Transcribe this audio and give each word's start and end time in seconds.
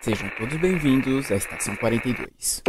Sejam 0.00 0.30
todos 0.38 0.56
bem-vindos 0.58 1.28
à 1.32 1.34
Estação 1.34 1.74
42. 1.74 2.62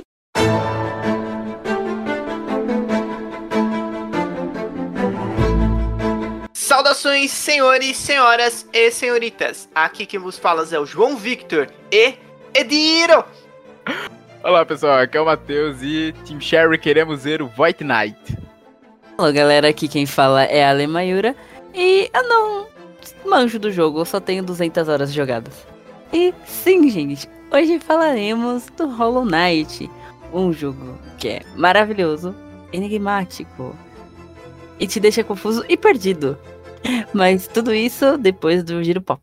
Saudações, 6.53 7.29
senhores, 7.29 7.97
senhoras 7.97 8.67
e 8.73 8.89
senhoritas. 8.89 9.69
Aqui 9.75 10.07
quem 10.07 10.19
vos 10.19 10.39
fala 10.39 10.67
é 10.71 10.79
o 10.79 10.87
João 10.87 11.15
Victor 11.17 11.67
e 11.91 12.15
Ediro. 12.51 13.23
Olá 14.43 14.65
pessoal, 14.65 14.97
aqui 14.97 15.15
é 15.15 15.21
o 15.21 15.25
Matheus 15.25 15.83
e 15.83 16.15
Team 16.25 16.41
Sherry 16.41 16.79
queremos 16.79 17.25
ver 17.25 17.43
o 17.43 17.47
Void 17.47 17.83
Knight. 17.83 18.37
Olá 19.19 19.31
galera, 19.31 19.69
aqui 19.69 19.87
quem 19.87 20.07
fala 20.07 20.45
é 20.45 20.67
a 20.67 20.87
Mayura 20.87 21.35
e 21.75 22.09
eu 22.11 22.27
não 22.27 22.67
manjo 23.23 23.59
do 23.59 23.71
jogo, 23.71 23.99
eu 23.99 24.05
só 24.05 24.19
tenho 24.19 24.43
200 24.43 24.89
horas 24.89 25.13
jogadas. 25.13 25.68
E 26.11 26.33
sim, 26.45 26.89
gente, 26.89 27.29
hoje 27.51 27.79
falaremos 27.79 28.65
do 28.75 28.89
Hollow 28.89 29.25
Knight, 29.25 29.89
um 30.33 30.51
jogo 30.51 30.97
que 31.19 31.29
é 31.29 31.41
maravilhoso, 31.55 32.35
enigmático 32.73 33.75
e 34.79 34.87
te 34.87 34.99
deixa 34.99 35.23
confuso 35.23 35.63
e 35.69 35.77
perdido. 35.77 36.37
Mas 37.13 37.47
tudo 37.47 37.73
isso 37.73 38.17
depois 38.17 38.63
do 38.63 38.83
giro 38.83 39.01
pop. 39.01 39.21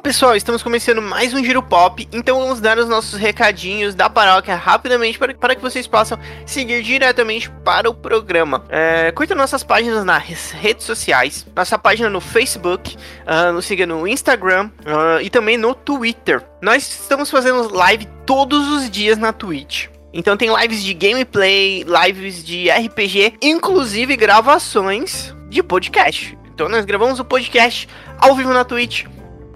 Fala 0.00 0.12
pessoal, 0.12 0.34
estamos 0.34 0.62
começando 0.62 1.02
mais 1.02 1.34
um 1.34 1.44
Giro 1.44 1.62
Pop, 1.62 2.08
então 2.10 2.40
vamos 2.40 2.58
dar 2.58 2.78
os 2.78 2.88
nossos 2.88 3.18
recadinhos 3.20 3.94
da 3.94 4.08
paróquia 4.08 4.56
rapidamente 4.56 5.18
para, 5.18 5.34
para 5.34 5.54
que 5.54 5.60
vocês 5.60 5.86
possam 5.86 6.18
seguir 6.46 6.82
diretamente 6.82 7.50
para 7.62 7.88
o 7.88 7.92
programa. 7.92 8.64
É, 8.70 9.12
curta 9.12 9.34
nossas 9.34 9.62
páginas 9.62 10.02
nas 10.02 10.52
redes 10.52 10.86
sociais, 10.86 11.46
nossa 11.54 11.78
página 11.78 12.08
no 12.08 12.18
Facebook, 12.18 12.96
uh, 12.96 13.52
nos 13.52 13.66
siga 13.66 13.84
no 13.84 14.08
Instagram 14.08 14.70
uh, 14.86 15.20
e 15.20 15.28
também 15.28 15.58
no 15.58 15.74
Twitter. 15.74 16.42
Nós 16.62 16.82
estamos 17.02 17.30
fazendo 17.30 17.70
live 17.70 18.08
todos 18.24 18.68
os 18.68 18.90
dias 18.90 19.18
na 19.18 19.34
Twitch. 19.34 19.88
Então 20.14 20.34
tem 20.34 20.48
lives 20.62 20.82
de 20.82 20.94
gameplay, 20.94 21.84
lives 21.84 22.42
de 22.42 22.70
RPG, 22.70 23.34
inclusive 23.42 24.16
gravações 24.16 25.34
de 25.50 25.62
podcast. 25.62 26.38
Então 26.54 26.70
nós 26.70 26.86
gravamos 26.86 27.20
o 27.20 27.24
podcast 27.24 27.86
ao 28.18 28.34
vivo 28.34 28.54
na 28.54 28.64
Twitch 28.64 29.04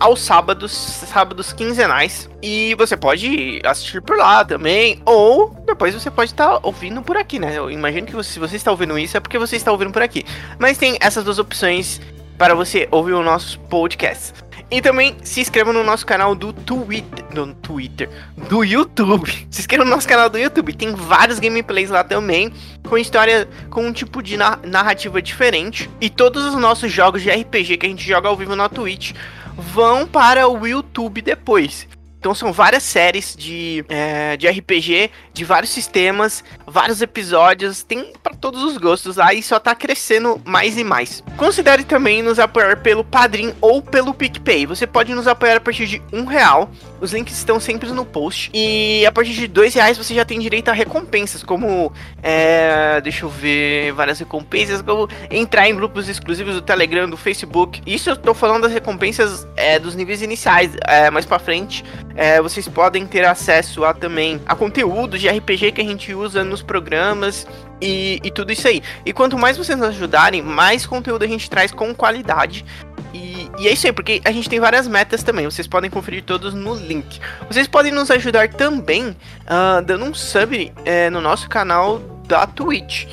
aos 0.04 0.20
sábados, 0.20 0.70
sábados 0.70 1.54
quinzenais. 1.54 2.28
E 2.42 2.74
você 2.74 2.94
pode 2.94 3.62
assistir 3.64 4.02
por 4.02 4.18
lá 4.18 4.44
também, 4.44 5.00
ou 5.06 5.48
depois 5.66 5.94
você 5.94 6.10
pode 6.10 6.30
estar 6.30 6.46
tá 6.46 6.60
ouvindo 6.62 7.00
por 7.00 7.16
aqui, 7.16 7.38
né? 7.38 7.56
Eu 7.56 7.70
imagino 7.70 8.06
que 8.06 8.14
você, 8.14 8.32
se 8.32 8.38
você 8.38 8.56
está 8.56 8.70
ouvindo 8.70 8.98
isso 8.98 9.16
é 9.16 9.20
porque 9.20 9.38
você 9.38 9.56
está 9.56 9.72
ouvindo 9.72 9.92
por 9.92 10.02
aqui. 10.02 10.22
Mas 10.58 10.76
tem 10.76 10.98
essas 11.00 11.24
duas 11.24 11.38
opções 11.38 12.02
para 12.36 12.54
você 12.54 12.86
ouvir 12.90 13.14
o 13.14 13.22
nosso 13.22 13.58
podcast. 13.60 14.34
E 14.70 14.82
também 14.82 15.16
se 15.22 15.40
inscreva 15.40 15.72
no 15.72 15.82
nosso 15.82 16.04
canal 16.04 16.34
do 16.34 16.52
Twitter, 16.52 17.24
do 17.32 17.54
Twitter, 17.54 18.10
do 18.48 18.62
YouTube. 18.62 19.30
Se 19.50 19.60
inscreva 19.60 19.84
no 19.84 19.90
nosso 19.90 20.08
canal 20.08 20.28
do 20.28 20.38
YouTube. 20.38 20.72
Tem 20.72 20.94
vários 20.94 21.38
gameplays 21.38 21.90
lá 21.90 22.02
também, 22.02 22.52
com 22.88 22.98
história, 22.98 23.48
com 23.70 23.86
um 23.86 23.92
tipo 23.92 24.22
de 24.22 24.36
narrativa 24.36 25.22
diferente. 25.22 25.88
E 26.00 26.10
todos 26.10 26.44
os 26.44 26.54
nossos 26.56 26.90
jogos 26.90 27.22
de 27.22 27.30
RPG 27.30 27.76
que 27.76 27.86
a 27.86 27.88
gente 27.88 28.06
joga 28.06 28.28
ao 28.28 28.36
vivo 28.36 28.56
na 28.56 28.68
Twitch 28.68 29.12
vão 29.56 30.06
para 30.06 30.48
o 30.48 30.66
YouTube 30.66 31.22
depois. 31.22 31.88
Então 32.18 32.34
são 32.34 32.52
várias 32.54 32.82
séries 32.82 33.36
de, 33.36 33.84
é, 33.86 34.34
de 34.36 34.48
RPG, 34.48 35.10
de 35.34 35.44
vários 35.44 35.70
sistemas, 35.70 36.42
vários 36.74 37.00
episódios, 37.00 37.84
tem 37.84 38.12
para 38.20 38.34
todos 38.34 38.60
os 38.64 38.76
gostos 38.76 39.14
lá 39.14 39.32
e 39.32 39.40
só 39.40 39.60
tá 39.60 39.76
crescendo 39.76 40.42
mais 40.44 40.76
e 40.76 40.82
mais. 40.82 41.22
Considere 41.36 41.84
também 41.84 42.20
nos 42.20 42.40
apoiar 42.40 42.78
pelo 42.78 43.04
Padrim 43.04 43.54
ou 43.60 43.80
pelo 43.80 44.12
PicPay. 44.12 44.66
Você 44.66 44.84
pode 44.84 45.14
nos 45.14 45.28
apoiar 45.28 45.58
a 45.58 45.60
partir 45.60 45.86
de 45.86 46.02
um 46.12 46.24
real. 46.24 46.68
Os 47.00 47.12
links 47.12 47.36
estão 47.36 47.60
sempre 47.60 47.92
no 47.92 48.04
post. 48.04 48.50
E 48.52 49.06
a 49.06 49.12
partir 49.12 49.34
de 49.34 49.46
dois 49.46 49.72
reais 49.72 49.96
você 49.96 50.16
já 50.16 50.24
tem 50.24 50.40
direito 50.40 50.68
a 50.68 50.72
recompensas, 50.72 51.44
como 51.44 51.92
é, 52.20 53.00
deixa 53.00 53.24
eu 53.24 53.28
ver, 53.28 53.92
várias 53.92 54.18
recompensas, 54.18 54.82
como 54.82 55.08
entrar 55.30 55.68
em 55.68 55.76
grupos 55.76 56.08
exclusivos 56.08 56.54
do 56.56 56.62
Telegram, 56.62 57.08
do 57.08 57.16
Facebook. 57.16 57.82
Isso 57.86 58.10
eu 58.10 58.16
tô 58.16 58.34
falando 58.34 58.62
das 58.62 58.72
recompensas 58.72 59.46
é, 59.56 59.78
dos 59.78 59.94
níveis 59.94 60.22
iniciais, 60.22 60.72
é, 60.88 61.08
mais 61.08 61.24
para 61.24 61.38
frente 61.38 61.84
é, 62.16 62.40
vocês 62.40 62.68
podem 62.68 63.06
ter 63.06 63.24
acesso 63.24 63.84
a 63.84 63.92
também 63.92 64.40
a 64.46 64.54
conteúdo 64.54 65.18
de 65.18 65.28
RPG 65.28 65.72
que 65.72 65.80
a 65.80 65.84
gente 65.84 66.14
usa 66.14 66.44
nos 66.44 66.62
programas 66.64 67.46
e, 67.80 68.20
e 68.22 68.30
tudo 68.30 68.52
isso 68.52 68.66
aí. 68.66 68.82
E 69.04 69.12
quanto 69.12 69.38
mais 69.38 69.56
vocês 69.56 69.78
nos 69.78 69.88
ajudarem, 69.88 70.42
mais 70.42 70.86
conteúdo 70.86 71.24
a 71.24 71.28
gente 71.28 71.48
traz 71.48 71.70
com 71.72 71.94
qualidade. 71.94 72.64
E, 73.12 73.48
e, 73.58 73.68
é 73.68 73.72
isso 73.72 73.86
aí, 73.86 73.92
porque 73.92 74.20
a 74.24 74.32
gente 74.32 74.48
tem 74.48 74.58
várias 74.58 74.88
metas 74.88 75.22
também. 75.22 75.44
Vocês 75.44 75.68
podem 75.68 75.88
conferir 75.88 76.24
todos 76.24 76.52
no 76.52 76.74
link. 76.74 77.20
Vocês 77.48 77.68
podem 77.68 77.92
nos 77.92 78.10
ajudar 78.10 78.48
também 78.48 79.08
uh, 79.08 79.82
dando 79.84 80.04
um 80.04 80.14
sub 80.14 80.72
é, 80.84 81.08
no 81.10 81.20
nosso 81.20 81.48
canal 81.48 81.98
da 82.26 82.46
Twitch. 82.46 83.06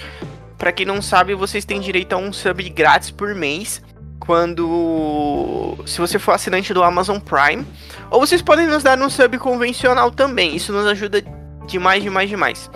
Para 0.58 0.72
quem 0.72 0.86
não 0.86 1.02
sabe, 1.02 1.36
vocês 1.36 1.66
têm 1.66 1.80
direito 1.80 2.14
a 2.14 2.18
um 2.18 2.34
sub 2.34 2.68
grátis 2.70 3.12
por 3.12 3.36
mês 3.36 3.82
quando 4.20 5.78
se 5.86 6.00
você 6.00 6.20
for 6.20 6.34
assinante 6.34 6.74
do 6.74 6.84
Amazon 6.84 7.18
Prime, 7.20 7.66
ou 8.10 8.20
vocês 8.20 8.42
podem 8.42 8.68
nos 8.68 8.84
dar 8.84 8.98
um 9.00 9.10
sub 9.10 9.38
convencional 9.40 10.12
também. 10.12 10.56
Isso 10.56 10.72
nos 10.72 10.86
ajuda 10.86 11.24
demais, 11.68 12.04
demais, 12.04 12.30
demais. 12.30 12.70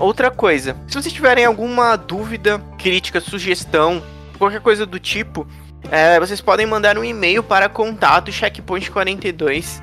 Outra 0.00 0.30
coisa, 0.30 0.74
se 0.88 0.94
vocês 0.94 1.12
tiverem 1.12 1.44
alguma 1.44 1.94
dúvida, 1.94 2.58
crítica, 2.78 3.20
sugestão, 3.20 4.02
qualquer 4.38 4.62
coisa 4.62 4.86
do 4.86 4.98
tipo, 4.98 5.46
é, 5.90 6.18
vocês 6.18 6.40
podem 6.40 6.64
mandar 6.64 6.96
um 6.96 7.04
e-mail 7.04 7.42
para 7.42 7.68
contato 7.68 8.30
checkpoint42 8.30 9.82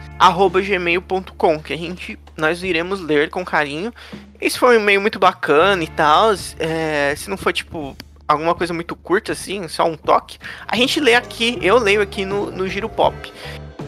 gmail.com 0.65 1.59
que 1.59 1.71
a 1.71 1.77
gente 1.77 2.17
nós 2.35 2.63
iremos 2.63 2.99
ler 2.99 3.29
com 3.29 3.45
carinho. 3.45 3.93
Esse 4.41 4.57
foi 4.57 4.75
um 4.75 4.81
e-mail 4.81 4.99
muito 4.99 5.19
bacana 5.19 5.83
e 5.83 5.87
tal. 5.87 6.33
É, 6.57 7.13
se 7.15 7.29
não 7.29 7.37
for 7.37 7.53
tipo 7.53 7.95
alguma 8.27 8.55
coisa 8.55 8.73
muito 8.73 8.95
curta, 8.95 9.33
assim, 9.33 9.67
só 9.67 9.85
um 9.85 9.95
toque, 9.95 10.39
a 10.67 10.75
gente 10.75 10.99
lê 10.99 11.13
aqui, 11.13 11.59
eu 11.61 11.77
leio 11.77 12.01
aqui 12.01 12.25
no, 12.25 12.49
no 12.49 12.67
Giro 12.67 12.89
Pop. 12.89 13.15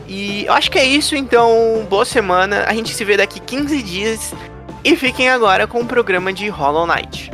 E 0.08 0.46
eu 0.46 0.54
acho 0.54 0.70
que 0.70 0.78
é 0.78 0.86
isso, 0.86 1.16
então, 1.16 1.88
boa 1.90 2.06
semana. 2.06 2.66
A 2.68 2.74
gente 2.74 2.94
se 2.94 3.04
vê 3.04 3.18
daqui 3.18 3.40
15 3.40 3.82
dias. 3.82 4.34
E 4.84 4.96
fiquem 4.96 5.30
agora 5.30 5.68
com 5.68 5.82
o 5.82 5.86
programa 5.86 6.32
de 6.32 6.48
Hollow 6.48 6.88
Knight. 6.88 7.30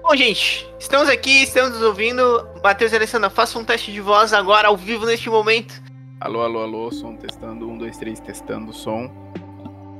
Bom, 0.00 0.16
gente, 0.16 0.68
estamos 0.78 1.08
aqui, 1.08 1.42
estamos 1.42 1.72
nos 1.72 1.82
ouvindo. 1.82 2.46
Matheus 2.62 2.92
e 2.92 2.96
Alessandra, 2.96 3.28
faça 3.30 3.58
um 3.58 3.64
teste 3.64 3.90
de 3.92 4.00
voz 4.00 4.32
agora, 4.32 4.68
ao 4.68 4.76
vivo, 4.76 5.04
neste 5.04 5.28
momento. 5.28 5.82
Alô, 6.20 6.40
alô, 6.42 6.60
alô, 6.60 6.92
som 6.92 7.16
testando, 7.16 7.68
um, 7.68 7.76
dois, 7.76 7.96
três, 7.96 8.20
testando 8.20 8.72
som. 8.72 9.10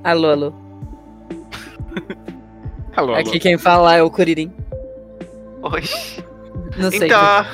Alô, 0.05 0.31
alô. 0.31 0.53
alô, 2.95 3.15
Aqui 3.15 3.41
quem 3.41 3.59
fala 3.59 3.97
é 3.97 4.03
o 4.03 4.11
Curirim. 4.11 4.53
Oi. 5.63 5.83
Não 6.77 6.91
sei. 6.91 7.07
Então, 7.07 7.45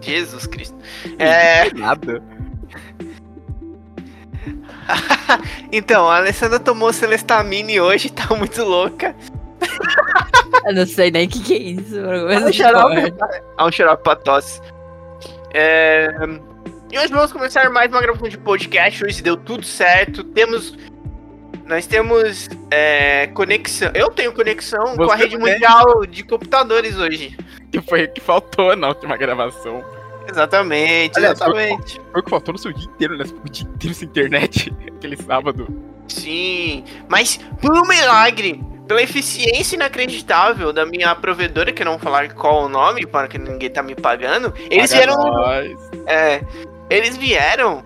Jesus 0.00 0.46
Cristo. 0.46 0.76
É. 1.18 1.70
Nada. 1.74 2.22
então, 5.72 6.08
a 6.08 6.16
Alessandra 6.16 6.58
tomou 6.58 6.92
Celestamine 6.92 7.80
hoje, 7.80 8.10
tá 8.10 8.34
muito 8.34 8.62
louca. 8.64 9.14
Eu 10.66 10.74
não 10.74 10.86
sei 10.86 11.10
nem 11.10 11.26
o 11.26 11.30
que, 11.30 11.40
que 11.40 11.54
é 11.54 11.58
isso. 11.58 11.98
É 11.98 12.38
um 12.38 12.52
xarope, 12.52 13.14
é 13.58 13.62
um 13.62 13.72
xarope 13.72 14.02
pra 14.02 14.16
tosse. 14.16 14.60
É... 15.54 16.08
E 16.92 16.98
hoje 16.98 17.12
vamos 17.12 17.32
começar 17.32 17.68
mais 17.70 17.90
uma 17.90 18.00
gravação 18.00 18.28
de 18.28 18.38
podcast. 18.38 19.04
Hoje 19.04 19.22
deu 19.22 19.36
tudo 19.36 19.64
certo. 19.64 20.22
Temos 20.22 20.76
nós 21.66 21.84
temos 21.86 22.48
é, 22.70 23.26
conexão. 23.28 23.90
Eu 23.92 24.08
tenho 24.10 24.32
conexão 24.32 24.94
Você 24.94 25.04
com 25.04 25.10
a 25.10 25.16
rede 25.16 25.36
tem? 25.36 25.52
mundial 25.52 26.06
de 26.06 26.22
computadores 26.22 26.96
hoje. 26.96 27.36
Que 27.72 27.80
foi 27.80 28.04
o 28.04 28.12
que 28.12 28.20
faltou 28.20 28.76
na 28.76 28.88
última 28.88 29.16
gravação. 29.16 29.84
Exatamente, 30.28 31.16
Aliás, 31.16 31.40
exatamente. 31.40 32.00
Foi 32.12 32.20
o 32.20 32.24
que 32.24 32.30
faltou 32.30 32.52
no 32.52 32.58
seu 32.58 32.72
dia 32.72 32.84
inteiro, 32.84 33.16
né? 33.16 33.24
O 33.44 33.48
dia 33.48 33.66
inteiro 33.66 33.94
sem 33.94 34.08
internet, 34.08 34.72
aquele 34.96 35.16
sábado. 35.16 35.66
Sim, 36.08 36.84
mas 37.08 37.38
por 37.60 37.76
um 37.76 37.86
milagre, 37.86 38.62
pela 38.86 39.02
eficiência 39.02 39.76
inacreditável 39.76 40.72
da 40.72 40.86
minha 40.86 41.14
provedora, 41.14 41.72
que 41.72 41.82
eu 41.82 41.86
não 41.86 41.92
vou 41.92 42.00
falar 42.00 42.32
qual 42.34 42.64
o 42.64 42.68
nome, 42.68 43.06
para 43.06 43.28
que 43.28 43.38
ninguém 43.38 43.70
tá 43.70 43.82
me 43.82 43.94
pagando, 43.94 44.52
eles 44.70 44.90
Paga 44.90 45.06
vieram. 45.06 45.16
Nós. 45.16 45.90
É. 46.06 46.40
Eles 46.88 47.16
vieram 47.16 47.84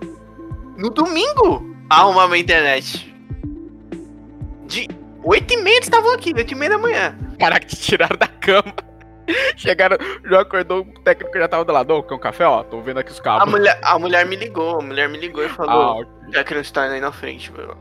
no 0.77 0.91
domingo 0.91 1.75
arrumar 1.89 2.29
minha 2.29 2.41
internet. 2.41 3.15
De 4.67 4.89
8 5.25 5.55
e 5.55 5.57
meia 5.59 5.77
eles 5.77 5.87
estavam 5.87 6.13
aqui, 6.13 6.33
8 6.35 6.53
e 6.53 6.55
meia 6.55 6.71
da 6.71 6.79
manhã. 6.79 7.19
Caraca, 7.39 7.67
te 7.67 7.77
tiraram 7.77 8.17
da 8.17 8.29
cama. 8.29 8.75
Chegaram, 9.57 9.97
já 10.25 10.41
acordou, 10.41 10.81
o 10.81 11.01
técnico 11.01 11.37
já 11.39 11.49
tava 11.49 11.65
do 11.65 11.73
lado, 11.73 11.95
ô, 11.95 12.03
quer 12.03 12.15
um 12.15 12.19
café? 12.19 12.47
Ó, 12.47 12.63
tô 12.63 12.81
vendo 12.81 12.99
aqui 13.01 13.11
os 13.13 13.21
A 13.21 13.23
cabos. 13.23 13.51
mulher, 13.51 13.79
a 13.83 13.99
mulher 13.99 14.27
me 14.27 14.37
ligou, 14.37 14.79
a 14.79 14.83
mulher 14.83 15.09
me 15.09 15.19
ligou 15.19 15.45
e 15.45 15.49
falou, 15.49 16.03
Ah, 16.03 16.31
já 16.33 16.45
que 16.45 16.55
não 16.55 16.61
está 16.61 16.83
aí 16.85 17.01
na 17.01 17.13
frente, 17.13 17.53
meu. 17.53 17.77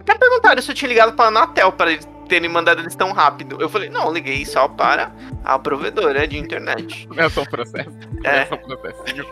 Até 0.00 0.14
perguntaram 0.16 0.60
se 0.62 0.70
eu 0.70 0.74
tinha 0.74 0.88
ligado 0.88 1.12
pra 1.12 1.26
Anatel 1.26 1.72
pra 1.72 1.90
eles 1.92 2.08
terem 2.28 2.48
mandado 2.48 2.80
eles 2.80 2.94
tão 2.94 3.12
rápido. 3.12 3.56
Eu 3.60 3.68
falei, 3.68 3.90
não, 3.90 4.12
liguei 4.12 4.46
só 4.46 4.68
para 4.68 5.10
a 5.44 5.58
provedora 5.58 6.26
de 6.28 6.38
internet. 6.38 7.08
é 7.16 7.28
só 7.28 7.42
um 7.42 7.46
processo. 7.46 7.90
É. 8.24 8.38
É 8.42 8.46
só 8.46 8.54
um 8.54 8.58
processinho. 8.58 9.26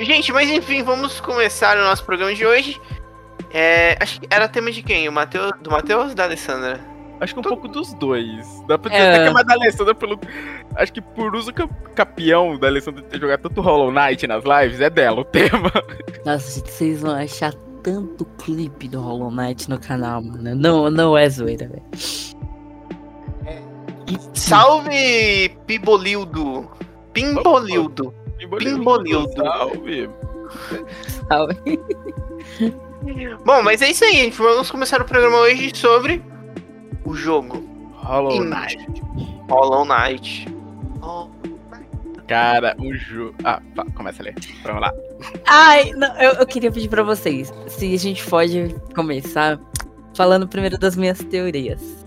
Gente, 0.00 0.32
mas 0.32 0.48
enfim, 0.50 0.82
vamos 0.82 1.20
começar 1.20 1.76
o 1.76 1.82
nosso 1.82 2.04
programa 2.04 2.34
de 2.34 2.46
hoje. 2.46 2.80
É, 3.52 3.96
acho 4.00 4.20
que 4.20 4.26
era 4.30 4.48
tema 4.48 4.70
de 4.72 4.82
quem? 4.82 5.08
O 5.08 5.12
Mateus, 5.12 5.52
do 5.60 5.70
Matheus 5.70 6.08
ou 6.10 6.14
da 6.14 6.24
Alessandra? 6.24 6.80
Acho 7.20 7.34
que 7.34 7.40
um 7.40 7.42
pouco 7.42 7.66
dos 7.68 7.92
dois. 7.94 8.46
Dá 8.68 8.78
pra 8.78 8.90
dizer 8.90 9.02
É. 9.02 9.08
até 9.10 9.22
que 9.24 9.28
é 9.28 9.32
mais 9.32 9.46
da 9.46 9.54
Alessandra 9.54 9.94
pelo. 9.94 10.18
Acho 10.76 10.92
que 10.92 11.00
por 11.00 11.34
uso 11.34 11.52
capião 11.94 12.58
da 12.58 12.68
Alessandra 12.68 13.02
ter 13.02 13.20
jogado 13.20 13.40
tanto 13.42 13.60
Hollow 13.60 13.90
Knight 13.90 14.26
nas 14.26 14.44
lives, 14.44 14.80
é 14.80 14.88
dela 14.88 15.20
o 15.20 15.24
tema. 15.24 15.72
Nossa, 16.24 16.58
gente, 16.60 16.70
vocês 16.70 17.00
vão 17.02 17.14
achar 17.14 17.52
tanto 17.82 18.24
clipe 18.44 18.88
do 18.88 19.00
Hollow 19.00 19.30
Knight 19.30 19.68
no 19.68 19.78
canal, 19.80 20.22
mano. 20.22 20.54
Não, 20.54 20.90
não 20.90 21.16
é 21.18 21.28
zoeira, 21.28 21.68
velho. 21.68 21.82
Salve, 24.32 25.50
Pibolildo! 25.66 26.68
Pimbolildo! 27.12 28.14
Pimbolildo. 28.58 29.32
Salve. 29.34 30.08
Sabe? 31.28 31.80
Bom, 33.44 33.62
mas 33.62 33.82
é 33.82 33.90
isso 33.90 34.04
aí, 34.04 34.12
gente. 34.12 34.36
Vamos 34.36 34.70
começar 34.70 35.00
o 35.00 35.04
programa 35.04 35.38
hoje 35.38 35.72
sobre 35.74 36.22
o 37.04 37.14
jogo 37.14 37.78
Hollow. 37.94 38.44
Knight. 38.44 38.78
Hollow 39.48 39.84
Knight. 39.84 40.46
Cara, 42.26 42.76
um 42.78 42.94
jogo. 42.94 43.34
Ah, 43.42 43.60
pá, 43.74 43.84
começa 43.94 44.22
a 44.22 44.24
ler. 44.24 44.34
Vamos 44.62 44.82
lá. 44.82 44.92
Ai, 45.46 45.92
não, 45.92 46.14
eu, 46.18 46.32
eu 46.32 46.46
queria 46.46 46.70
pedir 46.70 46.88
pra 46.88 47.02
vocês 47.02 47.52
se 47.66 47.94
a 47.94 47.98
gente 47.98 48.24
pode 48.26 48.74
começar 48.94 49.58
falando 50.14 50.46
primeiro 50.46 50.78
das 50.78 50.94
minhas 50.94 51.18
teorias. 51.18 52.06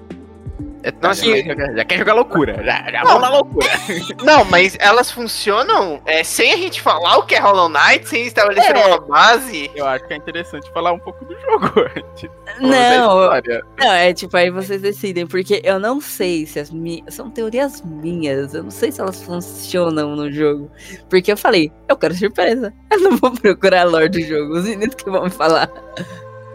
É, 0.83 0.91
Nossa, 1.01 1.23
já, 1.25 1.53
já- 1.55 1.73
já 1.73 1.85
quer 1.85 1.97
jogar 1.99 2.13
loucura. 2.13 2.55
Já, 2.63 2.91
já 2.91 3.03
vamos 3.03 3.21
na 3.21 3.29
loucura. 3.29 3.67
Não, 4.23 4.43
mas 4.45 4.75
elas 4.79 5.11
funcionam 5.11 6.01
é, 6.05 6.23
sem 6.23 6.51
a 6.53 6.57
gente 6.57 6.81
falar 6.81 7.17
o 7.17 7.23
que 7.23 7.35
é 7.35 7.39
Hollow 7.39 7.69
Knight, 7.69 8.07
sem 8.09 8.25
estabelecer 8.25 8.75
É. 8.75 8.85
uma 8.87 8.99
base. 8.99 9.69
Eu 9.75 9.85
acho 9.87 10.05
que 10.07 10.13
é 10.13 10.17
interessante 10.17 10.71
falar 10.73 10.91
um 10.91 10.99
pouco 10.99 11.23
do 11.25 11.39
jogo 11.39 11.71
antes. 11.95 12.29
Não, 12.59 12.69
da 12.69 12.95
história. 13.39 13.65
não, 13.79 13.91
é 13.93 14.13
tipo, 14.13 14.35
aí 14.35 14.49
vocês 14.49 14.81
decidem, 14.81 15.27
porque 15.27 15.61
eu 15.63 15.79
não 15.79 16.01
sei 16.01 16.45
se 16.45 16.59
as 16.59 16.71
minhas. 16.71 17.13
São 17.13 17.29
teorias 17.29 17.81
minhas, 17.83 18.53
eu 18.53 18.63
não 18.63 18.71
sei 18.71 18.91
se 18.91 18.99
elas 19.01 19.21
funcionam 19.21 20.15
no 20.15 20.31
jogo. 20.31 20.71
Porque 21.09 21.31
eu 21.31 21.37
falei, 21.37 21.71
eu 21.87 21.95
quero 21.95 22.13
surpresa. 22.15 22.73
Eu 22.91 22.99
não 23.01 23.17
vou 23.17 23.31
procurar 23.31 23.81
a 23.81 23.85
lore 23.85 24.09
do 24.09 24.21
jogo, 24.21 24.55
os 24.57 24.65
meninos 24.65 24.95
que 24.95 25.09
vão 25.09 25.23
me 25.23 25.29
falar. 25.29 25.69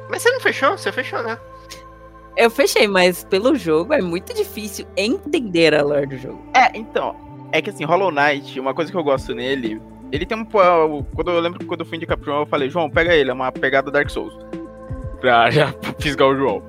Mas 0.08 0.22
você 0.22 0.30
não 0.30 0.40
fechou? 0.40 0.76
Você 0.76 0.90
fechou, 0.92 1.22
né? 1.22 1.38
Eu 2.36 2.50
fechei, 2.50 2.86
mas 2.86 3.24
pelo 3.24 3.54
jogo 3.54 3.94
é 3.94 4.02
muito 4.02 4.34
difícil 4.34 4.86
entender 4.96 5.74
a 5.74 5.82
lore 5.82 6.06
do 6.06 6.18
jogo. 6.18 6.42
É, 6.54 6.76
então. 6.76 7.16
É 7.52 7.62
que 7.62 7.70
assim, 7.70 7.84
Hollow 7.84 8.10
Knight, 8.10 8.58
uma 8.60 8.74
coisa 8.74 8.90
que 8.90 8.96
eu 8.96 9.04
gosto 9.04 9.34
nele. 9.34 9.80
Ele 10.12 10.26
tem 10.26 10.36
um. 10.36 10.44
pô, 10.44 10.58
Quando 11.14 11.30
eu 11.30 11.40
lembro 11.40 11.58
que 11.58 11.64
quando 11.64 11.80
eu 11.80 11.86
fui 11.86 11.98
pro 11.98 12.24
João, 12.24 12.40
eu 12.40 12.46
falei, 12.46 12.68
João, 12.68 12.90
pega 12.90 13.14
ele, 13.14 13.30
é 13.30 13.32
uma 13.32 13.50
pegada 13.50 13.90
Dark 13.90 14.10
Souls. 14.10 14.34
Pra 15.20 15.48
já 15.50 15.74
fisgar 15.98 16.28
o 16.28 16.36
João. 16.36 16.62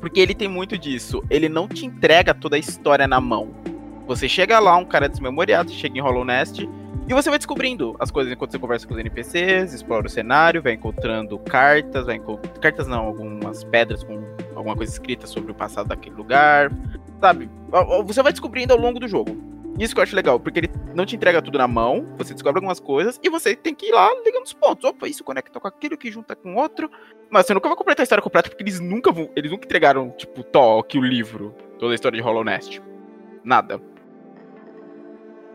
Porque 0.00 0.20
ele 0.20 0.34
tem 0.34 0.48
muito 0.48 0.76
disso. 0.76 1.22
Ele 1.30 1.48
não 1.48 1.68
te 1.68 1.86
entrega 1.86 2.34
toda 2.34 2.56
a 2.56 2.58
história 2.58 3.06
na 3.06 3.20
mão. 3.20 3.50
Você 4.06 4.28
chega 4.28 4.58
lá, 4.58 4.76
um 4.76 4.84
cara 4.84 5.08
desmemoriado, 5.08 5.70
chega 5.70 5.98
em 5.98 6.00
Hollow 6.00 6.24
Nest. 6.24 6.68
E 7.08 7.14
você 7.14 7.30
vai 7.30 7.38
descobrindo 7.38 7.94
as 8.00 8.10
coisas 8.10 8.32
enquanto 8.32 8.50
você 8.50 8.58
conversa 8.58 8.86
com 8.86 8.94
os 8.94 8.98
NPCs, 8.98 9.72
explora 9.72 10.06
o 10.06 10.10
cenário, 10.10 10.60
vai 10.60 10.72
encontrando 10.72 11.38
cartas, 11.38 12.06
vai 12.06 12.16
encontrar. 12.16 12.52
Cartas 12.54 12.88
não, 12.88 13.06
algumas 13.06 13.62
pedras 13.62 14.02
com 14.02 14.20
alguma 14.56 14.74
coisa 14.74 14.92
escrita 14.92 15.24
sobre 15.26 15.52
o 15.52 15.54
passado 15.54 15.86
daquele 15.86 16.16
lugar. 16.16 16.72
Sabe? 17.20 17.48
Você 18.06 18.22
vai 18.22 18.32
descobrindo 18.32 18.72
ao 18.72 18.78
longo 18.78 18.98
do 18.98 19.06
jogo. 19.06 19.36
Isso 19.78 19.94
que 19.94 20.00
eu 20.00 20.02
acho 20.02 20.16
legal, 20.16 20.40
porque 20.40 20.58
ele 20.58 20.70
não 20.94 21.06
te 21.06 21.14
entrega 21.14 21.40
tudo 21.40 21.58
na 21.58 21.68
mão, 21.68 22.06
você 22.16 22.32
descobre 22.32 22.58
algumas 22.58 22.80
coisas 22.80 23.20
e 23.22 23.28
você 23.28 23.54
tem 23.54 23.74
que 23.74 23.86
ir 23.86 23.92
lá 23.92 24.10
ligando 24.24 24.44
os 24.44 24.54
pontos. 24.54 24.84
Opa, 24.88 25.06
isso 25.06 25.22
conecta 25.22 25.60
com 25.60 25.68
aquilo 25.68 25.96
que 25.96 26.10
junta 26.10 26.34
com 26.34 26.56
outro. 26.56 26.90
Mas 27.30 27.46
você 27.46 27.54
nunca 27.54 27.68
vai 27.68 27.76
completar 27.76 28.02
a 28.02 28.04
história 28.04 28.22
completa, 28.22 28.48
porque 28.48 28.64
eles 28.64 28.80
nunca 28.80 29.12
vão. 29.12 29.30
Eles 29.36 29.50
nunca 29.50 29.64
entregaram, 29.64 30.10
tipo, 30.10 30.42
Tó, 30.42 30.82
que 30.82 30.98
o 30.98 31.02
livro, 31.02 31.54
toda 31.78 31.92
a 31.92 31.94
história 31.94 32.16
de 32.16 32.22
Hollow 32.22 32.42
Nest. 32.42 32.82
Nada. 33.44 33.80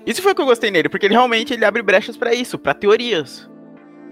Isso 0.06 0.22
foi 0.22 0.32
o 0.32 0.36
que 0.36 0.42
eu 0.42 0.46
gostei 0.46 0.72
nele, 0.72 0.90
porque 0.90 1.06
ele 1.06 1.14
realmente 1.14 1.54
ele 1.54 1.64
abre 1.66 1.82
brechas 1.82 2.18
pra 2.18 2.34
isso, 2.34 2.58
pra 2.58 2.74
teorias. 2.74 3.50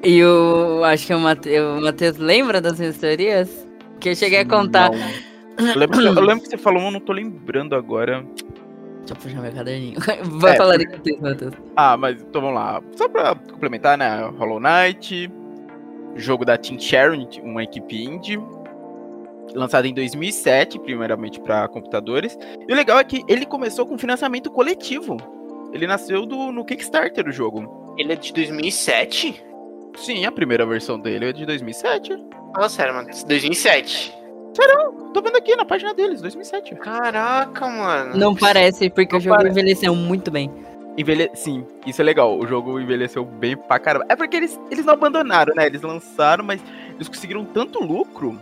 E 0.04 0.18
eu 0.18 0.84
acho 0.86 1.06
que 1.08 1.14
o 1.14 1.20
Matheus 1.20 2.18
lembra 2.18 2.62
das 2.62 2.80
minhas 2.80 2.98
teorias? 2.98 3.68
Que 4.00 4.10
eu 4.10 4.16
cheguei 4.16 4.40
a 4.40 4.46
contar. 4.46 4.92
Eu 5.58 5.76
lembro, 5.78 6.00
que- 6.00 6.06
eu 6.08 6.22
lembro 6.22 6.44
que 6.44 6.50
você 6.50 6.58
falou, 6.58 6.84
eu 6.84 6.92
não 6.92 7.00
tô 7.02 7.12
lembrando 7.12 7.76
agora. 7.76 8.26
Deixa 9.00 9.14
eu 9.14 9.16
puxar 9.18 9.42
meu 9.42 9.52
caderninho. 9.52 9.98
Vai 10.40 10.54
É, 10.54 10.56
falar 10.56 10.78
de 10.78 10.86
que 10.88 11.18
Matheus. 11.20 11.54
Ah, 11.76 11.98
mas 11.98 12.22
então 12.22 12.42
vamos 12.42 12.56
lá. 12.56 12.82
Só 12.96 13.10
pra 13.10 13.36
complementar, 13.36 13.98
né? 13.98 14.32
Hollow 14.38 14.60
Knight, 14.62 15.30
jogo 16.16 16.46
da 16.46 16.58
Team 16.58 16.80
Sharon, 16.80 17.28
uma 17.44 17.64
equipe 17.64 18.02
indie, 18.02 18.40
lançado 19.54 19.86
em 19.86 19.94
2007, 19.94 20.80
primeiramente 20.80 21.42
para 21.42 21.68
computadores. 21.68 22.38
E 22.68 22.72
o 22.72 22.76
legal 22.76 23.00
é 23.00 23.04
que 23.04 23.22
ele 23.28 23.46
começou 23.46 23.86
com 23.86 23.98
financiamento 23.98 24.50
coletivo. 24.50 25.18
Ele 25.74 25.86
nasceu 25.88 26.26
do, 26.26 26.52
no 26.52 26.66
Kickstarter 26.66 27.24
do 27.24 27.32
jogo. 27.32 27.96
Ele 27.98 28.14
é 28.14 28.16
de 28.16 28.34
2007? 28.34 29.44
Sim, 29.98 30.26
a 30.26 30.32
primeira 30.32 30.66
versão 30.66 31.00
dele 31.00 31.26
é 31.30 31.34
de 31.34 31.46
2007. 31.46 32.16
Fala 32.54 32.70
sério, 32.70 32.94
mano. 32.94 33.10
2007. 33.28 34.14
Tô 35.14 35.22
vendo 35.22 35.38
aqui 35.38 35.56
na 35.56 35.66
página 35.66 35.94
deles, 35.94 36.22
2007. 36.22 36.76
Caraca, 36.76 37.68
mano. 37.68 38.18
Não 38.18 38.36
parece, 38.36 38.90
porque 38.90 39.14
Não 39.14 39.20
o 39.20 39.22
jogo 39.22 39.38
parece. 39.38 39.52
envelheceu 39.60 39.96
muito 39.96 40.30
bem. 40.32 40.52
Envelhe... 40.98 41.30
Sim, 41.34 41.66
isso 41.86 42.02
é 42.02 42.06
legal. 42.06 42.38
O 42.38 42.46
jogo 42.46 42.80
envelheceu 42.80 43.24
bem 43.24 43.56
pra 43.56 43.80
caramba. 43.80 44.06
É 44.10 44.16
porque 44.16 44.38
eles, 44.38 44.60
eles 44.70 44.86
não 44.86 44.94
abandonaram, 44.94 45.54
né? 45.56 45.66
Eles 45.66 45.82
lançaram, 45.82 46.44
mas 46.44 46.62
eles 46.96 47.08
conseguiram 47.08 47.46
tanto 47.46 47.84
lucro 47.84 48.40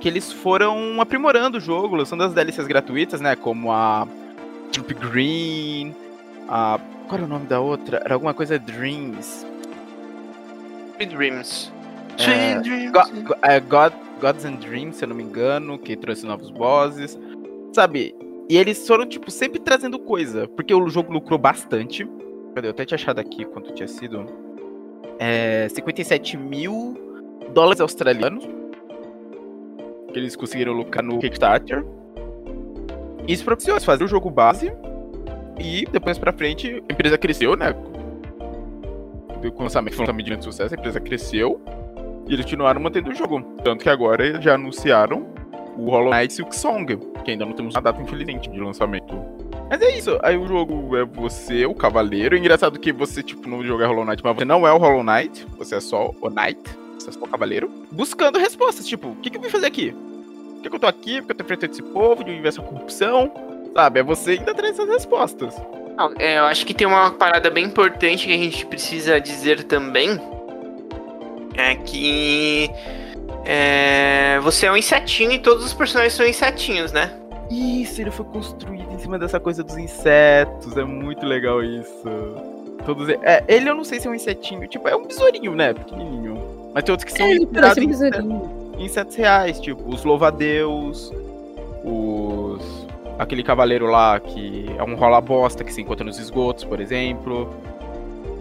que 0.00 0.08
eles 0.08 0.32
foram 0.32 1.00
aprimorando 1.00 1.58
o 1.58 1.60
jogo, 1.60 1.96
lançando 1.96 2.22
as 2.22 2.32
DLCs 2.32 2.66
gratuitas, 2.66 3.20
né? 3.20 3.34
Como 3.34 3.72
a 3.72 4.06
Troop 4.72 4.94
Green, 4.94 5.94
a. 6.48 6.78
Qual 7.08 7.18
era 7.18 7.24
o 7.24 7.28
nome 7.28 7.46
da 7.46 7.60
outra? 7.60 8.02
Era 8.04 8.14
alguma 8.14 8.34
coisa 8.34 8.58
Dreams. 8.58 9.46
Dreams. 10.98 11.72
É, 12.18 12.58
Dreams. 12.60 12.90
Go- 12.92 13.22
go- 13.28 13.34
é, 13.42 13.60
God, 13.60 13.92
Gods 14.20 14.44
and 14.44 14.54
Dreams, 14.54 14.96
se 14.96 15.04
eu 15.04 15.08
não 15.08 15.16
me 15.16 15.22
engano, 15.22 15.78
que 15.78 15.96
trouxe 15.96 16.24
novos 16.26 16.50
bosses. 16.50 17.18
Sabe? 17.72 18.14
E 18.48 18.56
eles 18.56 18.86
foram, 18.86 19.06
tipo, 19.06 19.30
sempre 19.30 19.58
trazendo 19.60 19.98
coisa. 19.98 20.48
Porque 20.48 20.72
o 20.74 20.88
jogo 20.88 21.12
lucrou 21.12 21.38
bastante. 21.38 22.08
Cadê? 22.54 22.68
Eu 22.68 22.70
até 22.70 22.84
tinha 22.84 22.96
achado 22.96 23.18
aqui 23.20 23.44
quanto 23.44 23.72
tinha 23.72 23.86
sido. 23.88 24.24
É, 25.18 25.68
57 25.68 26.36
mil 26.36 26.96
dólares 27.52 27.80
australianos. 27.80 28.44
Que 30.12 30.18
eles 30.18 30.34
conseguiram 30.34 30.72
lucrar 30.72 31.04
no 31.04 31.18
Kickstarter. 31.18 31.84
Isso 33.28 33.44
propiciou 33.44 33.78
fazer 33.80 34.04
o 34.04 34.08
jogo 34.08 34.30
base. 34.30 34.72
E 35.58 35.86
depois 35.90 36.18
pra 36.18 36.32
frente, 36.32 36.82
a 36.88 36.92
empresa 36.92 37.16
cresceu, 37.16 37.56
né? 37.56 37.72
Com 37.72 39.60
o 39.60 39.62
lançamento, 39.62 39.98
lançamento 39.98 40.36
de 40.36 40.44
sucesso, 40.44 40.74
a 40.74 40.78
empresa 40.78 41.00
cresceu. 41.00 41.60
E 42.28 42.32
eles 42.32 42.44
continuaram 42.44 42.80
mantendo 42.80 43.10
o 43.10 43.14
jogo. 43.14 43.40
Tanto 43.62 43.82
que 43.82 43.88
agora 43.88 44.40
já 44.40 44.54
anunciaram 44.54 45.26
o 45.76 45.90
Hollow 45.90 46.10
Knight 46.10 46.32
Silk 46.32 46.56
Song, 46.56 46.96
que 47.24 47.30
ainda 47.30 47.44
não 47.44 47.52
temos 47.52 47.74
uma 47.74 47.80
data, 47.80 48.00
infelizmente, 48.00 48.50
de 48.50 48.58
lançamento. 48.58 49.14
Mas 49.68 49.82
é 49.82 49.98
isso, 49.98 50.18
aí 50.22 50.36
o 50.36 50.46
jogo 50.46 50.96
é 50.96 51.04
você, 51.04 51.66
o 51.66 51.74
cavaleiro. 51.74 52.36
É 52.36 52.38
engraçado 52.38 52.78
que 52.78 52.92
você, 52.92 53.22
tipo, 53.22 53.48
no 53.48 53.64
jogo 53.64 53.82
é 53.82 53.86
Hollow 53.86 54.04
Knight, 54.04 54.22
mas 54.24 54.36
você 54.36 54.44
não 54.44 54.66
é 54.66 54.72
o 54.72 54.78
Hollow 54.78 55.02
Knight, 55.02 55.46
você 55.58 55.76
é 55.76 55.80
só 55.80 56.12
o 56.20 56.30
Knight, 56.30 56.60
você 56.98 57.10
é 57.10 57.12
só 57.12 57.24
o 57.24 57.28
cavaleiro, 57.28 57.70
buscando 57.90 58.38
respostas, 58.38 58.86
tipo, 58.86 59.08
o 59.08 59.16
que, 59.16 59.28
que 59.28 59.36
eu 59.36 59.42
vim 59.42 59.48
fazer 59.48 59.66
aqui? 59.66 59.92
Por 59.92 60.62
que, 60.62 60.70
que 60.70 60.76
eu 60.76 60.80
tô 60.80 60.86
aqui? 60.86 61.20
Por 61.20 61.26
que 61.26 61.32
eu 61.32 61.36
tô 61.36 61.44
enfrentando 61.44 61.72
esse 61.72 61.82
povo, 61.82 62.24
de 62.24 62.46
essa 62.46 62.62
corrupção? 62.62 63.30
Sabe, 63.76 64.00
é 64.00 64.02
você 64.02 64.32
ainda 64.32 64.54
traz 64.54 64.78
essas 64.78 64.88
respostas. 64.88 65.54
Não, 65.96 66.12
é, 66.18 66.38
eu 66.38 66.44
acho 66.44 66.64
que 66.66 66.72
tem 66.74 66.86
uma 66.86 67.10
parada 67.10 67.50
bem 67.50 67.64
importante 67.66 68.26
que 68.26 68.32
a 68.32 68.38
gente 68.38 68.64
precisa 68.66 69.20
dizer 69.20 69.64
também. 69.64 70.18
É 71.56 71.74
que. 71.74 72.70
é, 73.44 74.38
você 74.42 74.66
é 74.66 74.72
um 74.72 74.76
insetinho 74.76 75.32
e 75.32 75.38
todos 75.38 75.64
os 75.64 75.72
personagens 75.74 76.14
são 76.14 76.26
insetinhos, 76.26 76.92
né? 76.92 77.12
Isso, 77.50 78.00
ele 78.00 78.10
foi 78.10 78.24
construído 78.26 78.90
em 78.92 78.98
cima 78.98 79.18
dessa 79.18 79.38
coisa 79.38 79.62
dos 79.62 79.76
insetos. 79.78 80.76
É 80.76 80.84
muito 80.84 81.24
legal 81.24 81.62
isso. 81.62 82.02
Todos. 82.84 83.08
É, 83.08 83.44
ele 83.48 83.68
eu 83.70 83.74
não 83.74 83.84
sei 83.84 84.00
se 84.00 84.06
é 84.06 84.10
um 84.10 84.14
insetinho. 84.14 84.66
Tipo, 84.68 84.88
é 84.88 84.96
um 84.96 85.06
besourinho, 85.06 85.54
né? 85.54 85.72
Pequenininho. 85.72 86.70
Mas 86.74 86.82
tem 86.84 86.92
outros 86.92 87.10
que 87.10 87.16
são 87.16 87.26
É, 87.26 87.30
um 87.30 87.32
insetos, 87.42 87.86
besourinho. 87.86 88.74
em 88.78 88.84
insetos 88.84 89.16
reais, 89.16 89.60
tipo 89.60 89.88
os 89.88 90.04
louvadeus, 90.04 91.10
os. 91.84 92.85
Aquele 93.18 93.42
cavaleiro 93.42 93.86
lá 93.86 94.18
que 94.20 94.66
é 94.76 94.82
um 94.82 94.94
rola 94.94 95.20
bosta 95.20 95.64
que 95.64 95.72
se 95.72 95.80
encontra 95.80 96.04
nos 96.04 96.18
esgotos, 96.18 96.64
por 96.64 96.80
exemplo. 96.80 97.54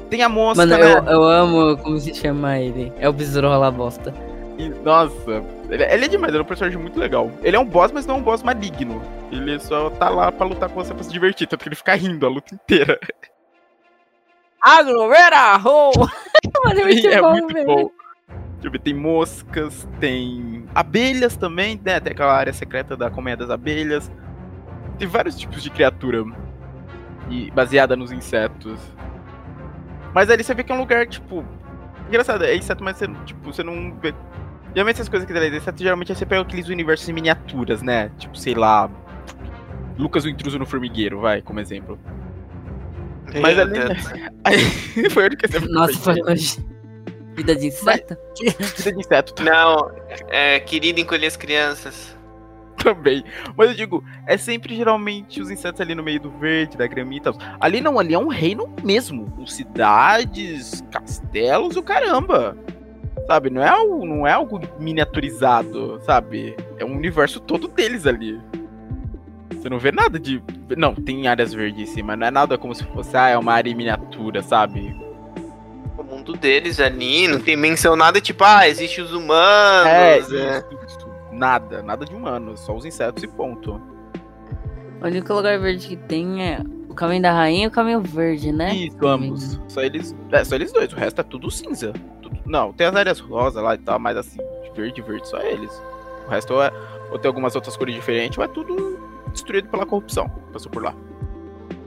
Tem 0.10 0.22
a 0.22 0.30
mosca, 0.30 0.66
Mano, 0.66 0.78
né? 0.78 0.94
eu, 0.94 1.04
eu 1.06 1.24
amo 1.24 1.78
como 1.78 1.98
se 2.00 2.14
chama 2.14 2.60
ele. 2.60 2.92
É 3.00 3.10
o 3.10 3.14
besouro 3.14 3.48
rola 3.48 3.72
bosta. 3.72 4.14
E, 4.58 4.70
nossa, 4.70 5.44
ele, 5.70 5.84
ele 5.84 6.06
é 6.06 6.08
demais, 6.08 6.30
ele 6.30 6.40
é 6.40 6.42
um 6.42 6.48
personagem 6.48 6.80
muito 6.80 7.00
legal. 7.00 7.30
Ele 7.44 7.58
é 7.58 7.60
um 7.60 7.66
boss, 7.66 7.92
mas 7.92 8.06
não 8.06 8.16
é 8.16 8.18
um 8.20 8.22
boss 8.22 8.42
maligno. 8.42 9.02
Ele 9.32 9.60
só 9.60 9.90
tá 9.90 10.10
lá 10.10 10.32
pra 10.32 10.46
lutar 10.46 10.70
com 10.70 10.76
você 10.76 10.94
pra 10.94 11.04
se 11.04 11.12
divertir, 11.12 11.48
tanto 11.48 11.64
que 11.64 11.70
ele 11.70 11.76
fica 11.76 11.96
rindo 11.96 12.26
a 12.26 12.30
luta 12.30 12.56
inteira. 12.56 13.00
Aglomera! 14.62 15.58
ho! 15.58 15.92
Mano, 16.64 16.80
é 16.80 16.84
muito 16.86 17.08
é 17.08 17.22
bom, 17.22 17.32
muito 17.32 17.54
velho. 17.54 17.66
bom. 17.66 17.92
Deixa 18.54 18.68
eu 18.68 18.72
ver, 18.72 18.80
tem 18.80 18.94
moscas, 18.94 19.88
tem 20.00 20.66
abelhas 20.74 21.36
também, 21.36 21.80
né? 21.84 22.00
Tem 22.00 22.14
aquela 22.14 22.34
área 22.34 22.54
secreta 22.54 22.96
da 22.96 23.12
colmeia 23.12 23.38
das 23.38 23.50
abelhas. 23.50 24.10
Tem 24.98 25.08
vários 25.08 25.38
tipos 25.38 25.62
de 25.62 25.70
criatura 25.70 26.26
e 27.30 27.52
baseada 27.52 27.96
nos 27.96 28.12
insetos. 28.12 28.80
Mas 30.14 30.30
ali 30.30 30.44
você 30.44 30.54
vê 30.54 30.64
que 30.64 30.72
é 30.72 30.76
um 30.76 30.80
lugar, 30.80 31.08
tipo. 31.08 31.46
Engraçado, 32.08 32.44
é 32.44 32.56
inseto, 32.56 32.84
mas 32.84 32.98
você, 32.98 33.08
tipo, 33.26 33.52
você 33.52 33.64
não 33.64 33.94
vê. 34.00 34.14
Geralmente 34.74 34.96
essas 34.96 35.10
coisas 35.10 35.28
que 35.28 35.34
tem 35.34 35.56
inseto, 35.56 35.82
geralmente 35.82 36.14
você 36.14 36.26
pega 36.26 36.42
aqueles 36.42 36.68
universos 36.70 37.08
em 37.10 37.14
miniaturas, 37.14 37.82
né? 37.82 38.12
Tipo, 38.18 38.38
sei 38.38 38.54
lá. 38.54 38.90
Lucas 39.98 40.26
o 40.26 40.30
intruso 40.30 40.60
no 40.60 40.66
formigueiro, 40.66 41.22
vai, 41.22 41.42
como 41.42 41.60
exemplo. 41.60 42.00
Mas 43.42 43.58
ali. 43.58 43.80
Aí, 44.44 45.10
foi 45.10 45.24
o 45.24 45.26
único 45.28 45.46
exemplo. 45.46 45.68
que 45.68 45.74
eu 45.74 45.80
Nossa, 45.80 46.00
foi 46.00 46.16
longe. 46.16 46.66
Vida 47.36 47.56
de 47.56 47.68
inseto? 47.68 48.18
Vida 48.78 48.92
de 48.94 49.00
inseto 49.00 49.34
tá? 49.34 49.44
Não, 49.44 49.92
é, 50.30 50.60
querido 50.62 51.00
encolher 51.00 51.28
as 51.28 51.36
crianças. 51.36 52.16
Também. 52.86 53.24
Mas 53.58 53.70
eu 53.70 53.76
digo, 53.76 54.04
é 54.28 54.38
sempre 54.38 54.76
geralmente 54.76 55.42
os 55.42 55.50
insetos 55.50 55.82
ali 55.82 55.96
no 55.96 56.04
meio 56.04 56.20
do 56.20 56.30
verde, 56.30 56.78
da 56.78 56.86
graminha 56.86 57.18
e 57.18 57.22
tal. 57.22 57.34
Ali 57.60 57.82
não, 57.82 57.98
ali 57.98 58.14
é 58.14 58.20
um 58.20 58.28
reino 58.28 58.72
mesmo. 58.84 59.32
Com 59.32 59.48
cidades, 59.48 60.84
castelos 60.92 61.76
e 61.76 61.80
o 61.80 61.84
caramba. 61.84 62.56
Sabe, 63.26 63.50
não 63.50 63.64
é, 63.64 63.70
algo, 63.70 64.06
não 64.06 64.28
é 64.28 64.32
algo 64.32 64.62
miniaturizado, 64.80 66.00
sabe? 66.06 66.56
É 66.78 66.86
um 66.86 66.96
universo 66.96 67.40
todo 67.40 67.68
deles 67.68 68.06
ali. 68.06 68.40
Você 69.50 69.68
não 69.68 69.80
vê 69.80 69.92
nada 69.92 70.20
de. 70.20 70.44
Não, 70.78 70.94
tem 70.94 71.28
áreas 71.28 71.52
verdes 71.52 71.90
sim, 71.90 72.04
mas 72.04 72.20
não 72.20 72.28
é 72.28 72.32
nada 72.32 72.56
como 72.56 72.76
se 72.76 72.84
fosse, 72.84 73.18
ah, 73.18 73.30
é 73.30 73.38
uma 73.38 73.54
área 73.54 73.72
em 73.72 73.74
miniatura, 73.74 74.44
sabe? 74.44 74.96
O 75.98 76.04
mundo 76.04 76.34
deles 76.34 76.80
ali, 76.80 77.28
não 77.28 77.40
tem 77.40 77.56
menção 77.56 77.96
nada 77.96 78.22
tipo, 78.22 78.44
ah, 78.44 78.68
existe 78.68 79.02
os 79.02 79.12
humanos. 79.12 79.88
É, 79.88 80.18
é. 80.18 80.20
isso, 80.20 80.36
isso. 80.36 81.05
Nada, 81.36 81.84
nada 81.84 82.06
de 82.06 82.16
humano, 82.16 82.56
só 82.58 82.76
os 82.76 82.86
insetos 82.86 83.22
e 83.24 83.28
ponto. 83.28 83.82
O 85.02 85.06
único 85.06 85.34
lugar 85.34 85.60
verde 85.60 85.88
que 85.88 85.98
tem 85.98 86.42
é 86.44 86.62
o 86.90 86.94
caminho 86.94 87.22
da 87.24 87.34
rainha 87.34 87.66
e 87.66 87.68
o 87.68 87.72
caminho 87.72 88.02
verde, 88.02 88.52
né? 88.54 88.74
Isso, 88.74 89.06
ambos. 89.06 89.60
Só 89.68 89.82
eles, 89.82 90.16
é, 90.32 90.44
só 90.46 90.56
eles 90.56 90.72
dois, 90.72 90.92
o 90.94 90.96
resto 90.96 91.20
é 91.20 91.24
tudo 91.24 91.52
cinza. 91.52 91.92
Tudo- 92.22 92.40
não, 92.46 92.72
tem 92.72 92.88
as 92.88 92.96
áreas 92.96 93.20
rosa 93.20 93.62
lá 93.62 93.76
e 93.76 93.78
tal, 93.80 94.00
mas 94.00 94.16
assim, 94.16 94.40
de 94.64 94.72
verde, 94.74 95.02
verde, 95.02 95.28
só 95.28 95.40
eles. 95.42 95.72
O 96.26 96.30
resto 96.30 96.62
é, 96.62 96.72
ou 97.12 97.20
tem 97.20 97.28
algumas 97.28 97.54
outras 97.54 97.76
cores 97.76 97.94
diferentes, 97.94 98.38
ou 98.38 98.44
é 98.44 98.48
tudo 98.48 98.98
destruído 99.32 99.68
pela 99.68 99.86
corrupção. 99.86 100.30
Passou 100.54 100.72
por 100.72 100.82
lá. 100.82 100.96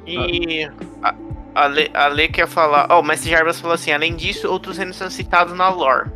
E 0.06 0.64
a, 1.02 1.14
a, 1.54 1.66
Le, 1.66 1.90
a 1.94 2.08
Le 2.08 2.28
quer 2.28 2.46
falar. 2.46 2.86
Ó, 2.90 3.00
o 3.00 3.02
Mestre 3.02 3.30
Jarbas 3.30 3.58
falou 3.60 3.74
assim: 3.74 3.90
além 3.92 4.14
disso, 4.14 4.46
outros 4.50 4.76
reinos 4.78 4.96
são 4.96 5.10
citados 5.10 5.54
na 5.54 5.68
lore. 5.70 6.10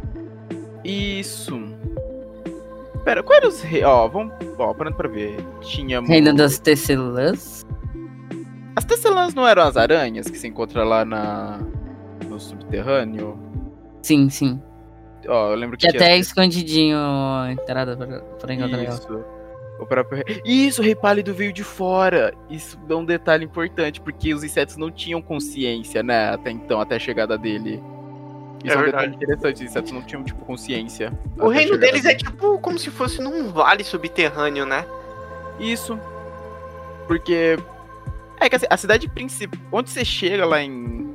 Isso. 0.84 1.71
Pera, 3.04 3.22
qual 3.22 3.36
era 3.36 3.48
os 3.48 3.60
reis? 3.60 3.84
Ó, 3.84 4.08
vamos. 4.08 4.32
Ó, 4.58 4.72
parando 4.74 4.96
pra 4.96 5.08
ver. 5.08 5.36
Tínhamos. 5.60 6.08
Reino 6.08 6.34
das 6.34 6.58
Tecelãs. 6.58 7.64
As 8.74 8.84
tecelãs 8.84 9.34
não 9.34 9.46
eram 9.46 9.62
as 9.62 9.76
aranhas 9.76 10.30
que 10.30 10.38
se 10.38 10.48
encontram 10.48 10.84
lá 10.84 11.04
na. 11.04 11.60
no 12.28 12.38
subterrâneo? 12.38 13.38
Sim, 14.02 14.30
sim. 14.30 14.62
Ó, 15.28 15.50
eu 15.50 15.56
lembro 15.56 15.76
que 15.76 15.86
Que 15.86 15.92
tinha 15.92 16.02
até 16.02 16.14
é 16.14 16.18
escondidinho 16.18 16.96
a 16.96 17.52
entrada 17.52 17.96
pra, 17.96 18.20
pra 18.20 18.54
encontrar. 18.54 18.82
Isso. 18.84 19.24
O 19.78 19.86
próprio. 19.86 20.22
Isso, 20.44 20.80
o 20.80 20.84
rei 20.84 20.94
pálido 20.94 21.34
veio 21.34 21.52
de 21.52 21.64
fora. 21.64 22.32
Isso 22.48 22.78
dá 22.86 22.96
um 22.96 23.04
detalhe 23.04 23.44
importante, 23.44 24.00
porque 24.00 24.32
os 24.32 24.44
insetos 24.44 24.76
não 24.76 24.90
tinham 24.90 25.20
consciência, 25.20 26.02
né? 26.02 26.30
Até 26.30 26.50
então, 26.50 26.80
até 26.80 26.96
a 26.96 27.00
chegada 27.00 27.36
dele. 27.36 27.82
Isso 28.62 28.72
É 28.72 28.74
é, 28.74 28.78
um 28.78 28.82
verdade. 28.82 29.10
detalhe 29.10 29.14
interessante, 29.16 29.54
os 29.56 29.60
insetos 29.62 29.92
não 29.92 30.02
tinham, 30.02 30.22
tipo, 30.22 30.44
consciência. 30.44 31.12
O 31.38 31.48
reino 31.48 31.76
deles 31.76 32.04
é 32.04 32.14
tipo 32.14 32.58
como 32.58 32.78
se 32.78 32.90
fosse 32.90 33.20
num 33.20 33.50
vale 33.50 33.82
subterrâneo, 33.84 34.64
né? 34.64 34.84
Isso. 35.58 35.98
Porque. 37.06 37.58
É 38.40 38.48
que 38.48 38.56
assim, 38.56 38.66
a 38.68 38.76
cidade 38.76 39.08
principal. 39.08 39.58
Onde 39.70 39.90
você 39.90 40.04
chega 40.04 40.44
lá 40.46 40.60
em. 40.60 41.14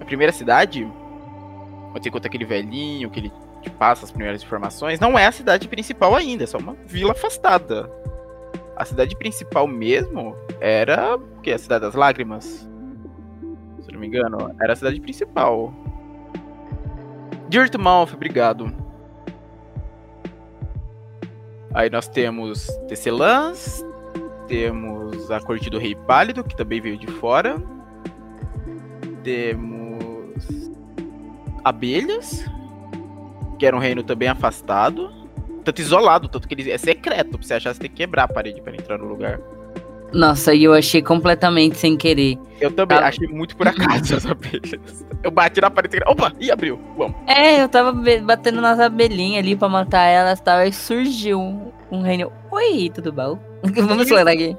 A 0.00 0.04
primeira 0.04 0.32
cidade. 0.32 0.84
Onde 0.84 2.02
você 2.02 2.08
encontra 2.08 2.28
aquele 2.28 2.44
velhinho 2.44 3.10
que 3.10 3.20
ele 3.20 3.32
te 3.62 3.70
passa 3.70 4.04
as 4.04 4.10
primeiras 4.10 4.42
informações. 4.42 4.98
Não 5.00 5.18
é 5.18 5.26
a 5.26 5.32
cidade 5.32 5.68
principal 5.68 6.14
ainda, 6.14 6.44
é 6.44 6.46
só 6.46 6.58
uma 6.58 6.76
vila 6.86 7.12
afastada. 7.12 7.90
A 8.76 8.84
cidade 8.84 9.14
principal 9.16 9.66
mesmo 9.66 10.34
era. 10.60 11.16
O 11.16 11.40
quê? 11.42 11.52
A 11.52 11.58
Cidade 11.58 11.82
das 11.84 11.94
Lágrimas? 11.94 12.44
Se 13.80 13.88
eu 13.88 13.92
não 13.92 14.00
me 14.00 14.06
engano, 14.06 14.54
era 14.60 14.72
a 14.72 14.76
cidade 14.76 15.00
principal. 15.00 15.72
Dirtmouth, 17.50 18.14
obrigado. 18.14 18.72
Aí 21.74 21.90
nós 21.90 22.08
temos 22.08 22.66
Tecelãs, 22.88 23.84
temos 24.48 25.30
a 25.30 25.40
Corte 25.40 25.68
do 25.68 25.78
Rei 25.78 25.94
Pálido, 25.94 26.42
que 26.44 26.56
também 26.56 26.80
veio 26.80 26.96
de 26.96 27.06
fora. 27.08 27.62
Temos 29.22 30.70
Abelhas, 31.64 32.44
que 33.58 33.66
era 33.66 33.76
um 33.76 33.80
reino 33.80 34.02
também 34.02 34.28
afastado. 34.28 35.10
Tanto 35.64 35.80
isolado, 35.80 36.28
tanto 36.28 36.48
que 36.48 36.54
ele 36.54 36.70
é 36.70 36.78
secreto. 36.78 37.30
Pra 37.36 37.42
você 37.46 37.54
achar, 37.54 37.74
você 37.74 37.80
tem 37.80 37.90
que 37.90 37.96
quebrar 37.96 38.24
a 38.24 38.28
parede 38.28 38.62
para 38.62 38.72
entrar 38.74 38.96
no 38.98 39.06
lugar. 39.06 39.40
Nossa, 40.12 40.54
e 40.54 40.64
eu 40.64 40.72
achei 40.72 41.02
completamente 41.02 41.76
sem 41.76 41.96
querer. 41.96 42.38
Eu 42.60 42.70
também 42.72 42.98
Tá. 42.98 43.06
achei 43.08 43.28
muito 43.28 43.56
por 43.56 43.68
acaso 43.68 44.16
as 44.16 44.26
abelhas. 44.26 45.04
Eu 45.22 45.30
bati 45.30 45.60
na 45.60 45.70
parede 45.70 45.98
e 45.98 46.10
opa, 46.10 46.32
e 46.40 46.50
abriu. 46.50 46.80
Vamos. 46.96 47.16
É, 47.26 47.62
eu 47.62 47.68
tava 47.68 47.92
batendo 48.22 48.60
nas 48.60 48.80
abelhinhas 48.80 49.44
ali 49.44 49.54
pra 49.54 49.68
matar 49.68 50.04
elas 50.04 50.38
e 50.38 50.42
tal. 50.42 50.58
Aí 50.58 50.72
surgiu 50.72 51.38
um, 51.38 51.70
um 51.90 52.00
reino. 52.00 52.32
Oi, 52.50 52.90
tudo 52.94 53.12
bom? 53.12 53.38
Vamos 53.62 54.02
acelerar 54.02 54.32
aqui. 54.32 54.56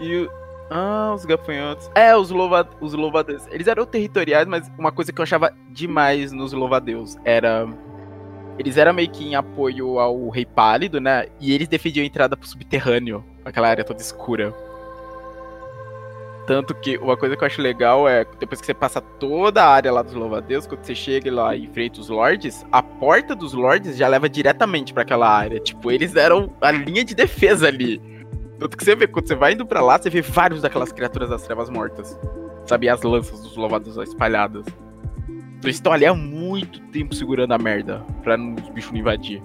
E 0.00 0.16
o... 0.16 0.30
Ah, 0.70 1.12
os 1.14 1.24
gafanhotos. 1.24 1.90
É, 1.94 2.14
os, 2.16 2.30
louva... 2.30 2.68
os 2.80 2.92
louvadeus. 2.92 3.46
Eles 3.50 3.66
eram 3.66 3.86
territoriais, 3.86 4.46
mas 4.46 4.70
uma 4.78 4.92
coisa 4.92 5.12
que 5.12 5.20
eu 5.20 5.22
achava 5.22 5.52
demais 5.70 6.32
nos 6.32 6.52
louvadeus 6.52 7.16
era. 7.24 7.66
Eles 8.58 8.76
eram 8.76 8.92
meio 8.92 9.08
que 9.08 9.24
em 9.24 9.34
apoio 9.36 10.00
ao 10.00 10.28
Rei 10.30 10.44
Pálido, 10.44 11.00
né? 11.00 11.26
E 11.40 11.54
eles 11.54 11.68
defendiam 11.68 12.02
a 12.02 12.06
entrada 12.06 12.36
pro 12.36 12.48
subterrâneo, 12.48 13.24
aquela 13.44 13.68
área 13.68 13.84
toda 13.84 14.00
escura. 14.00 14.52
Tanto 16.48 16.74
que 16.74 16.96
uma 16.96 17.14
coisa 17.14 17.36
que 17.36 17.44
eu 17.44 17.46
acho 17.46 17.60
legal 17.60 18.08
é, 18.08 18.24
depois 18.40 18.58
que 18.58 18.66
você 18.66 18.72
passa 18.72 19.02
toda 19.02 19.62
a 19.62 19.68
área 19.68 19.92
lá 19.92 20.00
dos 20.00 20.14
louvadeus, 20.14 20.66
quando 20.66 20.82
você 20.82 20.94
chega 20.94 21.30
lá 21.30 21.54
e 21.54 21.64
enfrenta 21.66 22.00
os 22.00 22.08
lords, 22.08 22.64
a 22.72 22.82
porta 22.82 23.34
dos 23.36 23.52
lords 23.52 23.98
já 23.98 24.08
leva 24.08 24.30
diretamente 24.30 24.94
pra 24.94 25.02
aquela 25.02 25.28
área. 25.28 25.60
Tipo, 25.60 25.92
eles 25.92 26.16
eram 26.16 26.50
a 26.62 26.70
linha 26.72 27.04
de 27.04 27.14
defesa 27.14 27.68
ali. 27.68 28.00
Tanto 28.58 28.78
que 28.78 28.82
você 28.82 28.96
vê, 28.96 29.06
quando 29.06 29.28
você 29.28 29.34
vai 29.34 29.52
indo 29.52 29.66
pra 29.66 29.82
lá, 29.82 29.98
você 29.98 30.08
vê 30.08 30.22
vários 30.22 30.62
daquelas 30.62 30.90
criaturas 30.90 31.28
das 31.28 31.42
trevas 31.42 31.68
mortas. 31.68 32.18
Sabe, 32.64 32.88
as 32.88 33.02
lanças 33.02 33.42
dos 33.42 33.54
louvados 33.54 33.94
espalhadas. 33.98 34.64
Então 35.28 35.64
eles 35.68 35.76
estão 35.76 35.92
ali 35.92 36.06
há 36.06 36.14
muito 36.14 36.80
tempo 36.90 37.14
segurando 37.14 37.52
a 37.52 37.58
merda, 37.58 38.02
pra 38.22 38.38
não- 38.38 38.54
os 38.54 38.70
bichos 38.70 38.90
não 38.90 38.98
invadir. 39.00 39.42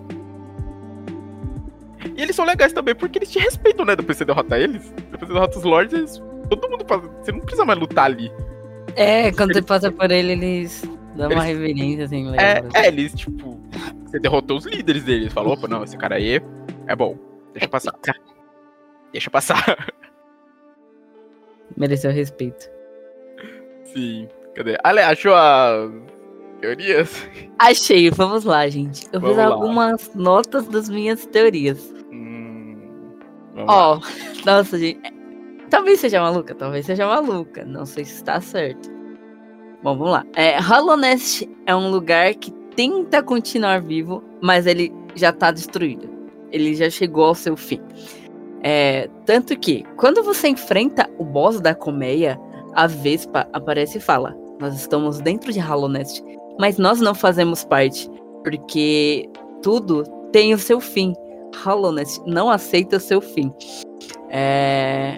E 2.15 2.21
eles 2.21 2.35
são 2.35 2.45
legais 2.45 2.71
também, 2.73 2.95
porque 2.95 3.17
eles 3.19 3.29
te 3.31 3.39
respeitam, 3.39 3.85
né? 3.85 3.95
Depois 3.95 4.17
que 4.17 4.23
você 4.23 4.25
derrota 4.25 4.57
eles. 4.57 4.89
Depois 5.11 5.27
você 5.27 5.33
derrota 5.33 5.57
os 5.57 5.63
lords, 5.63 5.93
eles- 5.93 6.21
todo 6.57 6.71
mundo 6.71 6.85
faz. 6.87 7.01
Você 7.21 7.31
não 7.31 7.39
precisa 7.39 7.65
mais 7.65 7.79
lutar 7.79 8.05
ali. 8.05 8.31
É, 8.95 9.31
quando 9.31 9.53
você 9.53 9.61
passa 9.61 9.91
por 9.91 10.11
ele, 10.11 10.33
eles 10.33 10.83
dão 11.15 11.29
uma 11.29 11.43
reverência 11.43 12.05
assim, 12.05 12.29
legal. 12.29 12.45
É, 12.45 12.63
é, 12.73 12.87
eles, 12.87 13.13
tipo. 13.13 13.59
Você 14.05 14.19
derrotou 14.19 14.57
os 14.57 14.65
líderes 14.65 15.03
deles. 15.03 15.33
Falou, 15.33 15.53
opa, 15.53 15.67
não, 15.67 15.83
esse 15.83 15.97
cara 15.97 16.15
aí 16.15 16.41
é 16.87 16.95
bom. 16.95 17.17
Deixa 17.53 17.67
passar. 17.67 17.93
Deixa 19.11 19.29
passar. 19.29 19.93
Mereceu 21.77 22.11
respeito. 22.11 22.69
Sim. 23.85 24.27
Cadê? 24.55 24.77
Ale, 24.83 24.99
achou 24.99 25.33
as 25.33 25.91
teorias? 26.61 27.27
Achei, 27.57 28.09
vamos 28.11 28.43
lá, 28.43 28.67
gente. 28.69 29.07
Eu 29.11 29.19
Vamos 29.19 29.35
fiz 29.35 29.45
lá. 29.45 29.51
algumas 29.51 30.13
notas 30.13 30.67
das 30.67 30.89
minhas 30.89 31.25
teorias. 31.25 31.91
Hum, 32.11 32.77
vamos 33.53 33.67
lá. 33.67 33.89
Ó, 33.89 33.99
nossa, 34.45 34.77
gente. 34.77 35.01
Talvez 35.73 36.01
seja 36.01 36.21
maluca, 36.21 36.53
talvez 36.53 36.85
seja 36.85 37.07
maluca. 37.07 37.65
Não 37.65 37.83
sei 37.83 38.05
se 38.05 38.13
está 38.13 38.39
certo. 38.39 38.91
Bom, 39.81 39.97
vamos 39.97 40.13
lá. 40.13 40.23
É, 40.35 40.59
Hollow 40.59 40.95
Nest 40.95 41.49
é 41.65 41.75
um 41.75 41.89
lugar 41.89 42.35
que 42.35 42.51
tenta 42.75 43.23
continuar 43.23 43.81
vivo, 43.81 44.23
mas 44.39 44.67
ele 44.67 44.93
já 45.15 45.33
tá 45.33 45.49
destruído. 45.49 46.07
Ele 46.51 46.75
já 46.75 46.91
chegou 46.91 47.25
ao 47.25 47.33
seu 47.33 47.57
fim. 47.57 47.81
É, 48.61 49.09
tanto 49.25 49.57
que, 49.57 49.83
quando 49.97 50.21
você 50.21 50.47
enfrenta 50.47 51.09
o 51.17 51.25
boss 51.25 51.59
da 51.59 51.73
colmeia, 51.73 52.39
a 52.75 52.85
Vespa 52.85 53.47
aparece 53.51 53.97
e 53.97 54.01
fala: 54.01 54.37
Nós 54.59 54.75
estamos 54.75 55.21
dentro 55.21 55.51
de 55.51 55.59
Hollow 55.59 55.89
Nest, 55.89 56.23
mas 56.59 56.77
nós 56.77 57.01
não 57.01 57.15
fazemos 57.15 57.65
parte, 57.65 58.07
porque 58.43 59.27
tudo 59.63 60.03
tem 60.31 60.53
o 60.53 60.59
seu 60.59 60.79
fim. 60.79 61.15
Hollow 61.63 61.91
Nest 61.91 62.21
não 62.27 62.51
aceita 62.51 62.97
o 62.97 62.99
seu 62.99 63.19
fim. 63.19 63.51
É, 64.29 65.17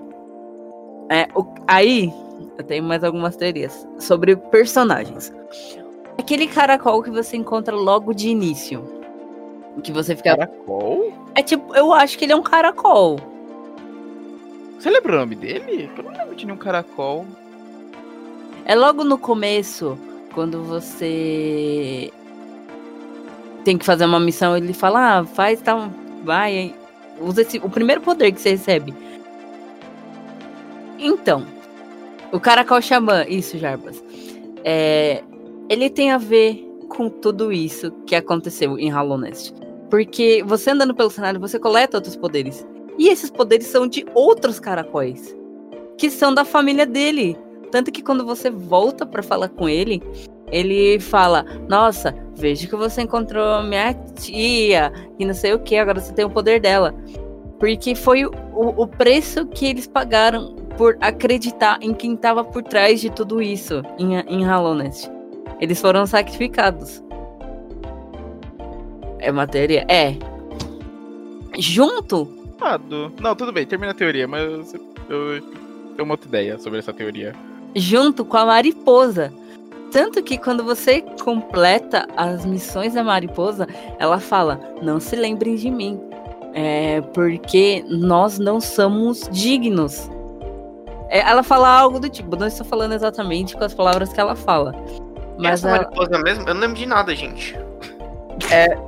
é, 1.09 1.27
o- 1.35 1.45
aí, 1.67 2.11
eu 2.57 2.63
tenho 2.63 2.83
mais 2.83 3.03
algumas 3.03 3.35
teorias 3.35 3.87
sobre 3.99 4.35
personagens. 4.35 5.33
Aquele 6.17 6.47
caracol 6.47 7.03
que 7.03 7.11
você 7.11 7.35
encontra 7.37 7.75
logo 7.75 8.13
de 8.13 8.29
início. 8.29 8.83
Que 9.83 9.91
você 9.91 10.15
fica. 10.15 10.37
Caracol? 10.37 11.13
É 11.35 11.43
tipo, 11.43 11.75
eu 11.75 11.91
acho 11.91 12.17
que 12.17 12.23
ele 12.25 12.31
é 12.31 12.35
um 12.35 12.41
caracol. 12.41 13.19
Você 14.79 14.89
lembra 14.89 15.13
o 15.13 15.19
nome 15.19 15.35
dele? 15.35 15.89
Eu 15.97 16.03
não 16.03 16.11
lembro 16.11 16.35
de 16.35 16.45
nenhum 16.45 16.57
caracol. 16.57 17.25
É 18.63 18.73
logo 18.73 19.03
no 19.03 19.17
começo, 19.17 19.97
quando 20.33 20.63
você 20.63 22.11
tem 23.63 23.77
que 23.77 23.85
fazer 23.85 24.05
uma 24.05 24.19
missão, 24.19 24.55
ele 24.55 24.73
fala, 24.73 25.19
ah, 25.19 25.25
faz 25.25 25.61
tal, 25.61 25.89
vai, 26.23 26.73
usa 27.19 27.41
esse, 27.41 27.57
o 27.57 27.69
primeiro 27.69 27.99
poder 28.01 28.31
que 28.31 28.39
você 28.39 28.51
recebe. 28.51 28.93
Então, 30.99 31.45
o 32.31 32.39
Caracol 32.39 32.81
Xamã, 32.81 33.25
isso, 33.27 33.57
Jarbas, 33.57 34.03
é, 34.63 35.23
ele 35.69 35.89
tem 35.89 36.11
a 36.11 36.17
ver 36.17 36.65
com 36.89 37.09
tudo 37.09 37.51
isso 37.51 37.91
que 38.05 38.15
aconteceu 38.15 38.77
em 38.77 38.89
Hollow 38.89 39.17
Nest. 39.17 39.53
Porque 39.89 40.43
você 40.45 40.71
andando 40.71 40.95
pelo 40.95 41.09
cenário, 41.09 41.39
você 41.39 41.59
coleta 41.59 41.97
outros 41.97 42.15
poderes. 42.15 42.65
E 42.97 43.09
esses 43.09 43.29
poderes 43.29 43.67
são 43.67 43.87
de 43.87 44.05
outros 44.13 44.59
caracóis, 44.59 45.35
que 45.97 46.09
são 46.09 46.33
da 46.33 46.45
família 46.45 46.85
dele. 46.85 47.37
Tanto 47.71 47.91
que 47.91 48.01
quando 48.01 48.25
você 48.25 48.49
volta 48.49 49.05
pra 49.05 49.21
falar 49.21 49.49
com 49.49 49.67
ele, 49.67 50.01
ele 50.51 50.99
fala: 50.99 51.45
Nossa, 51.67 52.15
vejo 52.35 52.67
que 52.67 52.75
você 52.75 53.01
encontrou 53.01 53.63
minha 53.63 53.93
tia 53.93 54.91
e 55.19 55.25
não 55.25 55.33
sei 55.33 55.53
o 55.53 55.59
que, 55.59 55.75
agora 55.75 55.99
você 55.99 56.13
tem 56.13 56.25
o 56.25 56.29
poder 56.29 56.59
dela. 56.59 56.95
Porque 57.59 57.95
foi 57.95 58.25
o, 58.25 58.31
o 58.53 58.87
preço 58.87 59.45
que 59.47 59.67
eles 59.67 59.87
pagaram 59.87 60.55
por 60.77 60.97
acreditar 61.01 61.77
em 61.81 61.93
quem 61.93 62.15
tava 62.15 62.43
por 62.43 62.63
trás 62.63 63.01
de 63.01 63.09
tudo 63.09 63.41
isso 63.41 63.81
em, 63.97 64.15
em 64.15 64.45
Hollow 64.45 64.75
Nest. 64.75 65.09
Eles 65.59 65.79
foram 65.79 66.05
sacrificados. 66.05 67.03
É 69.19 69.31
uma 69.31 69.47
teoria? 69.47 69.85
É. 69.89 70.15
Junto 71.57 72.35
Errado. 72.59 73.13
Não, 73.21 73.35
tudo 73.35 73.51
bem, 73.51 73.65
termina 73.65 73.91
a 73.91 73.95
teoria, 73.95 74.27
mas 74.27 74.73
eu, 74.73 74.81
eu 75.09 75.41
tenho 75.41 76.03
uma 76.03 76.13
outra 76.13 76.27
ideia 76.27 76.57
sobre 76.57 76.79
essa 76.79 76.93
teoria. 76.93 77.33
junto 77.75 78.23
com 78.25 78.37
a 78.37 78.45
mariposa. 78.45 79.33
Tanto 79.91 80.21
que 80.23 80.37
quando 80.37 80.63
você 80.63 81.01
completa 81.23 82.07
as 82.17 82.45
missões 82.45 82.93
da 82.93 83.03
mariposa, 83.03 83.67
ela 83.99 84.19
fala: 84.19 84.59
Não 84.81 84.99
se 84.99 85.15
lembrem 85.15 85.55
de 85.55 85.69
mim, 85.69 85.99
é 86.53 87.01
porque 87.13 87.85
nós 87.87 88.39
não 88.39 88.59
somos 88.59 89.29
dignos. 89.31 90.09
É, 91.09 91.19
ela 91.19 91.43
fala 91.43 91.69
algo 91.69 91.99
do 91.99 92.09
tipo, 92.09 92.35
não 92.35 92.47
estou 92.47 92.65
falando 92.65 92.93
exatamente 92.93 93.55
com 93.55 93.63
as 93.63 93.73
palavras 93.73 94.11
que 94.11 94.19
ela 94.19 94.35
fala. 94.35 94.73
Mas 95.37 95.63
Essa 95.63 95.69
ela- 95.69 95.77
mariposa 95.83 96.19
mesmo? 96.23 96.47
Eu 96.47 96.53
não 96.53 96.61
lembro 96.61 96.75
de 96.77 96.85
nada, 96.85 97.15
gente. 97.15 97.55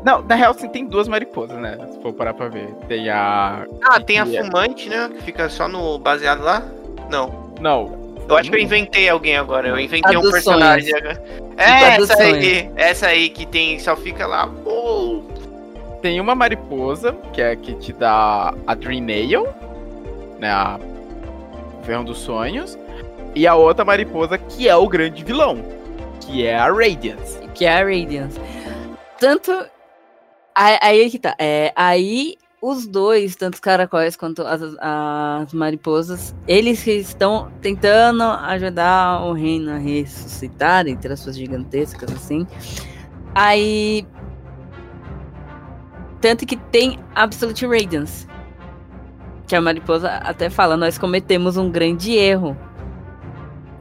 Não, 0.04 0.22
na 0.24 0.36
real, 0.36 0.54
sim, 0.54 0.68
tem 0.68 0.86
duas 0.86 1.08
mariposas, 1.08 1.58
né? 1.58 1.78
Se 1.92 2.02
for 2.02 2.14
parar 2.14 2.34
pra 2.34 2.48
ver. 2.50 2.68
Tem 2.88 3.10
a. 3.10 3.66
Ah, 3.84 4.00
tem 4.00 4.20
a 4.20 4.24
é- 4.24 4.44
fumante, 4.44 4.90
né? 4.90 5.10
Que 5.16 5.24
fica 5.24 5.48
só 5.50 5.68
no 5.68 5.98
baseado 6.00 6.42
lá? 6.44 6.64
Não. 7.10 7.48
Não. 7.62 8.08
Eu 8.28 8.36
acho 8.36 8.50
que 8.50 8.58
eu 8.58 8.62
inventei 8.62 9.08
alguém 9.08 9.38
agora. 9.38 9.70
Eu 9.70 9.80
inventei 9.80 10.16
A 10.16 10.20
um 10.20 10.30
personagem 10.30 10.90
sonhos. 10.90 11.02
agora. 11.18 11.24
É, 11.58 11.96
essa 12.02 12.22
aí. 12.24 12.72
Essa 12.76 13.08
aí 13.08 13.30
que 13.30 13.46
tem. 13.46 13.80
Só 13.80 13.96
fica 13.96 14.28
lá. 14.28 14.50
Oh, 14.66 15.22
Tem 16.02 16.20
uma 16.20 16.36
mariposa, 16.36 17.14
que 17.34 17.42
é 17.42 17.52
a 17.52 17.56
que 17.56 17.74
te 17.76 17.92
dá 17.94 18.54
a 18.68 18.76
Dream 18.76 19.02
Nail, 19.04 19.48
né? 20.40 20.52
A 20.52 20.78
o 21.88 21.90
Ferrão 21.90 22.04
dos 22.04 22.18
Sonhos. 22.18 22.78
E 23.34 23.48
a 23.48 23.56
outra 23.56 23.86
mariposa, 23.86 24.38
que 24.38 24.68
é 24.68 24.76
o 24.76 24.88
grande 24.88 25.24
vilão, 25.24 25.64
que 26.20 26.46
é 26.46 26.58
a 26.58 26.72
Radiance. 26.72 27.40
que 27.54 27.66
é 27.66 27.82
a 27.82 27.84
Radiance. 27.84 28.40
Tanto. 29.20 29.52
Aí, 30.54 30.78
aí 30.82 31.10
que 31.10 31.20
tá. 31.20 31.36
É, 31.40 31.72
aí 31.76 32.36
os 32.62 32.88
dois, 32.88 33.36
tanto 33.36 33.56
os 33.56 33.60
caracóis 33.60 34.16
quanto 34.16 34.42
as, 34.42 34.62
as 34.80 35.54
mariposas, 35.54 36.36
eles 36.48 36.84
que 36.84 36.92
estão 36.92 37.52
tentando 37.62 38.24
ajudar 38.24 39.24
o 39.24 39.34
reino 39.34 39.72
a 39.72 39.78
ressuscitar, 39.78 40.88
entre 40.88 41.14
as 41.14 41.20
suas 41.20 41.38
gigantescas, 41.38 42.12
assim. 42.12 42.46
Aí. 43.34 44.06
Tanto 46.20 46.48
que 46.48 46.58
tem 46.58 47.00
Absolute 47.14 47.68
Radiance. 47.68 48.28
Que 49.48 49.56
a 49.56 49.62
mariposa 49.62 50.10
até 50.10 50.50
fala, 50.50 50.76
nós 50.76 50.98
cometemos 50.98 51.56
um 51.58 51.70
grande 51.72 52.14
erro. 52.14 52.56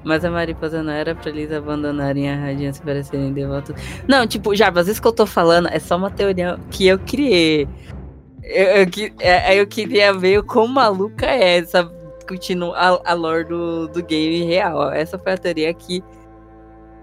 Mas 0.05 0.25
a 0.25 0.31
mariposa 0.31 0.83
não 0.85 0.93
era 0.93 1.17
pra 1.17 1.31
eles 1.31 1.51
abandonarem 1.51 2.31
a 2.31 2.37
radiância 2.37 2.85
para 2.85 3.03
serem 3.03 3.33
devotos. 3.33 3.75
Não, 4.07 4.25
tipo, 4.25 4.55
Jarbas, 4.55 4.87
isso 4.87 5.03
que 5.03 5.09
eu 5.09 5.13
tô 5.13 5.27
falando 5.27 5.69
é 5.69 5.81
só 5.81 5.97
uma 5.97 6.11
teoria 6.11 6.57
que 6.71 6.87
eu 6.87 6.97
criei. 7.01 7.67
Eu, 8.45 8.67
eu, 8.67 8.87
é- 9.19 9.61
eu 9.61 9.67
queria 9.67 10.13
ver 10.15 10.39
o 10.39 10.45
quão 10.45 10.69
maluca 10.69 11.27
é 11.27 11.59
essa 11.59 11.91
discutindo 12.19 12.73
a, 12.75 13.01
a 13.05 13.13
lore 13.15 13.45
do, 13.45 13.89
do 13.89 14.01
game 14.05 14.45
real. 14.45 14.93
Essa 14.93 15.19
foi 15.19 15.33
a 15.33 15.37
teoria 15.39 15.75
que 15.75 16.01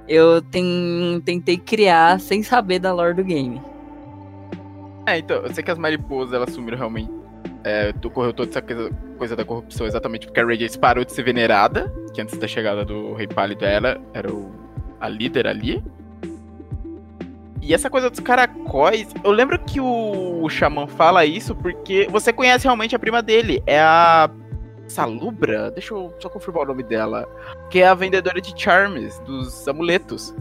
eu 0.08 0.42
ten- 0.42 1.22
tentei 1.26 1.58
criar 1.58 2.18
sem 2.22 2.42
saber 2.42 2.80
da 2.80 2.94
lore 2.94 3.14
do 3.16 3.24
game. 3.26 3.62
É, 5.06 5.18
então, 5.18 5.38
eu 5.38 5.54
sei 5.54 5.62
que 5.62 5.72
as 5.72 5.78
mariposas, 5.78 6.34
elas 6.34 6.54
sumiram 6.54 6.78
realmente. 6.78 7.12
É, 7.64 7.94
ocorreu 8.04 8.34
toda 8.34 8.50
essa 8.50 8.62
coisa, 8.62 8.90
coisa 9.18 9.36
da 9.36 9.46
corrupção 9.46 9.88
exatamente 9.88 10.26
porque 10.28 10.40
a 10.40 10.46
Radiance 10.46 10.78
parou 10.78 11.06
de 11.06 11.14
ser 11.14 11.24
venerada, 11.24 11.92
que 12.14 12.22
antes 12.22 12.38
da 12.38 12.48
chegada 12.48 12.84
do 12.84 13.14
Rei 13.14 13.28
Pálido 13.28 13.64
ela 13.66 14.02
era 14.14 14.30
o- 14.32 14.52
a 15.00 15.08
líder 15.08 15.48
ali. 15.48 15.82
E 17.62 17.74
essa 17.74 17.90
coisa 17.90 18.10
dos 18.10 18.20
caracóis, 18.20 19.08
eu 19.24 19.32
lembro 19.32 19.58
que 19.58 19.80
o, 19.80 20.44
o 20.44 20.50
Xamã 20.50 20.86
fala 20.88 21.26
isso 21.26 21.56
porque 21.56 22.06
você 22.12 22.34
conhece 22.34 22.66
realmente 22.66 22.94
a 22.94 23.00
prima 23.00 23.22
dele, 23.22 23.64
é 23.66 23.80
a 23.80 24.30
Salubra, 24.86 25.72
deixa 25.72 25.94
eu 25.94 26.14
só 26.20 26.28
confirmar 26.28 26.64
o 26.64 26.68
nome 26.68 26.84
dela, 26.84 27.26
que 27.70 27.80
é 27.80 27.88
a 27.88 27.94
vendedora 27.94 28.42
de 28.42 28.54
charms, 28.62 29.18
dos 29.20 29.66
amuletos, 29.66 30.36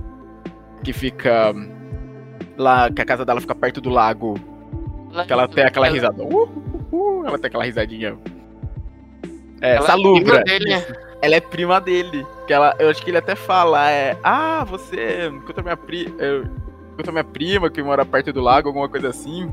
que 0.82 0.92
fica 0.92 1.54
lá, 2.58 2.90
que 2.90 3.00
a 3.00 3.04
casa 3.04 3.24
dela 3.24 3.40
fica 3.40 3.54
perto 3.54 3.80
do 3.80 3.88
lago 3.88 4.35
que 5.24 5.32
ela 5.32 5.46
tem 5.46 5.62
aquela 5.64 5.87
risada. 5.88 6.24
Uh, 6.24 6.48
uh, 7.22 7.28
ela 7.28 7.38
tem 7.38 7.48
aquela 7.48 7.64
risadinha. 7.64 8.18
É, 9.61 9.76
Ela 9.76 9.85
é 9.85 9.87
Salubra. 9.87 10.22
prima 10.22 10.44
dele, 10.44 10.74
isso. 10.74 10.92
Ela 11.22 11.35
é 11.37 11.40
prima 11.40 11.80
dele. 11.80 12.26
Que 12.46 12.52
ela, 12.52 12.74
eu 12.80 12.90
acho 12.90 13.02
que 13.02 13.11
ele 13.11 13.18
até 13.18 13.37
fala, 13.37 13.88
é. 13.88 14.16
Ah, 14.24 14.64
você 14.64 15.28
encontrou 15.28 15.62
minha 15.62 15.76
prima. 15.76 16.11
Encontrou 16.92 17.12
minha 17.12 17.24
prima 17.24 17.70
que 17.70 17.82
mora 17.82 18.04
perto 18.04 18.32
do 18.32 18.40
lago, 18.40 18.68
alguma 18.68 18.88
coisa 18.88 19.08
assim. 19.08 19.48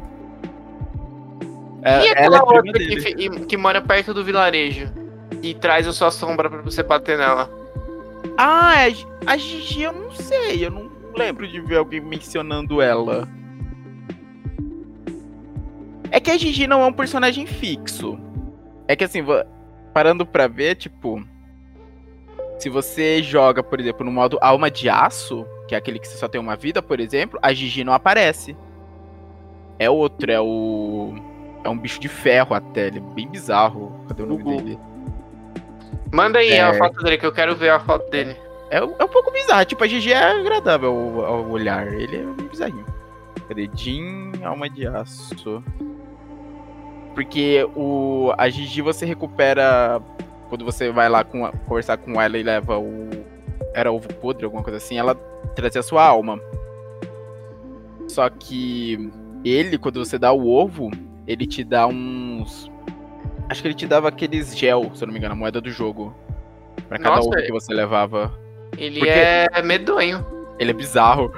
É, 1.83 2.03
e 2.03 2.07
ela 2.09 2.37
aquela 2.37 2.37
é 2.37 2.41
outra 2.41 2.73
que, 2.73 3.29
que 3.45 3.57
mora 3.57 3.81
perto 3.81 4.13
do 4.13 4.23
vilarejo? 4.23 4.91
E 5.41 5.53
traz 5.53 5.87
a 5.87 5.93
sua 5.93 6.11
sombra 6.11 6.49
pra 6.49 6.61
você 6.61 6.83
bater 6.83 7.17
nela. 7.17 7.49
Ah, 8.37 8.87
é, 8.87 8.93
a 9.25 9.37
Gigi 9.37 9.83
eu 9.83 9.93
não 9.93 10.11
sei. 10.11 10.65
Eu 10.65 10.71
não 10.71 10.89
lembro 11.15 11.47
de 11.47 11.61
ver 11.61 11.77
alguém 11.77 12.01
mencionando 12.01 12.81
ela. 12.81 13.27
É 16.11 16.19
que 16.19 16.31
a 16.31 16.37
Gigi 16.37 16.65
não 16.67 16.81
é 16.81 16.85
um 16.85 16.93
personagem 16.93 17.45
fixo. 17.45 18.19
É 18.87 18.95
que 18.95 19.03
assim, 19.03 19.23
parando 19.93 20.25
pra 20.25 20.47
ver, 20.47 20.75
tipo. 20.75 21.23
Se 22.57 22.67
você 22.69 23.23
joga, 23.23 23.63
por 23.63 23.79
exemplo, 23.79 24.05
no 24.05 24.11
modo 24.11 24.37
Alma 24.41 24.69
de 24.69 24.89
Aço, 24.89 25.45
que 25.67 25.73
é 25.75 25.77
aquele 25.77 25.97
que 25.99 26.07
você 26.07 26.17
só 26.17 26.27
tem 26.27 26.41
uma 26.41 26.57
vida, 26.57 26.81
por 26.81 26.99
exemplo, 26.99 27.39
a 27.41 27.53
Gigi 27.53 27.83
não 27.85 27.93
aparece. 27.93 28.55
É 29.77 29.89
outro, 29.89 30.29
é 30.31 30.41
o. 30.41 31.13
É 31.63 31.69
um 31.69 31.77
bicho 31.77 31.99
de 31.99 32.07
ferro 32.07 32.53
até, 32.55 32.87
ele 32.87 32.97
é 32.97 33.01
bem 33.13 33.27
bizarro. 33.29 33.93
Cadê 34.07 34.23
o 34.23 34.25
nome 34.25 34.43
dele? 34.43 34.79
Manda 36.11 36.39
aí 36.39 36.51
É. 36.51 36.61
a 36.61 36.73
foto 36.73 37.01
dele, 37.03 37.17
que 37.17 37.25
eu 37.25 37.31
quero 37.31 37.55
ver 37.55 37.69
a 37.69 37.79
foto 37.79 38.09
dele. 38.09 38.35
É, 38.71 38.83
um- 38.83 38.95
é 38.99 39.03
um 39.03 39.07
pouco 39.07 39.31
bizarro. 39.31 39.63
Tipo, 39.65 39.83
a 39.83 39.87
GG 39.87 40.11
é 40.11 40.23
agradável 40.39 40.91
ao, 40.91 41.25
ao 41.25 41.49
olhar. 41.49 41.87
Ele 41.93 42.17
é 42.17 42.23
bem 42.23 42.47
bizarrinho. 42.47 42.85
Cadê? 43.47 43.69
Jin, 43.73 44.31
alma 44.43 44.69
de 44.69 44.85
aço. 44.87 45.63
Porque 47.19 47.67
o, 47.75 48.31
a 48.37 48.47
Gigi 48.47 48.81
você 48.81 49.05
recupera. 49.05 50.01
Quando 50.47 50.63
você 50.63 50.89
vai 50.89 51.09
lá 51.09 51.21
com 51.21 51.45
conversar 51.67 51.97
com 51.97 52.19
ela 52.19 52.37
e 52.37 52.43
leva 52.43 52.79
o. 52.79 53.09
Era 53.73 53.91
ovo 53.91 54.07
podre, 54.15 54.45
alguma 54.45 54.63
coisa 54.63 54.77
assim, 54.77 54.97
ela 54.97 55.13
traz 55.53 55.75
a 55.75 55.83
sua 55.83 56.01
alma. 56.01 56.39
Só 58.07 58.29
que 58.29 59.11
ele, 59.43 59.77
quando 59.77 60.03
você 60.03 60.17
dá 60.17 60.31
o 60.31 60.47
ovo, 60.49 60.89
ele 61.27 61.45
te 61.45 61.61
dá 61.61 61.87
uns. 61.87 62.71
Acho 63.49 63.61
que 63.63 63.67
ele 63.67 63.75
te 63.75 63.85
dava 63.85 64.07
aqueles 64.07 64.57
gel, 64.57 64.89
se 64.95 65.03
eu 65.03 65.07
não 65.07 65.11
me 65.13 65.19
engano, 65.19 65.33
a 65.33 65.37
moeda 65.37 65.59
do 65.59 65.69
jogo. 65.69 66.15
Pra 66.87 66.97
cada 66.97 67.17
Nossa, 67.17 67.27
ovo 67.27 67.35
que 67.37 67.51
você 67.51 67.73
levava. 67.73 68.33
Ele 68.77 68.99
Porque- 68.99 69.11
é 69.11 69.61
medonho. 69.61 70.25
Ele 70.57 70.71
é 70.71 70.73
bizarro. 70.73 71.33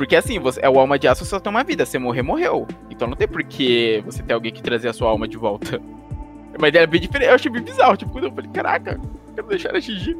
Porque 0.00 0.16
assim, 0.16 0.38
você, 0.38 0.58
é 0.62 0.70
o 0.70 0.80
alma 0.80 0.98
de 0.98 1.06
aço, 1.06 1.26
só 1.26 1.38
tem 1.38 1.50
uma 1.50 1.62
vida. 1.62 1.84
Você 1.84 1.98
morrer, 1.98 2.22
morreu. 2.22 2.66
Então 2.88 3.06
não 3.06 3.14
tem 3.14 3.28
por 3.28 3.42
que 3.44 4.02
você 4.06 4.22
ter 4.22 4.32
alguém 4.32 4.50
que 4.50 4.62
trazer 4.62 4.88
a 4.88 4.94
sua 4.94 5.10
alma 5.10 5.28
de 5.28 5.36
volta. 5.36 5.78
Mas 6.58 6.70
ele 6.70 6.78
é 6.78 6.86
bem 6.86 7.02
diferente. 7.02 7.28
Eu 7.28 7.34
achei 7.34 7.52
bem 7.52 7.62
bizarro. 7.62 7.98
Tipo, 7.98 8.18
eu 8.18 8.32
falei, 8.32 8.50
caraca, 8.50 8.98
quero 9.34 9.46
deixar 9.46 9.76
a 9.76 9.78
Gigi. 9.78 10.16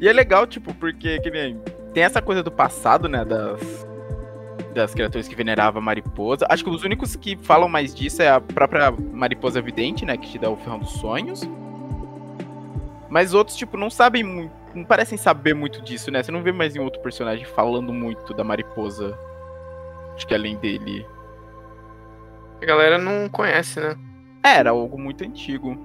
E 0.00 0.08
é 0.08 0.12
legal, 0.14 0.46
tipo, 0.46 0.72
porque 0.72 1.20
que 1.20 1.30
nem, 1.30 1.60
tem 1.92 2.02
essa 2.02 2.22
coisa 2.22 2.42
do 2.42 2.50
passado, 2.50 3.10
né? 3.10 3.26
Das, 3.26 3.86
das 4.72 4.94
criaturas 4.94 5.28
que 5.28 5.34
venerava 5.34 5.78
a 5.78 5.82
mariposa. 5.82 6.46
Acho 6.48 6.64
que 6.64 6.70
os 6.70 6.82
únicos 6.82 7.14
que 7.16 7.36
falam 7.36 7.68
mais 7.68 7.94
disso 7.94 8.22
é 8.22 8.30
a 8.30 8.40
própria 8.40 8.90
mariposa 8.90 9.60
vidente, 9.60 10.06
né? 10.06 10.16
Que 10.16 10.30
te 10.30 10.38
dá 10.38 10.48
o 10.48 10.56
ferrão 10.56 10.78
dos 10.78 10.92
sonhos. 10.92 11.42
Mas 13.10 13.34
outros, 13.34 13.54
tipo, 13.54 13.76
não 13.76 13.90
sabem 13.90 14.24
muito. 14.24 14.63
Não 14.74 14.84
parecem 14.84 15.16
saber 15.16 15.54
muito 15.54 15.80
disso, 15.82 16.10
né? 16.10 16.22
Você 16.22 16.32
não 16.32 16.42
vê 16.42 16.52
mais 16.52 16.74
em 16.74 16.80
outro 16.80 17.00
personagem 17.00 17.44
falando 17.44 17.92
muito 17.92 18.34
da 18.34 18.42
mariposa. 18.42 19.16
Acho 20.14 20.26
que 20.26 20.34
além 20.34 20.56
dele. 20.56 21.06
A 22.60 22.66
galera 22.66 22.98
não 22.98 23.28
conhece, 23.28 23.80
né? 23.80 23.96
É, 24.44 24.58
Era 24.58 24.70
algo 24.70 24.98
muito 24.98 25.24
antigo. 25.24 25.78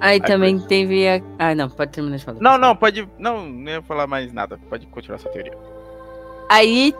Aí 0.00 0.12
Aí 0.14 0.20
também 0.20 0.58
teve 0.58 1.06
a. 1.06 1.20
Ah, 1.38 1.54
não, 1.54 1.68
pode 1.68 1.92
terminar 1.92 2.16
de 2.16 2.24
falar. 2.24 2.40
Não, 2.40 2.56
não, 2.56 2.74
pode. 2.74 3.06
Não, 3.18 3.46
não 3.46 3.70
ia 3.70 3.82
falar 3.82 4.06
mais 4.06 4.32
nada. 4.32 4.58
Pode 4.68 4.86
continuar 4.86 5.18
sua 5.18 5.30
teoria. 5.30 5.56
Aí, 6.48 6.94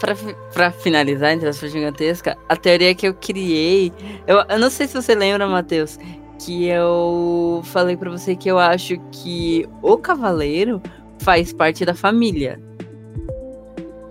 pra, 0.00 0.14
pra 0.52 0.70
finalizar, 0.72 1.32
entre 1.32 1.48
aspas 1.48 1.70
gigantesca, 1.70 2.36
a 2.48 2.56
teoria 2.56 2.94
que 2.94 3.06
eu 3.06 3.14
criei. 3.14 3.92
Eu, 4.26 4.44
eu 4.48 4.58
não 4.58 4.68
sei 4.68 4.88
se 4.88 4.94
você 5.00 5.14
lembra, 5.14 5.46
Matheus, 5.46 5.98
que 6.44 6.66
eu 6.66 7.60
falei 7.64 7.96
pra 7.96 8.10
você 8.10 8.34
que 8.34 8.48
eu 8.50 8.58
acho 8.58 8.96
que 9.10 9.68
o 9.82 9.96
cavaleiro 9.96 10.80
faz 11.18 11.52
parte 11.52 11.84
da 11.84 11.94
família. 11.94 12.60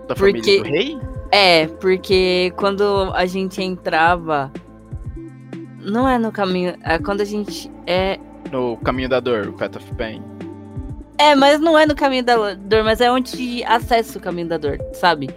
Da 0.08 0.14
Porque- 0.14 0.58
família 0.58 0.62
do 0.62 0.68
rei? 0.68 0.98
É, 1.30 1.66
porque 1.66 2.52
quando 2.56 3.10
a 3.14 3.24
gente 3.26 3.62
entrava. 3.62 4.52
Não 5.80 6.08
é 6.08 6.18
no 6.18 6.30
caminho. 6.30 6.74
É 6.84 6.98
quando 6.98 7.22
a 7.22 7.24
gente. 7.24 7.70
É. 7.86 8.18
No 8.50 8.76
caminho 8.78 9.08
da 9.08 9.18
dor, 9.18 9.48
o 9.48 9.52
Path 9.54 9.76
of 9.76 9.94
Pain. 9.94 10.22
É, 11.18 11.34
mas 11.34 11.58
não 11.60 11.78
é 11.78 11.86
no 11.86 11.94
caminho 11.94 12.24
da 12.24 12.54
dor, 12.54 12.84
mas 12.84 13.00
é 13.00 13.10
onde 13.10 13.62
acessa 13.64 14.18
o 14.18 14.20
caminho 14.20 14.48
da 14.48 14.58
dor, 14.58 14.78
sabe? 14.92 15.30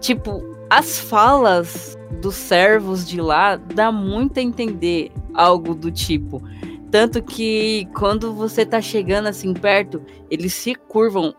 Tipo, 0.00 0.42
as 0.70 0.98
falas 0.98 1.96
dos 2.20 2.34
servos 2.34 3.06
de 3.08 3.20
lá 3.20 3.56
dá 3.56 3.90
muito 3.90 4.38
a 4.38 4.42
entender 4.42 5.10
algo 5.36 5.74
do 5.74 5.90
tipo. 5.90 6.42
Tanto 6.90 7.22
que 7.22 7.86
quando 7.94 8.32
você 8.32 8.64
tá 8.64 8.80
chegando 8.80 9.26
assim 9.26 9.52
perto, 9.52 10.02
eles 10.30 10.54
se 10.54 10.74
curvam 10.74 11.34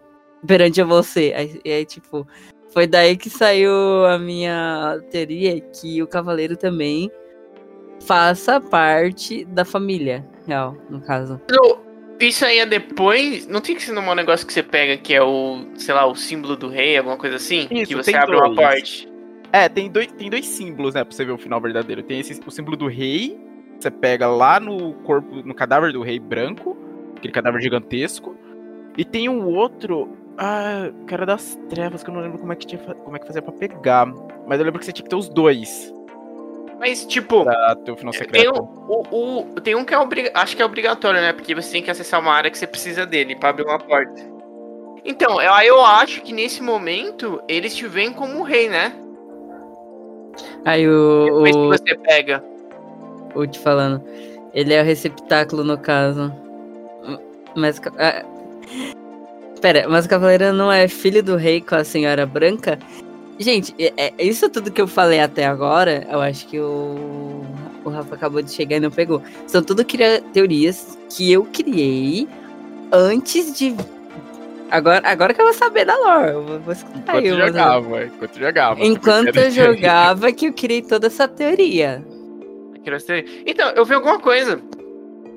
perante 0.45 0.81
a 0.81 0.86
você. 0.86 1.33
Aí, 1.36 1.62
aí, 1.65 1.86
tipo, 1.86 2.27
foi 2.73 2.86
daí 2.86 3.17
que 3.17 3.29
saiu 3.29 4.05
a 4.05 4.19
minha 4.19 4.99
teoria 5.10 5.60
que 5.60 6.01
o 6.03 6.07
cavaleiro 6.07 6.55
também 6.55 7.10
faça 8.05 8.60
parte 8.62 9.45
da 9.45 9.65
família 9.65 10.25
real, 10.45 10.77
no 10.89 11.01
caso. 11.01 11.41
Isso 12.19 12.45
aí 12.45 12.60
é 12.60 12.65
depois. 12.65 13.47
Não 13.47 13.62
tem 13.62 13.75
que 13.75 13.83
ser 13.83 13.97
um 13.97 14.15
negócio 14.15 14.45
que 14.45 14.53
você 14.53 14.63
pega 14.63 14.97
que 14.97 15.13
é 15.13 15.23
o, 15.23 15.65
sei 15.75 15.93
lá, 15.93 16.05
o 16.05 16.15
símbolo 16.15 16.55
do 16.55 16.67
rei, 16.67 16.97
alguma 16.97 17.17
coisa 17.17 17.36
assim? 17.36 17.67
Isso, 17.71 17.88
que 17.88 17.95
você 17.95 18.12
tem 18.12 18.19
abre 18.19 18.36
uma 18.36 18.53
dois. 18.53 19.01
porta. 19.01 19.17
É, 19.53 19.69
tem 19.69 19.89
dois, 19.89 20.07
tem 20.12 20.29
dois 20.29 20.45
símbolos, 20.45 20.93
né, 20.93 21.03
pra 21.03 21.15
você 21.15 21.23
ver 21.23 21.31
o 21.31 21.38
final 21.38 21.62
verdadeiro. 21.62 22.03
Tem 22.03 22.19
esse, 22.19 22.39
o 22.45 22.51
símbolo 22.51 22.75
do 22.75 22.88
rei, 22.88 23.39
você 23.84 23.92
pega 23.92 24.28
lá 24.28 24.60
no 24.60 24.94
corpo, 25.04 25.36
no 25.46 25.54
cadáver 25.54 25.92
do 25.94 26.02
rei 26.02 26.20
branco, 26.20 26.76
aquele 27.18 27.34
cadáver 27.34 27.62
gigantesco. 27.62 28.36
E 28.98 29.06
tem 29.06 29.30
um 29.30 29.46
outro, 29.46 30.10
ah, 30.38 30.90
que 31.08 31.13
era 31.13 31.26
das 31.26 31.58
trevas, 31.70 32.04
que 32.04 32.10
eu 32.10 32.13
não 32.13 32.22
lembro 32.22 32.40
como 32.40 32.52
é 32.52 32.56
que, 32.56 32.66
tinha, 32.66 32.82
como 32.82 33.16
é 33.16 33.20
que 33.20 33.28
fazia 33.28 33.42
pra 33.42 33.52
pegar. 33.52 34.08
Mas 34.48 34.60
eu 34.60 34.66
lembro 34.66 34.80
que 34.80 34.86
você 34.86 34.92
tinha 34.92 35.04
que 35.04 35.10
ter 35.10 35.16
os 35.16 35.30
dois 35.30 35.94
Mas, 36.80 37.06
tipo, 37.06 37.42
o 37.44 37.96
final 37.96 38.12
tem, 38.12 38.13
secreto. 38.13 38.60
o, 38.62 39.04
o, 39.12 39.40
o- 39.56 39.62
tem 39.62 39.76
um 39.76 39.84
que 39.86 39.94
é 39.94 40.00
obri- 40.00 40.32
acho 40.34 40.56
que 40.56 40.62
é 40.62 40.66
obrigatório, 40.66 41.22
né? 41.22 41.34
Porque 41.34 41.54
você 41.54 41.72
tem 41.72 41.84
que 41.84 41.92
acessar 41.92 42.20
uma 42.20 42.32
área 42.34 42.50
que 42.50 42.58
você 42.58 42.66
precisa 42.68 43.06
dele 43.06 43.36
pra 43.36 43.50
abrir 43.50 43.66
uma 43.66 43.78
porta. 43.80 44.22
Então, 45.06 45.42
eu, 45.42 45.54
aí 45.54 45.68
eu 45.68 45.84
acho 45.86 46.22
que 46.22 46.34
nesse 46.34 46.62
momento 46.62 47.42
eles 47.48 47.76
te 47.76 47.88
veem 47.88 48.12
como 48.12 48.38
um 48.40 48.42
rei, 48.42 48.68
né? 48.68 48.94
Aí 50.66 50.88
o, 50.88 51.26
Depois 51.26 51.56
o, 51.56 51.60
que 51.60 51.68
você 51.80 51.96
pega. 51.98 52.44
O 53.41 53.47
te 53.47 53.60
falando, 53.60 54.04
ele 54.54 54.73
é 54.73 54.82
o 54.82 54.86
receptáculo 54.86 55.63
no 55.63 55.78
caso. 55.78 56.34
Mas. 57.56 57.82
ah, 57.97 58.23
Pera, 59.62 59.88
mas 59.89 60.06
o 60.06 60.10
cavaleiro 60.10 60.54
não 60.54 60.71
é 60.71 60.88
filho 60.88 61.23
do 61.23 61.36
rei 61.36 61.62
com 61.62 61.76
a 61.76 61.84
senhora 61.84 62.26
branca? 62.26 62.78
Gente, 63.39 63.73
é, 63.80 63.93
é- 63.97 64.13
isso 64.19 64.50
tudo 64.50 64.71
que 64.71 64.82
eu 64.82 64.88
falei 64.88 65.19
até 65.19 65.45
agora, 65.45 66.08
eu 66.10 66.21
acho 66.21 66.47
que 66.47 66.60
o, 66.60 67.43
o 67.84 67.89
Rafa 67.89 68.15
acabou 68.15 68.41
de 68.41 68.52
chegar 68.52 68.78
e 68.78 68.80
não 68.80 68.91
pegou. 68.91 69.21
São 69.45 69.62
tudo 69.62 69.84
teorias 70.34 70.97
que 71.10 71.32
eu 71.32 71.45
criei 71.45 72.28
antes 72.91 73.58
de. 73.58 73.76
Agora, 74.69 75.08
agora 75.08 75.34
que 75.34 75.41
eu 75.41 75.45
vou 75.45 75.54
saber 75.54 75.86
da 75.86 75.95
lore, 75.95 76.32
eu 76.32 76.60
vou, 76.60 76.73
escutar 76.73 77.23
Enquanto 77.23 77.26
eu 77.26 77.47
jogava, 77.47 78.06
enquanto 78.06 78.39
jogava. 78.39 78.86
Enquanto 78.86 79.38
eu 79.38 79.52
jogava, 79.52 80.32
que 80.32 80.47
eu 80.47 80.54
criei 80.54 80.82
toda 80.82 81.08
essa 81.08 81.28
teoria. 81.28 82.04
Então, 83.45 83.69
eu 83.71 83.86
vi 83.86 83.93
alguma 83.93 84.19
coisa 84.19 84.62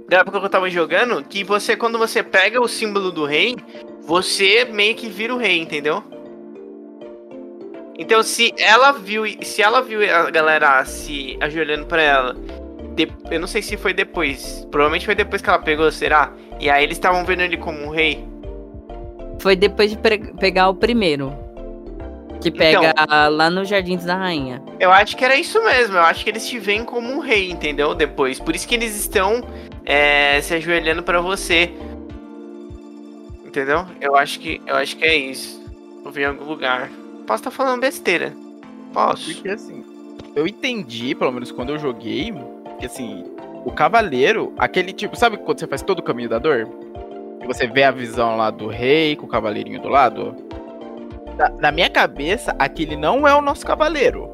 da 0.08 0.18
época 0.18 0.38
que 0.40 0.46
eu 0.46 0.50
tava 0.50 0.68
jogando 0.70 1.22
que 1.24 1.44
você, 1.44 1.76
quando 1.76 1.98
você 1.98 2.22
pega 2.22 2.60
o 2.60 2.68
símbolo 2.68 3.10
do 3.12 3.24
rei, 3.24 3.56
você 4.02 4.64
meio 4.64 4.94
que 4.94 5.08
vira 5.08 5.34
o 5.34 5.38
rei, 5.38 5.58
entendeu? 5.60 6.02
Então, 7.98 8.22
se 8.22 8.52
ela 8.58 8.92
viu, 8.92 9.24
se 9.42 9.62
ela 9.62 9.80
viu 9.82 10.00
a 10.02 10.30
galera 10.30 10.84
se 10.84 11.36
ajoelhando 11.40 11.86
pra 11.86 12.02
ela, 12.02 12.36
de- 12.94 13.08
eu 13.30 13.38
não 13.38 13.46
sei 13.46 13.60
se 13.62 13.76
foi 13.76 13.92
depois, 13.92 14.66
provavelmente 14.70 15.04
foi 15.04 15.14
depois 15.14 15.42
que 15.42 15.48
ela 15.50 15.58
pegou, 15.58 15.90
será? 15.92 16.32
E 16.58 16.68
aí 16.70 16.82
eles 16.82 16.96
estavam 16.96 17.24
vendo 17.24 17.42
ele 17.42 17.56
como 17.56 17.78
um 17.78 17.90
rei. 17.90 18.24
Foi 19.38 19.54
depois 19.54 19.90
de 19.90 19.98
pegar 20.38 20.68
o 20.70 20.74
primeiro. 20.74 21.32
Que 22.40 22.50
pega 22.50 22.94
lá 23.28 23.50
no 23.50 23.64
Jardins 23.64 24.04
da 24.04 24.16
Rainha. 24.16 24.62
Eu 24.78 24.90
acho 24.90 25.16
que 25.16 25.24
era 25.24 25.36
isso 25.36 25.62
mesmo, 25.62 25.96
eu 25.96 26.02
acho 26.02 26.24
que 26.24 26.30
eles 26.30 26.46
te 26.48 26.58
veem 26.58 26.84
como 26.84 27.08
um 27.10 27.18
rei, 27.18 27.50
entendeu? 27.50 27.94
Depois, 27.94 28.40
por 28.40 28.54
isso 28.54 28.66
que 28.66 28.74
eles 28.74 28.98
estão 28.98 29.42
é, 29.84 30.40
se 30.40 30.54
ajoelhando 30.54 31.02
pra 31.02 31.20
você. 31.20 31.70
Entendeu? 33.44 33.84
Eu 34.00 34.16
acho 34.16 34.38
que 34.38 34.60
eu 34.66 34.76
acho 34.76 34.96
que 34.96 35.04
é 35.04 35.14
isso. 35.14 35.60
Eu 36.04 36.10
vi 36.10 36.22
em 36.22 36.26
algum 36.26 36.44
lugar. 36.44 36.88
Posso 37.26 37.40
estar 37.40 37.50
falando 37.50 37.80
besteira. 37.80 38.32
Posso. 38.92 39.32
Porque 39.34 39.48
assim, 39.48 39.84
eu 40.34 40.46
entendi, 40.46 41.14
pelo 41.14 41.32
menos 41.32 41.50
quando 41.50 41.70
eu 41.70 41.78
joguei, 41.78 42.32
que 42.78 42.86
assim, 42.86 43.24
o 43.64 43.70
cavaleiro, 43.70 44.52
aquele 44.56 44.92
tipo, 44.92 45.16
sabe 45.16 45.36
quando 45.36 45.58
você 45.58 45.66
faz 45.66 45.82
todo 45.82 45.98
o 45.98 46.02
caminho 46.02 46.28
da 46.28 46.38
dor? 46.38 46.68
E 47.42 47.46
você 47.46 47.66
vê 47.66 47.82
a 47.82 47.90
visão 47.90 48.36
lá 48.36 48.50
do 48.50 48.68
rei 48.68 49.16
com 49.16 49.26
o 49.26 49.28
cavaleirinho 49.28 49.80
do 49.80 49.88
lado? 49.88 50.36
Na, 51.36 51.48
na 51.48 51.72
minha 51.72 51.88
cabeça, 51.88 52.54
aquele 52.58 52.96
não 52.96 53.26
é 53.26 53.34
o 53.34 53.40
nosso 53.40 53.64
cavaleiro. 53.66 54.28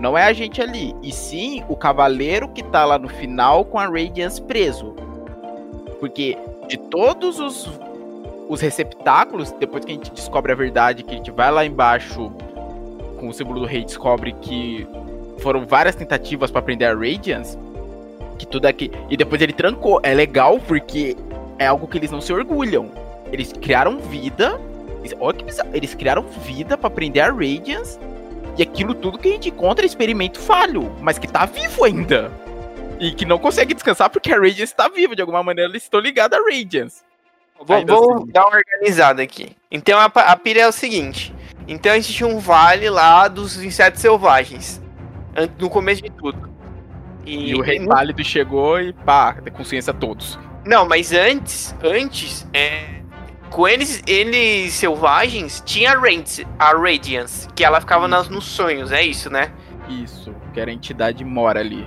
Não 0.00 0.16
é 0.16 0.24
a 0.24 0.32
gente 0.32 0.60
ali. 0.60 0.94
E 1.02 1.12
sim 1.12 1.64
o 1.68 1.76
cavaleiro 1.76 2.48
que 2.48 2.62
tá 2.62 2.84
lá 2.84 2.98
no 2.98 3.08
final 3.08 3.64
com 3.64 3.78
a 3.78 3.86
Radiance 3.86 4.40
preso. 4.40 4.94
Porque 5.98 6.36
de 6.68 6.76
todos 6.76 7.40
os, 7.40 7.70
os 8.48 8.60
receptáculos, 8.60 9.52
depois 9.52 9.84
que 9.84 9.92
a 9.92 9.94
gente 9.94 10.10
descobre 10.12 10.52
a 10.52 10.54
verdade, 10.54 11.02
que 11.02 11.14
a 11.14 11.16
gente 11.16 11.30
vai 11.30 11.50
lá 11.50 11.64
embaixo 11.64 12.30
com 13.18 13.28
o 13.28 13.32
símbolo 13.32 13.60
do 13.60 13.66
rei 13.66 13.84
descobre 13.84 14.32
que 14.42 14.86
foram 15.38 15.64
várias 15.64 15.94
tentativas 15.94 16.50
pra 16.50 16.60
prender 16.60 16.88
a 16.88 16.94
Radiance, 16.94 17.58
que 18.38 18.46
tudo 18.46 18.66
aqui 18.66 18.90
e 19.08 19.16
depois 19.16 19.40
ele 19.40 19.52
trancou. 19.52 20.00
É 20.02 20.12
legal 20.12 20.58
porque 20.60 21.16
é 21.58 21.66
algo 21.66 21.86
que 21.86 21.98
eles 21.98 22.10
não 22.10 22.20
se 22.20 22.32
orgulham. 22.32 22.90
Eles 23.32 23.52
criaram 23.52 23.98
vida, 23.98 24.60
olha 25.18 25.36
que 25.36 25.44
bizarro, 25.44 25.70
eles 25.72 25.94
criaram 25.94 26.22
vida 26.22 26.76
pra 26.76 26.90
prender 26.90 27.22
a 27.22 27.28
Radiance 27.28 27.98
e 28.56 28.62
aquilo 28.62 28.94
tudo 28.94 29.18
que 29.18 29.28
a 29.28 29.32
gente 29.32 29.48
encontra 29.48 29.84
é 29.84 29.86
experimento 29.86 30.40
falho, 30.40 30.94
mas 31.00 31.18
que 31.18 31.28
tá 31.28 31.44
vivo 31.44 31.84
ainda. 31.84 32.30
E 32.98 33.12
que 33.12 33.26
não 33.26 33.38
consegue 33.38 33.74
descansar 33.74 34.08
porque 34.08 34.32
a 34.32 34.38
Radiance 34.38 34.74
tá 34.74 34.88
viva, 34.88 35.14
de 35.14 35.20
alguma 35.20 35.42
maneira 35.42 35.70
eles 35.70 35.82
estão 35.82 36.00
ligados 36.00 36.38
à 36.38 36.42
Radiance. 36.42 37.02
Vou, 37.58 37.84
vou 37.86 38.14
assim. 38.14 38.26
dar 38.32 38.46
uma 38.46 38.56
organizada 38.56 39.22
aqui. 39.22 39.56
Então 39.70 39.98
a, 39.98 40.04
a 40.04 40.36
pira 40.36 40.60
é 40.60 40.68
o 40.68 40.72
seguinte. 40.72 41.34
Então 41.68 41.94
existe 41.94 42.24
um 42.24 42.38
vale 42.38 42.88
lá 42.88 43.28
dos 43.28 43.62
insetos 43.62 44.00
selvagens. 44.00 44.80
No 45.58 45.68
começo 45.68 46.02
de 46.02 46.10
tudo. 46.10 46.50
E, 47.26 47.54
o 47.54 47.60
Rei 47.60 47.84
Pálido 47.84 48.22
chegou 48.24 48.80
e 48.80 48.92
pá, 48.92 49.34
consciência 49.52 49.92
todos. 49.92 50.38
Não, 50.64 50.86
mas 50.86 51.12
antes, 51.12 51.74
antes, 51.82 52.46
é, 52.52 53.02
com 53.50 53.66
eles, 53.66 54.02
eles 54.06 54.72
selvagens, 54.74 55.62
tinha 55.64 55.92
a, 55.92 55.94
Radiance, 55.94 56.46
a 56.58 56.72
Radiance, 56.72 57.48
que 57.54 57.64
ela 57.64 57.80
ficava 57.80 58.06
nas, 58.06 58.28
nos 58.28 58.44
sonhos, 58.44 58.92
é 58.92 59.02
isso, 59.02 59.30
né? 59.30 59.52
Isso, 59.88 60.34
que 60.52 60.60
era 60.60 60.70
a 60.70 60.74
entidade 60.74 61.24
mora 61.24 61.60
ali. 61.60 61.86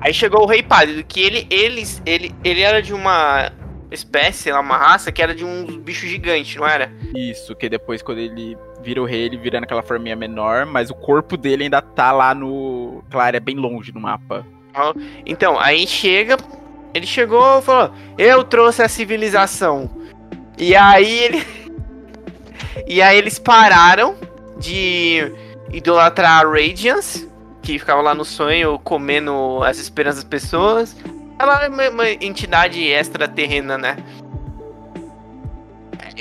Aí 0.00 0.12
chegou 0.12 0.42
o 0.42 0.46
Rei 0.46 0.62
Pálido, 0.62 1.02
que 1.04 1.20
ele, 1.20 1.46
ele, 1.50 1.82
ele, 2.04 2.34
ele 2.44 2.60
era 2.60 2.82
de 2.82 2.92
uma 2.92 3.50
espécie, 3.90 4.50
lá, 4.50 4.60
uma 4.60 4.76
raça 4.76 5.10
que 5.10 5.22
era 5.22 5.34
de 5.34 5.44
um 5.44 5.78
bicho 5.78 6.06
gigante, 6.06 6.58
não 6.58 6.66
era? 6.66 6.92
Isso, 7.14 7.54
que 7.54 7.68
depois 7.68 8.02
quando 8.02 8.18
ele 8.18 8.56
vira 8.82 9.00
o 9.00 9.06
rei, 9.06 9.22
ele 9.22 9.38
vira 9.38 9.60
naquela 9.60 9.82
forminha 9.82 10.14
menor, 10.14 10.66
mas 10.66 10.90
o 10.90 10.94
corpo 10.94 11.36
dele 11.36 11.64
ainda 11.64 11.80
tá 11.80 12.12
lá 12.12 12.34
no. 12.34 13.02
Aquela 13.06 13.24
área 13.24 13.40
bem 13.40 13.56
longe 13.56 13.92
no 13.92 14.00
mapa. 14.00 14.46
Então, 15.24 15.58
aí 15.58 15.86
chega. 15.86 16.36
Ele 16.92 17.06
chegou 17.06 17.58
e 17.58 17.62
falou: 17.62 17.94
Eu 18.18 18.44
trouxe 18.44 18.82
a 18.82 18.88
civilização. 18.88 19.90
E 20.58 20.74
aí 20.74 21.18
ele. 21.24 21.46
e 22.86 23.02
aí 23.02 23.16
eles 23.16 23.38
pararam 23.38 24.16
de 24.58 25.32
idolatrar 25.72 26.44
a 26.44 26.48
Radiance, 26.48 27.28
que 27.62 27.78
ficava 27.78 28.00
lá 28.00 28.14
no 28.14 28.24
sonho 28.24 28.78
comendo 28.78 29.62
as 29.64 29.78
esperanças 29.78 30.22
das 30.22 30.30
pessoas. 30.30 30.96
Ela 31.38 31.64
é 31.64 31.68
uma, 31.68 31.90
uma 31.90 32.10
entidade 32.10 32.80
extraterrena, 32.86 33.76
né? 33.76 33.96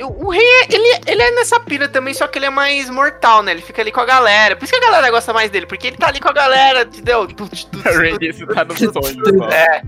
O 0.01 0.31
rei, 0.31 0.41
ele, 0.69 1.01
ele 1.05 1.21
é 1.21 1.31
nessa 1.35 1.59
pira 1.59 1.87
também, 1.87 2.15
só 2.15 2.25
que 2.25 2.39
ele 2.39 2.47
é 2.47 2.49
mais 2.49 2.89
mortal, 2.89 3.43
né? 3.43 3.51
Ele 3.51 3.61
fica 3.61 3.79
ali 3.79 3.91
com 3.91 3.99
a 3.99 4.05
galera. 4.05 4.55
Por 4.55 4.63
isso 4.63 4.73
que 4.73 4.83
a 4.83 4.87
galera 4.87 5.11
gosta 5.11 5.31
mais 5.31 5.51
dele, 5.51 5.67
porque 5.67 5.85
ele 5.85 5.97
tá 5.97 6.07
ali 6.07 6.19
com 6.19 6.29
a 6.29 6.33
galera, 6.33 6.81
entendeu? 6.81 7.21
A 7.21 7.27
Radiance 7.91 8.45
tá 8.47 8.65
no 8.65 8.73
sonho, 8.75 9.43
É. 9.51 9.83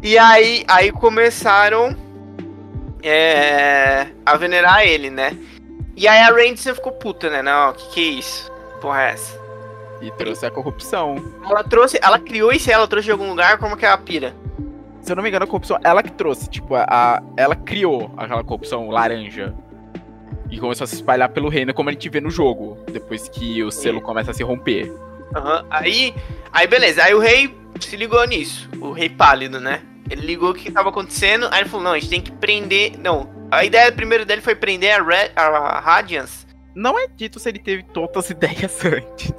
E 0.00 0.16
aí, 0.16 0.64
aí 0.68 0.92
começaram 0.92 1.96
é, 3.08 4.08
a 4.24 4.36
venerar 4.36 4.82
ele, 4.84 5.10
né? 5.10 5.36
E 5.96 6.08
aí 6.08 6.20
a 6.20 6.26
Radiance 6.30 6.74
ficou 6.74 6.92
puta, 6.92 7.30
né? 7.30 7.42
Não, 7.42 7.72
que 7.72 7.88
que 7.90 8.00
é 8.00 8.12
isso? 8.18 8.50
Porra 8.80 9.02
é 9.02 9.10
essa? 9.10 9.38
E 10.00 10.10
trouxe 10.12 10.44
a 10.44 10.50
corrupção. 10.50 11.16
Ela 11.48 11.62
trouxe, 11.62 11.98
ela 12.02 12.18
criou 12.18 12.52
isso, 12.52 12.70
ela 12.70 12.86
trouxe 12.88 13.06
de 13.06 13.12
algum 13.12 13.28
lugar, 13.28 13.58
como 13.58 13.76
que 13.76 13.86
é 13.86 13.88
a 13.88 13.96
pira? 13.96 14.34
Se 15.00 15.12
eu 15.12 15.16
não 15.16 15.22
me 15.22 15.28
engano, 15.28 15.44
a 15.44 15.48
corrupção, 15.48 15.78
ela 15.84 16.02
que 16.02 16.10
trouxe, 16.10 16.48
tipo, 16.48 16.74
a, 16.74 16.84
a- 16.88 17.22
ela 17.36 17.54
criou 17.54 18.10
aquela 18.16 18.42
corrupção 18.42 18.88
laranja. 18.90 19.54
E 20.50 20.58
começou 20.58 20.84
a 20.84 20.86
se 20.88 20.94
espalhar 20.94 21.28
pelo 21.30 21.48
reino, 21.48 21.72
como 21.74 21.88
a 21.88 21.92
gente 21.92 22.08
vê 22.08 22.20
no 22.20 22.30
jogo, 22.30 22.78
depois 22.90 23.28
que 23.28 23.62
o 23.62 23.70
selo 23.70 24.00
começa 24.00 24.30
a 24.30 24.34
se 24.34 24.42
romper. 24.42 24.92
Aham. 25.34 25.64
Aí, 25.70 26.14
aí 26.52 26.66
beleza, 26.66 27.02
aí 27.02 27.14
o 27.14 27.18
rei 27.18 27.56
se 27.80 27.96
ligou 27.96 28.24
nisso, 28.26 28.68
o 28.80 28.92
rei 28.92 29.08
pálido, 29.08 29.58
né? 29.60 29.82
Ele 30.10 30.22
ligou 30.26 30.50
o 30.50 30.54
que 30.54 30.70
tava 30.70 30.90
acontecendo, 30.90 31.48
aí 31.50 31.60
ele 31.60 31.68
falou, 31.68 31.84
não, 31.84 31.92
a 31.92 31.98
gente 31.98 32.10
tem 32.10 32.20
que 32.20 32.30
prender, 32.32 32.98
não, 32.98 33.28
a 33.50 33.64
ideia 33.64 33.90
primeiro 33.90 34.24
dele 34.26 34.40
foi 34.42 34.54
prender 34.54 34.92
a, 34.92 35.02
Red, 35.02 35.30
a 35.34 35.80
Radiance. 35.80 36.44
Não 36.74 36.98
é 36.98 37.06
dito 37.06 37.38
se 37.38 37.48
ele 37.48 37.58
teve 37.58 37.82
todas 37.84 38.24
as 38.24 38.30
ideias 38.30 38.78
antes. 38.84 39.32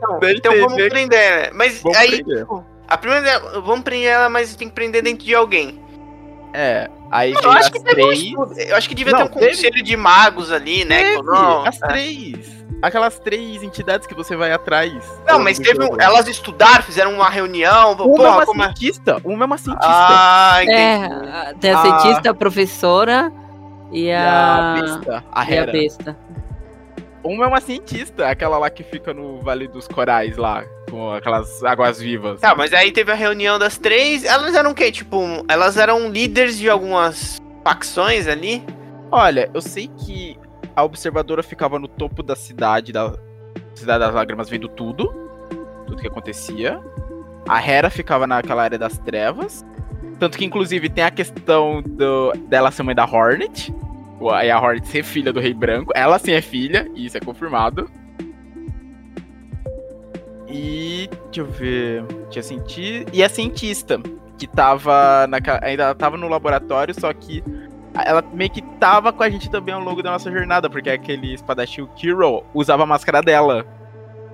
Não, 0.00 0.20
então 0.28 0.54
vamos 0.56 0.76
né? 0.76 0.88
prender, 0.88 1.42
né? 1.42 1.50
Mas 1.54 1.80
Vamos 1.80 1.96
aí, 1.98 2.22
prender. 2.22 2.38
tipo, 2.40 2.64
a 2.86 2.98
primeira 2.98 3.22
ideia, 3.24 3.60
vamos 3.60 3.80
prender 3.82 4.08
ela, 4.10 4.28
mas 4.28 4.54
tem 4.56 4.68
que 4.68 4.74
prender 4.74 5.02
dentro 5.02 5.24
de 5.24 5.34
alguém. 5.34 5.80
É, 6.52 6.88
aí 7.10 7.32
Eu 7.32 7.40
veio 7.40 7.50
acho 7.52 7.60
as 7.66 7.68
que 7.70 7.78
um 7.78 7.82
três. 7.82 8.18
estudo, 8.20 8.58
eu 8.60 8.76
acho 8.76 8.88
que 8.88 8.94
devia 8.94 9.12
Não, 9.12 9.20
ter 9.20 9.24
um 9.24 9.40
teve. 9.40 9.50
conselho 9.56 9.82
de 9.82 9.96
magos 9.96 10.52
ali, 10.52 10.84
né? 10.84 11.02
Teve, 11.02 11.22
não, 11.22 11.66
as 11.66 11.82
é. 11.82 11.86
três. 11.86 12.65
Aquelas 12.82 13.18
três 13.18 13.62
entidades 13.62 14.06
que 14.06 14.14
você 14.14 14.36
vai 14.36 14.52
atrás. 14.52 14.92
Não, 15.26 15.38
mas 15.42 15.58
teve 15.58 15.82
um, 15.82 15.98
elas 16.00 16.28
estudaram, 16.28 16.82
fizeram 16.82 17.14
uma 17.14 17.28
reunião, 17.28 17.92
Uma 17.92 18.04
é 18.04 18.06
porra, 18.16 18.30
uma 18.36 18.46
como 18.46 18.62
é? 18.62 18.66
cientista. 18.66 19.16
Uma 19.24 19.44
é 19.44 19.46
uma 19.46 19.58
cientista. 19.58 19.88
Ah, 19.90 20.58
entendi. 20.62 20.78
É, 20.80 21.54
tem 21.60 21.70
a 21.70 21.78
Ah. 21.78 21.82
cientista, 21.82 22.30
a 22.30 22.34
professora 22.34 23.32
e 23.90 24.04
E 24.06 24.12
a. 24.12 24.56
a 24.76 24.80
besta, 24.80 25.24
a 25.32 25.50
E 25.50 25.58
a 25.58 25.66
besta. 25.66 26.16
Uma 27.24 27.44
é 27.44 27.48
uma 27.48 27.60
cientista, 27.60 28.28
aquela 28.28 28.56
lá 28.58 28.70
que 28.70 28.84
fica 28.84 29.12
no 29.12 29.40
Vale 29.42 29.66
dos 29.66 29.88
Corais 29.88 30.36
lá, 30.36 30.62
com 30.88 31.12
aquelas 31.12 31.64
águas 31.64 31.98
vivas. 31.98 32.40
Tá, 32.40 32.54
mas 32.54 32.72
aí 32.72 32.92
teve 32.92 33.10
a 33.10 33.16
reunião 33.16 33.58
das 33.58 33.76
três. 33.78 34.22
Elas 34.24 34.54
eram 34.54 34.70
o 34.70 34.74
quê? 34.74 34.92
Tipo, 34.92 35.18
elas 35.48 35.76
eram 35.76 36.08
líderes 36.08 36.56
de 36.56 36.70
algumas 36.70 37.38
facções 37.64 38.28
ali. 38.28 38.62
Olha, 39.10 39.50
eu 39.52 39.60
sei 39.60 39.88
que 39.88 40.38
a 40.76 40.84
observadora 40.84 41.42
ficava 41.42 41.78
no 41.78 41.88
topo 41.88 42.22
da 42.22 42.36
cidade, 42.36 42.92
da 42.92 43.14
cidade 43.74 44.00
das 44.00 44.14
lágrimas, 44.14 44.50
vendo 44.50 44.68
tudo, 44.68 45.10
tudo 45.86 46.00
que 46.02 46.06
acontecia. 46.06 46.78
A 47.48 47.66
Hera 47.66 47.88
ficava 47.88 48.26
naquela 48.26 48.62
área 48.62 48.78
das 48.78 48.98
trevas. 48.98 49.64
Tanto 50.18 50.36
que, 50.36 50.44
inclusive, 50.44 50.90
tem 50.90 51.04
a 51.04 51.10
questão 51.10 51.82
do, 51.82 52.32
dela 52.48 52.70
ser 52.70 52.82
mãe 52.82 52.94
da 52.94 53.04
Hornet. 53.04 53.74
Aí 54.32 54.50
a 54.50 54.60
Hornet 54.60 54.86
ser 54.86 55.02
filha 55.02 55.32
do 55.32 55.40
Rei 55.40 55.54
Branco. 55.54 55.92
Ela 55.94 56.18
sim 56.18 56.32
é 56.32 56.42
filha, 56.42 56.90
e 56.94 57.06
isso 57.06 57.16
é 57.16 57.20
confirmado. 57.20 57.90
E. 60.48 61.08
Deixa 61.26 61.40
eu 61.40 61.46
ver. 61.46 62.04
Tinha 62.30 62.42
cienti... 62.42 63.06
E 63.12 63.22
a 63.22 63.28
cientista, 63.28 64.00
que 64.38 64.46
tava. 64.46 65.28
ainda 65.62 65.94
tava 65.94 66.16
no 66.16 66.28
laboratório, 66.28 66.98
só 66.98 67.12
que 67.12 67.42
ela 68.04 68.24
meio 68.32 68.50
que 68.50 68.62
tava 68.62 69.12
com 69.12 69.22
a 69.22 69.30
gente 69.30 69.50
também 69.50 69.74
ao 69.74 69.80
longo 69.80 70.02
da 70.02 70.10
nossa 70.10 70.30
jornada, 70.30 70.68
porque 70.68 70.90
aquele 70.90 71.34
espadachim 71.34 71.82
o 71.82 71.88
Kiro 71.88 72.44
usava 72.54 72.82
a 72.82 72.86
máscara 72.86 73.22
dela. 73.22 73.66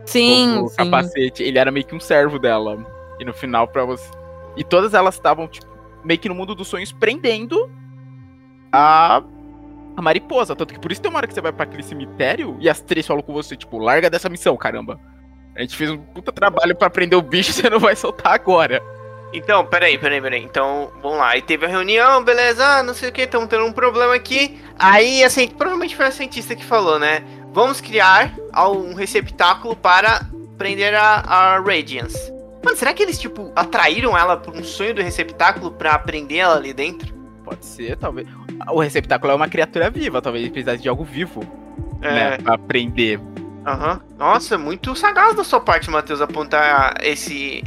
Sim, 0.06 0.58
o 0.58 0.68
sim. 0.68 0.76
capacete. 0.76 1.42
Ele 1.42 1.58
era 1.58 1.70
meio 1.70 1.86
que 1.86 1.94
um 1.94 2.00
servo 2.00 2.38
dela. 2.38 2.84
E 3.18 3.24
no 3.24 3.32
final, 3.32 3.68
pra 3.68 3.84
você. 3.84 4.08
E 4.56 4.64
todas 4.64 4.94
elas 4.94 5.14
estavam, 5.14 5.46
tipo, 5.46 5.66
meio 6.04 6.18
que 6.18 6.28
no 6.28 6.34
mundo 6.34 6.54
dos 6.54 6.68
sonhos 6.68 6.92
prendendo 6.92 7.70
a. 8.72 9.22
A 9.94 10.00
mariposa. 10.00 10.56
Tanto 10.56 10.72
que 10.72 10.80
por 10.80 10.90
isso 10.90 11.02
tem 11.02 11.10
uma 11.10 11.18
hora 11.18 11.26
que 11.26 11.34
você 11.34 11.40
vai 11.40 11.52
pra 11.52 11.64
aquele 11.64 11.82
cemitério 11.82 12.56
e 12.58 12.68
as 12.68 12.80
três 12.80 13.06
falam 13.06 13.22
com 13.22 13.32
você, 13.32 13.54
tipo, 13.54 13.78
larga 13.78 14.08
dessa 14.08 14.28
missão, 14.28 14.56
caramba. 14.56 14.98
A 15.54 15.60
gente 15.60 15.76
fez 15.76 15.90
um 15.90 15.98
puta 15.98 16.32
trabalho 16.32 16.74
pra 16.74 16.88
prender 16.88 17.18
o 17.18 17.22
bicho, 17.22 17.52
você 17.52 17.68
não 17.68 17.78
vai 17.78 17.94
soltar 17.94 18.32
agora. 18.32 18.80
Então, 19.32 19.64
peraí, 19.64 19.96
peraí, 19.96 20.20
peraí. 20.20 20.42
Então, 20.42 20.92
vamos 21.02 21.18
lá. 21.18 21.30
Aí 21.30 21.42
teve 21.42 21.64
a 21.66 21.68
reunião, 21.68 22.22
beleza, 22.22 22.64
ah, 22.64 22.82
não 22.82 22.94
sei 22.94 23.08
o 23.08 23.12
que, 23.12 23.22
estamos 23.22 23.48
tendo 23.48 23.64
um 23.64 23.72
problema 23.72 24.14
aqui. 24.14 24.60
Aí, 24.78 25.24
assim, 25.24 25.48
provavelmente 25.48 25.96
foi 25.96 26.06
a 26.06 26.10
cientista 26.10 26.54
que 26.54 26.64
falou, 26.64 26.98
né? 26.98 27.24
Vamos 27.52 27.80
criar 27.80 28.34
um 28.54 28.94
receptáculo 28.94 29.74
para 29.74 30.26
prender 30.58 30.94
a, 30.94 31.20
a 31.20 31.58
Radiance. 31.58 32.32
Mano, 32.64 32.76
será 32.76 32.94
que 32.94 33.02
eles, 33.02 33.18
tipo, 33.18 33.50
atraíram 33.56 34.16
ela 34.16 34.36
por 34.36 34.54
um 34.54 34.62
sonho 34.62 34.94
do 34.94 35.02
receptáculo 35.02 35.70
pra 35.72 35.98
prender 35.98 36.38
ela 36.38 36.56
ali 36.56 36.72
dentro? 36.72 37.12
Pode 37.44 37.66
ser, 37.66 37.96
talvez. 37.96 38.28
O 38.70 38.80
receptáculo 38.80 39.32
é 39.32 39.34
uma 39.34 39.48
criatura 39.48 39.90
viva, 39.90 40.22
talvez 40.22 40.44
ele 40.44 40.52
precisasse 40.52 40.80
de 40.80 40.88
algo 40.88 41.04
vivo, 41.04 41.40
né? 42.00 42.38
Pra 42.38 42.56
prender. 42.56 43.20
Aham. 43.66 44.00
Nossa, 44.16 44.56
muito 44.56 44.94
sagaz 44.94 45.34
da 45.34 45.44
sua 45.44 45.60
parte, 45.60 45.90
Matheus, 45.90 46.20
apontar 46.20 46.94
esse 47.02 47.64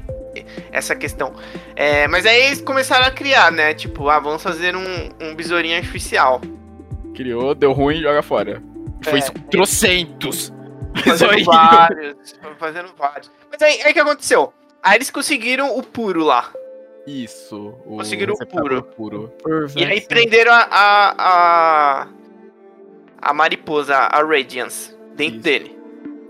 essa 0.72 0.96
questão. 0.96 1.34
É, 1.76 2.08
mas 2.08 2.26
aí 2.26 2.48
eles 2.48 2.62
começaram 2.62 3.06
a 3.06 3.12
criar, 3.12 3.52
né? 3.52 3.74
Tipo, 3.74 4.10
ah, 4.10 4.20
vamos 4.20 4.42
fazer 4.42 4.76
um, 4.76 5.10
um 5.22 5.36
besourinho 5.36 5.78
artificial. 5.78 6.42
Criou, 7.14 7.54
deu 7.56 7.72
ruim, 7.72 8.02
joga 8.02 8.22
fora. 8.22 8.62
Foi 9.04 9.20
É. 9.20 9.30
trocentos. 9.50 10.52
Fazendo 11.04 11.44
vários. 11.46 12.36
Fazendo 12.58 12.90
vários. 12.98 13.32
Mas 13.52 13.62
aí, 13.62 13.82
aí 13.84 13.92
o 13.92 13.94
que 13.94 14.00
aconteceu? 14.00 14.54
Aí 14.82 14.98
eles 14.98 15.10
conseguiram 15.12 15.78
o 15.78 15.84
puro 15.84 16.24
lá. 16.24 16.52
Isso. 17.08 17.76
O 17.86 17.98
Conseguiram 17.98 18.34
o 18.34 18.38
receptáculo 18.38 18.82
puro. 18.82 19.32
E 19.76 19.84
aí 19.86 20.02
prenderam 20.02 20.52
a. 20.54 20.68
a, 20.72 21.16
a, 21.20 22.08
a 23.22 23.34
mariposa, 23.34 23.96
a 23.96 24.24
Radiance, 24.24 24.96
dentro 25.16 25.36
Isso. 25.36 25.44
dele. 25.44 25.80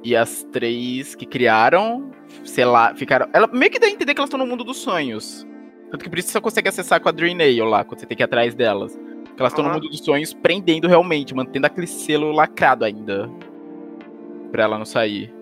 E 0.04 0.16
as 0.16 0.44
três 0.52 1.16
que 1.16 1.26
criaram, 1.26 2.12
sei 2.44 2.66
lá, 2.66 2.94
ficaram. 2.96 3.28
Ela 3.34 3.48
meio 3.48 3.72
que 3.72 3.80
dá 3.80 3.88
a 3.88 3.90
entender 3.90 4.14
que 4.14 4.20
elas 4.20 4.28
estão 4.28 4.40
no 4.40 4.46
mundo 4.46 4.64
dos 4.64 4.78
sonhos. 4.78 5.46
Tanto 5.92 6.04
que 6.04 6.10
por 6.10 6.20
isso 6.20 6.30
você 6.30 6.34
só 6.34 6.42
consegue 6.42 6.68
acessar 6.68 7.00
com 7.00 7.10
a 7.10 7.12
Drainail 7.12 7.66
lá, 7.66 7.84
quando 7.84 8.00
você 8.00 8.06
tem 8.06 8.18
que 8.18 8.24
ir 8.24 8.26
atrás 8.26 8.54
delas. 8.54 8.94
Porque 9.26 9.42
elas 9.42 9.52
estão 9.52 9.64
no 9.64 9.70
Aham. 9.70 9.80
mundo 9.80 9.90
dos 9.90 10.00
sonhos, 10.00 10.34
prendendo 10.34 10.88
realmente, 10.88 11.36
mantendo 11.36 11.68
aquele 11.68 11.88
selo 11.88 12.32
lacrado 12.32 12.86
ainda. 12.86 13.30
Pra 14.52 14.64
ela 14.64 14.78
não 14.78 14.86
sair. 14.86 15.34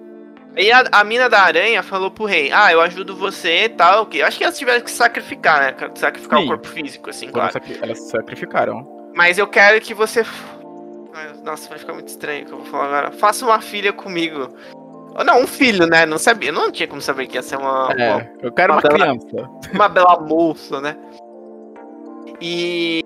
Aí 0.56 0.72
a, 0.72 0.84
a 0.92 1.04
mina 1.04 1.30
da 1.30 1.42
aranha 1.42 1.82
falou 1.82 2.12
pro 2.12 2.26
rei: 2.26 2.52
Ah, 2.52 2.72
eu 2.72 2.82
ajudo 2.82 3.16
você 3.16 3.66
e 3.66 3.70
tal. 3.70 4.06
Que 4.06 4.22
acho 4.22 4.38
que 4.38 4.44
elas 4.44 4.58
tiveram 4.58 4.82
que 4.82 4.92
sacrificar, 4.92 5.62
né? 5.62 5.90
Sacrificar 5.96 6.40
Sim. 6.40 6.46
o 6.46 6.48
corpo 6.48 6.68
físico, 6.68 7.10
assim, 7.10 7.30
claro. 7.30 7.60
Elas 7.82 8.00
sacrificaram. 8.10 8.88
Mas 9.16 9.38
eu 9.38 9.48
quero 9.48 9.80
que 9.82 9.94
você. 9.94 10.24
Nossa, 11.44 11.70
vai 11.70 11.78
ficar 11.78 11.94
muito 11.94 12.08
estranho 12.08 12.44
o 12.44 12.46
que 12.46 12.52
eu 12.54 12.58
vou 12.58 12.68
falar 12.68 12.86
agora. 12.86 13.12
Faça 13.12 13.46
uma 13.46 13.62
filha 13.62 13.94
comigo. 13.94 14.50
Ou 15.16 15.24
Não, 15.24 15.42
um 15.42 15.48
filho, 15.48 15.86
né? 15.88 16.06
Não 16.06 16.18
sabia. 16.18 16.52
Não 16.52 16.72
tinha 16.72 16.88
como 16.88 17.02
saber 17.02 17.28
que 17.28 17.36
ia 17.36 17.42
ser 17.44 17.58
uma, 17.58 17.86
uma, 17.88 17.94
É, 18.02 18.32
eu 18.42 18.52
quero 18.52 18.74
uma 18.74 18.80
Uma 18.82 18.90
bela- 18.90 19.18
criança. 19.18 19.50
uma 19.74 19.88
bela 19.90 20.20
moça, 20.22 20.82
né? 20.82 20.96
E. 22.42 23.04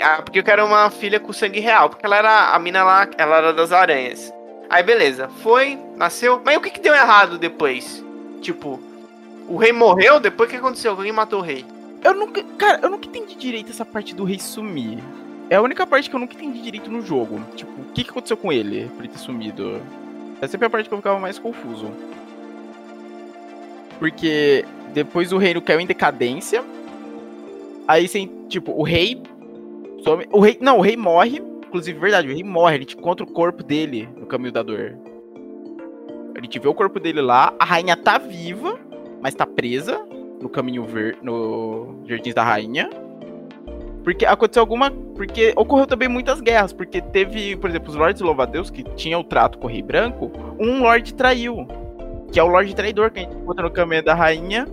Ah, 0.00 0.20
porque 0.22 0.40
eu 0.40 0.44
quero 0.44 0.64
uma 0.66 0.90
filha 0.90 1.20
com 1.20 1.32
sangue 1.32 1.60
real. 1.60 1.88
Porque 1.88 2.04
ela 2.04 2.16
era. 2.16 2.50
A 2.54 2.58
mina 2.58 2.82
lá, 2.84 3.08
ela 3.16 3.36
era 3.38 3.52
das 3.52 3.72
aranhas. 3.72 4.32
Aí 4.68 4.82
beleza, 4.82 5.28
foi, 5.42 5.78
nasceu. 5.96 6.40
Mas 6.44 6.56
o 6.56 6.60
que, 6.60 6.70
que 6.70 6.80
deu 6.80 6.94
errado 6.94 7.38
depois? 7.38 8.02
Tipo, 8.40 8.80
o 9.48 9.56
rei 9.56 9.72
morreu, 9.72 10.18
depois 10.18 10.48
o 10.48 10.50
que 10.52 10.58
aconteceu? 10.58 10.92
Alguém 10.92 11.12
matou 11.12 11.40
o 11.40 11.42
rei. 11.42 11.64
Eu 12.02 12.14
nunca. 12.14 12.42
Cara, 12.58 12.80
eu 12.82 12.90
nunca 12.90 13.06
entendi 13.06 13.34
direito 13.36 13.70
essa 13.70 13.84
parte 13.84 14.14
do 14.14 14.24
rei 14.24 14.38
sumir. 14.38 14.98
É 15.48 15.56
a 15.56 15.62
única 15.62 15.86
parte 15.86 16.08
que 16.10 16.16
eu 16.16 16.20
nunca 16.20 16.34
entendi 16.34 16.60
direito 16.60 16.90
no 16.90 17.02
jogo. 17.02 17.40
Tipo, 17.54 17.70
o 17.80 17.84
que, 17.92 18.02
que 18.02 18.10
aconteceu 18.10 18.36
com 18.36 18.52
ele 18.52 18.90
por 18.96 19.04
ele 19.04 19.12
ter 19.12 19.18
sumido? 19.18 19.80
É 20.44 20.48
sempre 20.48 20.66
a 20.66 20.70
parte 20.70 20.88
que 20.88 20.94
eu 20.94 20.98
ficava 20.98 21.18
mais 21.18 21.38
confuso. 21.38 21.90
Porque 23.98 24.64
depois 24.92 25.32
o 25.32 25.38
reino 25.38 25.60
caiu 25.62 25.80
em 25.80 25.86
decadência. 25.86 26.62
Aí, 27.86 28.08
sem, 28.08 28.30
tipo, 28.48 28.72
o 28.72 28.82
rei. 28.82 29.22
some- 30.02 30.26
O 30.30 30.40
rei. 30.40 30.58
Não, 30.60 30.78
o 30.78 30.80
rei 30.82 30.96
morre. 30.96 31.42
Inclusive, 31.66 31.98
verdade, 31.98 32.28
o 32.28 32.32
rei 32.32 32.42
morre. 32.44 32.76
A 32.76 32.78
gente 32.78 32.96
encontra 32.96 33.24
o 33.24 33.30
corpo 33.30 33.62
dele 33.62 34.08
no 34.16 34.26
caminho 34.26 34.52
da 34.52 34.62
dor. 34.62 34.96
A 36.36 36.40
gente 36.40 36.58
vê 36.58 36.68
o 36.68 36.74
corpo 36.74 36.98
dele 37.00 37.20
lá. 37.20 37.54
A 37.58 37.64
rainha 37.64 37.96
tá 37.96 38.18
viva, 38.18 38.78
mas 39.20 39.34
tá 39.34 39.46
presa 39.46 40.04
no 40.40 40.48
caminho 40.48 40.84
ver 40.84 41.16
no 41.22 42.00
Jardins 42.06 42.34
da 42.34 42.42
Rainha. 42.44 42.90
Porque 44.04 44.26
aconteceu 44.26 44.60
alguma. 44.60 44.90
Porque 44.90 45.54
ocorreu 45.56 45.86
também 45.86 46.08
muitas 46.08 46.40
guerras. 46.40 46.72
Porque 46.72 47.00
teve, 47.00 47.56
por 47.56 47.70
exemplo, 47.70 47.88
os 47.88 47.96
Lordes 47.96 48.20
Louvadeus, 48.20 48.70
que 48.70 48.84
tinham 48.94 49.22
o 49.22 49.24
trato 49.24 49.58
com 49.58 49.66
o 49.66 49.70
Rei 49.70 49.82
Branco, 49.82 50.30
um 50.60 50.82
Lorde 50.82 51.14
traiu. 51.14 51.66
Que 52.30 52.38
é 52.38 52.42
o 52.42 52.46
Lorde 52.46 52.74
Traidor 52.76 53.10
que 53.10 53.20
a 53.20 53.22
gente 53.22 53.34
encontra 53.34 53.64
no 53.64 53.70
caminho 53.70 54.04
da 54.04 54.14
Rainha. 54.14 54.66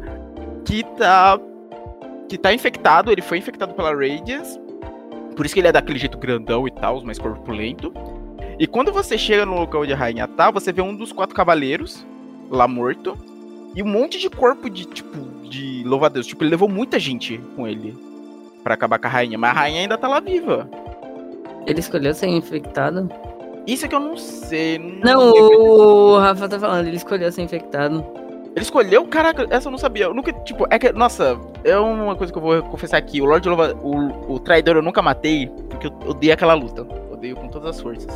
Que 0.65 0.83
tá. 0.83 1.39
Que 2.27 2.37
tá 2.37 2.53
infectado, 2.53 3.11
ele 3.11 3.21
foi 3.21 3.37
infectado 3.37 3.73
pela 3.73 3.91
Radiance. 3.91 4.59
Por 5.35 5.45
isso 5.45 5.55
que 5.55 5.61
ele 5.61 5.69
é 5.69 5.71
daquele 5.71 5.97
jeito 5.97 6.17
grandão 6.17 6.67
e 6.67 6.71
tal, 6.71 7.01
mais 7.03 7.17
corpulento. 7.17 7.93
E 8.59 8.67
quando 8.67 8.91
você 8.91 9.17
chega 9.17 9.45
no 9.45 9.55
local 9.55 9.81
onde 9.81 9.93
a 9.93 9.95
rainha 9.95 10.27
tá, 10.27 10.51
você 10.51 10.71
vê 10.71 10.81
um 10.81 10.95
dos 10.95 11.11
quatro 11.11 11.35
cavaleiros 11.35 12.05
lá 12.49 12.67
morto. 12.67 13.17
E 13.73 13.81
um 13.81 13.87
monte 13.87 14.19
de 14.19 14.29
corpo 14.29 14.69
de, 14.69 14.85
tipo, 14.85 15.17
de 15.49 15.83
louva-a-Deus. 15.85 16.27
Tipo, 16.27 16.43
ele 16.43 16.51
levou 16.51 16.67
muita 16.67 16.99
gente 16.99 17.37
com 17.55 17.65
ele 17.65 18.10
pra 18.63 18.73
acabar 18.73 18.99
com 18.99 19.07
a 19.07 19.09
rainha. 19.09 19.37
Mas 19.37 19.51
a 19.51 19.53
rainha 19.53 19.81
ainda 19.81 19.97
tá 19.97 20.07
lá 20.07 20.19
viva. 20.19 20.69
Ele 21.65 21.79
escolheu 21.79 22.13
ser 22.13 22.27
infectado? 22.27 23.09
Isso 23.67 23.85
é 23.85 23.87
que 23.87 23.95
eu 23.95 23.99
não 23.99 24.17
sei. 24.17 24.79
Não, 25.03 25.31
lembro. 25.31 25.61
o 25.61 26.19
Rafa 26.19 26.49
tá 26.49 26.59
falando, 26.59 26.87
ele 26.87 26.97
escolheu 26.97 27.31
ser 27.31 27.43
infectado. 27.43 28.03
Ele 28.55 28.63
escolheu? 28.63 29.05
Caraca, 29.05 29.45
essa 29.49 29.67
eu 29.67 29.71
não 29.71 29.77
sabia. 29.77 30.05
Eu 30.05 30.13
nunca, 30.13 30.33
tipo, 30.33 30.65
é 30.69 30.77
que, 30.77 30.91
nossa, 30.91 31.39
é 31.63 31.77
uma 31.77 32.15
coisa 32.15 32.33
que 32.33 32.39
eu 32.39 32.43
vou 32.43 32.61
confessar 32.63 32.97
aqui. 32.97 33.21
O 33.21 33.25
Lorde 33.25 33.47
Louva, 33.47 33.73
o, 33.81 34.33
o 34.33 34.39
traidor 34.39 34.75
eu 34.75 34.81
nunca 34.81 35.01
matei, 35.01 35.47
porque 35.69 35.87
eu 35.87 35.93
odeio 36.05 36.33
aquela 36.33 36.53
luta. 36.53 36.85
Odeio 37.11 37.35
com 37.35 37.47
todas 37.47 37.75
as 37.75 37.81
forças. 37.81 38.11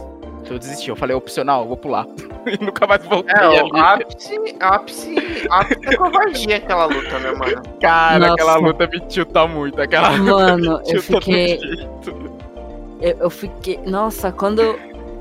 Eu 0.49 0.60
desisti, 0.60 0.89
eu 0.89 0.95
falei, 0.95 1.15
opcional, 1.15 1.62
eu 1.62 1.67
vou 1.67 1.77
pular. 1.77 2.05
e 2.45 2.63
nunca 2.63 2.86
mais 2.86 3.03
voltei. 3.05 3.34
É, 3.36 3.63
o 3.63 3.75
ali. 3.75 3.79
ápice, 3.79 4.55
ápice, 4.60 5.15
ápice 5.49 5.81
da 5.81 5.97
covardia 5.97 6.58
aquela 6.58 6.86
luta, 6.86 7.19
né, 7.19 7.31
mano? 7.31 7.63
Cara, 7.81 8.19
Nossa. 8.19 8.34
aquela 8.34 8.55
luta 8.58 8.88
me 8.88 8.99
tilta 9.08 9.47
muito. 9.47 9.81
Aquela 9.81 10.12
Mano, 10.12 10.73
luta 10.73 10.86
me 10.86 10.93
eu 10.93 11.01
fiquei. 11.01 11.60
Eu, 13.01 13.17
eu 13.19 13.29
fiquei. 13.29 13.79
Nossa, 13.86 14.31
quando. 14.31 14.62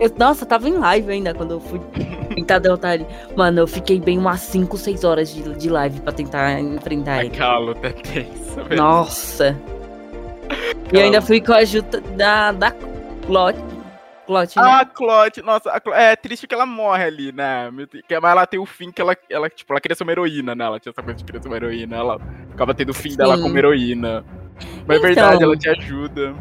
Eu, 0.01 0.13
nossa, 0.19 0.45
tava 0.45 0.69
em 0.69 0.77
live 0.77 1.13
ainda 1.13 1.33
quando 1.33 1.53
eu 1.53 1.61
fui 1.61 1.81
tentar 2.35 2.59
derrotar 2.59 2.95
ele. 2.95 3.07
Mano, 3.37 3.61
eu 3.61 3.67
fiquei 3.67 4.01
bem 4.01 4.19
umas 4.19 4.41
5, 4.41 4.77
6 4.77 5.05
horas 5.05 5.33
de, 5.33 5.43
de 5.55 5.69
live 5.71 6.01
pra 6.01 6.13
tentar 6.13 6.61
enfrentar 6.61 7.21
ele. 7.21 7.29
Aquela 7.29 7.59
luta 7.59 7.87
é 7.89 7.93
tensa, 7.93 8.63
velho. 8.65 8.83
Nossa. 8.83 9.57
E 10.93 10.97
eu 10.97 11.03
ainda 11.03 11.23
fui 11.23 11.41
com 11.41 11.53
a 11.53 11.59
ajuda 11.59 12.01
da. 12.17 12.53
da 12.53 12.73
Clot. 13.27 13.57
Clot, 14.27 14.57
né? 14.57 14.63
Ah, 14.65 14.81
a 14.81 14.85
Clot, 14.85 15.43
nossa, 15.43 15.71
a 15.71 15.81
Clot- 15.81 15.97
é 15.97 16.17
triste 16.17 16.47
que 16.47 16.55
ela 16.55 16.67
morre 16.67 17.05
ali, 17.05 17.33
né? 17.33 17.71
Mas 17.71 17.89
ela 18.11 18.47
tem 18.47 18.59
o 18.61 18.67
fim 18.67 18.91
que 18.91 19.01
ela, 19.01 19.17
ela, 19.31 19.49
tipo, 19.49 19.73
ela 19.73 19.81
queria 19.81 19.95
ser 19.95 20.03
uma 20.05 20.13
heroína, 20.13 20.55
né? 20.55 20.65
Ela 20.65 20.81
tinha 20.81 20.91
essa 20.91 21.03
coisa 21.03 21.19
de 21.19 21.25
querer 21.25 21.43
ser 21.43 21.49
uma 21.49 21.57
heroína, 21.57 21.97
ela 21.97 22.21
acaba 22.53 22.75
tendo 22.75 22.91
o 22.91 22.95
fim 22.95 23.15
dela 23.17 23.37
Sim. 23.37 23.43
como 23.43 23.57
heroína. 23.59 24.25
Mas 24.87 24.97
é 24.97 24.99
Então. 24.99 25.01
verdade, 25.03 25.43
ela 25.43 25.57
te 25.57 25.69
ajuda. 25.69 26.35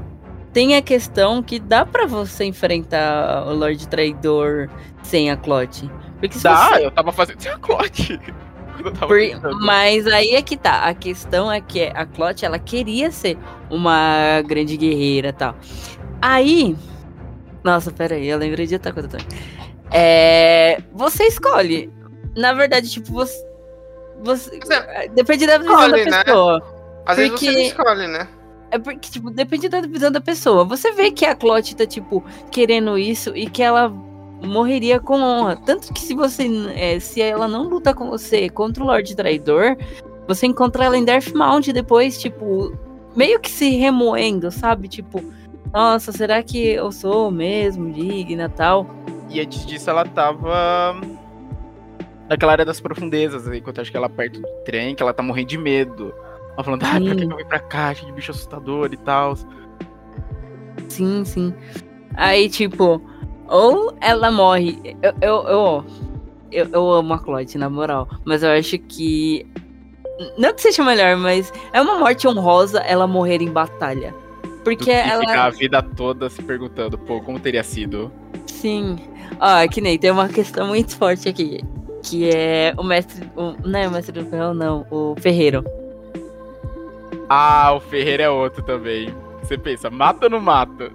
Tem 0.54 0.76
a 0.76 0.82
questão 0.84 1.42
que 1.42 1.60
dá 1.60 1.84
pra 1.86 2.06
você 2.06 2.44
enfrentar 2.46 3.44
o 3.48 3.56
Lorde 3.56 3.88
Traidor 3.88 4.70
sem 5.02 5.32
a 5.32 5.36
Clot. 5.38 5.90
Porque 6.20 6.38
se 6.38 6.44
Dá, 6.44 6.70
você 6.70 6.86
eu 6.86 6.92
tava 6.92 7.12
fazendo 7.12 7.42
sem 7.42 7.52
a 7.52 7.58
Clot. 7.58 8.20
Por- 9.08 9.62
mas 9.62 10.06
aí 10.08 10.32
é 10.36 10.42
que 10.42 10.58
tá. 10.58 10.82
A 10.86 10.94
questão 10.94 11.52
é 11.52 11.62
que 11.62 11.84
a 11.94 12.06
Clot, 12.06 12.44
ela 12.46 12.58
queria 12.60 13.12
ser 13.12 13.38
uma 13.70 14.42
grande 14.46 14.76
guerreira 14.78 15.30
e 15.30 15.34
tal. 15.34 15.56
Aí. 16.22 16.76
Nossa, 17.64 17.92
pera 17.92 18.16
aí, 18.16 18.28
eu 18.28 18.38
lembrei 18.38 18.68
de 18.68 18.74
outra 18.76 18.92
coisa 18.92 19.08
também. 19.08 19.26
É. 19.92 20.82
Você 20.94 21.24
escolhe. 21.26 21.92
Na 22.36 22.54
verdade, 22.54 22.90
tipo, 22.90 23.12
você. 23.14 23.48
você 24.24 24.60
depende 25.14 25.46
da 25.46 25.58
visão 25.58 25.80
Escolhe, 25.80 26.06
da 26.06 26.12
né? 26.12 26.24
pessoa. 26.24 26.64
Às 27.06 27.18
vezes 27.18 27.32
você 27.40 27.46
Porque- 27.46 27.62
escolhe, 27.62 28.08
né? 28.08 28.28
É 28.72 28.80
porque, 28.80 29.12
tipo, 29.12 29.30
depende 29.30 29.70
da 29.70 29.82
visão 29.82 30.12
da 30.12 30.20
pessoa. 30.20 30.66
Você 30.66 30.92
vê 30.94 31.12
que 31.12 31.26
a 31.26 31.36
Clot 31.36 31.76
tá, 31.76 31.86
tipo, 31.86 32.24
querendo 32.50 32.98
isso 32.98 33.36
e 33.38 33.48
que 33.48 33.62
ela 33.62 33.88
morreria 34.42 35.00
com 35.00 35.22
honra. 35.22 35.56
Tanto 35.64 35.94
que 35.94 36.02
se 36.02 36.16
você. 36.16 36.48
é, 36.76 37.00
se 37.00 37.22
ela 37.22 37.48
não 37.48 37.64
luta 37.70 37.94
com 37.94 38.10
você 38.10 38.50
contra 38.50 38.84
o 38.84 38.88
Lorde 38.88 39.16
Traidor, 39.16 39.78
você 40.28 40.48
encontra 40.48 40.86
ela 40.86 40.98
em 40.98 41.06
Deathmount 41.06 41.72
depois, 41.72 42.18
tipo, 42.20 42.76
meio 43.16 43.40
que 43.40 43.52
se 43.52 43.70
remoendo, 43.78 44.50
sabe? 44.50 44.88
Tipo, 44.88 45.24
nossa, 45.72 46.12
será 46.12 46.42
que 46.42 46.60
eu 46.70 46.92
sou 46.92 47.32
mesmo 47.32 47.92
digna 47.92 48.50
tal? 48.50 48.88
E 49.30 49.40
antes 49.40 49.66
disso, 49.66 49.90
ela 49.90 50.06
tava 50.06 51.00
naquela 52.30 52.52
área 52.54 52.66
das 52.66 52.80
profundezas, 52.80 53.48
enquanto 53.48 53.78
eu 53.78 53.82
acho 53.82 53.92
que 53.92 53.98
ela 53.98 54.10
perto 54.10 54.40
do 54.40 54.48
trem, 54.66 54.96
que 54.96 55.04
ela 55.04 55.14
tá 55.14 55.24
morrendo 55.24 55.48
de 55.50 55.58
medo. 55.58 56.14
Ela 56.54 56.64
falando, 56.64 56.84
ah, 56.84 57.02
pra 57.02 57.16
que 57.16 57.24
eu 57.24 57.38
vim 57.38 57.46
pra 57.46 57.60
cá, 57.60 57.94
cheio 57.94 58.08
de 58.08 58.14
bicho 58.14 58.32
assustador 58.32 58.92
e 58.94 58.98
tal. 58.98 59.36
Sim, 60.88 61.26
sim. 61.26 61.54
Aí, 62.16 62.50
tipo, 62.50 63.02
ou 63.48 63.96
ela 64.00 64.32
morre. 64.32 64.96
Eu, 65.02 65.14
eu, 65.22 65.48
eu, 65.48 65.86
eu, 66.52 66.70
eu 66.72 66.92
amo 66.92 67.14
a 67.14 67.20
Cloyd, 67.20 67.58
na 67.58 67.70
moral. 67.70 68.08
Mas 68.26 68.44
eu 68.44 68.52
acho 68.52 68.78
que. 68.78 69.48
Não 70.38 70.54
que 70.54 70.62
seja 70.62 70.84
melhor, 70.84 71.18
mas 71.18 71.52
é 71.74 71.82
uma 71.82 71.98
morte 71.98 72.28
honrosa 72.28 72.80
ela 72.82 73.08
morrer 73.08 73.42
em 73.42 73.52
batalha. 73.52 74.14
Porque 74.64 74.92
ela. 74.92 75.22
ficar 75.22 75.46
a 75.46 75.50
vida 75.50 75.82
toda 75.82 76.30
se 76.30 76.42
perguntando, 76.42 76.98
pô, 76.98 77.22
como 77.22 77.40
teria 77.40 77.64
sido? 77.64 78.12
Sim. 78.48 78.98
Ó, 79.40 79.68
que 79.68 79.82
nem 79.82 79.98
tem 79.98 80.12
uma 80.12 80.30
questão 80.30 80.68
muito 80.68 80.96
forte 80.96 81.28
aqui. 81.28 81.60
Que 82.02 82.30
é 82.30 82.74
o 82.78 82.84
mestre. 82.84 83.30
O, 83.36 83.56
não 83.68 83.80
é 83.80 83.88
o 83.88 83.92
mestre 83.92 84.22
do 84.22 84.30
ferrão, 84.30 84.54
não. 84.54 84.86
O 84.90 85.16
ferreiro. 85.20 85.64
Ah, 87.30 87.74
o 87.74 87.80
Ferreira 87.80 88.24
é 88.24 88.30
outro 88.30 88.62
também. 88.64 89.14
Você 89.42 89.58
pensa, 89.58 89.90
mata 89.90 90.26
ou 90.26 90.30
não 90.30 90.40
mata? 90.40 90.92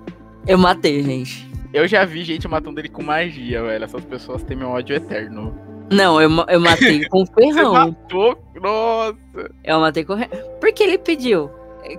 Eu 0.46 0.56
matei, 0.58 1.02
gente. 1.02 1.48
Eu 1.72 1.86
já 1.86 2.04
vi 2.04 2.22
gente 2.22 2.46
matando 2.46 2.80
ele 2.80 2.88
com 2.88 3.02
magia, 3.02 3.62
velho. 3.62 3.84
Essas 3.84 4.04
pessoas 4.04 4.42
têm 4.42 4.56
meu 4.56 4.68
ódio 4.68 4.94
eterno. 4.96 5.54
Não, 5.90 6.20
eu, 6.20 6.30
eu 6.48 6.60
matei 6.60 7.04
com 7.08 7.22
o 7.22 7.26
Você 7.26 7.32
ferrão. 7.52 7.72
matou? 7.72 8.38
Nossa. 8.60 9.50
Eu 9.64 9.80
matei 9.80 10.04
com. 10.04 10.16
Porque 10.60 10.82
ele 10.82 10.98
pediu. 10.98 11.50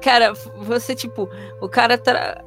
Cara, 0.02 0.34
você, 0.58 0.96
tipo, 0.96 1.30
o 1.62 1.70
cara. 1.70 1.98
Tra... 1.98 2.44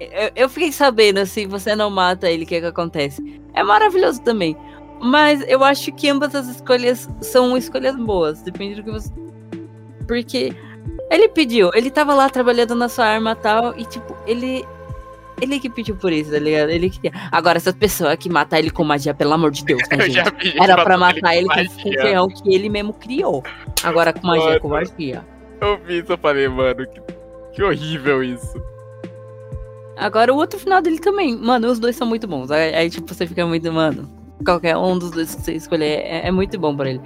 Eu, 0.00 0.30
eu 0.34 0.48
fiquei 0.48 0.72
sabendo, 0.72 1.24
se 1.24 1.46
você 1.46 1.74
não 1.76 1.88
mata 1.90 2.30
ele, 2.30 2.44
o 2.44 2.46
que 2.46 2.60
que 2.60 2.66
acontece? 2.66 3.40
É 3.54 3.62
maravilhoso 3.62 4.20
também. 4.22 4.56
Mas 5.00 5.44
eu 5.46 5.62
acho 5.62 5.92
que 5.92 6.08
ambas 6.08 6.34
as 6.34 6.48
escolhas 6.48 7.08
são 7.20 7.56
escolhas 7.56 7.96
boas, 7.96 8.42
depende 8.42 8.76
do 8.76 8.84
que 8.84 8.90
você. 8.90 9.12
Porque 10.06 10.54
ele 11.10 11.28
pediu, 11.28 11.70
ele 11.74 11.90
tava 11.90 12.14
lá 12.14 12.28
trabalhando 12.28 12.74
na 12.74 12.88
sua 12.88 13.06
arma 13.06 13.32
e 13.32 13.36
tal, 13.36 13.78
e 13.78 13.84
tipo, 13.84 14.16
ele. 14.26 14.64
Ele 15.42 15.58
que 15.58 15.68
pediu 15.68 15.96
por 15.96 16.12
isso, 16.12 16.30
tá 16.30 16.38
ligado? 16.38 16.70
Ele 16.70 16.88
queria. 16.88 17.12
Agora, 17.30 17.58
essa 17.58 17.72
pessoa 17.72 18.16
que 18.16 18.30
matar 18.30 18.60
ele 18.60 18.70
com 18.70 18.84
magia, 18.84 19.12
pelo 19.12 19.32
amor 19.32 19.50
de 19.50 19.64
Deus, 19.64 19.82
né, 19.90 20.08
gente? 20.08 20.56
Era 20.58 20.82
pra 20.82 20.96
matar 20.96 21.36
ele 21.36 21.48
com 21.48 21.54
com, 21.54 21.64
com 21.64 21.88
o 21.88 21.92
magia. 21.92 22.02
ferrão 22.02 22.28
que 22.28 22.54
ele 22.54 22.68
mesmo 22.68 22.92
criou. 22.92 23.42
Agora 23.82 24.12
com 24.12 24.26
magia, 24.26 24.60
com 24.60 24.68
magia. 24.68 25.24
Eu 25.64 25.78
vi 25.78 25.98
isso, 25.98 26.12
eu 26.12 26.18
falei, 26.18 26.46
mano, 26.46 26.86
que, 26.86 27.00
que 27.54 27.62
horrível 27.62 28.22
isso. 28.22 28.62
Agora 29.96 30.32
o 30.32 30.36
outro 30.36 30.58
final 30.58 30.82
dele 30.82 30.98
também. 30.98 31.36
Mano, 31.36 31.68
os 31.68 31.78
dois 31.78 31.96
são 31.96 32.06
muito 32.06 32.26
bons. 32.26 32.50
Aí, 32.50 32.74
aí, 32.74 32.90
tipo, 32.90 33.12
você 33.12 33.26
fica 33.26 33.46
muito, 33.46 33.72
mano. 33.72 34.10
Qualquer 34.44 34.76
um 34.76 34.98
dos 34.98 35.10
dois 35.10 35.34
que 35.34 35.40
você 35.40 35.52
escolher 35.54 36.00
é, 36.00 36.28
é 36.28 36.30
muito 36.30 36.58
bom 36.58 36.76
pra 36.76 36.90
ele. 36.90 37.00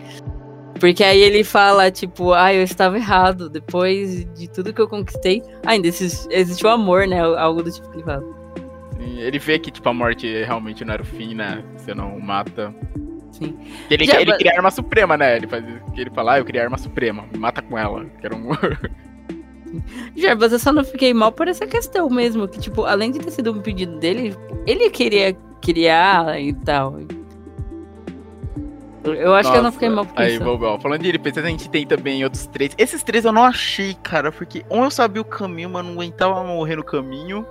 Porque 0.80 1.04
aí 1.04 1.20
ele 1.20 1.44
fala, 1.44 1.90
tipo, 1.90 2.32
ah, 2.32 2.52
eu 2.52 2.62
estava 2.62 2.96
errado. 2.96 3.48
Depois 3.48 4.24
de 4.34 4.48
tudo 4.48 4.72
que 4.72 4.80
eu 4.80 4.88
conquistei, 4.88 5.42
ainda 5.64 5.86
existe, 5.86 6.66
o 6.66 6.68
amor, 6.68 7.06
né? 7.06 7.20
Algo 7.20 7.62
do 7.62 7.70
tipo 7.70 7.88
que 7.90 7.96
ele 7.98 8.04
fala. 8.04 8.24
Sim, 8.96 9.20
Ele 9.20 9.38
vê 9.38 9.58
que, 9.58 9.70
tipo, 9.70 9.88
a 9.88 9.94
morte 9.94 10.26
realmente 10.44 10.84
não 10.84 10.94
era 10.94 11.02
o 11.02 11.06
fim, 11.06 11.34
né? 11.34 11.62
Você 11.76 11.94
não 11.94 12.18
mata. 12.18 12.74
Sim. 13.38 13.56
Ele, 13.88 14.04
Já, 14.04 14.20
ele 14.20 14.30
mas- 14.30 14.38
cria 14.38 14.52
arma 14.56 14.70
suprema, 14.70 15.16
né? 15.16 15.36
Ele 15.36 15.46
faz 15.46 15.64
que 15.94 16.00
ele 16.00 16.10
fala, 16.10 16.34
ah, 16.34 16.38
eu 16.38 16.44
queria 16.44 16.62
arma 16.64 16.76
suprema, 16.76 17.24
me 17.32 17.38
mata 17.38 17.62
com 17.62 17.78
ela. 17.78 18.04
Que 18.20 18.26
era 18.26 18.34
um... 18.34 18.48
Jarbas, 20.16 20.52
eu 20.52 20.58
só 20.58 20.72
não 20.72 20.82
fiquei 20.82 21.12
mal 21.14 21.30
por 21.30 21.46
essa 21.46 21.66
questão 21.66 22.08
mesmo. 22.10 22.48
Que, 22.48 22.58
tipo, 22.58 22.84
além 22.84 23.10
de 23.10 23.18
ter 23.20 23.30
sido 23.30 23.52
um 23.52 23.60
pedido 23.60 23.98
dele, 23.98 24.34
ele 24.66 24.90
queria 24.90 25.36
criar 25.60 26.40
e 26.40 26.52
tal. 26.52 26.98
Eu 29.04 29.34
acho 29.34 29.50
que 29.50 29.56
eu 29.56 29.62
não 29.62 29.68
Nossa, 29.68 29.72
fiquei 29.72 29.88
mal 29.88 30.04
por 30.04 30.20
Aí, 30.20 30.34
isso. 30.34 30.44
Bobel, 30.44 30.78
falando 30.80 31.02
de 31.02 31.08
NPCs, 31.08 31.44
a 31.44 31.48
gente 31.48 31.70
tem 31.70 31.86
também 31.86 32.24
outros 32.24 32.46
três. 32.46 32.74
Esses 32.76 33.02
três 33.02 33.24
eu 33.24 33.32
não 33.32 33.44
achei, 33.44 33.94
cara, 34.02 34.32
porque 34.32 34.64
um 34.70 34.84
eu 34.84 34.90
sabia 34.90 35.22
o 35.22 35.24
caminho, 35.24 35.70
mas 35.70 35.84
não 35.84 35.92
aguentava 35.92 36.42
morrer 36.44 36.76
no 36.76 36.84
caminho. 36.84 37.46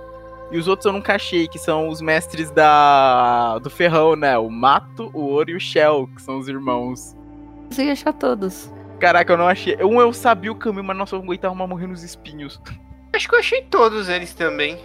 E 0.50 0.56
os 0.58 0.66
outros 0.66 0.86
eu 0.86 0.92
nunca 0.92 1.14
achei, 1.14 1.46
que 1.46 1.58
são 1.58 1.88
os 1.88 2.00
mestres 2.00 2.50
da 2.50 3.58
do 3.58 3.68
ferrão, 3.68 4.16
né? 4.16 4.38
O 4.38 4.48
Mato, 4.48 5.10
o 5.12 5.20
Ouro 5.20 5.50
e 5.50 5.54
o 5.56 5.60
Shell, 5.60 6.08
que 6.14 6.22
são 6.22 6.38
os 6.38 6.48
irmãos. 6.48 7.14
consegui 7.68 7.90
achar 7.90 8.12
todos. 8.14 8.72
Caraca, 8.98 9.32
eu 9.32 9.36
não 9.36 9.46
achei. 9.46 9.76
Um 9.84 10.00
eu 10.00 10.12
sabia 10.12 10.50
o 10.50 10.54
caminho, 10.54 10.84
mas 10.84 10.96
nossa, 10.96 11.14
eu 11.16 11.20
aguentava 11.20 11.54
mais 11.54 11.68
morrer 11.68 11.86
nos 11.86 12.02
espinhos. 12.02 12.60
Acho 13.14 13.28
que 13.28 13.34
eu 13.34 13.38
achei 13.38 13.62
todos 13.62 14.08
eles 14.08 14.32
também. 14.34 14.78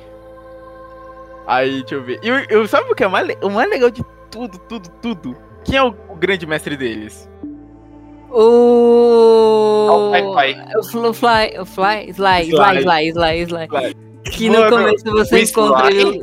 Aí, 1.48 1.80
deixa 1.82 1.96
eu 1.96 2.04
ver. 2.04 2.20
E 2.22 2.28
eu, 2.28 2.36
eu- 2.50 2.68
sabe 2.68 2.90
o 2.92 2.96
que 2.96 3.04
é 3.04 3.08
mais, 3.08 3.28
o 3.42 3.50
mais 3.50 3.70
legal 3.70 3.90
de 3.90 4.04
tudo, 4.32 4.58
tudo, 4.60 4.90
tudo? 5.02 5.38
Quem 5.66 5.78
é 5.78 5.84
o, 5.84 5.96
o 6.10 6.16
grande 6.16 6.46
mestre 6.46 6.76
deles? 6.78 7.30
O. 8.30 10.10
Pai, 10.12 10.54
pai. 10.56 10.66
O 10.78 10.84
Fly, 10.84 11.00
o 11.08 11.14
Fly, 11.14 11.60
o 11.60 11.66
Fly, 11.66 12.10
Sly, 12.10 12.50
Sly. 12.50 12.82
Sly, 12.82 13.10
Sly, 13.10 13.10
Sly, 13.12 13.66
Sly. 13.68 14.13
Que 14.24 14.50
no 14.50 14.70
começo 14.70 15.04
você 15.06 15.36
o 15.36 15.40
encontra 15.44 15.90
Sly? 15.92 16.02
ele. 16.02 16.22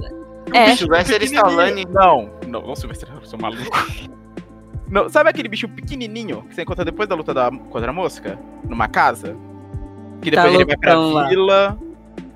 É, 0.52 0.74
Sylvester 0.74 1.22
Stallone. 1.22 1.84
Não, 1.86 2.30
não, 2.48 2.62
não 2.66 2.74
Sylvester, 2.74 3.08
eu 3.14 3.24
sou 3.26 3.38
maluco. 3.38 3.62
Não, 4.90 5.08
sabe 5.08 5.30
aquele 5.30 5.48
bicho 5.48 5.68
pequenininho 5.68 6.42
que 6.48 6.54
você 6.56 6.62
encontra 6.62 6.84
depois 6.84 7.08
da 7.08 7.14
luta 7.14 7.32
da, 7.32 7.48
contra 7.48 7.90
a 7.90 7.92
mosca? 7.92 8.36
Numa 8.68 8.88
casa? 8.88 9.36
Que 10.20 10.32
Tá 10.32 10.42
depois 10.42 10.54
ele 10.56 10.64
vai 10.64 10.76
pra 10.76 10.98
lá. 10.98 11.28
vila. 11.28 11.78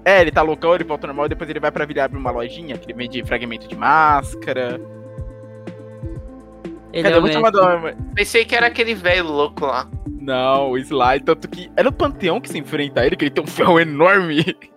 É, 0.04 0.20
ele 0.20 0.30
tá 0.30 0.40
loucão, 0.40 0.72
ele 0.72 0.84
volta 0.84 1.08
normal, 1.08 1.28
depois 1.28 1.50
ele 1.50 1.58
vai 1.58 1.72
pra 1.72 1.84
vila 1.84 1.98
e 1.98 2.02
abre 2.02 2.16
uma 2.16 2.30
lojinha 2.30 2.78
que 2.78 2.86
ele 2.86 2.92
vende 2.96 3.24
fragmento 3.24 3.66
de 3.66 3.74
máscara. 3.74 4.80
ele 6.92 7.02
Cadê? 7.02 7.14
é 7.16 7.18
Eu 7.18 7.24
o 7.24 7.32
chamar 7.32 7.50
do... 7.50 7.60
Pensei 8.14 8.44
que 8.44 8.54
era 8.54 8.68
aquele 8.68 8.94
velho 8.94 9.26
louco 9.26 9.66
lá. 9.66 9.88
Não, 10.20 10.70
o 10.70 10.78
Sly, 10.78 11.20
tanto 11.24 11.48
que 11.48 11.68
é 11.76 11.82
no 11.82 11.90
Panteão 11.90 12.40
que 12.40 12.48
se 12.48 12.56
enfrenta 12.58 13.04
ele, 13.04 13.16
que 13.16 13.24
ele 13.24 13.32
tem 13.32 13.42
um 13.42 13.48
ferro 13.48 13.80
enorme. 13.80 14.44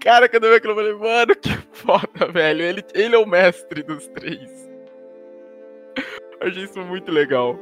Cara, 0.00 0.28
quando 0.28 0.44
eu 0.44 0.50
vi 0.50 0.56
aquilo, 0.56 0.72
eu 0.72 0.76
falei, 0.76 0.94
mano, 0.94 1.36
que 1.36 1.50
foda, 1.72 2.32
velho. 2.32 2.62
Ele, 2.62 2.84
ele 2.94 3.14
é 3.14 3.18
o 3.18 3.26
mestre 3.26 3.82
dos 3.82 4.08
três. 4.08 4.68
Achei 6.40 6.64
isso 6.64 6.80
muito 6.80 7.12
legal. 7.12 7.56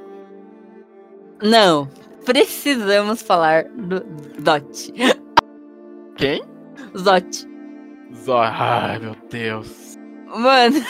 Não, 1.43 1.87
precisamos 2.25 3.21
falar 3.23 3.65
do 3.65 4.01
Dot. 4.41 4.93
Quem? 6.17 6.43
Zot. 6.97 7.47
Zó. 8.15 8.43
Ai, 8.43 8.99
meu 8.99 9.17
Deus. 9.31 9.99
Mano, 10.27 10.81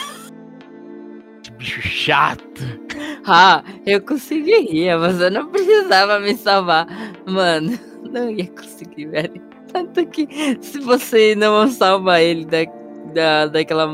Que 1.42 1.50
bicho 1.52 1.82
chato. 1.82 2.62
ah, 3.26 3.64
eu 3.86 4.00
conseguiria, 4.02 4.98
mas 4.98 5.20
eu 5.20 5.30
não 5.30 5.50
precisava 5.50 6.20
me 6.20 6.36
salvar. 6.36 6.86
Mano, 7.26 7.78
não 8.02 8.30
ia 8.30 8.46
conseguir, 8.48 9.06
velho. 9.06 9.49
Tanto 9.72 10.06
que 10.06 10.28
se 10.60 10.78
você 10.80 11.34
não 11.34 11.68
salva 11.68 12.20
ele 12.20 12.44
da, 12.44 12.58
da, 13.12 13.46
daquela 13.46 13.86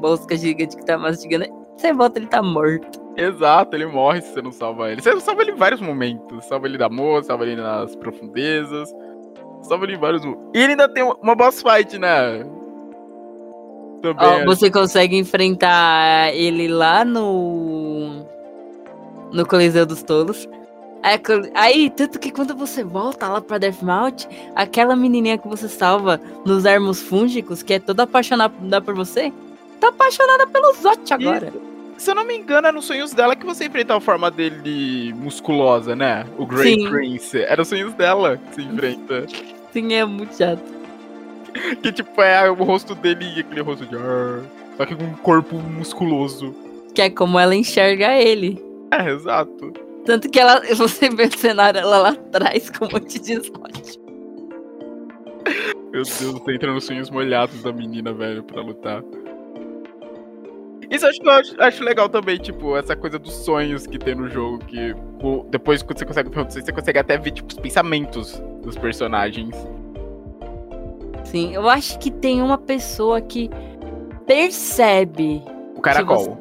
mosca 0.00 0.36
gigante 0.36 0.76
que 0.76 0.84
tá 0.84 0.96
mastigando, 0.96 1.46
você 1.76 1.92
volta 1.92 2.18
ele 2.18 2.26
tá 2.26 2.42
morto. 2.42 3.08
Exato, 3.16 3.74
ele 3.74 3.86
morre 3.86 4.20
se 4.20 4.32
você 4.32 4.42
não 4.42 4.52
salva 4.52 4.92
ele. 4.92 5.02
Você 5.02 5.18
salva 5.20 5.42
ele 5.42 5.50
em 5.50 5.56
vários 5.56 5.80
momentos. 5.80 6.44
Salva 6.44 6.68
ele 6.68 6.78
da 6.78 6.88
moça, 6.88 7.28
salva 7.28 7.44
ele 7.44 7.56
nas 7.56 7.96
profundezas. 7.96 8.94
Salva 9.62 9.84
ele 9.84 9.94
em 9.94 9.98
vários 9.98 10.24
momentos. 10.24 10.50
E 10.54 10.58
ele 10.58 10.72
ainda 10.72 10.88
tem 10.88 11.02
uma 11.02 11.34
boss 11.34 11.60
fight, 11.60 11.98
né? 11.98 12.44
Também. 14.00 14.42
Ó, 14.42 14.44
você 14.44 14.70
consegue 14.70 15.16
enfrentar 15.16 16.32
ele 16.32 16.68
lá 16.68 17.04
no. 17.04 18.24
No 19.32 19.44
Coliseu 19.44 19.84
dos 19.84 20.02
Tolos. 20.02 20.48
Aí, 21.54 21.90
tanto 21.90 22.18
que 22.18 22.30
quando 22.30 22.54
você 22.56 22.82
volta 22.82 23.28
lá 23.28 23.40
pra 23.40 23.58
Deathmount, 23.58 24.26
aquela 24.54 24.96
menininha 24.96 25.38
que 25.38 25.48
você 25.48 25.68
salva 25.68 26.20
nos 26.44 26.64
ermos 26.64 27.00
fúngicos, 27.00 27.62
que 27.62 27.74
é 27.74 27.78
toda 27.78 28.02
apaixonada 28.02 28.80
por 28.80 28.94
você, 28.94 29.32
tá 29.80 29.88
apaixonada 29.88 30.46
pelo 30.46 30.72
Zot 30.74 31.14
agora. 31.14 31.52
Se 31.96 32.10
eu 32.10 32.14
não 32.14 32.24
me 32.24 32.36
engano, 32.36 32.68
é 32.68 32.72
nos 32.72 32.84
sonhos 32.84 33.12
dela 33.12 33.34
que 33.34 33.44
você 33.44 33.66
enfrenta 33.66 33.96
a 33.96 34.00
forma 34.00 34.30
dele 34.30 35.12
musculosa, 35.14 35.96
né? 35.96 36.24
O 36.36 36.46
Grey 36.46 36.74
Sim. 36.74 36.88
Prince. 36.88 37.42
Era 37.42 37.62
os 37.62 37.68
sonhos 37.68 37.92
dela 37.94 38.36
que 38.36 38.54
se 38.54 38.62
enfrenta. 38.62 39.26
Sim, 39.72 39.92
é 39.94 40.04
muito 40.04 40.36
chato. 40.36 40.62
que 41.82 41.92
tipo, 41.92 42.22
é 42.22 42.48
o 42.48 42.54
rosto 42.54 42.94
dele 42.94 43.24
e 43.36 43.40
aquele 43.40 43.62
rosto 43.62 43.84
de. 43.84 43.96
"Arr", 43.96 44.42
Só 44.76 44.86
que 44.86 44.94
com 44.94 45.04
um 45.04 45.14
corpo 45.14 45.56
musculoso. 45.56 46.54
Que 46.94 47.02
é 47.02 47.10
como 47.10 47.38
ela 47.38 47.54
enxerga 47.54 48.14
ele. 48.14 48.62
É, 48.92 49.10
exato. 49.10 49.72
Tanto 50.08 50.30
que 50.30 50.40
ela, 50.40 50.62
você 50.74 51.10
vê 51.10 51.24
o 51.24 51.38
cenário 51.38 51.80
ela 51.80 51.98
lá 51.98 52.08
atrás 52.08 52.70
com 52.70 52.86
um 52.86 52.88
monte 52.90 53.18
de 53.18 53.34
Zot. 53.34 54.00
Meu 55.92 56.02
Deus, 56.02 56.08
você 56.08 56.54
entra 56.54 56.72
nos 56.72 56.84
sonhos 56.86 57.10
molhados 57.10 57.62
da 57.62 57.70
menina, 57.70 58.10
velho, 58.14 58.42
pra 58.42 58.62
lutar. 58.62 59.02
Isso 60.90 61.04
eu 61.04 61.10
acho 61.10 61.20
que 61.20 61.26
eu 61.28 61.32
acho, 61.32 61.60
acho 61.60 61.84
legal 61.84 62.08
também, 62.08 62.38
tipo, 62.38 62.74
essa 62.74 62.96
coisa 62.96 63.18
dos 63.18 63.34
sonhos 63.34 63.86
que 63.86 63.98
tem 63.98 64.14
no 64.14 64.30
jogo, 64.30 64.60
que 64.64 64.94
o- 65.22 65.44
depois 65.50 65.82
quando 65.82 65.98
você 65.98 66.06
consegue 66.06 66.30
você 66.34 66.72
consegue 66.72 66.98
até 66.98 67.18
ver, 67.18 67.32
tipo, 67.32 67.48
os 67.52 67.58
pensamentos 67.58 68.42
dos 68.62 68.78
personagens. 68.78 69.54
Sim, 71.24 71.54
eu 71.54 71.68
acho 71.68 71.98
que 71.98 72.10
tem 72.10 72.40
uma 72.40 72.56
pessoa 72.56 73.20
que 73.20 73.50
percebe 74.26 75.42
O 75.76 75.82
caracol. 75.82 76.38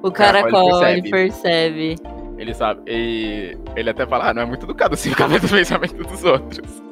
o 0.00 0.12
caracol, 0.12 0.50
caracol, 0.52 0.84
ele 0.84 1.00
ele 1.00 1.10
percebe. 1.10 1.96
Ele 2.40 2.54
sabe. 2.54 2.80
E 2.86 3.54
ele 3.76 3.90
até 3.90 4.06
fala, 4.06 4.30
ah, 4.30 4.34
não 4.34 4.42
é 4.42 4.46
muito 4.46 4.64
educado 4.64 4.94
assim 4.94 5.10
ficar 5.12 5.26
vendo 5.26 5.44
o 5.44 5.48
pensamento 5.50 6.02
dos 6.02 6.24
outros. 6.24 6.82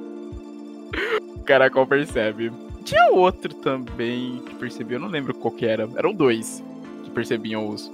O 1.34 1.42
caracol 1.42 1.86
percebe. 1.86 2.52
Tinha 2.84 3.10
outro 3.12 3.54
também 3.54 4.42
que 4.46 4.54
percebia, 4.56 4.96
eu 4.96 5.00
não 5.00 5.08
lembro 5.08 5.32
qual 5.32 5.50
que 5.50 5.64
era. 5.64 5.88
Eram 5.96 6.12
dois 6.12 6.62
que 7.02 7.10
percebiam 7.10 7.66
os. 7.66 7.90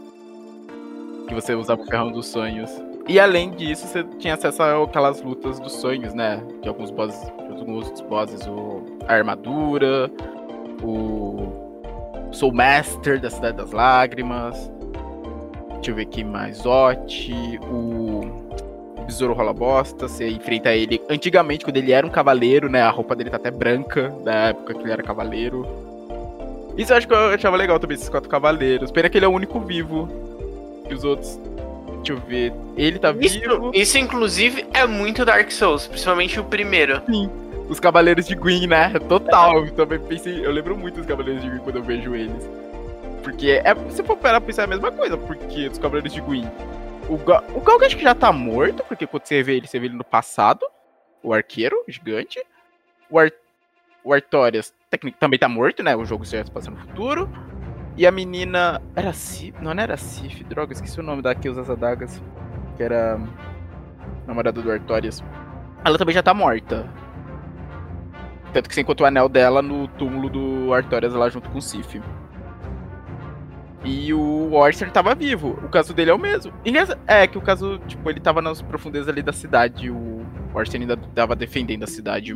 Que 1.28 1.34
você 1.34 1.54
usava 1.54 1.80
o 1.80 1.86
ferrão 1.86 2.10
dos 2.10 2.26
sonhos. 2.26 2.70
E 3.06 3.20
além 3.20 3.50
disso, 3.52 3.86
você 3.86 4.02
tinha 4.18 4.34
acesso 4.34 4.60
àquelas 4.62 5.22
lutas 5.22 5.60
dos 5.60 5.74
sonhos, 5.74 6.12
né? 6.12 6.44
De 6.60 6.68
alguns 6.68 6.90
bosses. 6.90 7.22
Alguns 7.38 7.86
outros 7.86 8.00
bosses, 8.08 8.46
o, 8.48 8.98
a 9.06 9.14
armadura, 9.14 10.10
o 10.82 12.28
Soul 12.32 12.52
Master 12.52 13.20
da 13.20 13.30
Cidade 13.30 13.56
das 13.56 13.70
Lágrimas. 13.70 14.70
Deixa 15.84 15.92
eu 15.92 15.96
ver 15.96 16.02
aqui 16.04 16.24
mais. 16.24 16.64
Ot, 16.64 17.60
o 17.70 19.04
Besouro 19.04 19.34
Rola 19.34 19.52
Bosta. 19.52 20.08
Você 20.08 20.26
enfrenta 20.26 20.74
ele 20.74 20.98
antigamente, 21.10 21.62
quando 21.62 21.76
ele 21.76 21.92
era 21.92 22.06
um 22.06 22.08
cavaleiro, 22.08 22.70
né? 22.70 22.80
A 22.80 22.88
roupa 22.88 23.14
dele 23.14 23.28
tá 23.28 23.36
até 23.36 23.50
branca, 23.50 24.08
da 24.24 24.32
época 24.46 24.72
que 24.72 24.80
ele 24.80 24.92
era 24.92 25.02
cavaleiro. 25.02 25.68
Isso 26.78 26.90
eu 26.90 26.96
acho 26.96 27.06
que 27.06 27.12
eu 27.12 27.34
achava 27.34 27.54
legal 27.58 27.78
também, 27.78 27.96
esses 27.96 28.08
quatro 28.08 28.30
cavaleiros. 28.30 28.90
Pena 28.90 29.10
que 29.10 29.18
ele 29.18 29.26
é 29.26 29.28
o 29.28 29.30
único 29.32 29.60
vivo. 29.60 30.08
Que 30.88 30.94
os 30.94 31.04
outros. 31.04 31.38
Deixa 31.96 32.14
eu 32.14 32.16
ver. 32.16 32.54
Ele 32.78 32.98
tá 32.98 33.14
Isso, 33.20 33.38
vivo. 33.38 33.70
isso, 33.74 33.98
inclusive, 33.98 34.64
é 34.72 34.86
muito 34.86 35.22
Dark 35.22 35.50
Souls, 35.50 35.86
principalmente 35.86 36.40
o 36.40 36.44
primeiro. 36.44 37.02
Os 37.68 37.78
Cavaleiros 37.78 38.26
de 38.26 38.34
Gwyn, 38.34 38.68
né? 38.68 38.90
Total. 39.06 39.66
Eu 39.66 39.72
também 39.72 39.98
pensei. 39.98 40.46
Eu 40.46 40.50
lembro 40.50 40.78
muito 40.78 40.96
dos 40.96 41.06
Cavaleiros 41.06 41.42
de 41.42 41.50
Gwyn 41.50 41.58
quando 41.58 41.76
eu 41.76 41.82
vejo 41.82 42.14
eles. 42.14 42.63
Porque 43.24 43.62
é, 43.64 43.74
se 43.90 44.04
for 44.04 44.18
parar 44.18 44.38
pra 44.38 44.48
pensar 44.48 44.62
é 44.62 44.64
a 44.66 44.68
mesma 44.68 44.92
coisa, 44.92 45.16
porque 45.16 45.66
os 45.66 45.78
Cavaleiros 45.78 46.12
de 46.12 46.20
Gwyn. 46.20 46.46
O, 47.08 47.16
Ga 47.16 47.42
o 47.54 47.84
acho 47.84 47.96
que 47.96 48.02
já 48.02 48.14
tá 48.14 48.30
morto, 48.30 48.84
porque 48.84 49.06
quando 49.06 49.24
você 49.24 49.42
vê 49.42 49.56
ele, 49.56 49.66
você 49.66 49.78
vê 49.78 49.86
ele 49.86 49.96
no 49.96 50.04
passado. 50.04 50.64
O 51.22 51.32
arqueiro, 51.32 51.82
gigante. 51.88 52.44
O, 53.10 53.18
Ar 53.18 53.30
o 54.04 54.12
Artorias 54.12 54.74
também 55.18 55.38
tá 55.38 55.48
morto, 55.48 55.82
né? 55.82 55.96
O 55.96 56.04
jogo 56.04 56.24
já 56.24 56.44
se 56.44 56.50
passa 56.50 56.70
no 56.70 56.76
futuro. 56.76 57.28
E 57.96 58.06
a 58.06 58.10
menina. 58.10 58.82
Era 58.94 59.12
Sif? 59.14 59.56
Não, 59.62 59.72
não 59.72 59.82
era 59.82 59.96
Sif, 59.96 60.44
droga, 60.44 60.74
esqueci 60.74 61.00
o 61.00 61.02
nome 61.02 61.22
da 61.22 61.34
que 61.34 61.48
usa 61.48 61.62
as 61.62 61.70
adagas. 61.70 62.22
Que 62.76 62.82
era. 62.82 63.18
Namorada 64.26 64.60
do 64.60 64.70
Artorias. 64.70 65.24
Ela 65.82 65.96
também 65.96 66.14
já 66.14 66.22
tá 66.22 66.34
morta. 66.34 66.86
Tanto 68.52 68.68
que 68.68 68.74
você 68.74 68.82
encontra 68.82 69.04
o 69.04 69.06
anel 69.06 69.28
dela 69.28 69.62
no 69.62 69.88
túmulo 69.88 70.28
do 70.28 70.74
Artorias 70.74 71.14
lá 71.14 71.28
junto 71.30 71.48
com 71.50 71.58
o 71.58 71.62
Sif. 71.62 72.00
E 73.84 74.14
o 74.14 74.52
Orson 74.54 74.88
tava 74.88 75.14
vivo. 75.14 75.50
O 75.62 75.68
caso 75.68 75.92
dele 75.92 76.10
é 76.10 76.14
o 76.14 76.18
mesmo. 76.18 76.52
Ele 76.64 76.78
é- 76.78 77.22
é 77.22 77.26
que 77.26 77.36
o 77.36 77.42
caso, 77.42 77.78
tipo, 77.86 78.08
ele 78.08 78.18
tava 78.18 78.40
nas 78.40 78.62
profundezas 78.62 79.08
ali 79.08 79.22
da 79.22 79.32
cidade. 79.32 79.90
O 79.90 80.24
Orson 80.54 80.78
ainda 80.78 80.96
tava 80.96 81.36
defendendo 81.36 81.82
a 81.82 81.86
cidade. 81.86 82.34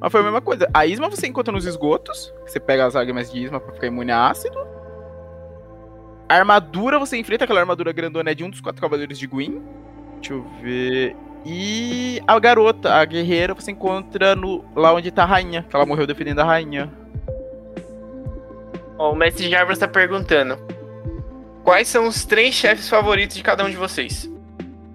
Mas 0.00 0.10
foi 0.12 0.20
a 0.20 0.24
mesma 0.24 0.40
coisa. 0.40 0.68
A 0.72 0.86
Isma 0.86 1.08
você 1.10 1.26
encontra 1.26 1.52
nos 1.52 1.66
esgotos. 1.66 2.32
Você 2.46 2.60
pega 2.60 2.86
as 2.86 2.94
águias 2.94 3.32
de 3.32 3.44
Isma 3.44 3.58
pra 3.60 3.72
ficar 3.74 3.88
imune 3.88 4.12
a 4.12 4.28
ácido. 4.30 4.56
A 6.28 6.36
armadura 6.36 6.98
você 6.98 7.16
enfrenta 7.16 7.44
aquela 7.44 7.60
armadura 7.60 7.92
grandona 7.92 8.30
é 8.30 8.34
de 8.34 8.42
um 8.44 8.50
dos 8.50 8.60
quatro 8.60 8.80
cavaleiros 8.80 9.18
de 9.18 9.26
Gwyn. 9.26 9.60
Deixa 10.16 10.34
eu 10.34 10.46
ver. 10.62 11.16
E 11.44 12.22
a 12.26 12.38
garota, 12.38 12.94
a 12.94 13.04
guerreira, 13.04 13.54
você 13.54 13.72
encontra 13.72 14.36
no, 14.36 14.64
lá 14.76 14.94
onde 14.94 15.10
tá 15.10 15.24
a 15.24 15.26
rainha. 15.26 15.64
Que 15.68 15.74
ela 15.74 15.84
morreu 15.84 16.06
defendendo 16.06 16.38
a 16.38 16.44
rainha. 16.44 16.90
Ó, 19.02 19.12
o 19.12 19.16
Mestre 19.16 19.50
Jarvis 19.50 19.78
tá 19.78 19.88
perguntando: 19.88 20.56
Quais 21.64 21.88
são 21.88 22.06
os 22.06 22.24
três 22.24 22.54
chefes 22.54 22.88
favoritos 22.88 23.36
de 23.36 23.42
cada 23.42 23.64
um 23.64 23.70
de 23.70 23.74
vocês? 23.76 24.30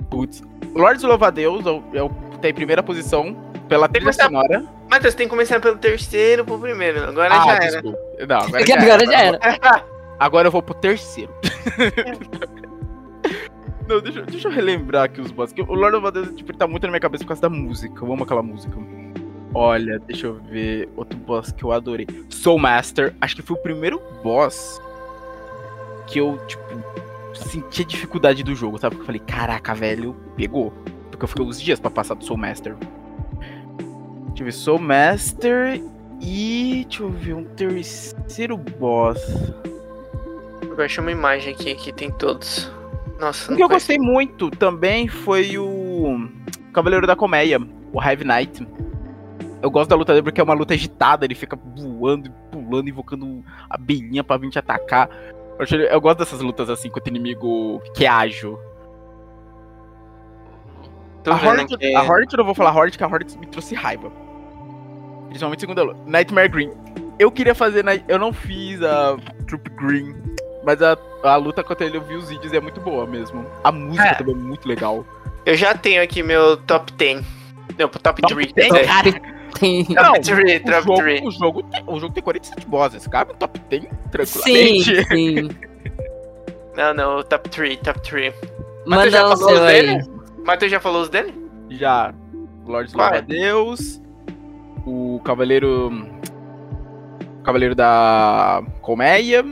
Putz. 0.09 0.41
Lords 0.73 1.03
Louva-a-Deus 1.03 1.65
é 1.65 1.69
o, 1.71 1.83
é 1.93 2.03
o, 2.03 2.09
tá 2.41 2.47
em 2.47 2.53
primeira 2.53 2.81
posição 2.81 3.35
pela 3.67 3.89
trilha 3.89 4.05
Começar- 4.05 4.25
sonora. 4.27 4.63
Matheus, 4.89 5.13
tem 5.13 5.27
que 5.27 5.31
começar 5.31 5.59
pelo 5.59 5.77
terceiro 5.77 6.45
pro 6.45 6.57
primeiro. 6.57 7.03
Agora 7.03 7.35
já 7.35 7.55
era. 7.55 7.55
Ah, 7.55 7.59
desculpa. 7.59 7.97
Não, 8.29 8.37
agora, 8.37 8.63
já 8.65 8.75
agora 8.75 9.03
era. 9.03 9.11
já 9.11 9.21
era. 9.21 9.85
Agora 10.19 10.47
eu 10.47 10.51
vou 10.51 10.63
pro 10.63 10.73
terceiro. 10.73 11.31
Não, 13.87 14.01
deixa, 14.01 14.21
deixa 14.23 14.47
eu 14.47 14.51
relembrar 14.51 15.03
aqui 15.03 15.21
os 15.21 15.31
bosses. 15.31 15.53
que 15.53 15.61
O 15.61 15.73
Lord 15.73 15.97
of 15.97 16.11
the 16.11 16.21
Dance, 16.21 16.33
tipo, 16.35 16.51
ele 16.51 16.57
tá 16.57 16.67
muito 16.67 16.83
na 16.83 16.89
minha 16.89 16.99
cabeça 16.99 17.23
por 17.23 17.29
causa 17.29 17.41
da 17.43 17.49
música. 17.49 18.03
Eu 18.03 18.11
amo 18.11 18.23
aquela 18.23 18.41
música. 18.41 18.75
Olha, 19.59 19.97
deixa 19.97 20.27
eu 20.27 20.35
ver 20.35 20.87
outro 20.95 21.17
boss 21.17 21.51
que 21.51 21.63
eu 21.63 21.71
adorei. 21.71 22.05
Soul 22.29 22.59
Master. 22.59 23.15
Acho 23.19 23.35
que 23.35 23.41
foi 23.41 23.57
o 23.57 23.59
primeiro 23.59 23.99
boss 24.21 24.79
que 26.05 26.19
eu, 26.19 26.39
tipo, 26.45 26.61
senti 27.33 27.81
a 27.81 27.85
dificuldade 27.85 28.43
do 28.43 28.53
jogo, 28.53 28.77
sabe? 28.77 28.95
Porque 28.95 29.01
eu 29.01 29.05
falei, 29.07 29.21
caraca, 29.25 29.73
velho, 29.73 30.15
pegou. 30.35 30.71
Porque 31.09 31.25
eu 31.25 31.27
fiquei 31.27 31.43
uns 31.43 31.59
dias 31.59 31.79
pra 31.79 31.89
passar 31.89 32.13
do 32.13 32.23
Soul 32.23 32.37
Master. 32.37 32.75
Deixa 34.27 34.43
eu 34.43 34.45
ver, 34.45 34.51
Soul 34.51 34.77
Master 34.77 35.81
e. 36.21 36.85
Deixa 36.87 37.01
eu 37.01 37.09
ver, 37.09 37.33
um 37.33 37.43
terceiro 37.43 38.57
boss. 38.57 39.19
Eu 40.61 40.85
achei 40.85 41.01
uma 41.01 41.11
imagem 41.11 41.55
aqui 41.55 41.73
que 41.73 41.91
tem 41.91 42.11
todos. 42.11 42.71
Nossa, 43.19 43.51
O 43.51 43.55
que 43.55 43.63
eu 43.63 43.67
gostei 43.67 43.97
muito 43.97 44.51
também 44.51 45.07
foi 45.07 45.57
o 45.57 46.29
Cavaleiro 46.71 47.07
da 47.07 47.15
Colmeia, 47.15 47.59
o 47.91 47.99
Heavy 47.99 48.23
Knight. 48.23 48.67
Eu 49.61 49.71
gosto 49.71 49.89
da 49.89 49.95
luta 49.95 50.13
dele 50.13 50.23
porque 50.23 50.39
é 50.39 50.43
uma 50.43 50.53
luta 50.53 50.73
agitada, 50.73 51.25
ele 51.25 51.33
fica 51.35 51.57
voando 51.75 52.27
e 52.27 52.31
pulando, 52.51 52.89
invocando 52.89 53.43
a 53.69 53.75
abelhinha 53.75 54.23
pra 54.23 54.37
vir 54.37 54.49
te 54.49 54.59
atacar. 54.59 55.09
Eu, 55.59 55.79
eu 55.79 55.99
gosto 56.01 56.19
dessas 56.19 56.41
lutas 56.41 56.69
assim 56.69 56.89
contra 56.89 57.09
inimigo 57.09 57.81
que 57.95 58.05
é 58.05 58.07
ágil. 58.07 58.59
Tô 61.23 61.31
A 61.31 61.35
Hornet, 61.35 61.73
aqui. 61.73 61.95
a 61.95 62.01
Hornet 62.03 62.31
eu 62.33 62.37
não 62.37 62.45
vou 62.45 62.53
falar 62.55 62.71
Hornet, 62.75 62.97
que 62.97 63.03
a 63.03 63.07
Hornet 63.07 63.37
me 63.37 63.47
trouxe 63.47 63.75
raiva. 63.75 64.11
Principalmente 65.29 65.59
segunda 65.59 65.83
luta. 65.83 65.99
Nightmare 66.05 66.47
Green. 66.49 66.71
Eu 67.19 67.31
queria 67.31 67.55
fazer, 67.55 67.83
Night- 67.83 68.05
eu 68.07 68.19
não 68.19 68.31
fiz 68.31 68.81
a 68.83 69.17
Troop 69.47 69.67
Green, 69.71 70.15
mas 70.63 70.81
a, 70.81 70.95
a 71.23 71.35
luta 71.35 71.63
contra 71.63 71.85
ele 71.85 71.97
eu 71.97 72.01
vi 72.01 72.15
os 72.15 72.29
vídeos 72.29 72.53
e 72.53 72.57
é 72.57 72.61
muito 72.61 72.79
boa 72.79 73.05
mesmo. 73.07 73.43
A 73.63 73.71
música 73.71 74.07
É. 74.07 74.13
também 74.13 74.35
é 74.35 74.37
muito 74.37 74.67
legal. 74.69 75.03
Eu 75.45 75.55
já 75.55 75.73
tenho 75.75 76.01
aqui 76.01 76.21
meu 76.21 76.55
top 76.57 76.93
10. 76.93 77.25
Não, 77.77 77.87
top 77.89 78.21
Top 78.21 78.33
3. 78.33 78.53
10, 78.53 78.73
É. 78.73 78.85
cara. 78.85 79.36
Tem... 79.59 79.85
Não, 79.89 80.13
Top 80.13 80.21
3, 80.21 80.61
o 80.63 80.81
jogo, 80.81 80.95
3. 80.97 81.21
o, 81.21 81.31
jogo 81.31 81.63
tem, 81.63 81.83
o 81.87 81.99
jogo 81.99 82.13
tem 82.13 82.23
47 82.23 82.67
bosses, 82.67 83.07
cabe 83.07 83.33
no 83.33 83.39
top 83.39 83.59
10 83.69 83.83
Sim, 83.83 83.89
tranquilamente. 84.11 85.05
sim. 85.07 85.49
Não, 86.75 86.93
não, 86.93 87.23
top 87.23 87.49
3, 87.49 87.79
top 87.79 88.01
3. 88.01 88.33
Manda 88.85 89.09
já 89.09 89.25
o 89.25 89.37
falou 89.37 89.49
seu 89.49 89.57
os 89.57 89.61
aí. 89.61 89.81
dele? 89.81 90.11
Matheus 90.45 90.71
já 90.71 90.79
falou 90.79 91.01
os 91.01 91.09
dele? 91.09 91.33
Já, 91.71 92.13
Lorde 92.65 92.93
Qual 92.93 93.07
é? 93.07 93.11
Louva 93.11 93.21
Deus, 93.27 94.01
o 94.85 95.19
Cavaleiro. 95.23 96.05
Cavaleiro 97.43 97.73
da 97.73 98.61
Colmeia 98.81 99.45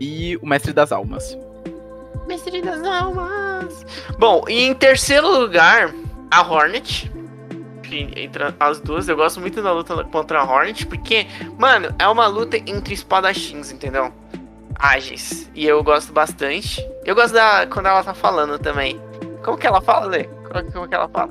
e 0.00 0.38
o 0.42 0.46
Mestre 0.46 0.72
das 0.72 0.90
Almas. 0.90 1.36
Mestre 2.26 2.62
das 2.62 2.82
Almas. 2.82 3.84
Bom, 4.18 4.44
e 4.48 4.64
em 4.64 4.74
terceiro 4.74 5.30
lugar, 5.30 5.94
a 6.30 6.42
Hornet. 6.42 7.12
Que 7.94 8.20
Entre 8.22 8.42
as 8.58 8.80
duas, 8.80 9.08
eu 9.08 9.14
gosto 9.16 9.40
muito 9.40 9.62
da 9.62 9.72
luta 9.72 10.02
contra 10.04 10.40
a 10.40 10.44
Hornet, 10.44 10.84
porque, 10.86 11.26
mano, 11.56 11.94
é 11.96 12.08
uma 12.08 12.26
luta 12.26 12.56
entre 12.56 12.92
espadachins, 12.92 13.70
entendeu? 13.70 14.12
Ágeis. 14.76 15.48
E 15.54 15.64
eu 15.64 15.80
gosto 15.84 16.12
bastante. 16.12 16.84
Eu 17.04 17.14
gosto 17.14 17.34
da. 17.34 17.66
quando 17.68 17.86
ela 17.86 18.02
tá 18.02 18.12
falando 18.12 18.58
também. 18.58 19.00
Como 19.44 19.56
que 19.56 19.66
ela 19.66 19.80
fala, 19.80 20.06
Lê? 20.06 20.24
Como, 20.24 20.72
como 20.72 20.88
que 20.88 20.94
ela 20.94 21.08
fala? 21.08 21.30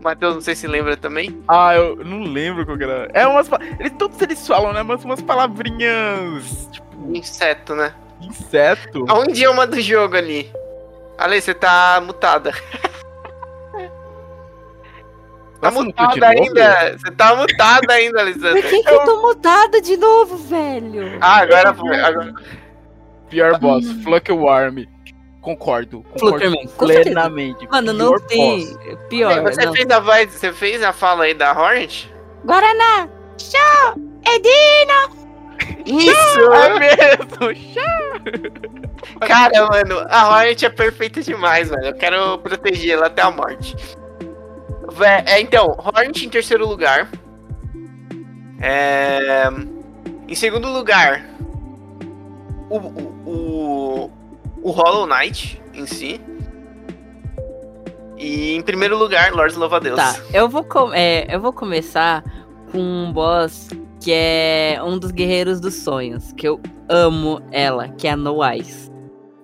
Matheus, 0.00 0.34
não 0.34 0.40
sei 0.40 0.56
se 0.56 0.66
lembra 0.66 0.96
também. 0.96 1.40
Ah, 1.46 1.74
eu 1.76 1.96
não 2.04 2.22
lembro 2.22 2.66
qual 2.66 2.76
que 2.76 2.82
era. 2.82 3.08
É 3.14 3.24
umas. 3.26 3.48
Eles, 3.78 3.92
todos 3.96 4.20
eles 4.20 4.44
falam, 4.44 4.72
né? 4.72 4.82
Mas 4.82 5.04
umas 5.04 5.22
palavrinhas. 5.22 6.68
Tipo, 6.72 7.16
Inseto, 7.16 7.74
né? 7.76 7.94
inseto. 8.20 9.04
A 9.08 9.18
um 9.18 9.24
idioma 9.24 9.66
do 9.66 9.80
jogo 9.80 10.16
ali. 10.16 10.50
Ale, 11.16 11.40
você 11.40 11.54
tá 11.54 12.02
mutada. 12.04 12.52
Tá 15.60 15.70
mutada 15.70 16.26
ainda. 16.28 16.98
Você 16.98 17.10
tá 17.12 17.34
mutada 17.36 17.92
ainda, 17.92 18.12
Por 18.12 18.20
Alessandra. 18.20 18.62
que, 18.62 18.82
que 18.82 18.90
eu 18.90 19.04
tô 19.04 19.20
mutada 19.22 19.80
de 19.80 19.96
novo, 19.96 20.36
velho? 20.38 21.18
Ah, 21.20 21.40
agora 21.40 21.74
foi. 21.74 22.00
Agora... 22.00 22.34
Pior 23.28 23.58
boss, 23.58 23.86
Fluckworm. 24.02 24.86
Concordo. 25.40 26.02
Concordo 26.02 26.38
certeza. 26.50 26.74
plenamente. 26.78 27.66
Mano, 27.68 27.92
não 27.92 28.08
Pior 28.08 28.20
tem. 28.20 28.66
boss. 28.66 28.78
Pior. 29.08 29.42
você, 29.42 29.64
não. 29.66 29.72
fez 29.72 29.90
a 29.90 30.00
voz, 30.00 30.30
você 30.32 30.52
fez 30.52 30.82
a 30.82 30.92
fala 30.92 31.24
aí 31.24 31.34
da 31.34 31.52
Hornet? 31.52 32.12
Guaraná! 32.44 33.08
Show! 33.38 33.94
Edino! 34.26 35.20
Isso! 35.86 36.52
É 36.52 36.78
mesmo. 36.78 37.90
Cara, 39.20 39.66
mano, 39.66 40.06
a 40.08 40.28
Hornet 40.28 40.64
é 40.64 40.70
perfeita 40.70 41.22
demais, 41.22 41.70
mano. 41.70 41.84
Eu 41.86 41.94
quero 41.94 42.38
proteger 42.38 42.96
ela 42.96 43.06
até 43.06 43.22
a 43.22 43.30
morte. 43.30 43.76
Vé- 44.88 45.24
É, 45.26 45.40
então, 45.40 45.66
Hornet 45.78 46.24
em 46.24 46.28
terceiro 46.28 46.66
lugar. 46.66 47.08
É, 48.60 49.44
Em 50.28 50.34
segundo 50.34 50.68
lugar, 50.68 51.24
o, 52.68 52.76
o, 52.76 53.12
o, 53.26 54.10
o 54.62 54.70
Hollow 54.70 55.06
Knight 55.06 55.60
em 55.74 55.86
si. 55.86 56.20
E 58.16 58.54
em 58.54 58.60
primeiro 58.62 58.98
lugar, 58.98 59.32
Lord 59.32 59.56
Louva-a-Deus. 59.56 59.96
Tá, 59.96 60.14
eu 60.34 60.48
vou, 60.48 60.62
com- 60.62 60.92
é, 60.92 61.26
eu 61.34 61.40
vou 61.40 61.52
começar 61.52 62.22
com 62.70 62.78
um 62.78 63.12
boss 63.12 63.68
que 63.98 64.12
é 64.12 64.78
um 64.82 64.98
dos 64.98 65.10
guerreiros 65.10 65.58
dos 65.60 65.74
sonhos, 65.74 66.32
que 66.32 66.46
eu 66.46 66.60
amo 66.88 67.40
ela, 67.50 67.88
que 67.88 68.06
é 68.06 68.12
a 68.12 68.16
No 68.16 68.44
Eyes. 68.44 68.90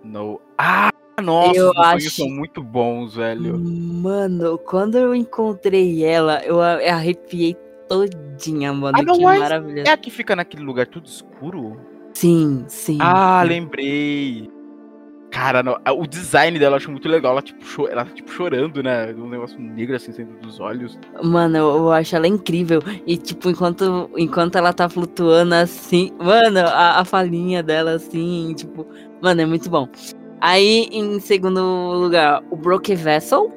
No. 0.05 0.41
Ah, 0.59 0.91
nossa, 1.23 1.59
Eu 1.59 1.71
os 1.71 1.77
acho- 1.79 2.11
são 2.11 2.29
muito 2.29 2.63
bons, 2.63 3.15
velho. 3.17 3.59
Mano, 3.59 4.59
quando 4.59 4.97
eu 4.99 5.15
encontrei 5.15 6.05
ela, 6.05 6.43
eu 6.45 6.61
arrepiei 6.61 7.57
todinha, 7.89 8.73
mano. 8.73 8.99
A 8.99 9.03
No 9.03 9.15
que 9.15 9.23
Eyes 9.25 9.39
maravilhoso. 9.39 9.89
É 9.89 9.91
a 9.93 9.97
que 9.97 10.11
fica 10.11 10.37
naquele 10.37 10.63
lugar 10.63 10.87
tudo 10.87 11.07
escuro? 11.07 11.79
Sim, 12.15 12.65
sim. 12.69 12.99
Ah, 13.01 13.41
sim. 13.43 13.49
lembrei. 13.49 14.51
Cara, 15.31 15.63
no- 15.63 15.77
o 15.99 16.07
design 16.07 16.59
dela 16.59 16.75
eu 16.75 16.77
acho 16.79 16.91
muito 16.91 17.09
legal. 17.09 17.33
Ela, 17.33 17.43
tipo, 17.43 17.89
ela, 17.89 18.05
tipo 18.07 18.31
chorando, 18.31 18.83
né? 18.83 19.13
Um 19.15 19.29
negócio 19.29 19.59
negro 19.61 19.95
assim 19.95 20.13
saindo 20.13 20.39
dos 20.41 20.61
olhos. 20.61 20.99
Mano, 21.23 21.57
eu, 21.59 21.77
eu 21.77 21.93
acho 21.93 22.17
ela 22.17 22.27
incrível. 22.27 22.81
E, 23.07 23.17
tipo, 23.19 23.51
enquanto, 23.51 24.09
enquanto 24.17 24.57
ela 24.57 24.73
tá 24.73 24.89
flutuando 24.89 25.55
assim. 25.55 26.11
Mano, 26.19 26.61
a, 26.61 27.01
a 27.01 27.05
falinha 27.05 27.63
dela 27.63 27.93
assim, 27.93 28.55
tipo. 28.57 28.87
Mano, 29.21 29.41
é 29.43 29.47
muito 29.47 29.69
bom. 29.69 29.87
Aí, 30.47 30.89
em 30.93 31.19
segundo 31.19 31.61
lugar, 31.61 32.41
o 32.53 32.57
Broke 32.57 32.95
Vessel. 32.95 33.51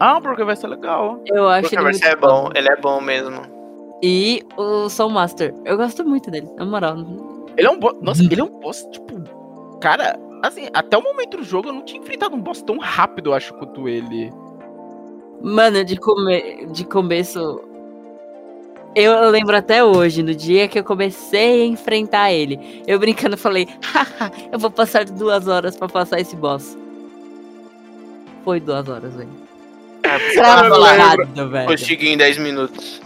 Ah, 0.00 0.18
porque 0.18 0.42
vai 0.44 0.56
ser 0.56 0.68
legal. 0.68 1.20
Eu 1.26 1.46
acho 1.46 1.66
ele 1.66 1.82
vai 1.82 1.92
muito 1.92 2.02
ser 2.02 2.16
bom, 2.16 2.48
ele 2.54 2.70
é 2.70 2.76
bom 2.76 3.02
mesmo. 3.02 3.42
E 4.02 4.42
o 4.56 4.88
Soul 4.88 5.10
Master. 5.10 5.54
Eu 5.66 5.76
gosto 5.76 6.08
muito 6.08 6.30
dele, 6.30 6.48
na 6.56 6.64
moral. 6.64 6.96
Ele 7.54 7.66
é 7.66 7.70
um 7.70 7.78
boss. 7.78 7.94
Nossa, 8.00 8.22
ele 8.22 8.40
é 8.40 8.44
um 8.44 8.60
boss, 8.60 8.82
tipo. 8.92 9.22
Cara, 9.78 10.18
assim, 10.42 10.68
até 10.72 10.96
o 10.96 11.02
momento 11.02 11.36
do 11.36 11.44
jogo 11.44 11.68
eu 11.68 11.74
não 11.74 11.84
tinha 11.84 12.00
enfrentado 12.00 12.34
um 12.34 12.40
boss 12.40 12.62
tão 12.62 12.78
rápido, 12.78 13.28
eu 13.28 13.34
acho, 13.34 13.52
quanto 13.52 13.86
ele. 13.86 14.30
Mano, 15.42 15.84
de, 15.84 15.98
come... 15.98 16.64
de 16.68 16.86
começo. 16.86 17.60
Eu 18.94 19.30
lembro 19.30 19.56
até 19.56 19.82
hoje, 19.82 20.22
no 20.22 20.34
dia 20.34 20.68
que 20.68 20.78
eu 20.78 20.84
comecei 20.84 21.62
a 21.62 21.66
enfrentar 21.66 22.30
ele. 22.30 22.82
Eu 22.86 22.98
brincando 22.98 23.36
falei, 23.36 23.66
haha, 23.82 24.30
eu 24.52 24.58
vou 24.58 24.70
passar 24.70 25.04
duas 25.06 25.48
horas 25.48 25.76
pra 25.76 25.88
passar 25.88 26.20
esse 26.20 26.36
boss. 26.36 26.76
Foi 28.44 28.60
duas 28.60 28.86
horas, 28.88 29.14
velho. 29.14 29.30
É, 30.02 30.32
Travado, 30.34 31.48
velho. 31.48 31.68
Consegui 31.68 32.08
em 32.08 32.16
10 32.18 32.38
minutos. 32.38 33.00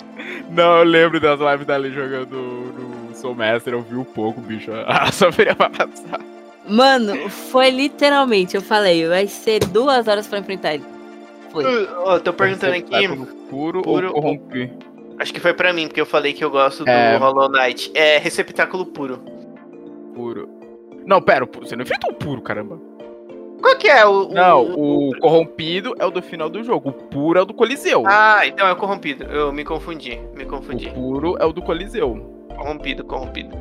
Não, 0.50 0.78
eu 0.78 0.84
lembro 0.84 1.20
das 1.20 1.38
lives 1.38 1.66
dela 1.66 1.90
jogando 1.90 2.34
no 2.36 3.14
Soul 3.14 3.34
Master, 3.34 3.74
eu 3.74 3.82
vi 3.82 3.96
um 3.96 4.04
pouco, 4.04 4.40
bicho. 4.40 4.70
Ah, 4.86 5.10
só 5.12 5.30
viria 5.30 5.54
pra 5.54 5.70
passar. 5.70 6.20
Mano, 6.68 7.30
foi 7.30 7.70
literalmente, 7.70 8.56
eu 8.56 8.62
falei, 8.62 9.06
vai 9.06 9.28
ser 9.28 9.60
duas 9.66 10.08
horas 10.08 10.26
pra 10.26 10.40
enfrentar 10.40 10.74
ele. 10.74 10.84
Foi. 11.52 11.88
Ó, 11.98 12.18
tô 12.18 12.32
perguntando 12.32 12.74
aqui. 12.74 13.08
Puro, 13.48 13.82
Puro 13.82 14.08
ou 14.08 14.14
corromper? 14.14 14.72
Acho 15.18 15.32
que 15.32 15.40
foi 15.40 15.54
pra 15.54 15.72
mim, 15.72 15.86
porque 15.86 16.00
eu 16.00 16.06
falei 16.06 16.32
que 16.32 16.44
eu 16.44 16.50
gosto 16.50 16.84
do 16.84 16.90
É. 16.90 17.16
Hollow 17.16 17.48
Knight. 17.50 17.90
É 17.94 18.18
receptáculo 18.18 18.84
puro. 18.86 19.20
Puro. 20.14 20.48
Não, 21.06 21.22
pera. 21.22 21.48
Você 21.60 21.74
não 21.76 21.82
enfrentou 21.82 22.10
o 22.10 22.14
puro, 22.14 22.42
caramba. 22.42 22.78
Qual 23.62 23.76
que 23.76 23.88
é 23.88 24.04
o. 24.04 24.28
o- 24.28 24.34
Não, 24.34 24.62
o- 24.62 25.08
o 25.10 25.18
corrompido 25.18 25.94
é 25.98 26.04
o 26.04 26.10
do 26.10 26.20
final 26.22 26.50
do 26.50 26.62
jogo. 26.62 26.90
O 26.90 26.92
puro 26.92 27.38
é 27.38 27.42
o 27.42 27.46
do 27.46 27.54
Coliseu. 27.54 28.02
Ah, 28.06 28.42
então 28.46 28.66
é 28.66 28.72
o 28.72 28.76
corrompido. 28.76 29.24
Eu 29.24 29.52
me 29.52 29.64
confundi. 29.64 30.20
Me 30.36 30.44
confundi. 30.44 30.88
O 30.88 30.92
puro 30.92 31.36
é 31.40 31.44
o 31.46 31.52
do 31.52 31.62
Coliseu. 31.62 32.44
Corrompido, 32.54 33.02
corrompido. 33.04 33.56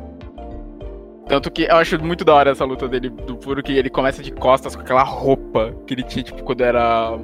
Tanto 1.27 1.49
que 1.49 1.63
eu 1.63 1.75
acho 1.77 2.01
muito 2.03 2.23
da 2.23 2.35
hora 2.35 2.51
essa 2.51 2.65
luta 2.65 2.87
dele 2.87 3.09
do 3.09 3.35
puro, 3.37 3.63
que 3.63 3.71
ele 3.75 3.89
começa 3.89 4.21
de 4.21 4.31
costas 4.31 4.75
com 4.75 4.81
aquela 4.81 5.01
roupa 5.03 5.73
que 5.87 5.93
ele 5.93 6.03
tinha, 6.03 6.23
tipo, 6.23 6.43
quando 6.43 6.61
era. 6.61 7.17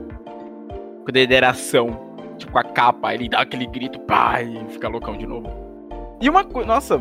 Quando 1.04 1.18
ele 1.18 1.34
era 1.36 1.50
ação. 1.50 2.11
Tipo, 2.42 2.54
com 2.54 2.60
a 2.60 2.64
capa, 2.64 3.14
ele 3.14 3.30
dá 3.30 3.42
aquele 3.42 3.68
grito, 3.68 4.00
pá, 4.00 4.42
e 4.42 4.66
fica 4.72 4.88
loucão 4.88 5.16
de 5.16 5.28
novo. 5.28 5.50
E 6.20 6.30
uma 6.30 6.44
coisa. 6.44 6.68
Nossa. 6.68 7.00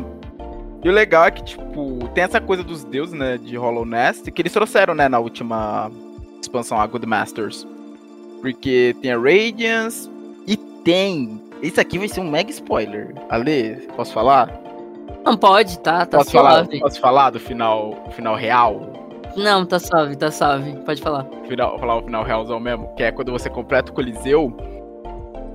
E 0.83 0.89
o 0.89 0.91
legal 0.91 1.25
é 1.25 1.31
que, 1.31 1.43
tipo, 1.43 2.07
tem 2.09 2.23
essa 2.23 2.39
coisa 2.39 2.63
dos 2.63 2.83
deuses, 2.83 3.13
né, 3.13 3.37
de 3.37 3.55
Hollow 3.55 3.85
Nest, 3.85 4.31
que 4.31 4.41
eles 4.41 4.53
trouxeram, 4.53 4.93
né, 4.93 5.09
na 5.09 5.19
última. 5.19 5.91
expansão 6.39 6.79
a 6.79 6.85
Good 6.87 7.05
Masters. 7.05 7.67
Porque 8.41 8.95
tem 9.01 9.11
a 9.11 9.17
Radiance 9.17 10.09
e 10.47 10.57
tem. 10.57 11.41
Isso 11.61 11.79
aqui 11.79 11.97
vai 11.99 12.07
ser 12.07 12.21
um 12.21 12.29
mega 12.29 12.49
spoiler. 12.49 13.13
Ale, 13.29 13.87
posso 13.95 14.13
falar? 14.13 14.51
Não 15.23 15.37
pode, 15.37 15.77
tá? 15.79 16.05
Tá 16.05 16.17
posso 16.19 16.31
falar, 16.31 16.65
suave. 16.65 16.79
posso 16.79 16.99
falar 16.99 17.29
do 17.29 17.39
final, 17.39 17.95
final 18.11 18.35
real? 18.35 18.91
Não, 19.35 19.65
tá 19.65 19.79
suave, 19.79 20.15
tá 20.15 20.31
suave. 20.31 20.75
Pode 20.85 21.01
falar. 21.01 21.25
Final, 21.47 21.79
falar 21.79 21.97
o 21.97 22.03
final 22.03 22.23
realzão 22.23 22.59
mesmo, 22.59 22.93
que 22.95 23.03
é 23.03 23.11
quando 23.11 23.31
você 23.31 23.49
completa 23.49 23.91
o 23.91 23.95
Coliseu, 23.95 24.51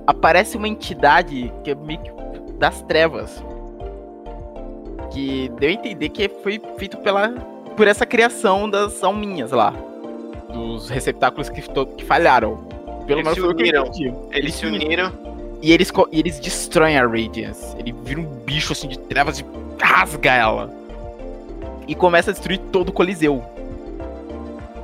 aparece 0.07 0.55
uma 0.57 0.67
entidade 0.67 1.53
que 1.63 1.71
é 1.71 1.75
meio 1.75 1.99
que 1.99 2.11
das 2.53 2.81
trevas. 2.83 3.43
Que 5.11 5.51
deu 5.59 5.69
a 5.69 5.73
entender 5.73 6.09
que 6.09 6.29
foi 6.41 6.61
feito 6.77 6.97
pela, 6.97 7.29
por 7.75 7.87
essa 7.87 8.05
criação 8.05 8.69
das 8.69 9.03
alminhas 9.03 9.51
lá. 9.51 9.73
Dos 10.51 10.89
receptáculos 10.89 11.49
que, 11.49 11.61
que 11.61 12.05
falharam. 12.05 12.57
Pelo 13.05 13.19
Eles 13.19 13.37
menos 13.37 13.39
se 13.39 13.41
uniram. 13.41 13.85
entendi. 13.85 14.13
Eles 14.31 14.55
se 14.55 14.65
uniram. 14.65 15.11
E 15.61 15.71
eles, 15.71 15.91
e 16.11 16.19
eles 16.19 16.39
destroem 16.39 16.97
a 16.97 17.05
Radiance. 17.05 17.75
Ele 17.77 17.93
vira 18.03 18.21
um 18.21 18.25
bicho 18.25 18.73
assim 18.73 18.87
de 18.87 18.97
trevas 18.97 19.39
e 19.39 19.45
rasga 19.81 20.33
ela. 20.33 20.73
E 21.87 21.95
começa 21.95 22.31
a 22.31 22.33
destruir 22.33 22.59
todo 22.71 22.89
o 22.89 22.91
Coliseu. 22.91 23.43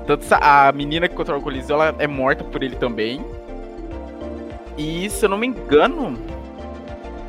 Tanto 0.07 0.25
a 0.31 0.71
menina 0.73 1.07
que 1.07 1.15
controla 1.15 1.39
o 1.39 1.43
Coliseu 1.43 1.75
ela 1.81 1.95
é 1.99 2.07
morta 2.07 2.43
por 2.43 2.63
ele 2.63 2.75
também. 2.75 3.23
E 4.77 5.09
se 5.09 5.25
eu 5.25 5.29
não 5.29 5.37
me 5.37 5.47
engano. 5.47 6.17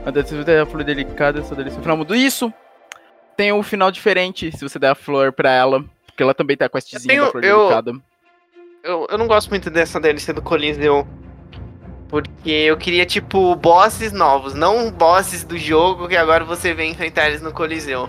A 0.06 0.10
decisão 0.10 0.44
da 0.44 0.66
flor 0.66 0.84
delicada, 0.84 1.40
essa 1.40 1.54
delícia. 1.54 1.80
Final 1.80 1.96
mudo. 1.96 2.14
Isso! 2.14 2.52
Tem 3.36 3.52
um 3.52 3.62
final 3.62 3.90
diferente 3.90 4.52
se 4.56 4.62
você 4.62 4.78
der 4.78 4.90
a 4.90 4.94
flor 4.94 5.32
pra 5.32 5.50
ela. 5.50 5.82
Porque 6.06 6.22
ela 6.22 6.34
também 6.34 6.56
tá 6.56 6.68
com 6.68 6.76
a 6.76 6.80
questzinha 6.80 7.08
tenho- 7.08 7.24
da 7.24 7.30
flor 7.30 7.44
eu- 7.44 7.58
delicada. 7.58 7.92
Eu, 8.82 9.06
eu 9.10 9.16
não 9.18 9.26
gosto 9.26 9.48
muito 9.48 9.70
dessa 9.70 9.98
DLC 9.98 10.32
do 10.32 10.42
Coliseu. 10.42 11.06
Porque 12.08 12.50
eu 12.50 12.76
queria, 12.76 13.04
tipo, 13.06 13.56
bosses 13.56 14.12
novos, 14.12 14.54
não 14.54 14.90
bosses 14.92 15.42
do 15.42 15.56
jogo 15.58 16.06
que 16.06 16.16
agora 16.16 16.44
você 16.44 16.72
vem 16.74 16.90
enfrentar 16.92 17.26
eles 17.28 17.40
no 17.42 17.50
Coliseu. 17.52 18.08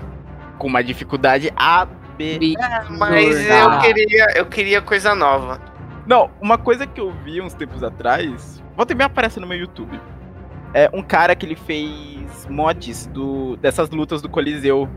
Com 0.60 0.68
uma 0.68 0.84
dificuldade 0.84 1.52
AB. 1.56 2.38
Bi- 2.40 2.54
Mas 2.90 3.38
eu 3.50 3.80
queria, 3.82 4.26
eu 4.36 4.46
queria 4.46 4.82
coisa 4.82 5.16
nova. 5.16 5.60
Não, 6.08 6.30
uma 6.40 6.58
coisa 6.58 6.86
que 6.86 7.02
eu 7.02 7.12
vi 7.24 7.42
uns 7.42 7.54
tempos 7.54 7.84
atrás, 7.84 8.62
volta 8.76 8.94
e 8.94 8.96
meia 8.96 9.08
aparece 9.08 9.40
no 9.40 9.48
meu 9.48 9.58
YouTube. 9.58 10.00
É 10.74 10.90
um 10.94 11.02
cara 11.02 11.36
que 11.36 11.46
ele 11.46 11.56
fez 11.56 12.46
mods 12.50 13.08
do, 13.08 13.56
dessas 13.58 13.90
lutas 13.90 14.22
do 14.22 14.30
Coliseu. 14.30 14.90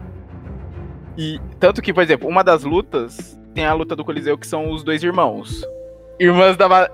E 1.17 1.41
tanto 1.59 1.81
que, 1.81 1.93
por 1.93 2.03
exemplo, 2.03 2.29
uma 2.29 2.45
das 2.45 2.65
lutas 2.65 3.39
tem 3.55 3.65
a 3.65 3.73
luta 3.73 3.97
do 3.97 4.05
Coliseu 4.05 4.37
que 4.37 4.47
são 4.47 4.71
os 4.71 4.85
dois 4.85 5.03
irmãos. 5.03 5.63
Irmãs 6.19 6.57
da 6.57 6.91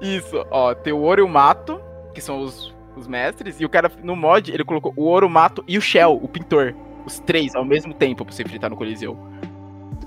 Isso, 0.00 0.46
ó, 0.50 0.74
tem 0.74 0.92
o 0.92 0.98
Ouro 0.98 1.22
e 1.22 1.24
o 1.24 1.28
Mato, 1.28 1.80
que 2.14 2.20
são 2.20 2.40
os, 2.40 2.74
os 2.96 3.08
mestres, 3.08 3.60
e 3.60 3.64
o 3.64 3.68
cara 3.68 3.90
no 4.02 4.14
mod 4.14 4.52
ele 4.52 4.64
colocou 4.64 4.92
o 4.96 5.04
Ouro, 5.04 5.26
o 5.26 5.30
Mato 5.30 5.64
e 5.66 5.76
o 5.76 5.80
Shell, 5.80 6.20
o 6.22 6.28
pintor. 6.28 6.74
Os 7.04 7.20
três 7.20 7.54
ao 7.54 7.64
mesmo 7.64 7.94
tempo 7.94 8.24
pra 8.24 8.34
você 8.34 8.42
enfrentar 8.42 8.68
no 8.68 8.76
Coliseu. 8.76 9.16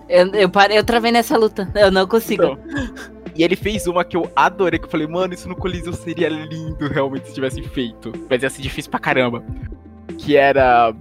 Eu, 0.10 0.28
eu, 0.34 0.50
parei, 0.50 0.78
eu 0.78 0.84
travei 0.84 1.12
nessa 1.12 1.38
luta. 1.38 1.72
Eu 1.76 1.92
não 1.92 2.08
consigo. 2.08 2.44
Então, 2.44 2.60
e 3.40 3.44
ele 3.44 3.56
fez 3.56 3.88
uma 3.88 4.04
que 4.04 4.18
eu 4.18 4.30
adorei, 4.36 4.78
que 4.78 4.84
eu 4.84 4.90
falei, 4.90 5.08
mano, 5.08 5.34
isso 5.34 5.48
no 5.48 5.56
Coliseu 5.56 5.94
seria 5.94 6.28
lindo 6.28 6.90
realmente 6.90 7.30
se 7.30 7.34
tivesse 7.34 7.64
feito. 7.64 8.12
Mas 8.30 8.44
ia 8.44 8.50
ser 8.50 8.62
difícil 8.62 8.92
pra 8.92 9.00
caramba. 9.00 9.42
Que 10.18 10.36
era. 10.36 10.94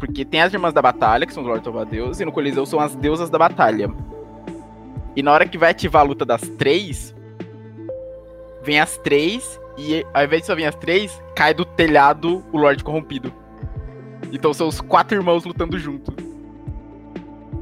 Porque 0.00 0.24
tem 0.24 0.40
as 0.40 0.54
Irmãs 0.54 0.72
da 0.72 0.80
Batalha, 0.80 1.26
que 1.26 1.34
são 1.34 1.42
os 1.42 1.48
Lord 1.50 1.68
of 1.68 1.90
Deus, 1.90 2.18
e 2.18 2.24
no 2.24 2.32
Coliseu 2.32 2.64
são 2.64 2.80
as 2.80 2.94
deusas 2.94 3.28
da 3.28 3.38
batalha. 3.38 3.90
E 5.14 5.22
na 5.22 5.32
hora 5.32 5.46
que 5.46 5.58
vai 5.58 5.72
ativar 5.72 6.00
a 6.00 6.06
luta 6.06 6.24
das 6.24 6.40
três, 6.40 7.14
vem 8.62 8.80
as 8.80 8.96
três, 8.96 9.60
e 9.76 10.02
ao 10.14 10.24
invés 10.24 10.40
de 10.40 10.46
só 10.46 10.54
vir 10.54 10.64
as 10.64 10.74
três, 10.76 11.22
cai 11.36 11.52
do 11.52 11.66
telhado 11.66 12.42
o 12.54 12.56
Lorde 12.56 12.82
Corrompido. 12.82 13.30
Então 14.32 14.54
são 14.54 14.66
os 14.66 14.80
quatro 14.80 15.14
irmãos 15.14 15.44
lutando 15.44 15.78
juntos. 15.78 16.31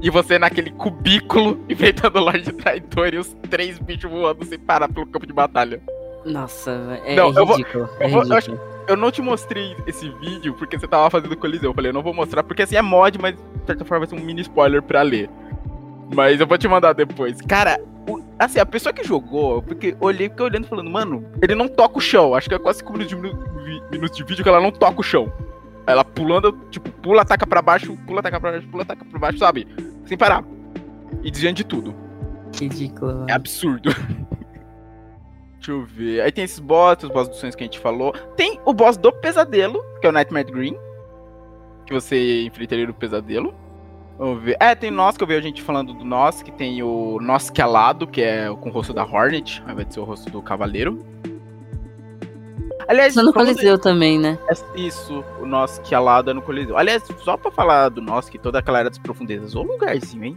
E 0.03 0.09
você 0.11 0.39
naquele 0.39 0.71
cubículo 0.71 1.63
enfrentando 1.69 2.19
o 2.19 2.23
Lorde 2.23 2.53
Traidor 2.53 3.09
e 3.15 3.19
os 3.19 3.37
três 3.51 3.79
bichos 3.79 4.11
voando 4.11 4.45
sem 4.45 4.59
parar 4.59 4.89
pelo 4.89 5.07
campo 5.07 5.27
de 5.27 5.33
batalha. 5.33 5.81
Nossa, 6.25 6.77
velho, 6.79 7.03
é, 7.05 7.17
Não, 7.17 7.29
eu 7.35 7.47
vou- 7.47 7.57
ridículo. 7.57 7.89
é 7.99 8.07
eu 8.07 8.11
vou- 8.11 8.23
eu 8.25 8.29
ridículo. 8.35 8.61
Eu 8.89 8.97
não 8.97 9.11
te 9.11 9.23
mostrei 9.23 9.77
esse 9.87 10.09
vídeo 10.21 10.53
porque 10.55 10.77
você 10.79 10.89
tava 10.89 11.09
fazendo 11.11 11.37
coliseu. 11.37 11.71
Eu 11.71 11.75
falei, 11.75 11.91
eu 11.91 11.95
não 11.95 12.03
vou 12.03 12.13
mostrar 12.13 12.43
porque 12.43 12.63
assim 12.63 12.77
é 12.77 12.83
mod, 12.83 13.19
mas 13.21 13.35
de 13.37 13.41
certa 13.67 13.85
forma 13.85 14.05
vai 14.05 14.09
ser 14.19 14.21
um 14.23 14.25
mini 14.27 14.41
spoiler 14.41 14.83
pra 14.83 15.03
ler. 15.03 15.31
Mas 16.13 16.41
eu 16.41 16.47
vou 16.47 16.59
te 16.59 16.67
mandar 16.67 16.93
depois. 16.93 17.41
Cara, 17.43 17.79
o- 18.09 18.21
assim, 18.39 18.59
a 18.59 18.67
pessoa 18.67 18.93
que 18.93 19.05
jogou, 19.05 19.63
porque 19.63 19.95
olhei, 20.01 20.29
fiquei 20.29 20.45
olhando 20.45 20.65
e 20.65 20.69
falando, 20.69 20.91
mano, 20.91 21.25
ele 21.41 21.55
não 21.55 21.69
toca 21.69 21.99
o 21.99 22.01
chão. 22.01 22.35
Acho 22.35 22.49
que 22.49 22.55
é 22.55 22.59
quase 22.59 22.79
5 22.81 22.93
minutos 22.93 23.17
de, 23.17 23.83
minutos 23.93 24.17
de 24.17 24.25
vídeo 24.25 24.43
que 24.43 24.49
ela 24.49 24.61
não 24.61 24.73
toca 24.73 25.01
o 25.01 25.05
chão. 25.05 25.33
Ela 25.91 26.05
pulando, 26.05 26.53
tipo, 26.71 26.91
pula, 26.91 27.23
ataca 27.23 27.47
pra 27.47 27.61
baixo, 27.63 27.97
pula, 28.07 28.21
ataca 28.21 28.41
pra 28.41 28.53
baixo, 28.53 28.69
pula, 28.69 28.83
ataca 28.83 29.05
pra 29.05 29.19
baixo, 29.19 29.39
sabe? 29.39 29.67
Sem 30.07 30.17
parar. 30.17 30.45
E 31.23 31.31
desviando 31.31 31.57
de 31.57 31.65
tudo. 31.65 31.95
Ridículo, 32.59 33.27
É 33.29 33.33
absurdo. 33.33 33.91
Deixa 35.57 35.73
eu 35.73 35.85
ver. 35.85 36.23
Aí 36.23 36.33
tem 36.33 36.45
esses 36.45 36.59
boss, 36.59 37.03
os 37.03 37.11
boss 37.11 37.29
dos 37.29 37.39
sonhos 37.39 37.55
que 37.55 37.63
a 37.63 37.67
gente 37.67 37.79
falou. 37.79 38.13
Tem 38.37 38.59
o 38.65 38.73
boss 38.73 38.97
do 38.97 39.13
pesadelo, 39.13 39.85
que 40.01 40.07
é 40.07 40.11
o 40.11 40.13
Nightmare 40.13 40.51
Green. 40.51 40.77
Que 41.87 41.93
você 41.93 42.45
enfrentaria 42.45 42.87
no 42.87 42.95
pesadelo. 42.95 43.55
Vamos 44.19 44.43
ver. 44.43 44.57
É, 44.59 44.75
tem 44.75 44.91
nós 44.91 45.17
que 45.17 45.23
eu 45.23 45.27
vejo 45.27 45.41
a 45.41 45.43
gente 45.43 45.63
falando 45.63 45.93
do 45.93 46.05
nós, 46.05 46.43
que 46.43 46.51
tem 46.51 46.83
o 46.83 47.19
Nosk 47.21 47.59
alado, 47.59 48.07
que 48.07 48.23
é 48.23 48.49
com 48.61 48.69
o 48.71 48.73
rosto 48.73 48.93
da 48.93 49.05
Hornet, 49.05 49.63
ao 49.67 49.73
invés 49.73 49.89
de 49.89 49.95
ser 49.95 50.01
o 50.01 50.05
rosto 50.05 50.31
do 50.31 50.43
Cavaleiro. 50.43 51.05
Aliás, 52.91 53.15
Só 53.15 53.23
no 53.23 53.33
Coliseu 53.33 53.79
também, 53.79 54.19
né? 54.19 54.37
é 54.49 54.81
Isso, 54.81 55.25
o 55.41 55.47
Nosk 55.47 55.93
alado 55.95 56.33
é 56.33 56.35
no 56.35 56.43
Coliseu. 56.43 56.77
Aliás, 56.77 57.05
só 57.25 57.37
pra 57.37 57.49
falar 57.49 57.89
do 57.89 58.03
Nosk, 58.03 58.35
toda 58.43 58.59
aquela 58.59 58.81
era 58.81 58.91
das 58.91 58.99
profundezas. 58.99 59.55
Ô 59.55 59.63
lugarzinho, 59.63 60.25
hein? 60.25 60.37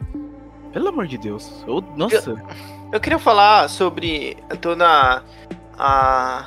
Pelo 0.71 0.89
amor 0.89 1.07
de 1.07 1.17
Deus. 1.17 1.49
Ô, 1.67 1.81
nossa. 1.97 2.35
Eu 2.91 2.99
queria 2.99 3.17
falar 3.17 3.67
sobre 3.69 4.37
toda 4.61 5.23
a. 5.79 6.45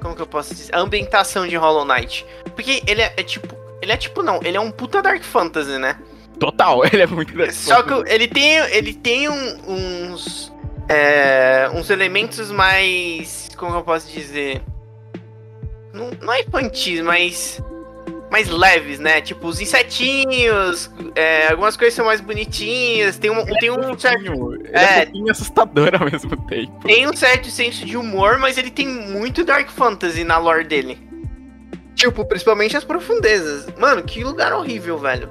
Como 0.00 0.14
que 0.14 0.22
eu 0.22 0.26
posso 0.28 0.54
dizer? 0.54 0.72
A 0.72 0.78
ambientação 0.78 1.44
de 1.44 1.56
Hollow 1.56 1.84
Knight. 1.84 2.24
Porque 2.54 2.80
ele 2.86 3.02
é, 3.02 3.12
é 3.16 3.22
tipo. 3.24 3.52
Ele 3.82 3.90
é 3.90 3.96
tipo, 3.96 4.22
não, 4.22 4.38
ele 4.44 4.56
é 4.56 4.60
um 4.60 4.70
puta 4.70 5.02
Dark 5.02 5.24
Fantasy, 5.24 5.76
né? 5.78 5.98
Total, 6.38 6.82
ele 6.92 7.02
é 7.02 7.06
muito 7.08 7.32
Só 7.52 7.82
que 7.82 7.94
ele 8.12 8.28
tem, 8.28 8.58
ele 8.70 8.94
tem 8.94 9.28
um- 9.28 9.58
uns. 9.66 10.52
é, 10.88 11.68
uns 11.74 11.90
elementos 11.90 12.48
mais. 12.52 13.48
Como 13.56 13.72
que 13.72 13.78
eu 13.78 13.82
posso 13.82 14.08
dizer? 14.12 14.62
Não, 15.98 16.10
não 16.22 16.32
é 16.32 16.40
infantis, 16.42 17.00
mas. 17.02 17.62
Mais 18.30 18.46
leves, 18.50 18.98
né? 18.98 19.22
Tipo, 19.22 19.46
os 19.48 19.58
insetinhos, 19.58 20.90
é, 21.14 21.48
algumas 21.48 21.78
coisas 21.78 21.94
são 21.94 22.04
mais 22.04 22.20
bonitinhas, 22.20 23.16
tem 23.16 23.30
um, 23.30 23.42
tem 23.58 23.70
um 23.70 23.98
certo 23.98 24.54
É. 24.70 25.00
é 25.00 25.06
fofinho 25.06 25.26
e 25.28 25.30
assustador 25.30 25.90
ao 25.98 26.10
mesmo 26.10 26.36
tempo. 26.46 26.86
tem 26.86 27.08
um 27.08 27.16
certo 27.16 27.48
senso 27.50 27.86
de 27.86 27.96
humor, 27.96 28.38
mas 28.38 28.58
ele 28.58 28.70
tem 28.70 28.86
muito 28.86 29.46
Dark 29.46 29.70
Fantasy 29.70 30.24
na 30.24 30.36
lore 30.36 30.64
dele. 30.64 30.98
Tipo, 31.94 32.22
principalmente 32.26 32.76
as 32.76 32.84
profundezas. 32.84 33.66
Mano, 33.78 34.02
que 34.02 34.22
lugar 34.22 34.52
horrível, 34.52 34.98
velho. 34.98 35.30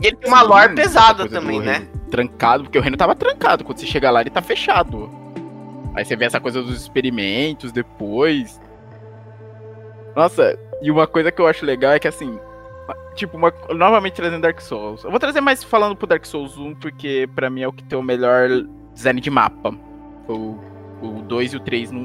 E 0.00 0.06
ele 0.06 0.16
tem 0.16 0.30
uma 0.30 0.42
Sim, 0.42 0.46
lore 0.46 0.74
pesada 0.74 1.28
também, 1.28 1.60
né? 1.60 1.88
Trancado, 2.12 2.62
porque 2.62 2.78
o 2.78 2.80
reino 2.80 2.96
tava 2.96 3.16
trancado. 3.16 3.64
Quando 3.64 3.78
você 3.78 3.86
chega 3.86 4.08
lá, 4.08 4.20
ele 4.20 4.30
tá 4.30 4.40
fechado. 4.40 5.10
Aí 5.94 6.04
você 6.04 6.14
vê 6.14 6.26
essa 6.26 6.38
coisa 6.38 6.62
dos 6.62 6.80
experimentos 6.80 7.72
depois. 7.72 8.60
Nossa, 10.18 10.58
e 10.82 10.90
uma 10.90 11.06
coisa 11.06 11.30
que 11.30 11.40
eu 11.40 11.46
acho 11.46 11.64
legal 11.64 11.92
é 11.92 11.98
que 12.00 12.08
assim. 12.08 12.40
Tipo, 13.14 13.36
uma- 13.36 13.52
novamente 13.70 14.14
trazendo 14.14 14.42
Dark 14.42 14.60
Souls. 14.60 15.04
Eu 15.04 15.10
vou 15.10 15.20
trazer 15.20 15.40
mais 15.40 15.62
falando 15.62 15.94
pro 15.94 16.06
Dark 16.08 16.24
Souls 16.24 16.56
1, 16.58 16.74
porque 16.74 17.28
pra 17.34 17.48
mim 17.48 17.62
é 17.62 17.68
o 17.68 17.72
que 17.72 17.84
tem 17.84 17.96
o 17.98 18.02
melhor 18.02 18.48
design 18.94 19.20
de 19.20 19.30
mapa. 19.30 19.72
O, 20.28 20.58
o 21.02 21.22
2 21.22 21.52
e 21.52 21.56
o 21.56 21.60
3 21.60 21.92
não. 21.92 22.00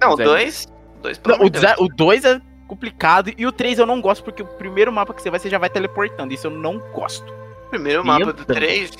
Não, 0.00 0.12
o 0.12 0.16
design- 0.16 0.24
2. 0.24 0.66
Dois, 1.02 1.18
pelo 1.18 1.32
Não, 1.36 1.38
o 1.38 1.42
amor 1.42 1.50
de 1.50 1.60
Deus. 1.60 1.76
2 1.76 1.80
o 1.90 1.94
dois 1.96 2.24
é 2.24 2.40
complicado 2.66 3.30
e 3.36 3.46
o 3.46 3.52
3 3.52 3.78
eu 3.78 3.86
não 3.86 4.00
gosto 4.00 4.24
porque 4.24 4.42
o 4.42 4.46
primeiro 4.46 4.90
mapa 4.92 5.14
que 5.14 5.22
você 5.22 5.30
vai, 5.30 5.38
você 5.38 5.48
já 5.48 5.58
vai 5.58 5.70
teleportando. 5.70 6.34
Isso 6.34 6.46
eu 6.48 6.50
não 6.50 6.78
gosto. 6.92 7.32
Primeiro 7.70 8.04
mapa 8.04 8.32
do 8.32 8.44
Deus. 8.44 8.58
3. 8.58 8.90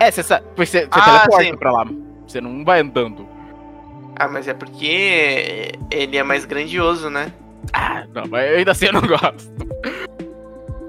É, 0.00 0.10
você, 0.10 0.22
você, 0.22 0.40
você 0.56 0.88
Ah, 0.90 1.00
teleporta 1.00 1.44
sim. 1.44 1.56
pra 1.56 1.70
lá. 1.70 1.86
Você 2.26 2.40
não 2.40 2.64
vai 2.64 2.80
andando. 2.80 3.28
Ah, 4.16 4.26
mas 4.28 4.48
é 4.48 4.54
porque 4.54 5.72
ele 5.90 6.16
é 6.16 6.22
mais 6.22 6.44
grandioso, 6.44 7.08
né? 7.10 7.32
Ah, 7.74 8.06
não, 8.14 8.24
mas 8.28 8.56
ainda 8.56 8.70
assim 8.70 8.86
eu 8.86 8.92
não 8.92 9.02
gosto. 9.06 9.52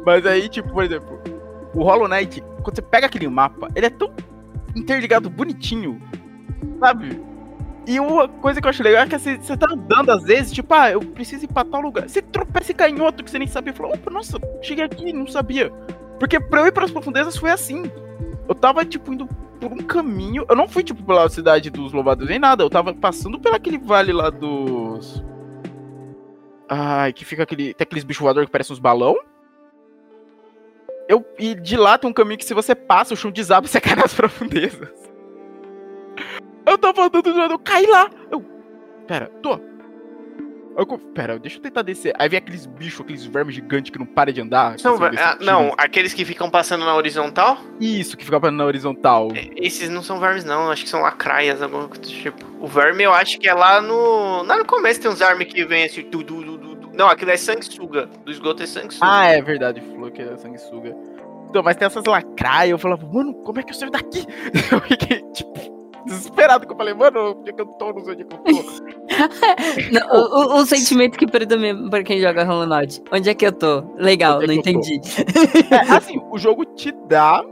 Mas 0.05 0.25
aí, 0.25 0.47
tipo, 0.47 0.71
por 0.71 0.83
exemplo, 0.83 1.19
o 1.73 1.83
Hollow 1.83 2.07
Knight, 2.07 2.41
quando 2.61 2.75
você 2.75 2.81
pega 2.81 3.07
aquele 3.07 3.27
mapa, 3.27 3.69
ele 3.75 3.87
é 3.87 3.89
tão 3.89 4.13
interligado 4.75 5.29
bonitinho, 5.29 5.99
sabe? 6.79 7.19
E 7.87 7.99
uma 7.99 8.27
coisa 8.27 8.61
que 8.61 8.67
eu 8.67 8.69
acho 8.69 8.83
legal 8.83 9.03
é 9.03 9.07
que 9.07 9.17
você, 9.17 9.37
você 9.37 9.57
tá 9.57 9.67
andando 9.71 10.11
às 10.11 10.23
vezes, 10.23 10.51
tipo, 10.51 10.73
ah, 10.73 10.91
eu 10.91 10.99
preciso 10.99 11.45
ir 11.45 11.47
pra 11.47 11.63
tal 11.63 11.81
lugar. 11.81 12.07
Você 12.07 12.21
tropeça 12.21 12.71
e 12.71 12.75
cai 12.75 12.89
em 12.91 13.01
outro 13.01 13.23
que 13.23 13.29
você 13.29 13.39
nem 13.39 13.47
sabia. 13.47 13.73
Falou, 13.73 13.93
opa, 13.93 14.11
nossa, 14.11 14.39
cheguei 14.61 14.85
aqui, 14.85 15.13
não 15.13 15.27
sabia. 15.27 15.71
Porque 16.19 16.39
pra 16.39 16.61
eu 16.61 16.67
ir 16.67 16.71
pras 16.71 16.91
profundezas 16.91 17.37
foi 17.37 17.51
assim. 17.51 17.83
Eu 18.47 18.55
tava, 18.55 18.83
tipo, 18.85 19.13
indo 19.13 19.27
por 19.59 19.71
um 19.71 19.77
caminho. 19.77 20.45
Eu 20.49 20.55
não 20.55 20.67
fui, 20.67 20.83
tipo, 20.83 21.03
pela 21.03 21.29
cidade 21.29 21.69
dos 21.69 21.93
louvados 21.93 22.27
nem 22.27 22.39
nada. 22.39 22.63
Eu 22.63 22.69
tava 22.69 22.93
passando 22.93 23.39
pelo 23.39 23.55
aquele 23.55 23.77
vale 23.77 24.11
lá 24.11 24.29
dos. 24.29 25.23
Ai, 26.67 27.13
que 27.13 27.25
fica 27.25 27.43
aquele. 27.43 27.73
Tem 27.73 27.83
aqueles 27.83 28.03
bichos 28.03 28.21
voadores 28.21 28.47
que 28.47 28.51
parecem 28.51 28.73
uns 28.73 28.79
balão. 28.79 29.15
Eu, 31.07 31.23
e 31.37 31.53
de 31.53 31.77
lá 31.77 31.97
tem 31.97 32.09
um 32.09 32.13
caminho 32.13 32.37
que 32.37 32.45
se 32.45 32.53
você 32.53 32.73
passa, 32.73 33.13
o 33.13 33.17
chão 33.17 33.31
desaba 33.31 33.67
e 33.67 33.69
você 33.69 33.79
cai 33.79 33.95
nas 33.95 34.13
profundezas. 34.13 34.89
Eu 36.65 36.77
tava 36.77 37.03
andando 37.03 37.31
do 37.31 37.37
lado, 37.37 37.53
eu 37.53 37.59
caí 37.59 37.85
lá. 37.85 38.09
Eu. 38.31 38.43
Pera, 39.07 39.27
tô. 39.41 39.59
Eu, 40.77 40.85
pera, 40.85 41.39
deixa 41.39 41.57
eu 41.57 41.61
tentar 41.61 41.83
descer. 41.83 42.13
Aí 42.19 42.27
vem 42.27 42.37
aqueles 42.37 42.65
bichos, 42.65 42.99
aqueles 42.99 43.23
vermes 43.25 43.55
gigantes 43.55 43.89
que 43.91 43.97
não 43.97 44.05
param 44.05 44.33
de 44.33 44.41
andar. 44.41 44.71
Ah, 44.71 44.71
indestrutíveis. 44.71 45.37
não, 45.39 45.73
aqueles 45.77 46.13
que 46.13 46.25
ficam 46.25 46.49
passando 46.49 46.83
na 46.83 46.93
horizontal? 46.93 47.57
Isso, 47.79 48.17
que 48.17 48.25
fica 48.25 48.39
passando 48.41 48.57
na 48.57 48.65
horizontal. 48.65 49.29
Esses 49.55 49.89
não 49.89 50.03
são 50.03 50.19
vermes, 50.19 50.43
não. 50.43 50.69
Acho 50.69 50.83
que 50.83 50.89
são 50.89 51.01
lacraias, 51.01 51.61
alguma 51.61 51.87
coisa 51.87 52.01
do 52.01 52.09
tipo. 52.09 52.45
O 52.59 52.67
verme 52.67 53.03
eu 53.03 53.13
acho 53.13 53.39
que 53.39 53.47
é 53.47 53.53
lá 53.53 53.81
no. 53.81 54.43
Lá 54.43 54.57
no 54.57 54.65
começo 54.65 54.99
tem 54.99 55.09
uns 55.09 55.19
vermes 55.19 55.47
que 55.47 55.63
vem 55.63 55.85
assim. 55.85 56.01
Du. 56.09 56.25
Não, 56.97 57.07
aquilo 57.07 57.31
é 57.31 57.37
sanguessuga. 57.37 58.07
Do 58.23 58.31
esgoto 58.31 58.63
é 58.63 58.65
sanguessuga. 58.65 59.05
Ah, 59.05 59.27
é 59.27 59.41
verdade, 59.41 59.81
falou 59.81 60.09
que 60.11 60.21
é 60.21 60.35
sanguessuga. 60.37 60.95
Então, 61.49 61.61
mas 61.63 61.75
tem 61.77 61.85
essas 61.85 62.03
lacraias, 62.05 62.71
eu 62.71 62.77
falava, 62.79 63.05
mano, 63.05 63.33
como 63.35 63.59
é 63.59 63.63
que 63.63 63.71
eu 63.71 63.75
saio 63.75 63.91
daqui? 63.91 64.25
Eu 64.71 64.81
fiquei, 64.81 65.21
tipo, 65.31 65.75
desesperado, 66.05 66.65
que 66.67 66.73
eu 66.73 66.77
falei, 66.77 66.93
mano, 66.93 67.37
onde 67.39 67.49
é 67.49 67.53
que 67.53 67.61
eu 67.61 67.65
tô, 67.65 67.93
não 67.93 68.03
sei 68.03 68.13
onde 68.13 68.21
é 68.23 68.25
que 68.25 68.33
eu 68.35 68.39
tô. 68.43 68.51
Não, 69.91 70.07
o, 70.19 70.57
o- 70.57 70.61
o 70.61 70.65
sentimento 70.65 71.17
que 71.17 71.25
predomina 71.25 71.89
pra 71.89 72.03
quem 72.03 72.19
joga 72.19 72.43
Hollow 72.43 72.67
Knight. 72.67 73.01
Onde 73.11 73.29
é 73.29 73.33
que 73.33 73.45
eu 73.45 73.51
tô? 73.51 73.83
Legal, 73.97 74.35
Onde 74.37 74.43
é 74.43 74.47
não 74.47 74.53
entendi. 74.55 74.99
É, 75.71 75.77
assim, 75.95 76.21
o 76.31 76.37
jogo 76.37 76.65
te 76.65 76.91
dá. 77.07 77.43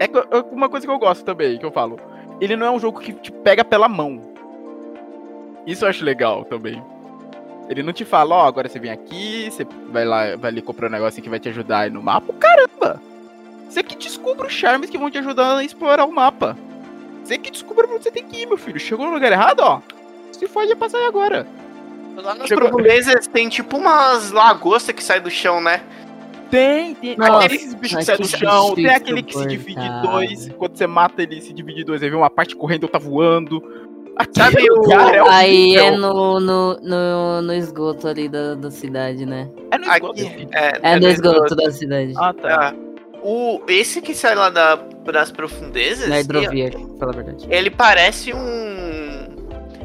É 0.00 0.04
é 0.04 0.40
uma 0.52 0.68
coisa 0.68 0.86
que 0.86 0.92
eu 0.92 0.98
gosto 0.98 1.24
também, 1.24 1.58
que 1.58 1.64
eu 1.66 1.72
falo. 1.72 1.98
Ele 2.40 2.56
não 2.56 2.66
é 2.66 2.70
um 2.70 2.78
jogo 2.78 3.00
que 3.00 3.12
te 3.12 3.30
pega 3.32 3.64
pela 3.64 3.88
mão. 3.88 4.20
Isso 5.66 5.84
eu 5.84 5.88
acho 5.88 6.04
legal 6.04 6.44
também. 6.44 6.82
Ele 7.68 7.82
não 7.82 7.92
te 7.92 8.04
fala, 8.04 8.34
ó, 8.34 8.46
agora 8.46 8.68
você 8.68 8.78
vem 8.78 8.90
aqui, 8.90 9.48
você 9.50 9.66
vai 9.90 10.04
lá, 10.04 10.36
vai 10.36 10.50
ali 10.50 10.60
comprar 10.60 10.88
um 10.88 10.92
negócio 10.92 11.22
que 11.22 11.30
vai 11.30 11.40
te 11.40 11.48
ajudar 11.48 11.80
aí 11.80 11.90
no 11.90 12.02
mapa. 12.02 12.32
Caramba! 12.34 13.00
Você 13.68 13.82
que 13.82 13.96
descobre 13.96 14.46
os 14.46 14.52
charmes 14.52 14.90
que 14.90 14.98
vão 14.98 15.10
te 15.10 15.18
ajudar 15.18 15.56
a 15.56 15.64
explorar 15.64 16.04
o 16.04 16.12
mapa. 16.12 16.56
Você 17.24 17.38
que 17.38 17.50
descobre 17.50 17.86
pra 17.86 17.96
onde 17.96 18.04
você 18.04 18.10
tem 18.10 18.22
que 18.24 18.42
ir, 18.42 18.46
meu 18.46 18.58
filho. 18.58 18.78
Chegou 18.78 19.06
no 19.06 19.12
lugar 19.14 19.32
errado, 19.32 19.60
ó. 19.60 19.80
Se 20.30 20.46
pode 20.46 20.74
passar 20.76 20.98
aí 20.98 21.06
agora. 21.06 21.46
Lá 22.16 22.34
nas 22.34 22.46
Chegou- 22.48 22.68
profundezas 22.68 23.26
tem 23.26 23.48
tipo 23.48 23.78
umas 23.78 24.30
lagostas 24.30 24.94
que 24.94 25.02
saem 25.02 25.22
do 25.22 25.30
chão, 25.30 25.60
né? 25.60 25.82
Tem, 26.50 26.94
tem 26.94 27.16
Nossa, 27.16 27.46
aqueles 27.46 27.74
bichos 27.74 27.98
que 27.98 28.04
saem 28.04 28.18
do 28.18 28.28
que 28.28 28.36
chão, 28.38 28.74
tem 28.74 28.86
aquele 28.86 29.22
que 29.22 29.36
se 29.36 29.46
divide 29.46 29.80
em 29.80 30.02
dois. 30.02 30.48
Quando 30.56 30.76
você 30.76 30.86
mata 30.86 31.22
ele, 31.22 31.40
se 31.40 31.52
divide 31.52 31.80
em 31.80 31.84
dois. 31.84 32.02
Aí 32.02 32.10
vem 32.10 32.18
uma 32.18 32.30
parte 32.30 32.54
correndo, 32.54 32.84
outra 32.84 33.00
voando. 33.00 33.83
Sabe 34.36 34.62
o- 34.70 34.74
lugar 34.76 35.14
é 35.14 35.20
Aí 35.28 35.76
é 35.76 35.90
no, 35.90 36.38
no, 36.40 36.74
no, 36.80 37.42
no 37.42 37.52
esgoto 37.54 38.06
ali 38.08 38.28
da, 38.28 38.54
da 38.54 38.70
cidade, 38.70 39.26
né? 39.26 39.48
É 39.70 39.78
no 39.78 39.84
esgoto. 39.92 40.12
Aqui. 40.22 40.48
É, 40.52 40.72
É, 40.82 40.94
no 40.96 41.02
no 41.06 41.08
esgoto 41.12 41.56
da 41.56 41.70
cidade. 41.70 42.12
Ah, 42.16 42.32
tá. 42.32 42.68
Ah, 42.68 42.74
o, 43.22 43.60
esse 43.68 44.00
que 44.00 44.14
sai 44.14 44.34
lá 44.34 44.50
da, 44.50 44.76
das 44.76 45.30
profundezas, 45.32 46.08
Na 46.08 46.20
hidrovia, 46.20 46.70
pra 46.70 46.80
falar 46.98 47.12
a 47.12 47.16
verdade. 47.16 47.46
ele 47.50 47.70
parece 47.70 48.32
um. 48.32 49.34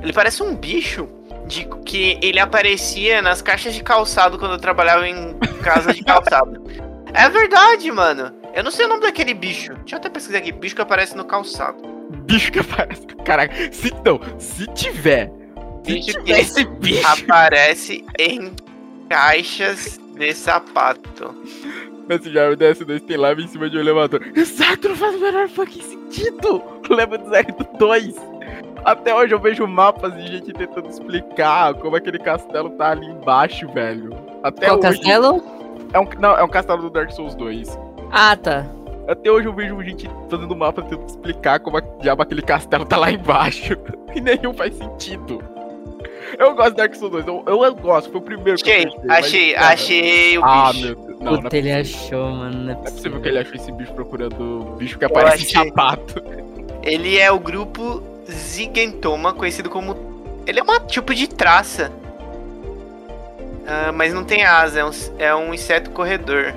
Ele 0.02 0.14
parece 0.14 0.44
um 0.44 0.56
bicho 0.56 1.08
de 1.48 1.66
que 1.86 2.18
ele 2.22 2.40
aparecia 2.40 3.22
nas 3.22 3.42
caixas 3.42 3.74
de 3.74 3.82
calçado 3.84 4.38
quando 4.38 4.52
eu 4.54 4.60
trabalhava 4.60 5.08
em 5.08 5.34
casa 5.64 5.94
de 5.94 6.04
calçado. 6.04 6.62
é 7.14 7.28
verdade, 7.30 7.92
mano. 7.92 8.32
Eu 8.54 8.64
não 8.64 8.72
sei 8.72 8.86
o 8.86 8.90
nome 8.90 9.02
daquele 9.02 9.34
bicho. 9.34 9.74
Deixa 9.80 9.96
eu 9.96 10.00
até 10.00 10.10
pesquisar 10.10 10.38
aqui. 10.40 10.52
Bicho 10.52 10.76
que 10.76 10.82
aparece 10.82 11.16
no 11.18 11.26
calçado. 11.26 11.78
Bicho 12.30 12.52
que 12.52 12.60
aparece. 12.60 13.08
Caraca, 13.26 13.54
se 13.72 13.94
não, 14.06 14.20
se 14.38 14.66
tiver. 14.68 15.32
Se 15.86 15.94
Bicho 15.94 16.12
tiver 16.24 16.40
esse 16.40 16.66
bicho. 16.66 17.08
aparece 17.08 18.06
em 18.20 18.52
caixas 19.10 20.00
de 20.16 20.34
sapato. 20.34 21.36
Nesse 22.08 22.32
já 22.32 22.50
o 22.50 22.56
DS2 22.58 23.02
tem 23.02 23.18
lava 23.18 23.42
em 23.42 23.48
cima 23.48 23.70
de 23.70 23.78
um 23.78 23.82
elevador. 23.82 24.22
Exato, 24.36 24.90
não 24.90 24.96
faz 24.96 25.16
o 25.16 25.20
menor 25.20 25.48
fucking 25.50 25.82
sentido. 25.82 26.62
Leva 26.90 27.18
do 27.18 27.30
0 27.30 27.48
do 27.54 27.78
2. 27.78 28.16
Até 28.86 29.14
hoje 29.14 29.34
eu 29.34 29.40
vejo 29.40 29.68
mapas 29.68 30.14
de 30.16 30.26
gente 30.26 30.54
tentando 30.54 30.90
explicar 30.90 31.74
como 31.76 31.96
aquele 31.96 32.18
castelo 32.18 32.70
tá 32.72 32.92
ali 32.92 33.06
embaixo, 33.06 33.68
velho. 33.72 34.16
Até 34.42 34.68
Qual 34.68 34.80
hoje. 34.80 34.98
castelo? 35.00 35.44
É 35.94 36.00
um, 36.00 36.08
não, 36.20 36.32
é 36.38 36.44
um 36.44 36.48
castelo 36.48 36.82
do 36.84 36.90
Dark 36.90 37.12
Souls 37.12 37.36
2. 37.36 37.78
Ah, 38.12 38.36
tá. 38.36 38.66
Até 39.10 39.32
hoje 39.32 39.48
eu 39.48 39.54
vejo 39.54 39.82
gente 39.82 40.08
fazendo 40.30 40.56
mapa 40.56 40.84
tentando 40.84 41.08
explicar 41.08 41.60
como 41.60 41.78
a 41.78 41.82
diabo 41.82 42.22
aquele 42.22 42.44
castelo 42.44 42.86
tá 42.86 42.96
lá 42.96 43.12
embaixo. 43.12 43.76
E 44.16 44.20
nenhum 44.20 44.56
faz 44.56 44.76
sentido. 44.76 45.40
Eu 46.40 46.56
gosto 46.56 46.72
de 46.72 46.78
Dark 46.78 46.96
Souls 46.96 47.12
2, 47.12 47.28
eu, 47.28 47.44
eu, 47.46 47.64
eu 47.64 47.76
gosto, 47.76 48.10
foi 48.10 48.20
o 48.20 48.24
primeiro 48.24 48.58
que 48.58 48.72
Achei, 48.72 48.86
eu 48.86 48.90
testei, 48.90 49.08
mas, 49.08 49.26
achei, 49.26 49.54
cara, 49.54 49.68
achei 49.68 50.38
o 50.40 50.44
Ah, 50.44 50.72
bicho. 50.72 50.86
meu 50.86 50.96
Deus. 50.96 51.20
Não, 51.20 51.32
não 51.34 51.38
é 51.38 51.42
Puta, 51.44 51.58
ele 51.58 51.72
achou, 51.72 52.32
mano. 52.32 52.58
Não 52.58 52.72
é 52.72 52.76
Não 52.76 52.82
é 52.82 52.90
possível 52.90 53.22
que 53.22 53.28
ele 53.28 53.38
achou 53.38 53.54
esse 53.54 53.72
bicho 53.72 53.94
procurando 53.94 54.76
bicho 54.80 54.98
que 54.98 55.06
aparece 55.06 55.44
em 55.44 55.48
sapato. 55.68 56.24
Ele 56.82 57.20
é 57.20 57.32
o 57.32 57.40
grupo 57.40 58.02
Zigentoma, 58.28 59.32
conhecido 59.32 59.70
como. 59.70 59.96
Ele 60.48 60.60
é 60.60 60.64
um 60.64 60.88
tipo 60.88 61.14
de 61.14 61.28
traça. 61.30 61.92
Ah, 63.68 63.92
mas 63.92 64.12
não 64.12 64.24
tem 64.24 64.44
asa, 64.44 64.80
é 64.80 64.86
um, 64.86 64.92
é 65.20 65.36
um 65.36 65.54
inseto 65.54 65.92
corredor. 65.92 66.56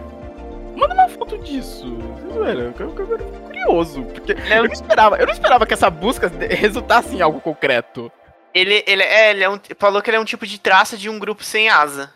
Manda 0.74 0.94
uma 0.94 1.08
foto 1.10 1.36
disso. 1.38 1.98
Zoeira, 2.32 2.74
Eu, 2.78 2.94
eu, 2.96 3.18
curioso. 3.18 4.02
Porque 4.04 4.32
é 4.32 4.58
eu 4.58 4.64
não 4.64 4.72
esperava, 4.72 5.16
eu 5.16 5.26
não 5.26 5.32
esperava 5.32 5.66
que 5.66 5.74
essa 5.74 5.90
busca 5.90 6.30
resultasse 6.50 7.14
em 7.14 7.20
algo 7.20 7.40
concreto. 7.40 8.10
Ele, 8.54 8.84
ele, 8.86 9.02
é, 9.02 9.30
ele 9.30 9.44
é 9.44 9.50
um, 9.50 9.58
falou 9.78 10.02
que 10.02 10.10
ele 10.10 10.16
é 10.16 10.20
um 10.20 10.24
tipo 10.24 10.46
de 10.46 10.60
traça 10.60 10.96
de 10.96 11.08
um 11.08 11.18
grupo 11.18 11.42
sem 11.42 11.68
asa. 11.68 12.12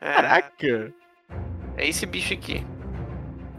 É, 0.00 0.12
Caraca. 0.14 0.92
é 1.76 1.88
esse 1.88 2.04
bicho 2.06 2.32
aqui. 2.32 2.66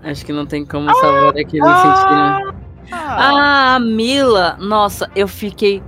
Acho 0.04 0.26
que 0.26 0.34
não 0.34 0.46
tem 0.46 0.66
como 0.66 0.94
salvar 0.96 1.30
aquele 1.30 1.64
sentido. 1.64 2.56
Ah, 2.92 3.76
a 3.76 3.80
Mila. 3.80 4.58
Nossa, 4.60 5.10
eu 5.16 5.28
fiquei. 5.28 5.82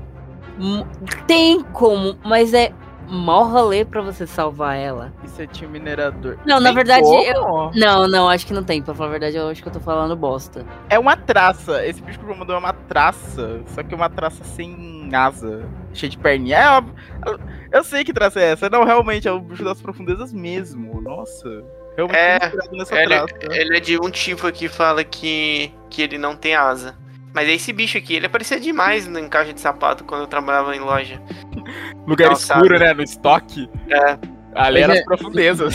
Tem 1.25 1.63
como, 1.63 2.17
mas 2.23 2.53
é 2.53 2.71
mó 3.07 3.43
rolê 3.43 3.83
pra 3.85 4.01
você 4.01 4.25
salvar 4.27 4.75
ela. 4.77 5.13
Isso 5.23 5.41
é 5.41 5.47
time 5.47 5.73
minerador. 5.79 6.37
Não, 6.45 6.59
na 6.59 6.67
Tem 6.69 6.75
verdade, 6.75 7.01
como? 7.03 7.71
Não, 7.75 8.07
não, 8.07 8.29
acho 8.29 8.45
que 8.47 8.53
não 8.53 8.63
tem. 8.63 8.81
Pra 8.81 8.93
falar 8.93 9.09
a 9.09 9.11
verdade, 9.11 9.37
eu 9.37 9.49
acho 9.49 9.61
que 9.61 9.67
eu 9.67 9.73
tô 9.73 9.79
falando 9.79 10.15
bosta. 10.15 10.65
É 10.89 10.97
uma 10.97 11.15
traça. 11.15 11.85
Esse 11.85 12.01
bicho 12.01 12.17
que 12.19 12.25
o 12.25 12.27
João 12.27 12.39
mandou 12.39 12.55
é 12.55 12.59
uma 12.59 12.73
traça. 12.73 13.61
Só 13.67 13.83
que 13.83 13.93
é 13.93 13.97
uma 13.97 14.09
traça 14.09 14.43
sem 14.43 15.09
asa. 15.13 15.63
Cheia 15.93 16.09
de 16.09 16.17
perninha. 16.17 16.57
É, 16.57 16.69
uma- 16.69 16.85
eu, 17.25 17.39
eu 17.71 17.83
sei 17.83 18.03
que 18.03 18.13
traça 18.13 18.39
é 18.39 18.51
essa. 18.51 18.69
Não, 18.69 18.83
realmente, 18.83 19.27
é 19.27 19.31
o 19.31 19.39
bicho 19.39 19.63
das 19.63 19.81
profundezas 19.81 20.31
mesmo. 20.33 21.01
Nossa. 21.01 21.63
Realmente 21.95 22.17
É, 22.17 22.39
nessa 22.75 22.95
Ele, 22.95 23.07
traça. 23.15 23.35
ele 23.51 23.77
é 23.77 23.79
de 23.79 23.99
um 23.99 24.09
tipo 24.09 24.51
que 24.51 24.67
fala 24.67 25.03
que, 25.03 25.71
que 25.91 26.01
ele 26.01 26.17
não 26.17 26.35
tem 26.35 26.55
asa. 26.55 26.95
Mas 27.33 27.49
é 27.49 27.53
esse 27.53 27.73
bicho 27.73 27.97
aqui, 27.97 28.15
ele 28.15 28.27
aparecia 28.27 28.59
demais 28.59 29.07
no 29.07 29.19
encaixe 29.19 29.53
de 29.53 29.59
sapato 29.59 30.03
quando 30.03 30.21
eu 30.21 30.27
trabalhava 30.27 30.75
em 30.75 30.79
loja. 30.79 31.19
Lugar 32.05 32.29
calçado. 32.29 32.61
escuro, 32.61 32.79
né? 32.79 32.93
No 32.93 33.01
estoque. 33.01 33.69
É. 33.89 34.19
Ali 34.53 34.81
era 34.81 34.89
Mas 34.89 34.99
as 34.99 35.05
profundezas. 35.05 35.73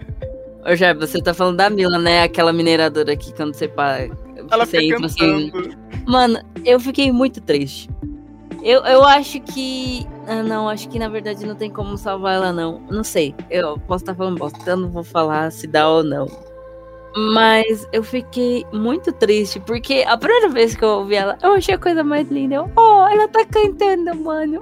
Ô, 0.64 0.74
Jé, 0.74 0.94
você 0.94 1.20
tá 1.20 1.34
falando 1.34 1.56
da 1.56 1.68
Mila, 1.68 1.98
né? 1.98 2.22
Aquela 2.22 2.52
mineradora 2.52 3.12
aqui, 3.12 3.32
quando 3.34 3.54
você, 3.54 3.68
pa... 3.68 3.98
Ela 4.50 4.64
você 4.64 4.78
fica 4.78 4.94
entra 4.94 5.06
assim. 5.06 5.50
cantando. 5.50 5.76
Mano, 6.06 6.40
eu 6.64 6.80
fiquei 6.80 7.12
muito 7.12 7.40
triste. 7.40 7.88
Eu, 8.62 8.84
eu 8.84 9.04
acho 9.04 9.40
que. 9.40 10.06
Ah, 10.26 10.42
não, 10.42 10.68
acho 10.68 10.88
que 10.88 10.98
na 10.98 11.08
verdade 11.08 11.46
não 11.46 11.54
tem 11.54 11.70
como 11.70 11.96
salvar 11.96 12.34
ela, 12.34 12.52
não. 12.52 12.80
Não 12.90 13.04
sei. 13.04 13.34
Eu 13.50 13.78
posso 13.78 14.02
estar 14.02 14.14
falando 14.14 14.38
bosta, 14.38 14.58
eu 14.70 14.76
não 14.76 14.90
vou 14.90 15.04
falar 15.04 15.50
se 15.52 15.66
dá 15.66 15.88
ou 15.88 16.02
não. 16.02 16.26
Mas 17.18 17.86
eu 17.92 18.04
fiquei 18.04 18.64
muito 18.72 19.12
triste, 19.12 19.58
porque 19.60 20.04
a 20.06 20.16
primeira 20.16 20.48
vez 20.48 20.76
que 20.76 20.84
eu 20.84 20.88
ouvi 20.88 21.16
ela, 21.16 21.36
eu 21.42 21.52
achei 21.52 21.74
a 21.74 21.78
coisa 21.78 22.04
mais 22.04 22.30
linda. 22.30 22.56
Eu, 22.56 22.70
oh, 22.76 23.06
ela 23.10 23.26
tá 23.26 23.44
cantando, 23.44 24.14
mano. 24.14 24.60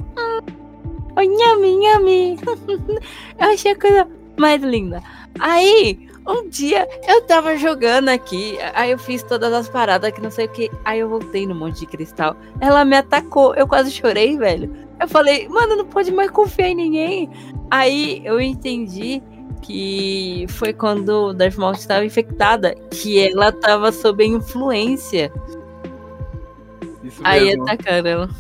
Oh, 1.15 1.21
nhami, 1.21 1.77
nhami. 1.77 2.39
eu 3.39 3.49
achei 3.53 3.73
a 3.73 3.79
coisa 3.79 4.09
mais 4.39 4.63
linda. 4.63 5.03
Aí, 5.39 6.09
um 6.27 6.49
dia 6.49 6.89
eu 7.07 7.23
tava 7.27 7.57
jogando 7.57 8.09
aqui, 8.09 8.59
aí 8.75 8.91
eu 8.91 8.99
fiz 8.99 9.23
todas 9.23 9.53
as 9.53 9.69
paradas 9.69 10.11
que 10.13 10.21
não 10.23 10.31
sei 10.31 10.47
o 10.47 10.51
que. 10.51 10.71
Aí 10.85 11.01
eu 11.01 11.09
voltei 11.11 11.47
no 11.47 11.55
monte 11.55 11.81
de 11.81 11.87
cristal. 11.87 12.37
Ela 12.61 12.85
me 12.85 12.97
atacou, 12.97 13.55
eu 13.55 13.69
quase 13.69 13.91
chorei, 13.91 14.39
velho. 14.39 14.73
Eu 14.99 15.09
falei, 15.09 15.47
mano, 15.49 15.77
não 15.77 15.85
pode 15.85 16.11
mais 16.11 16.31
confiar 16.31 16.69
em 16.69 16.75
ninguém. 16.75 17.31
Aí 17.71 18.23
eu 18.25 18.41
entendi 18.41 19.23
que 19.63 20.47
foi 20.49 20.73
quando 20.73 21.35
Maul 21.57 21.73
estava 21.73 22.05
infectada, 22.05 22.75
que 22.91 23.19
ela 23.29 23.53
tava 23.53 23.91
sob 23.93 24.23
a 24.23 24.27
influência. 24.27 25.33
Isso 27.03 27.21
Aí 27.25 27.45
mesmo. 27.45 27.63
atacaram 27.65 28.09
ela. 28.09 28.31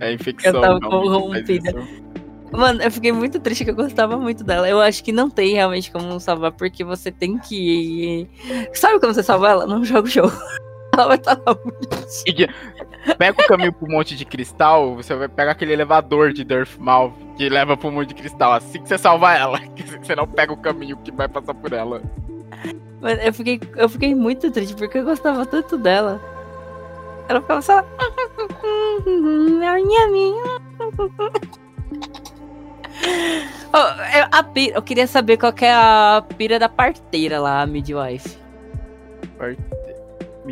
É 0.00 0.12
infecção. 0.12 0.54
Eu 0.54 0.60
tava 0.60 0.80
corrompida. 0.80 2.02
Mano, 2.50 2.82
eu 2.82 2.90
fiquei 2.90 3.12
muito 3.12 3.40
triste 3.40 3.64
que 3.64 3.70
eu 3.70 3.74
gostava 3.74 4.16
muito 4.18 4.44
dela. 4.44 4.68
Eu 4.68 4.80
acho 4.80 5.02
que 5.02 5.10
não 5.12 5.30
tem 5.30 5.54
realmente 5.54 5.90
como 5.90 6.20
salvar, 6.20 6.52
porque 6.52 6.84
você 6.84 7.10
tem 7.10 7.38
que. 7.38 8.28
Sabe 8.74 9.00
como 9.00 9.14
você 9.14 9.22
salva 9.22 9.48
ela? 9.48 9.66
Não 9.66 9.84
joga 9.84 10.06
o 10.06 10.10
jogo. 10.10 10.32
Ela 10.94 11.06
vai 11.06 11.16
estar 11.16 11.40
lá. 11.46 11.56
Que- 12.26 12.46
Pega 13.18 13.42
o 13.42 13.46
caminho 13.46 13.72
pro 13.72 13.90
Monte 13.90 14.16
de 14.16 14.24
Cristal, 14.24 14.94
você 14.96 15.14
vai 15.14 15.28
pegar 15.28 15.52
aquele 15.52 15.72
elevador 15.72 16.32
de 16.32 16.44
Darthmouth 16.44 17.12
que 17.36 17.48
leva 17.48 17.76
pro 17.76 17.90
Monte 17.90 18.08
de 18.08 18.14
Cristal. 18.14 18.52
Assim 18.52 18.80
que 18.82 18.88
você 18.88 18.96
salva 18.98 19.32
ela, 19.34 19.58
você 20.02 20.14
não 20.14 20.26
pega 20.26 20.52
o 20.52 20.56
caminho 20.56 20.96
que 20.98 21.10
vai 21.10 21.28
passar 21.28 21.54
por 21.54 21.72
ela. 21.72 22.00
Mano, 23.00 23.20
eu 23.20 23.32
fiquei, 23.32 23.60
eu 23.76 23.88
fiquei 23.88 24.14
muito 24.14 24.50
triste 24.50 24.76
porque 24.76 24.98
eu 24.98 25.04
gostava 25.04 25.44
tanto 25.44 25.76
dela. 25.76 26.20
Ela 27.28 27.40
ficava 27.40 27.62
só. 27.62 27.84
Minha 29.06 29.76
minha. 30.08 30.60
Oh, 33.74 33.78
eu, 34.18 34.26
a 34.30 34.42
pira- 34.42 34.76
eu 34.76 34.82
queria 34.82 35.06
saber 35.06 35.38
qual 35.38 35.52
que 35.52 35.64
é 35.64 35.72
a 35.72 36.22
pira 36.36 36.58
da 36.58 36.68
parteira 36.68 37.40
lá, 37.40 37.62
a 37.62 37.66
midwife. 37.66 38.36
Me 39.40 39.56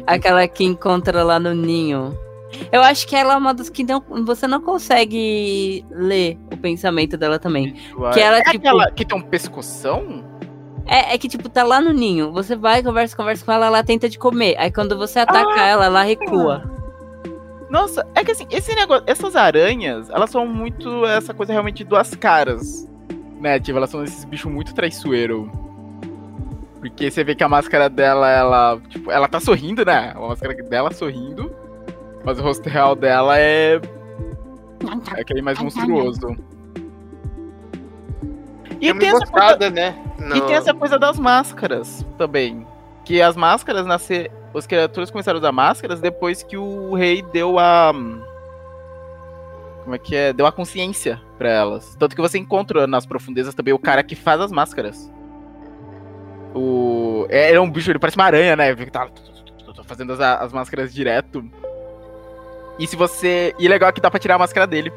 diz- 0.00 0.04
Aquela 0.06 0.48
que 0.48 0.64
encontra 0.64 1.22
lá 1.22 1.38
no 1.38 1.52
ninho. 1.54 2.16
Eu 2.72 2.82
acho 2.82 3.06
que 3.06 3.14
ela 3.14 3.34
é 3.34 3.36
uma 3.36 3.54
das 3.54 3.68
que 3.68 3.84
não, 3.84 4.02
você 4.24 4.46
não 4.46 4.60
consegue 4.60 5.84
ler 5.90 6.38
o 6.52 6.56
pensamento 6.56 7.16
dela 7.16 7.38
também. 7.38 7.74
Que 8.12 8.20
ela, 8.20 8.38
é 8.38 8.42
tipo- 8.42 8.56
aquela 8.56 8.90
que 8.90 9.04
tem 9.04 9.16
um 9.16 9.22
pescoção? 9.22 10.24
É, 10.86 11.14
é 11.14 11.18
que, 11.18 11.28
tipo, 11.28 11.48
tá 11.48 11.62
lá 11.62 11.80
no 11.80 11.92
ninho. 11.92 12.32
Você 12.32 12.56
vai, 12.56 12.82
conversa, 12.82 13.16
conversa 13.16 13.44
com 13.44 13.52
ela, 13.52 13.66
ela 13.66 13.84
tenta 13.84 14.08
te 14.08 14.18
comer. 14.18 14.56
Aí 14.58 14.72
quando 14.72 14.96
você 14.96 15.20
ataca 15.20 15.60
ela, 15.62 15.84
ela 15.86 16.02
recua. 16.02 16.68
Nossa, 17.68 18.04
é 18.16 18.24
que 18.24 18.32
assim, 18.32 18.46
esse 18.50 18.74
negócio, 18.74 19.04
essas 19.06 19.36
aranhas, 19.36 20.10
elas 20.10 20.30
são 20.30 20.44
muito 20.44 21.06
essa 21.06 21.32
coisa 21.32 21.52
realmente 21.52 21.78
de 21.78 21.84
duas 21.84 22.14
caras. 22.16 22.88
Né? 23.40 23.60
Tipo, 23.60 23.78
elas 23.78 23.90
são 23.90 24.02
esses 24.02 24.24
bichos 24.24 24.50
muito 24.50 24.74
traiçoeiro. 24.74 25.50
Porque 26.80 27.10
você 27.10 27.22
vê 27.22 27.34
que 27.34 27.44
a 27.44 27.48
máscara 27.48 27.88
dela, 27.88 28.28
ela, 28.28 28.80
tipo, 28.88 29.10
ela 29.10 29.28
tá 29.28 29.38
sorrindo, 29.38 29.84
né? 29.84 30.12
A 30.16 30.18
máscara 30.20 30.54
dela 30.64 30.90
sorrindo. 30.92 31.54
Mas 32.24 32.38
o 32.38 32.42
rosto 32.42 32.68
real 32.68 32.94
dela 32.94 33.38
é. 33.38 33.80
É 35.16 35.20
aquele 35.20 35.42
mais 35.42 35.58
monstruoso. 35.58 36.36
E 38.80 38.88
é 38.88 38.92
uma 38.92 39.00
tem, 39.00 39.10
essa 39.10 39.26
coisa, 39.26 39.70
né? 39.70 39.94
e 40.34 40.40
tem 40.40 40.54
essa 40.54 40.72
coisa 40.72 40.98
das 40.98 41.18
máscaras 41.18 42.04
também. 42.16 42.66
Que 43.04 43.20
as 43.20 43.36
máscaras 43.36 43.86
nascer. 43.86 44.30
Os 44.52 44.66
criaturas 44.66 45.10
começaram 45.10 45.36
a 45.36 45.40
usar 45.40 45.52
máscaras 45.52 46.00
depois 46.00 46.42
que 46.42 46.56
o 46.56 46.94
rei 46.94 47.22
deu 47.22 47.58
a. 47.58 47.92
Como 49.84 49.94
é 49.94 49.98
que 49.98 50.16
é? 50.16 50.32
Deu 50.32 50.46
a 50.46 50.52
consciência 50.52 51.20
pra 51.38 51.48
elas. 51.50 51.94
Tanto 51.96 52.16
que 52.16 52.22
você 52.22 52.38
encontra 52.38 52.86
nas 52.86 53.06
profundezas 53.06 53.54
também 53.54 53.72
o 53.72 53.78
cara 53.78 54.02
que 54.02 54.14
faz 54.14 54.40
as 54.40 54.50
máscaras. 54.50 55.10
O. 56.54 57.26
É, 57.28 57.48
ele 57.48 57.58
é 57.58 57.60
um 57.60 57.70
bicho, 57.70 57.90
ele 57.90 57.98
parece 57.98 58.16
uma 58.16 58.24
aranha, 58.24 58.56
né? 58.56 58.70
Ele 58.70 58.90
tá 58.90 59.08
fazendo 59.84 60.12
as, 60.12 60.20
as 60.20 60.52
máscaras 60.52 60.92
direto. 60.92 61.44
E 62.80 62.86
se 62.86 62.96
você. 62.96 63.54
E 63.58 63.68
legal 63.68 63.90
é 63.90 63.92
que 63.92 64.00
dá 64.00 64.10
pra 64.10 64.18
tirar 64.18 64.34
a 64.34 64.38
máscara 64.38 64.66
dele. 64.66 64.90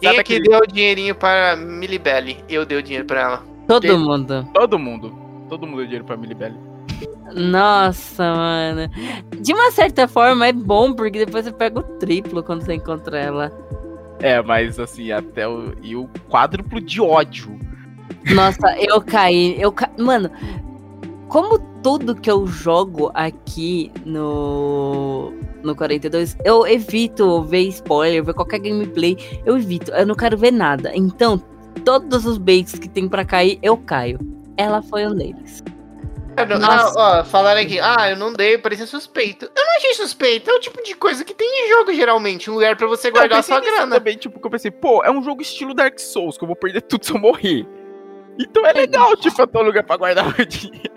Quem 0.00 0.08
Sabe 0.10 0.20
é 0.20 0.22
que 0.24 0.34
aquele- 0.36 0.48
deu 0.50 0.66
dinheirinho 0.66 1.14
para 1.14 1.56
Milibelli? 1.56 2.44
Eu 2.48 2.66
dei 2.66 2.76
o 2.76 2.82
dinheiro 2.82 3.06
pra 3.06 3.20
ela. 3.20 3.42
Todo 3.66 3.82
Quem- 3.82 3.96
mundo. 3.98 4.46
Todo 4.52 4.78
mundo. 4.78 5.16
Todo 5.48 5.66
mundo 5.66 5.76
deu 5.78 5.84
dinheiro 5.86 6.04
pra 6.04 6.16
Milibelli. 6.16 6.58
Nossa, 7.34 8.34
mano. 8.34 8.90
De 9.40 9.52
uma 9.52 9.70
certa 9.70 10.06
forma 10.06 10.46
é 10.46 10.52
bom, 10.52 10.92
porque 10.92 11.24
depois 11.24 11.44
você 11.44 11.52
pega 11.52 11.78
o 11.78 11.82
triplo 11.82 12.42
quando 12.42 12.62
você 12.62 12.74
encontra 12.74 13.18
ela. 13.18 13.52
É, 14.20 14.42
mas 14.42 14.78
assim, 14.78 15.10
até 15.12 15.46
o. 15.48 15.72
E 15.82 15.96
o 15.96 16.08
quádruplo 16.28 16.80
de 16.80 17.00
ódio. 17.00 17.58
Nossa, 18.34 18.76
eu 18.78 19.00
caí. 19.02 19.60
Eu 19.60 19.70
ca... 19.72 19.90
Mano, 19.98 20.30
como 21.28 21.58
tudo 21.82 22.14
que 22.14 22.30
eu 22.30 22.46
jogo 22.46 23.10
aqui 23.14 23.90
no. 24.04 25.32
No 25.62 25.74
42, 25.74 26.36
eu 26.44 26.66
evito 26.66 27.42
ver 27.44 27.62
spoiler, 27.68 28.22
ver 28.22 28.34
qualquer 28.34 28.58
gameplay. 28.58 29.16
Eu 29.46 29.56
evito, 29.56 29.90
eu 29.92 30.06
não 30.06 30.14
quero 30.14 30.36
ver 30.36 30.50
nada. 30.52 30.92
Então, 30.94 31.38
todos 31.84 32.26
os 32.26 32.36
baits 32.36 32.78
que 32.78 32.88
tem 32.88 33.08
pra 33.08 33.24
cair, 33.24 33.58
eu 33.62 33.76
caio. 33.76 34.18
Ela 34.58 34.82
foi 34.82 35.06
um 35.06 35.14
deles. 35.14 35.62
Não- 36.58 36.68
ah, 36.70 36.92
ó, 37.20 37.24
falaram 37.24 37.60
aqui, 37.60 37.78
ah, 37.80 38.10
eu 38.10 38.16
não 38.16 38.32
dei, 38.32 38.58
parecia 38.58 38.86
suspeito. 38.86 39.46
Eu 39.46 39.64
não 39.64 39.76
achei 39.76 39.94
suspeito, 39.94 40.50
é 40.50 40.54
o 40.54 40.60
tipo 40.60 40.82
de 40.82 40.94
coisa 40.94 41.24
que 41.24 41.32
tem 41.32 41.48
em 41.48 41.68
jogo, 41.70 41.94
geralmente. 41.94 42.50
Um 42.50 42.54
lugar 42.54 42.76
pra 42.76 42.86
você 42.88 43.10
guardar 43.10 43.38
eu 43.38 43.42
sua 43.42 43.60
grana. 43.60 43.96
Também, 43.96 44.16
tipo, 44.16 44.38
que 44.40 44.46
eu 44.46 44.50
pensei, 44.50 44.70
pô, 44.70 45.02
é 45.04 45.10
um 45.10 45.22
jogo 45.22 45.40
estilo 45.42 45.72
Dark 45.74 45.98
Souls, 45.98 46.36
que 46.36 46.44
eu 46.44 46.48
vou 46.48 46.56
perder 46.56 46.82
tudo 46.82 47.06
se 47.06 47.12
eu 47.12 47.18
morrer. 47.18 47.66
Então 48.38 48.66
é 48.66 48.72
legal, 48.72 49.16
tipo, 49.16 49.40
eu 49.40 49.46
ter 49.46 49.58
um 49.58 49.62
lugar 49.62 49.84
pra 49.84 49.96
guardar 49.96 50.24
meu 50.36 50.44
dinheiro. 50.44 50.93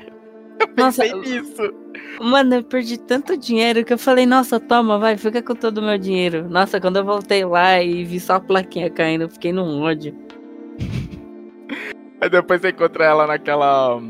Eu 0.78 0.84
Nossa, 0.84 1.03
pensei 1.03 1.20
nisso. 1.20 1.74
Mano, 2.20 2.55
eu 2.55 2.64
perdi 2.64 2.97
tanto 2.97 3.38
dinheiro 3.38 3.86
que 3.86 3.93
eu 3.93 3.97
falei, 3.97 4.26
nossa, 4.26 4.60
toma, 4.60 4.97
vai, 4.97 5.18
fica 5.18 5.41
com 5.41 5.53
todo 5.53 5.78
o 5.78 5.82
meu 5.82 5.97
dinheiro. 5.97 6.49
Nossa, 6.49 6.80
quando 6.82 6.97
eu 6.97 7.05
voltei 7.05 7.45
lá 7.45 7.82
e 7.82 8.03
vi 8.03 8.20
só 8.20 8.36
a 8.36 8.39
plaquinha 8.39 8.89
caindo, 8.89 9.24
eu 9.24 9.30
fiquei 9.30 9.51
num 9.53 9.82
ódio. 9.82 10.16
Aí 12.20 12.30
depois 12.30 12.62
você 12.62 12.70
encontra 12.70 13.05
ela 13.05 13.28
naquela. 13.28 14.01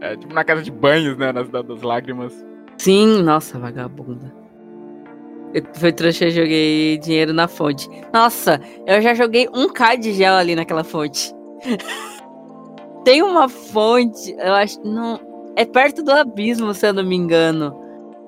é, 0.00 0.16
tipo, 0.16 0.32
na 0.32 0.44
casa 0.44 0.62
de 0.62 0.70
banhos, 0.70 1.16
né? 1.16 1.32
Na 1.32 1.44
cidade 1.44 1.66
das 1.66 1.82
lágrimas. 1.82 2.32
Sim, 2.78 3.22
nossa, 3.22 3.58
vagabunda. 3.58 4.32
Eu 5.52 5.62
fui 5.74 5.92
trouxa, 5.92 6.26
eu 6.26 6.30
joguei 6.30 6.98
dinheiro 6.98 7.32
na 7.32 7.46
fonte. 7.46 7.88
Nossa, 8.12 8.60
eu 8.86 9.02
já 9.02 9.14
joguei 9.14 9.48
um 9.52 9.68
K 9.68 9.96
de 9.96 10.12
gel 10.12 10.34
ali 10.34 10.54
naquela 10.54 10.84
fonte. 10.84 11.32
Tem 13.04 13.20
uma 13.22 13.48
fonte, 13.48 14.32
eu 14.38 14.54
acho. 14.54 14.80
Não. 14.82 15.31
É 15.56 15.64
perto 15.64 16.02
do 16.02 16.10
abismo, 16.12 16.72
se 16.74 16.86
eu 16.86 16.92
não 16.92 17.04
me 17.04 17.16
engano. 17.16 17.78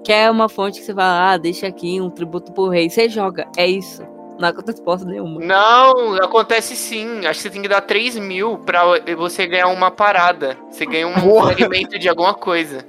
Que 0.05 0.13
é 0.13 0.31
uma 0.31 0.49
fonte 0.49 0.81
que 0.81 0.85
você 0.87 0.95
fala, 0.95 1.33
ah, 1.33 1.37
deixa 1.39 1.67
aqui 1.67 2.01
um 2.01 2.11
tributo 2.11 2.53
pro 2.53 2.69
rei. 2.69 2.91
Você 2.91 3.09
joga, 3.09 3.47
é 3.57 3.67
isso. 3.67 4.03
Não 4.39 4.49
acontece 4.49 4.83
bosta 4.83 5.07
nenhuma. 5.07 5.41
Não, 5.41 6.17
acontece 6.17 6.77
sim. 6.77 7.21
Acho 7.25 7.39
que 7.39 7.43
você 7.45 7.51
tem 7.51 7.63
que 7.63 7.69
dar 7.69 7.81
3 7.81 8.19
mil 8.19 8.59
pra 8.59 8.83
você 9.17 9.47
ganhar 9.47 9.69
uma 9.69 9.91
parada. 9.91 10.59
Você 10.71 10.85
ganha 10.85 11.07
um 11.07 11.15
Porra. 11.15 11.53
fragmento 11.55 11.99
de 11.99 12.09
alguma 12.09 12.35
coisa. 12.35 12.85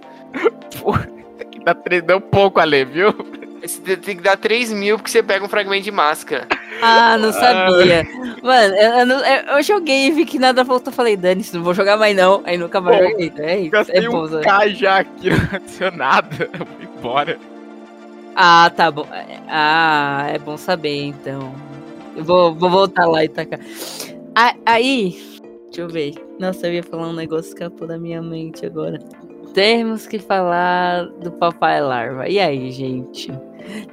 Dá 1.63 1.73
três, 1.73 2.03
deu 2.03 2.19
pouco 2.19 2.59
ali, 2.59 2.83
viu? 2.83 3.13
Você 3.68 3.97
tem 3.97 4.16
que 4.18 4.24
dar 4.24 4.38
3 4.38 4.72
mil 4.72 4.97
porque 4.97 5.09
você 5.11 5.22
pega 5.24 5.43
um 5.43 5.49
fragmento 5.49 5.84
de 5.84 5.91
máscara. 5.91 6.47
Ah, 6.82 7.18
não 7.18 7.32
sabia. 7.32 8.03
Mano, 8.43 8.76
eu, 8.76 8.91
eu 8.99 9.07
eu- 9.07 9.57
eu 9.57 9.63
joguei 9.63 10.07
e 10.07 10.11
vi 10.11 10.26
que 10.26 10.38
nada 10.38 10.63
voltou. 10.63 10.91
Falei, 10.93 11.16
dane-se, 11.16 11.55
não 11.55 11.63
vou 11.63 11.74
jogar 11.74 11.97
mais 11.97 12.16
não. 12.16 12.41
Aí 12.45 12.57
nunca 12.57 12.80
mais 12.82 12.97
Pô, 12.99 13.09
joguei. 13.09 13.34
É 13.38 13.59
isso. 13.59 13.91
É 13.91 14.01
bom, 14.07 14.24
um 14.24 14.28
sabe? 14.30 14.43
K 14.43 14.70
já 14.70 14.97
aqui, 14.99 15.30
não 15.32 15.38
aconteceu 15.38 15.91
nada. 15.91 16.49
Eu 16.59 16.66
fui 16.66 16.86
embora. 16.97 17.39
Ah, 18.36 18.70
tá 18.76 18.91
bom. 18.91 19.07
Ah, 19.47 20.26
é 20.30 20.38
bom 20.38 20.57
saber, 20.57 21.03
então. 21.03 21.55
Eu 22.16 22.24
vou, 22.24 22.53
vou 22.53 22.70
voltar 22.70 23.05
lá 23.07 23.24
e 23.24 23.30
tacar. 23.30 23.59
Ah, 24.36 24.53
Aí, 24.66 25.18
deixa 25.66 25.82
eu 25.82 25.88
ver. 25.88 26.13
Nossa, 26.39 26.68
eu 26.68 26.74
ia 26.74 26.84
falar 26.84 27.07
um 27.07 27.13
negócio 27.13 27.55
que 27.55 27.63
escapou 27.63 27.88
da 27.88 27.97
minha 27.97 28.22
mente 28.22 28.66
agora. 28.66 28.99
Temos 29.55 30.05
que 30.05 30.19
falar 30.19 31.05
do 31.05 31.31
Papai 31.31 31.79
Larva. 31.81 32.27
E 32.27 32.41
aí, 32.41 32.69
gente? 32.71 33.31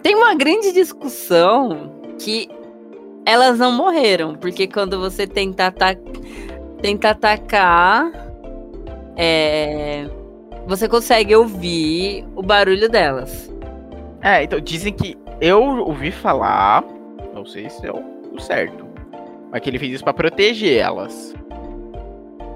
Tem 0.03 0.13
uma 0.17 0.35
grande 0.35 0.73
discussão 0.73 2.03
que 2.19 2.49
elas 3.25 3.61
não 3.61 3.71
morreram, 3.71 4.35
porque 4.35 4.67
quando 4.67 4.99
você 4.99 5.25
tenta, 5.25 5.69
ata 5.69 5.97
tenta 6.81 7.11
atacar, 7.11 8.11
é, 9.17 10.11
você 10.67 10.89
consegue 10.89 11.33
ouvir 11.37 12.27
o 12.35 12.43
barulho 12.43 12.89
delas. 12.89 13.49
É, 14.21 14.43
então 14.43 14.59
dizem 14.59 14.93
que 14.93 15.17
eu 15.41 15.63
ouvi 15.63 16.11
falar, 16.11 16.83
não 17.33 17.47
sei 17.47 17.71
se 17.71 17.87
é 17.87 17.93
o 17.93 18.41
certo, 18.41 18.85
mas 19.53 19.61
que 19.61 19.71
ele 19.71 19.79
fez 19.79 19.93
isso 19.93 20.03
pra 20.03 20.13
proteger 20.13 20.79
elas. 20.79 21.37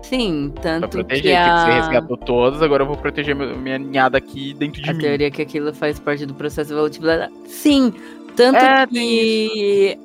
Sim, 0.09 0.53
tanto 0.63 0.89
proteger, 0.89 1.23
que 1.23 1.29
que 1.29 1.35
a, 1.35 1.59
você 1.67 1.73
resgatou 1.73 2.17
todas, 2.17 2.63
agora 2.63 2.83
eu 2.83 2.87
vou 2.87 2.97
proteger 2.97 3.35
minha 3.35 3.79
ninhada 3.79 4.17
aqui 4.19 4.55
dentro 4.55 4.81
de 4.81 4.89
a 4.91 4.93
mim. 4.93 5.01
teoria 5.01 5.27
é 5.27 5.31
que 5.31 5.43
aquilo 5.43 5.73
faz 5.75 5.99
parte 5.99 6.25
do 6.25 6.35
processo 6.35 6.73
evolutivo 6.73 7.07
da... 7.07 7.29
Sim, 7.47 7.93
tanto 8.37 8.57
É, 8.57 8.87
que 8.87 9.99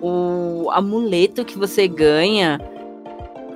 o 0.00 0.68
amuleto 0.72 1.44
que 1.44 1.58
você 1.58 1.88
ganha... 1.88 2.60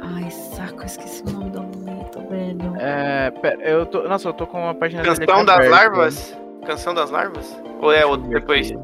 Ai, 0.02 0.30
saco, 0.30 0.84
esqueci 0.84 1.22
o 1.26 1.30
nome 1.30 1.50
do 1.50 1.58
amuleto, 1.60 2.20
velho. 2.28 2.74
É, 2.78 3.30
pera, 3.30 3.60
eu 3.62 3.86
tô, 3.86 4.02
nossa, 4.08 4.28
eu 4.28 4.32
tô 4.32 4.46
com 4.46 4.62
uma 4.62 4.74
página 4.74 5.02
Canção 5.02 5.44
das 5.44 5.56
aberta. 5.56 5.70
larvas? 5.76 6.36
Canção 6.66 6.94
das 6.94 7.10
larvas? 7.10 7.56
Ou 7.80 7.92
é 7.92 8.04
outro 8.04 8.28
depois? 8.28 8.70
aqui. 8.72 8.80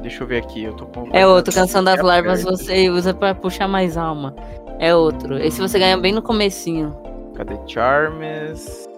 Deixa 0.00 0.22
eu 0.22 0.26
ver 0.28 0.38
aqui, 0.44 0.62
eu 0.64 0.72
tô 0.74 0.86
com. 0.86 1.08
É 1.12 1.26
outro, 1.26 1.52
Canção 1.52 1.82
das 1.82 2.00
Larvas 2.00 2.44
você 2.44 2.88
usa 2.88 3.12
pra 3.12 3.34
puxar 3.34 3.66
mais 3.66 3.96
alma. 3.96 4.32
É 4.78 4.94
outro. 4.94 5.38
Esse 5.38 5.60
você 5.60 5.78
ganha 5.78 5.96
bem 5.96 6.12
no 6.12 6.22
comecinho. 6.22 6.94
Cadê 7.34 7.56
Charmes? 7.66 8.88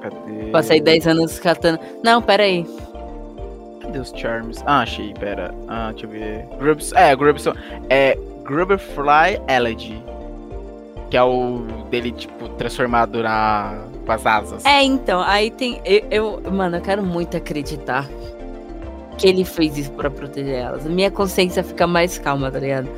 Cadê. 0.00 0.50
Passei 0.50 0.80
10 0.80 1.06
anos 1.06 1.38
catando. 1.38 1.78
Não, 2.02 2.20
pera 2.20 2.42
aí. 2.44 2.66
Cadê 3.80 3.98
os 3.98 4.10
Charms? 4.16 4.62
Ah, 4.66 4.80
achei, 4.80 5.12
pera. 5.14 5.54
Ah, 5.68 5.90
deixa 5.92 6.06
eu 6.06 6.10
ver. 6.10 6.46
Grubs, 6.58 6.92
é, 6.92 7.14
Grubson. 7.14 7.52
É 7.88 8.16
Grubberfly 8.44 9.40
Elegy. 9.48 10.02
Que 11.10 11.16
é 11.16 11.22
o 11.22 11.64
dele, 11.90 12.10
tipo, 12.12 12.48
transformado 12.50 13.22
na. 13.22 13.84
com 14.04 14.12
as 14.12 14.26
asas. 14.26 14.64
É, 14.64 14.82
então, 14.82 15.20
aí 15.22 15.50
tem. 15.50 15.80
Eu, 15.84 16.40
eu- 16.42 16.52
mano, 16.52 16.76
eu 16.76 16.80
quero 16.80 17.02
muito 17.02 17.36
acreditar 17.36 18.08
que 19.16 19.28
ele 19.28 19.44
fez 19.44 19.78
isso 19.78 19.92
pra 19.92 20.10
proteger 20.10 20.56
elas. 20.56 20.84
Minha 20.84 21.10
consciência 21.10 21.62
fica 21.62 21.86
mais 21.86 22.18
calma, 22.18 22.50
tá 22.50 22.58
ligado? 22.58 22.88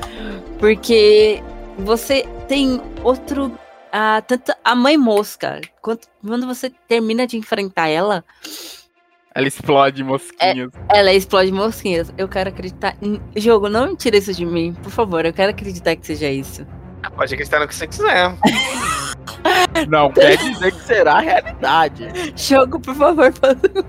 Porque 0.59 1.43
você 1.79 2.27
tem 2.49 2.81
outro. 3.03 3.59
ah, 3.93 4.21
tanto 4.27 4.53
a 4.65 4.75
mãe 4.75 4.97
mosca, 4.97 5.61
quanto, 5.81 6.09
quando 6.27 6.47
você 6.47 6.71
termina 6.89 7.27
de 7.27 7.37
enfrentar 7.37 7.89
ela, 7.89 8.25
Ela 9.35 9.47
explode 9.49 10.03
mosquinhas. 10.05 10.71
ela 10.89 11.13
explode 11.13 11.53
mosquinhas. 11.53 12.13
Eu 12.19 12.29
quero 12.29 12.49
acreditar. 12.51 12.97
em- 13.03 13.21
Jogo, 13.37 13.69
não 13.69 13.89
me 13.89 13.97
tira 13.97 14.17
isso 14.17 14.33
de 14.35 14.45
mim, 14.47 14.75
por 14.83 14.91
favor. 14.91 15.25
Eu 15.25 15.33
quero 15.33 15.51
acreditar 15.51 15.95
que 15.97 16.07
seja 16.07 16.29
isso. 16.31 16.67
Pode 17.15 17.33
acreditar 17.35 17.61
no 17.61 17.69
que 17.69 17.75
você 17.75 17.87
quiser. 17.87 18.35
Não 19.89 20.11
quer 20.11 20.37
dizer 20.39 20.73
que 20.73 20.81
será 20.83 21.15
a 21.15 21.21
realidade. 21.21 22.09
Jogo, 22.35 22.81
por 22.81 22.95
favor. 22.95 23.33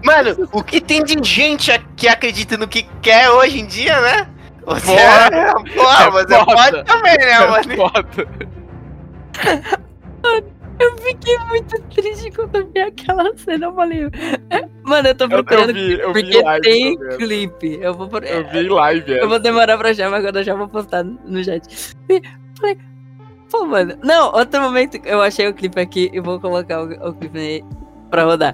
Mano, 0.03 0.47
o 0.51 0.63
que 0.63 0.79
tem 0.79 1.03
de 1.03 1.15
gente 1.23 1.71
que 1.95 2.07
acredita 2.07 2.57
no 2.57 2.67
que 2.67 2.83
quer 3.01 3.29
hoje 3.29 3.59
em 3.59 3.65
dia, 3.65 3.99
né? 4.01 4.29
Você 4.67 4.85
Foda. 4.85 5.35
é, 5.35 5.53
porra, 5.75 6.03
É 6.03 6.11
você 6.11 6.45
pode 6.45 6.83
também, 6.83 7.17
né, 7.17 7.39
mano? 7.47 7.75
Foda. 7.75 8.27
Eu 10.79 10.95
fiquei 10.97 11.37
muito 11.49 11.81
triste 11.83 12.29
quando 12.31 12.55
eu 12.57 12.67
vi 12.71 12.79
aquela 12.81 13.35
cena. 13.37 13.67
Eu 13.67 13.73
falei. 13.73 14.03
"É, 14.51 14.67
Mano, 14.83 15.07
eu 15.07 15.15
tô 15.15 15.23
Eu, 15.25 15.29
eu 15.31 15.43
procurando. 15.43 15.73
vi, 15.73 15.99
eu 15.99 16.11
porque 16.13 16.41
live. 16.41 16.61
tem 16.61 16.97
também. 16.97 17.17
clipe. 17.17 17.79
Eu 17.81 17.93
vou. 17.95 18.07
por- 18.07 18.23
Eu 18.23 18.47
vi 18.49 18.67
live. 18.69 19.11
Eu 19.17 19.27
vou 19.29 19.39
demorar 19.39 19.77
pra 19.77 19.89
achar, 19.89 20.09
mas 20.11 20.19
agora 20.23 20.39
eu 20.41 20.43
já 20.43 20.53
vou 20.53 20.67
postar 20.67 21.03
no 21.03 21.43
chat. 21.43 21.95
E 22.09 22.21
Falei, 22.59 22.77
pô, 23.49 23.65
mano. 23.65 23.97
Não, 24.03 24.31
outro 24.33 24.61
momento 24.61 24.99
eu 25.05 25.21
achei 25.21 25.47
o 25.47 25.53
clipe 25.53 25.79
aqui 25.79 26.09
e 26.13 26.19
vou 26.19 26.39
colocar 26.39 26.83
o, 26.83 27.09
o 27.09 27.13
clipe 27.13 27.39
aí 27.39 27.63
pra 28.11 28.23
rodar. 28.25 28.53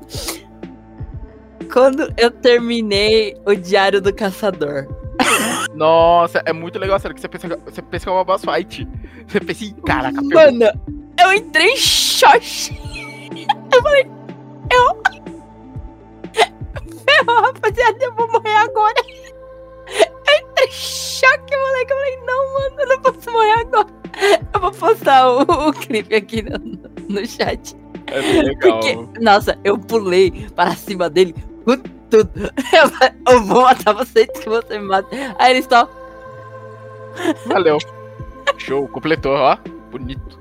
Quando 1.72 2.14
eu 2.18 2.30
terminei 2.32 3.36
o 3.46 3.54
Diário 3.56 4.00
do 4.02 4.14
Caçador. 4.14 4.88
Nossa, 5.76 6.42
é 6.46 6.54
muito 6.54 6.78
legal, 6.78 7.00
sério, 7.00 7.16
que 7.16 7.22
você 7.22 7.28
pensa, 7.28 7.48
você 7.66 7.82
pensa 7.82 8.06
que 8.06 8.10
é 8.10 8.12
uma 8.12 8.24
boss 8.24 8.44
fight. 8.44 8.88
Você 9.28 9.40
pensa 9.40 9.66
em, 9.66 9.74
caraca, 9.74 10.22
pegou. 10.22 10.52
Mano, 10.52 10.66
eu 11.20 11.34
entrei 11.34 11.72
em 11.72 11.78
choque. 11.78 12.78
Eu 13.74 13.82
falei, 13.82 14.08
eu. 14.72 15.04
Ferrou, 17.06 17.42
rapaziada, 17.42 17.98
eu 18.04 18.14
vou 18.14 18.32
morrer 18.32 18.56
agora. 18.56 19.04
Eu 19.88 20.48
entrei 20.48 20.68
em 20.68 20.72
choque, 20.72 21.58
moleque. 21.58 21.92
Eu 21.92 21.98
falei, 21.98 22.18
não, 22.26 22.54
mano, 22.54 22.76
eu 22.80 22.88
não 22.88 23.02
posso 23.02 23.32
morrer 23.32 23.60
agora. 23.62 23.88
Eu 24.54 24.60
vou 24.60 24.72
postar 24.72 25.30
o, 25.30 25.42
o 25.70 25.74
clipe 25.74 26.16
aqui 26.16 26.44
no, 26.44 26.60
no 27.10 27.26
chat. 27.26 27.76
É 28.08 28.20
legal. 28.42 28.80
Porque, 28.80 28.98
nossa, 29.20 29.58
eu 29.64 29.78
pulei 29.78 30.48
para 30.56 30.76
cima 30.76 31.10
dele 31.10 31.34
com 31.66 31.78
tudo. 32.14 32.32
Eu, 33.26 33.34
eu 33.34 33.44
vou 33.44 33.64
matar 33.64 33.94
você 33.94 34.22
antes 34.22 34.42
que 34.42 34.50
você 34.50 34.78
me 34.78 34.86
mate. 34.86 35.08
Aí 35.40 35.54
ele 35.54 35.64
só. 35.64 35.90
Valeu. 37.48 37.78
Show, 38.58 38.88
completou, 38.88 39.34
ó. 39.34 39.58
Bonito. 39.92 40.40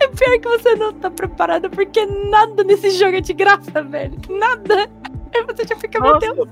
É 0.00 0.08
pior 0.08 0.38
que 0.40 0.48
você 0.48 0.74
não 0.76 0.92
tá 0.92 1.10
preparado, 1.10 1.68
porque 1.70 2.04
nada 2.06 2.62
nesse 2.64 2.90
jogo 2.90 3.16
é 3.16 3.20
de 3.20 3.32
graça, 3.32 3.82
velho. 3.82 4.16
Nada. 4.28 4.88
Aí 5.34 5.44
você 5.44 5.66
já 5.66 5.76
fica, 5.76 6.00
meu 6.00 6.18
Deus. 6.18 6.48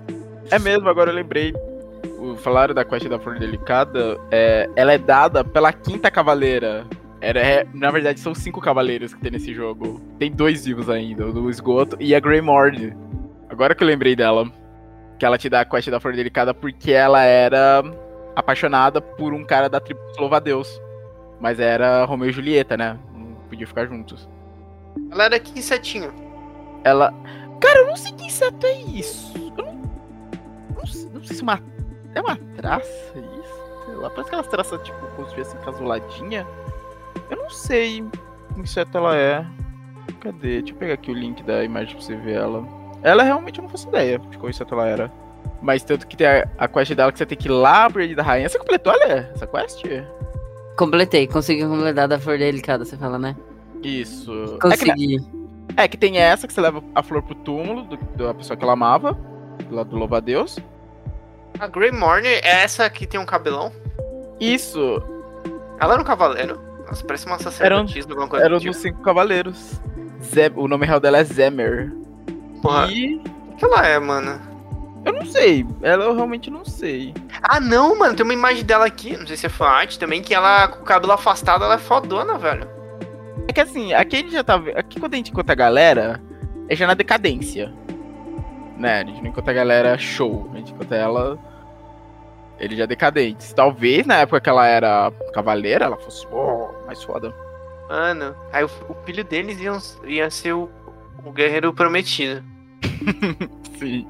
É 0.50 0.58
mesmo, 0.58 0.88
agora 0.88 1.10
eu 1.10 1.14
lembrei. 1.14 1.52
O, 2.18 2.36
falaram 2.36 2.74
da 2.74 2.84
quest 2.84 3.06
da 3.08 3.18
Flor 3.18 3.38
Delicada. 3.38 4.18
É, 4.30 4.68
ela 4.76 4.92
é 4.92 4.98
dada 4.98 5.44
pela 5.44 5.72
quinta 5.72 6.10
cavaleira. 6.10 6.86
Era, 7.20 7.40
é, 7.40 7.66
na 7.74 7.90
verdade, 7.90 8.20
são 8.20 8.34
cinco 8.34 8.60
cavaleiros 8.60 9.14
que 9.14 9.20
tem 9.20 9.32
nesse 9.32 9.52
jogo. 9.52 10.00
Tem 10.18 10.30
dois 10.30 10.64
vivos 10.64 10.88
ainda, 10.88 11.26
o 11.26 11.32
do 11.32 11.50
esgoto 11.50 11.96
e 11.98 12.14
a 12.14 12.20
Greymord. 12.20 12.96
Agora 13.58 13.74
que 13.74 13.82
eu 13.82 13.88
lembrei 13.88 14.14
dela. 14.14 14.48
Que 15.18 15.26
ela 15.26 15.36
te 15.36 15.48
dá 15.50 15.62
a 15.62 15.64
quest 15.64 15.88
da 15.90 15.98
Flor 15.98 16.14
Delicada 16.14 16.54
porque 16.54 16.92
ela 16.92 17.20
era 17.24 17.82
apaixonada 18.36 19.00
por 19.00 19.34
um 19.34 19.44
cara 19.44 19.68
da 19.68 19.80
tribo 19.80 20.00
dos 20.06 20.16
Louva-a-Deus. 20.16 20.80
Mas 21.40 21.58
era 21.58 22.04
Romeu 22.04 22.28
e 22.28 22.32
Julieta, 22.32 22.76
né? 22.76 22.96
Não 23.12 23.34
podia 23.48 23.66
ficar 23.66 23.86
juntos. 23.86 24.28
Galera, 25.08 25.40
que 25.40 25.58
insetinho. 25.58 26.14
Ela. 26.84 27.12
Cara, 27.60 27.80
eu 27.80 27.86
não 27.88 27.96
sei 27.96 28.12
que 28.12 28.26
inseto 28.26 28.64
é 28.64 28.74
isso. 28.74 29.32
Eu 29.58 29.64
não. 29.64 29.82
Não, 30.76 30.86
sei- 30.86 31.10
não 31.12 31.24
sei 31.24 31.36
se 31.36 31.42
uma. 31.42 31.60
É 32.14 32.20
uma 32.20 32.36
traça 32.56 33.18
isso? 33.18 33.84
Sei 33.86 33.94
lá, 33.96 34.08
parece 34.10 34.28
aquelas 34.28 34.46
traças, 34.46 34.80
tipo, 34.82 34.98
como 35.16 35.26
se 35.28 35.34
tivesse 35.34 35.56
encasuladinha. 35.56 36.46
Eu 37.28 37.36
não 37.38 37.50
sei 37.50 38.04
que 38.54 38.60
inseto 38.60 38.96
ela 38.98 39.16
é. 39.16 39.44
Cadê? 40.20 40.60
Deixa 40.62 40.72
eu 40.74 40.78
pegar 40.78 40.94
aqui 40.94 41.10
o 41.10 41.14
link 41.14 41.42
da 41.42 41.64
imagem 41.64 41.96
pra 41.96 42.04
você 42.04 42.14
ver 42.14 42.36
ela. 42.36 42.77
Ela 43.02 43.22
realmente 43.22 43.58
eu 43.58 43.62
não 43.62 43.68
faço 43.70 43.88
ideia 43.88 44.18
de 44.18 44.36
qual 44.38 44.50
inseto 44.50 44.74
ela 44.74 44.86
era. 44.86 45.12
Mas 45.62 45.82
tanto 45.82 46.06
que 46.06 46.16
tem 46.16 46.26
a, 46.26 46.48
a 46.58 46.68
quest 46.68 46.94
dela 46.94 47.10
que 47.12 47.18
você 47.18 47.26
tem 47.26 47.36
que 47.38 47.48
ir 47.48 47.50
lá 47.52 47.88
pro 47.90 48.00
Rei 48.02 48.14
da 48.14 48.22
Rainha. 48.22 48.48
Você 48.48 48.58
completou, 48.58 48.92
olha, 48.92 49.30
essa 49.34 49.46
quest? 49.46 49.82
Completei, 50.76 51.26
consegui 51.26 51.66
completar 51.66 52.06
da 52.06 52.18
flor 52.18 52.38
delicada, 52.38 52.84
você 52.84 52.96
fala, 52.96 53.18
né? 53.18 53.34
Isso. 53.82 54.32
É 54.32 54.46
que, 54.52 54.58
Consegui. 54.58 55.16
é 55.76 55.88
que 55.88 55.96
tem 55.96 56.18
essa 56.18 56.46
que 56.46 56.52
você 56.52 56.60
leva 56.60 56.82
a 56.94 57.02
flor 57.02 57.22
pro 57.22 57.34
túmulo 57.34 57.82
do- 57.82 57.96
da 58.16 58.32
pessoa 58.34 58.56
que 58.56 58.62
ela 58.62 58.74
amava. 58.74 59.18
Lá 59.70 59.82
do 59.82 59.96
Louva-a-Deus. 59.96 60.58
A 61.58 61.66
Grey 61.66 61.90
Morning 61.90 62.28
é 62.28 62.62
essa 62.62 62.88
que 62.88 63.06
tem 63.06 63.18
um 63.18 63.26
cabelão? 63.26 63.72
Isso, 64.38 65.02
Ela 65.80 65.94
era 65.94 66.02
um 66.02 66.04
cavaleiro. 66.04 66.60
Nossa, 66.86 67.04
parece 67.04 67.26
uma 67.26 67.38
sacerdotisa, 67.38 68.08
alguma 68.10 68.28
coisa 68.28 68.44
era 68.44 68.54
um 68.54 68.58
do 68.58 68.64
dos 68.64 68.76
tipo. 68.76 68.88
cinco 68.88 69.02
cavaleiros. 69.02 69.80
Ze- 70.22 70.52
o 70.56 70.66
nome 70.68 70.86
real 70.86 71.00
dela 71.00 71.18
é 71.18 71.24
Zemer. 71.24 71.92
Porra, 72.62 72.86
E 72.90 73.16
o 73.16 73.56
que 73.56 73.64
ela 73.64 73.86
é, 73.86 73.98
mano? 73.98 74.40
eu 75.04 75.12
não 75.12 75.24
sei, 75.24 75.66
ela 75.82 76.04
eu 76.04 76.14
realmente 76.14 76.50
não 76.50 76.64
sei. 76.64 77.14
Ah, 77.42 77.58
não, 77.60 77.98
mano, 77.98 78.14
tem 78.14 78.24
uma 78.24 78.34
imagem 78.34 78.64
dela 78.64 78.84
aqui, 78.84 79.16
não 79.16 79.26
sei 79.26 79.36
se 79.36 79.46
é 79.46 79.48
fanart 79.48 79.96
também, 79.96 80.20
que 80.20 80.34
ela, 80.34 80.68
com 80.68 80.82
o 80.82 80.84
cabelo 80.84 81.12
afastado, 81.12 81.64
ela 81.64 81.74
é 81.74 81.78
fodona, 81.78 82.36
velho. 82.36 82.68
É 83.48 83.52
que 83.52 83.60
assim, 83.60 83.94
aqui 83.94 84.16
a 84.16 84.18
gente 84.18 84.32
já 84.32 84.44
tá. 84.44 84.56
Aqui 84.76 85.00
quando 85.00 85.14
a 85.14 85.16
gente 85.16 85.30
encontra 85.30 85.54
a 85.54 85.56
galera, 85.56 86.20
é 86.68 86.76
já 86.76 86.86
na 86.86 86.92
decadência. 86.92 87.72
Né? 88.76 89.00
A 89.00 89.04
gente 89.04 89.22
não 89.22 89.30
encontra 89.30 89.50
a 89.50 89.56
galera 89.56 89.98
show. 89.98 90.50
A 90.52 90.56
gente 90.58 90.72
encontra 90.72 90.96
ela. 90.96 91.38
Eles 92.60 92.76
já 92.76 92.84
decadentes. 92.84 93.52
Talvez 93.52 94.06
na 94.06 94.16
época 94.18 94.40
que 94.40 94.50
ela 94.50 94.66
era 94.66 95.10
cavaleira, 95.32 95.86
ela 95.86 95.96
fosse 95.96 96.26
oh, 96.30 96.68
mais 96.86 97.02
foda. 97.02 97.34
Mano, 97.88 98.36
aí 98.52 98.64
o, 98.64 98.70
o 98.88 98.94
filho 99.06 99.24
deles 99.24 99.58
iam, 99.60 99.78
ia 100.04 100.28
ser 100.28 100.52
o, 100.52 100.68
o 101.24 101.32
guerreiro 101.32 101.72
prometido. 101.72 102.42
Sim. 103.78 104.06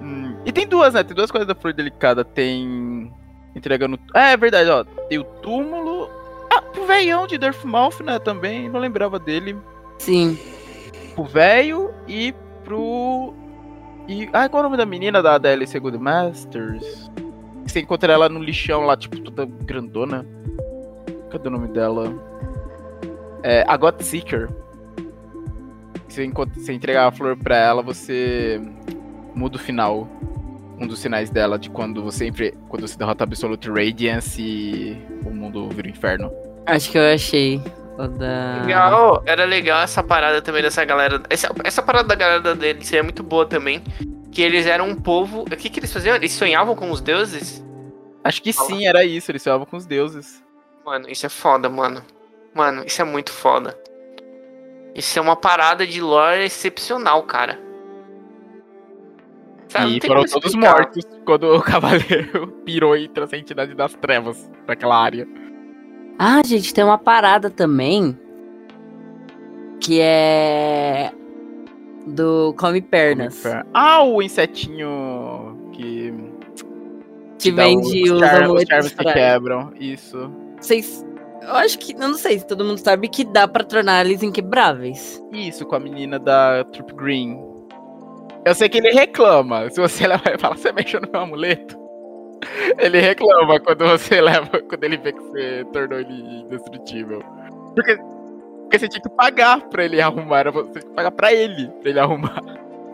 Hum, 0.00 0.36
E 0.44 0.52
tem 0.52 0.66
duas, 0.66 0.94
né? 0.94 1.02
Tem 1.02 1.14
duas 1.16 1.30
coisas 1.30 1.46
da 1.46 1.54
flor 1.54 1.72
delicada. 1.72 2.24
Tem. 2.24 3.12
Entregando. 3.54 3.98
É, 4.14 4.32
é 4.32 4.36
verdade, 4.36 4.68
ó. 4.70 4.84
Tem 5.08 5.18
o 5.18 5.24
túmulo. 5.24 6.08
Ah, 6.52 6.60
pro 6.62 6.86
veião 6.86 7.26
de 7.26 7.38
Darthmouth, 7.38 8.00
né? 8.04 8.18
Também. 8.18 8.68
Não 8.68 8.80
lembrava 8.80 9.18
dele. 9.18 9.56
Sim. 9.98 10.38
Pro 11.14 11.24
velho 11.24 11.92
e 12.08 12.34
pro. 12.64 13.32
E. 14.08 14.28
Ah, 14.32 14.48
qual 14.48 14.62
é 14.62 14.66
o 14.66 14.68
nome 14.68 14.76
da 14.76 14.86
menina 14.86 15.22
da 15.22 15.38
DLC 15.38 15.78
Good 15.78 15.98
Masters? 15.98 17.10
Você 17.66 17.80
encontra 17.80 18.12
ela 18.12 18.28
no 18.28 18.40
lixão 18.40 18.82
lá, 18.82 18.96
tipo, 18.96 19.18
toda 19.20 19.46
grandona. 19.46 20.26
Cadê 21.30 21.48
o 21.48 21.50
nome 21.50 21.68
dela? 21.68 22.12
É. 23.42 23.64
A 23.66 23.76
God 23.76 24.00
Seeker. 24.00 24.48
Você, 26.14 26.30
você 26.54 26.72
entregar 26.72 27.08
a 27.08 27.10
flor 27.10 27.36
pra 27.36 27.56
ela, 27.56 27.82
você 27.82 28.60
muda 29.34 29.56
o 29.56 29.58
final. 29.58 30.08
Um 30.78 30.86
dos 30.86 31.00
sinais 31.00 31.28
dela 31.28 31.58
de 31.58 31.68
quando 31.70 32.02
você 32.02 32.30
quando 32.68 32.86
você 32.86 32.96
derrota 32.96 33.24
Absolute 33.24 33.68
Radiance 33.68 34.40
e 34.40 34.96
o 35.24 35.30
mundo 35.30 35.68
vira 35.70 35.88
o 35.88 35.90
inferno. 35.90 36.32
Acho 36.66 36.90
que 36.90 36.98
eu 36.98 37.14
achei. 37.14 37.60
O 37.98 38.06
da. 38.06 38.62
Legal, 38.62 39.22
era 39.26 39.44
legal 39.44 39.82
essa 39.82 40.02
parada 40.02 40.40
também 40.40 40.62
dessa 40.62 40.84
galera. 40.84 41.20
Essa, 41.28 41.52
essa 41.64 41.82
parada 41.82 42.08
da 42.08 42.14
galera 42.14 42.54
deles 42.54 42.92
é 42.92 43.02
muito 43.02 43.22
boa 43.22 43.46
também. 43.46 43.82
Que 44.30 44.42
eles 44.42 44.66
eram 44.66 44.88
um 44.88 44.96
povo. 44.96 45.42
O 45.42 45.44
que, 45.44 45.68
que 45.68 45.80
eles 45.80 45.92
faziam? 45.92 46.14
Eles 46.16 46.32
sonhavam 46.32 46.76
com 46.76 46.90
os 46.90 47.00
deuses? 47.00 47.64
Acho 48.22 48.40
que 48.40 48.52
sim, 48.52 48.86
era 48.86 49.04
isso, 49.04 49.30
eles 49.30 49.42
se 49.42 49.50
amavam 49.50 49.66
com 49.66 49.76
os 49.76 49.84
deuses. 49.84 50.42
Mano, 50.84 51.08
isso 51.10 51.26
é 51.26 51.28
foda, 51.28 51.68
mano. 51.68 52.02
Mano, 52.54 52.84
isso 52.84 53.02
é 53.02 53.04
muito 53.04 53.30
foda. 53.30 53.76
Isso 54.94 55.18
é 55.18 55.22
uma 55.22 55.36
parada 55.36 55.86
de 55.86 56.00
lore 56.00 56.44
excepcional, 56.44 57.22
cara. 57.24 57.58
Sabe, 59.68 59.96
e 59.96 60.00
foram 60.06 60.24
todos 60.24 60.50
explicar. 60.50 60.72
mortos 60.72 61.04
quando 61.24 61.44
o 61.56 61.60
cavaleiro 61.62 62.48
pirou 62.64 62.96
e 62.96 63.08
trouxe 63.08 63.34
a 63.34 63.38
entidade 63.38 63.74
das 63.74 63.94
trevas 63.94 64.48
naquela 64.68 64.96
área. 64.96 65.26
Ah, 66.18 66.40
gente, 66.44 66.72
tem 66.72 66.84
uma 66.84 66.98
parada 66.98 67.50
também. 67.50 68.16
Que 69.80 70.00
é. 70.00 71.10
Do 72.06 72.54
Come 72.58 72.80
Pernas. 72.80 73.42
Ah, 73.72 74.02
o 74.04 74.22
insetinho 74.22 75.70
que. 75.72 76.14
Te 77.38 77.50
vende 77.50 78.04
os, 78.04 78.10
os 78.12 78.20
char- 78.20 78.50
os 78.50 78.62
charmes 78.62 78.92
que 78.92 79.02
pra- 79.02 79.12
quebram. 79.12 79.72
Isso. 79.80 80.30
Vocês. 80.60 81.04
Eu 81.46 81.54
acho 81.56 81.78
que. 81.78 81.92
Eu 81.92 82.08
não 82.08 82.14
sei 82.14 82.38
se 82.38 82.46
todo 82.46 82.64
mundo 82.64 82.78
sabe 82.78 83.08
que 83.08 83.24
dá 83.24 83.46
pra 83.46 83.64
tornar 83.64 84.04
eles 84.04 84.22
inquebráveis. 84.22 85.22
Isso, 85.32 85.64
com 85.64 85.76
a 85.76 85.80
menina 85.80 86.18
da 86.18 86.64
Troop 86.64 86.94
Green. 86.94 87.38
Eu 88.44 88.54
sei 88.54 88.68
que 88.68 88.78
ele 88.78 88.90
reclama. 88.90 89.68
Se 89.70 89.80
você 89.80 90.06
levar 90.08 90.34
e 90.34 90.38
falar, 90.38 90.56
você 90.56 90.72
mexeu 90.72 91.00
no 91.00 91.08
meu 91.10 91.20
amuleto. 91.20 91.78
Ele 92.78 93.00
reclama 93.00 93.58
quando 93.60 93.86
você 93.86 94.20
leva, 94.22 94.60
quando 94.60 94.84
ele 94.84 94.96
vê 94.98 95.12
que 95.12 95.20
você 95.20 95.64
tornou 95.72 95.98
ele 95.98 96.42
indestrutível. 96.42 97.22
Porque, 97.74 97.96
porque 97.96 98.78
você 98.78 98.88
tinha 98.88 99.02
que 99.02 99.08
pagar 99.10 99.60
pra 99.68 99.84
ele 99.84 100.00
arrumar. 100.00 100.50
Você 100.50 100.70
tinha 100.70 100.82
que 100.82 100.94
pagar 100.94 101.10
pra 101.10 101.32
ele, 101.32 101.68
pra 101.80 101.90
ele 101.90 102.00
arrumar. 102.00 102.42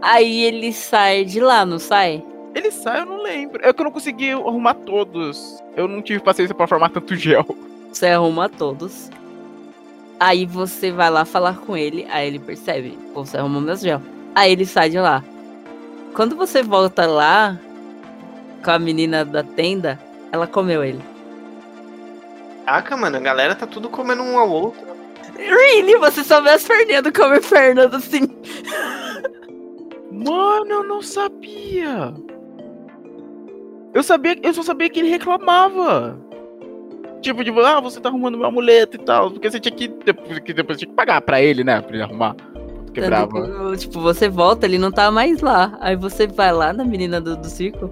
Aí 0.02 0.44
ele 0.44 0.72
sai 0.72 1.24
de 1.24 1.40
lá, 1.40 1.66
não 1.66 1.78
sai? 1.78 2.24
Ele 2.54 2.70
sai, 2.70 3.00
eu 3.00 3.06
não 3.06 3.22
lembro. 3.22 3.60
É 3.64 3.72
que 3.72 3.80
eu 3.80 3.84
não 3.84 3.92
consegui 3.92 4.30
arrumar 4.32 4.74
todos. 4.74 5.58
Eu 5.76 5.86
não 5.86 6.02
tive 6.02 6.20
paciência 6.20 6.54
pra 6.54 6.66
formar 6.66 6.90
tanto 6.90 7.14
gel. 7.14 7.44
Você 7.92 8.06
arruma 8.06 8.48
todos. 8.48 9.10
Aí 10.18 10.44
você 10.44 10.92
vai 10.92 11.10
lá 11.10 11.24
falar 11.24 11.56
com 11.56 11.76
ele, 11.76 12.06
aí 12.10 12.26
ele 12.26 12.38
percebe, 12.38 12.98
pô, 13.14 13.24
você 13.24 13.38
arrumou 13.38 13.60
meus 13.60 13.80
gel. 13.80 14.02
Aí 14.34 14.52
ele 14.52 14.66
sai 14.66 14.90
de 14.90 14.98
lá. 14.98 15.24
Quando 16.14 16.36
você 16.36 16.62
volta 16.62 17.06
lá 17.06 17.58
com 18.62 18.70
a 18.70 18.78
menina 18.78 19.24
da 19.24 19.42
tenda, 19.42 19.98
ela 20.30 20.46
comeu 20.46 20.84
ele. 20.84 21.00
Caraca, 22.66 22.96
mano, 22.96 23.16
a 23.16 23.20
galera 23.20 23.54
tá 23.54 23.66
tudo 23.66 23.88
comendo 23.88 24.22
um 24.22 24.38
ao 24.38 24.48
outro. 24.50 24.80
Really? 25.36 25.96
Você 25.96 26.22
só 26.22 26.40
vê 26.40 26.50
as 26.50 26.64
perninhas 26.64 27.02
do 27.02 27.12
Comer 27.12 27.42
Fernando 27.42 27.96
assim. 27.96 28.28
Mano, 30.12 30.70
eu 30.70 30.84
não 30.84 31.00
sabia. 31.00 32.14
Eu 33.94 34.02
sabia, 34.02 34.38
eu 34.42 34.52
só 34.52 34.62
sabia 34.62 34.90
que 34.90 35.00
ele 35.00 35.08
reclamava. 35.08 36.18
Tipo, 37.20 37.44
tipo, 37.44 37.60
ah, 37.60 37.80
você 37.80 38.00
tá 38.00 38.08
arrumando 38.08 38.36
meu 38.38 38.46
amuleto 38.46 38.96
e 38.96 39.00
tal. 39.00 39.30
Porque 39.30 39.50
você 39.50 39.60
tinha 39.60 39.74
que. 39.74 39.88
Porque 39.88 40.52
depois 40.52 40.78
tinha 40.78 40.88
que 40.88 40.94
pagar 40.94 41.20
pra 41.20 41.40
ele, 41.40 41.62
né? 41.64 41.80
Pra 41.80 41.94
ele 41.94 42.02
arrumar. 42.02 42.34
Quebrava. 42.92 43.70
Que, 43.72 43.76
Tipo, 43.78 44.00
você 44.00 44.28
volta, 44.28 44.66
ele 44.66 44.78
não 44.78 44.90
tá 44.90 45.10
mais 45.10 45.40
lá. 45.40 45.76
Aí 45.80 45.96
você 45.96 46.26
vai 46.26 46.52
lá 46.52 46.72
na 46.72 46.84
menina 46.84 47.20
do, 47.20 47.36
do 47.36 47.46
circo. 47.46 47.90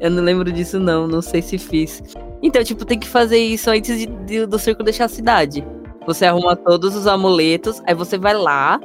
Eu 0.00 0.10
não 0.10 0.22
lembro 0.22 0.50
disso, 0.52 0.78
não. 0.78 1.06
Não 1.08 1.20
sei 1.20 1.42
se 1.42 1.58
fiz. 1.58 2.02
Então, 2.42 2.62
tipo, 2.62 2.84
tem 2.84 2.98
que 2.98 3.08
fazer 3.08 3.38
isso 3.38 3.68
antes 3.70 3.98
de, 3.98 4.06
de- 4.06 4.46
do 4.46 4.58
circo 4.58 4.82
deixar 4.84 5.06
a 5.06 5.08
cidade. 5.08 5.66
Você 6.06 6.24
arruma 6.24 6.54
todos 6.56 6.94
os 6.96 7.06
amuletos, 7.06 7.82
aí 7.86 7.94
você 7.94 8.16
vai 8.16 8.32
lá, 8.32 8.80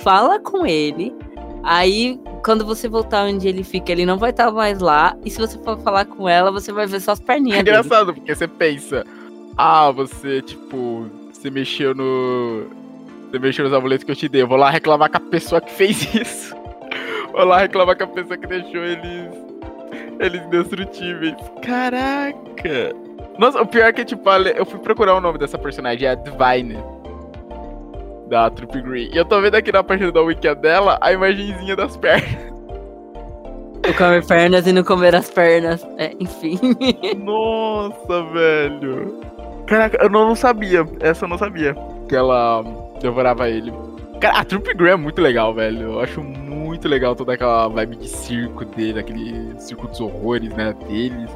fala 0.00 0.38
com 0.38 0.66
ele. 0.66 1.14
Aí, 1.62 2.20
quando 2.44 2.64
você 2.64 2.88
voltar 2.88 3.24
onde 3.24 3.48
ele 3.48 3.62
fica, 3.64 3.90
ele 3.92 4.04
não 4.04 4.18
vai 4.18 4.30
estar 4.30 4.50
mais 4.50 4.78
lá. 4.80 5.16
E 5.24 5.30
se 5.30 5.38
você 5.38 5.56
for 5.58 5.78
falar 5.78 6.04
com 6.04 6.28
ela, 6.28 6.50
você 6.52 6.70
vai 6.72 6.86
ver 6.86 7.00
só 7.00 7.12
as 7.12 7.20
É 7.20 7.24
perninhas 7.24 7.64
dele. 7.64 7.78
engraçado, 7.78 8.12
porque 8.12 8.34
você 8.34 8.46
pensa, 8.46 9.04
ah, 9.58 9.90
você, 9.90 10.40
tipo, 10.40 11.10
você 11.32 11.50
mexeu 11.50 11.92
no. 11.92 12.68
Você 13.28 13.40
mexeu 13.40 13.64
nos 13.64 13.74
amuletos 13.74 14.04
que 14.04 14.12
eu 14.12 14.16
te 14.16 14.28
dei. 14.28 14.42
Eu 14.42 14.46
vou 14.46 14.56
lá 14.56 14.70
reclamar 14.70 15.10
com 15.10 15.16
a 15.16 15.20
pessoa 15.20 15.60
que 15.60 15.72
fez 15.72 16.02
isso. 16.14 16.54
Vou 17.32 17.44
lá 17.44 17.58
reclamar 17.58 17.98
com 17.98 18.04
a 18.04 18.06
pessoa 18.06 18.36
que 18.36 18.46
deixou 18.46 18.84
eles. 18.84 19.28
Eles 20.20 20.42
indestrutíveis. 20.46 21.34
Caraca! 21.62 22.94
Nossa, 23.36 23.60
o 23.60 23.66
pior 23.66 23.86
é 23.86 23.92
que, 23.92 24.04
tipo, 24.04 24.30
eu 24.30 24.64
fui 24.64 24.78
procurar 24.78 25.16
o 25.16 25.20
nome 25.20 25.38
dessa 25.38 25.58
personagem, 25.58 26.06
é 26.06 26.12
a 26.12 26.14
Divine. 26.14 26.78
Da 28.28 28.50
Troop 28.50 28.80
Green. 28.82 29.10
E 29.12 29.16
eu 29.16 29.24
tô 29.24 29.40
vendo 29.40 29.54
aqui 29.56 29.72
na 29.72 29.82
página 29.82 30.12
da 30.12 30.20
wiki 30.20 30.54
dela 30.56 30.98
a 31.00 31.12
imagenzinha 31.12 31.74
das 31.74 31.96
pernas. 31.96 32.52
O 33.88 33.94
comer 33.96 34.26
pernas 34.26 34.66
e 34.66 34.72
não 34.72 34.84
comer 34.84 35.14
as 35.14 35.30
pernas. 35.30 35.86
É, 35.96 36.12
enfim. 36.20 36.58
Nossa, 37.24 38.22
velho. 38.24 39.20
Caraca, 39.68 39.98
eu 40.02 40.08
não, 40.08 40.28
não 40.28 40.34
sabia. 40.34 40.86
Essa 41.00 41.24
eu 41.24 41.28
não 41.28 41.38
sabia. 41.38 41.74
Que 42.08 42.16
ela 42.16 42.62
devorava 43.00 43.48
ele. 43.48 43.72
Cara, 44.20 44.38
a 44.40 44.44
Troop 44.44 44.74
Grey 44.74 44.92
é 44.92 44.96
muito 44.96 45.20
legal, 45.20 45.54
velho. 45.54 45.92
Eu 45.92 46.00
acho 46.00 46.22
muito 46.22 46.88
legal 46.88 47.14
toda 47.14 47.34
aquela 47.34 47.68
vibe 47.68 47.96
de 47.96 48.08
circo 48.08 48.64
dele, 48.64 48.98
aquele 48.98 49.54
circo 49.60 49.86
dos 49.86 50.00
horrores, 50.00 50.52
né, 50.54 50.74
deles. 50.88 51.30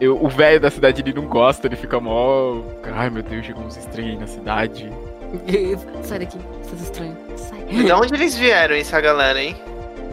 Eu- 0.00 0.22
o 0.22 0.28
velho 0.28 0.60
da 0.60 0.70
cidade 0.70 1.02
ele 1.02 1.12
não 1.12 1.26
gosta, 1.26 1.66
ele 1.66 1.76
fica 1.76 2.00
mó. 2.00 2.60
Ai 2.94 3.10
meu 3.10 3.22
Deus, 3.22 3.44
chegou 3.46 3.62
uns 3.64 3.76
estranhos 3.76 4.12
aí 4.12 4.18
na 4.18 4.26
cidade. 4.26 4.92
Sai 6.02 6.20
daqui, 6.20 6.38
seus 6.62 6.80
estranhos. 6.82 7.16
Sai. 7.36 7.58
De 7.66 7.92
onde 7.92 8.14
eles 8.14 8.36
vieram, 8.36 8.74
essa 8.74 9.00
galera, 9.00 9.40
hein? 9.42 9.54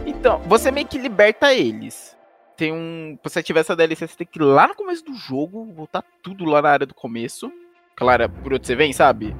Então, 0.04 0.40
você 0.46 0.70
meio 0.70 0.86
que 0.86 0.98
liberta 0.98 1.52
eles. 1.54 2.15
Tem 2.56 2.72
um. 2.72 3.18
Se 3.22 3.30
você 3.30 3.42
tiver 3.42 3.60
essa 3.60 3.76
DLC, 3.76 4.06
você 4.06 4.16
tem 4.16 4.26
que 4.26 4.38
ir 4.38 4.42
lá 4.42 4.66
no 4.66 4.74
começo 4.74 5.04
do 5.04 5.14
jogo, 5.14 5.72
voltar 5.74 6.02
tudo 6.22 6.44
lá 6.44 6.62
na 6.62 6.70
área 6.70 6.86
do 6.86 6.94
começo. 6.94 7.52
Claro, 7.94 8.28
por 8.28 8.54
onde 8.54 8.66
você 8.66 8.74
vem, 8.74 8.92
sabe? 8.92 9.36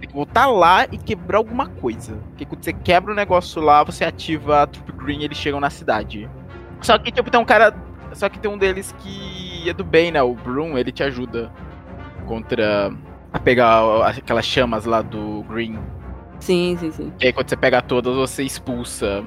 Tem 0.00 0.08
que 0.08 0.14
voltar 0.14 0.46
lá 0.46 0.84
e 0.90 0.98
quebrar 0.98 1.38
alguma 1.38 1.68
coisa. 1.68 2.16
Porque 2.30 2.44
quando 2.44 2.64
você 2.64 2.72
quebra 2.72 3.12
o 3.12 3.14
negócio 3.14 3.62
lá, 3.62 3.84
você 3.84 4.04
ativa 4.04 4.62
a 4.62 4.66
Troop 4.66 4.92
Green 4.92 5.20
e 5.20 5.24
eles 5.24 5.38
chegam 5.38 5.60
na 5.60 5.70
cidade. 5.70 6.28
Só 6.80 6.98
que, 6.98 7.12
tipo, 7.12 7.30
tem 7.30 7.40
um 7.40 7.44
cara. 7.44 7.72
Só 8.12 8.28
que 8.28 8.38
tem 8.38 8.50
um 8.50 8.58
deles 8.58 8.92
que 8.98 9.68
é 9.70 9.72
do 9.72 9.84
bem, 9.84 10.10
né? 10.10 10.20
O 10.20 10.34
Broom, 10.34 10.76
ele 10.76 10.90
te 10.90 11.02
ajuda 11.02 11.52
contra. 12.26 12.92
A 13.32 13.38
pegar 13.38 14.08
aquelas 14.08 14.44
chamas 14.44 14.84
lá 14.84 15.00
do 15.00 15.42
Green. 15.44 15.78
Sim, 16.40 16.76
sim, 16.78 16.90
sim. 16.90 17.12
E 17.20 17.26
aí, 17.26 17.32
quando 17.32 17.48
você 17.48 17.56
pega 17.56 17.80
todas, 17.80 18.14
você 18.14 18.42
expulsa. 18.42 19.24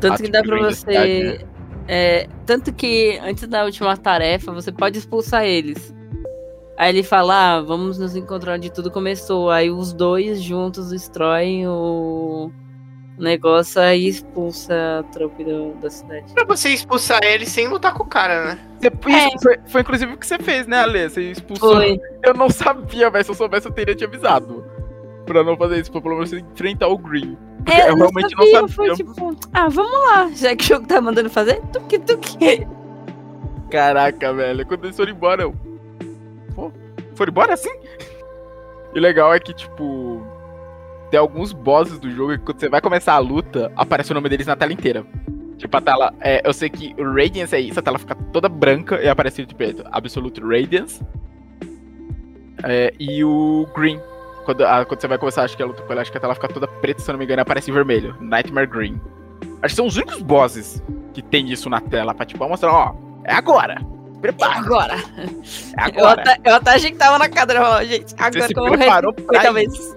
Tanto 0.00 0.22
que 0.22 0.30
dá 0.30 0.42
pra 0.42 0.58
você. 0.58 1.46
É, 1.88 2.26
tanto 2.44 2.72
que 2.72 3.18
antes 3.22 3.46
da 3.46 3.64
última 3.64 3.96
tarefa, 3.96 4.52
você 4.52 4.70
pode 4.72 4.98
expulsar 4.98 5.44
eles. 5.44 5.94
Aí 6.76 6.90
ele 6.90 7.02
fala, 7.02 7.56
ah, 7.56 7.62
vamos 7.62 7.98
nos 7.98 8.14
encontrar 8.14 8.54
onde 8.56 8.70
tudo 8.70 8.90
começou. 8.90 9.50
Aí 9.50 9.70
os 9.70 9.92
dois 9.94 10.42
juntos 10.42 10.90
destroem 10.90 11.66
o 11.66 12.50
negócio 13.18 13.80
e 13.82 14.08
expulsa 14.08 14.74
a 15.00 15.02
tropa 15.04 15.42
da, 15.42 15.80
da 15.80 15.88
cidade. 15.90 16.34
Pra 16.34 16.44
você 16.44 16.68
expulsar 16.68 17.20
eles 17.24 17.48
sem 17.48 17.66
lutar 17.66 17.94
com 17.94 18.02
o 18.02 18.06
cara, 18.06 18.44
né? 18.44 18.58
Você- 18.82 19.26
isso 19.28 19.38
foi, 19.42 19.58
foi 19.68 19.80
inclusive 19.80 20.12
o 20.12 20.18
que 20.18 20.26
você 20.26 20.38
fez, 20.38 20.66
né, 20.66 20.80
Ale? 20.80 21.08
Você 21.08 21.30
expulsou. 21.30 21.76
Foi. 21.76 21.98
Eu 22.22 22.34
não 22.34 22.50
sabia, 22.50 23.10
mas 23.10 23.24
se 23.24 23.32
eu 23.32 23.36
soubesse, 23.36 23.66
eu 23.68 23.72
teria 23.72 23.94
te 23.94 24.04
avisado. 24.04 24.62
Pra 25.24 25.42
não 25.42 25.56
fazer 25.56 25.80
isso, 25.80 25.90
pra 25.90 26.02
pelo 26.02 26.14
menos 26.16 26.28
você 26.28 26.40
enfrentar 26.40 26.88
o 26.88 26.98
Green. 26.98 27.38
É, 27.66 27.90
eu 27.90 27.96
realmente 27.96 28.34
não 28.36 28.46
sabia, 28.46 28.52
sabia. 28.60 28.68
Foi 28.68 28.94
tipo, 28.94 29.36
ah, 29.52 29.68
vamos 29.68 30.08
lá, 30.08 30.30
já 30.32 30.54
que 30.54 30.64
o 30.64 30.66
jogo 30.68 30.86
tá 30.86 31.00
mandando 31.00 31.28
fazer, 31.28 31.60
tuque, 31.72 31.98
tuque. 31.98 32.66
Caraca, 33.70 34.32
velho. 34.32 34.64
Quando 34.66 34.84
eles 34.84 34.96
foram 34.96 35.12
embora, 35.12 35.42
eu. 35.42 35.54
Pô, 36.54 36.72
foram 37.14 37.30
embora 37.30 37.54
assim? 37.54 37.72
E 38.94 38.98
o 38.98 39.02
legal 39.02 39.34
é 39.34 39.40
que, 39.40 39.52
tipo. 39.52 40.24
Tem 41.10 41.20
alguns 41.20 41.52
bosses 41.52 41.98
do 42.00 42.10
jogo 42.10 42.32
que 42.32 42.44
quando 42.44 42.58
você 42.58 42.68
vai 42.68 42.80
começar 42.80 43.14
a 43.14 43.18
luta, 43.18 43.70
aparece 43.76 44.10
o 44.10 44.14
nome 44.14 44.28
deles 44.28 44.46
na 44.46 44.56
tela 44.56 44.72
inteira. 44.72 45.04
Tipo, 45.56 45.76
a 45.76 45.80
tela. 45.80 46.14
É, 46.20 46.46
eu 46.46 46.52
sei 46.52 46.68
que 46.68 46.94
o 46.98 47.12
Radiance 47.12 47.54
é 47.54 47.60
isso, 47.60 47.78
a 47.78 47.82
tela 47.82 47.98
fica 47.98 48.14
toda 48.32 48.48
branca 48.48 49.00
e 49.00 49.08
aparece 49.08 49.46
tipo 49.46 49.62
Absolute 49.90 50.40
Radiance. 50.40 51.00
É, 52.64 52.92
e 52.98 53.22
o 53.24 53.66
Green. 53.74 54.00
Quando, 54.46 54.62
a- 54.64 54.84
quando 54.86 55.00
você 55.00 55.08
vai 55.08 55.18
começar, 55.18 55.42
acho 55.42 55.56
que 55.56 55.62
a 55.62 55.66
luta 55.66 55.82
com 55.82 55.92
ele, 55.92 56.00
acho 56.00 56.10
que 56.10 56.16
a 56.16 56.20
tela 56.20 56.34
fica 56.34 56.48
toda 56.48 56.66
preta, 56.68 57.02
se 57.02 57.10
eu 57.10 57.12
não 57.12 57.18
me 57.18 57.24
engano, 57.26 57.42
aparece 57.42 57.70
em 57.70 57.74
vermelho. 57.74 58.16
Nightmare 58.20 58.66
Green. 58.68 58.98
Acho 59.60 59.72
que 59.72 59.76
são 59.76 59.86
os 59.86 59.96
únicos 59.96 60.22
bosses 60.22 60.82
que 61.12 61.20
tem 61.20 61.50
isso 61.50 61.68
na 61.68 61.80
tela 61.80 62.14
pra, 62.14 62.24
tipo, 62.24 62.48
mostrar, 62.48 62.72
ó, 62.72 62.94
é 63.24 63.34
agora. 63.34 63.80
Prepara, 64.20 64.58
Agora. 64.58 64.94
é 64.94 66.00
Eu 66.00 66.06
agora. 66.06 66.22
até, 66.22 66.40
eu 66.50 66.54
até 66.54 66.70
achei 66.70 66.90
que 66.90 66.96
tava 66.96 67.18
na 67.18 67.28
cadeira, 67.28 67.62
ó, 67.62 67.82
gente. 67.84 68.14
Agora 68.16 68.46
se 68.48 68.54
que 68.54 68.58
eu 68.60 68.64
preparou 68.64 69.12
re- 69.14 69.22
pra 69.22 69.36
oitava 69.38 69.62
isso. 69.62 69.72
vez. 69.82 69.96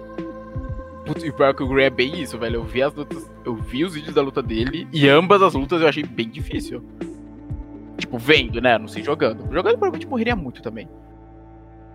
Putz, 1.06 1.24
e 1.24 1.30
o 1.30 1.34
pior 1.34 1.50
é 1.50 1.54
que 1.54 1.64
o 1.64 1.68
Grey 1.68 1.86
é 1.86 1.90
bem 1.90 2.20
isso, 2.22 2.38
velho. 2.38 2.56
Eu 2.56 2.64
vi 2.64 2.82
as 2.84 2.94
lutas, 2.94 3.30
eu 3.46 3.56
vi 3.56 3.86
os 3.86 3.94
vídeos 3.94 4.14
da 4.14 4.22
luta 4.22 4.42
dele 4.44 4.88
e 4.92 5.08
ambas 5.08 5.42
as 5.42 5.54
lutas 5.54 5.82
eu 5.82 5.88
achei 5.88 6.04
bem 6.04 6.28
difícil. 6.30 6.84
Tipo, 7.98 8.18
vendo, 8.18 8.60
né? 8.62 8.78
Não 8.78 8.88
sei 8.88 9.04
jogando. 9.04 9.44
Jogando 9.54 9.78
provavelmente 9.78 10.08
morreria 10.08 10.36
muito 10.36 10.62
também. 10.62 10.88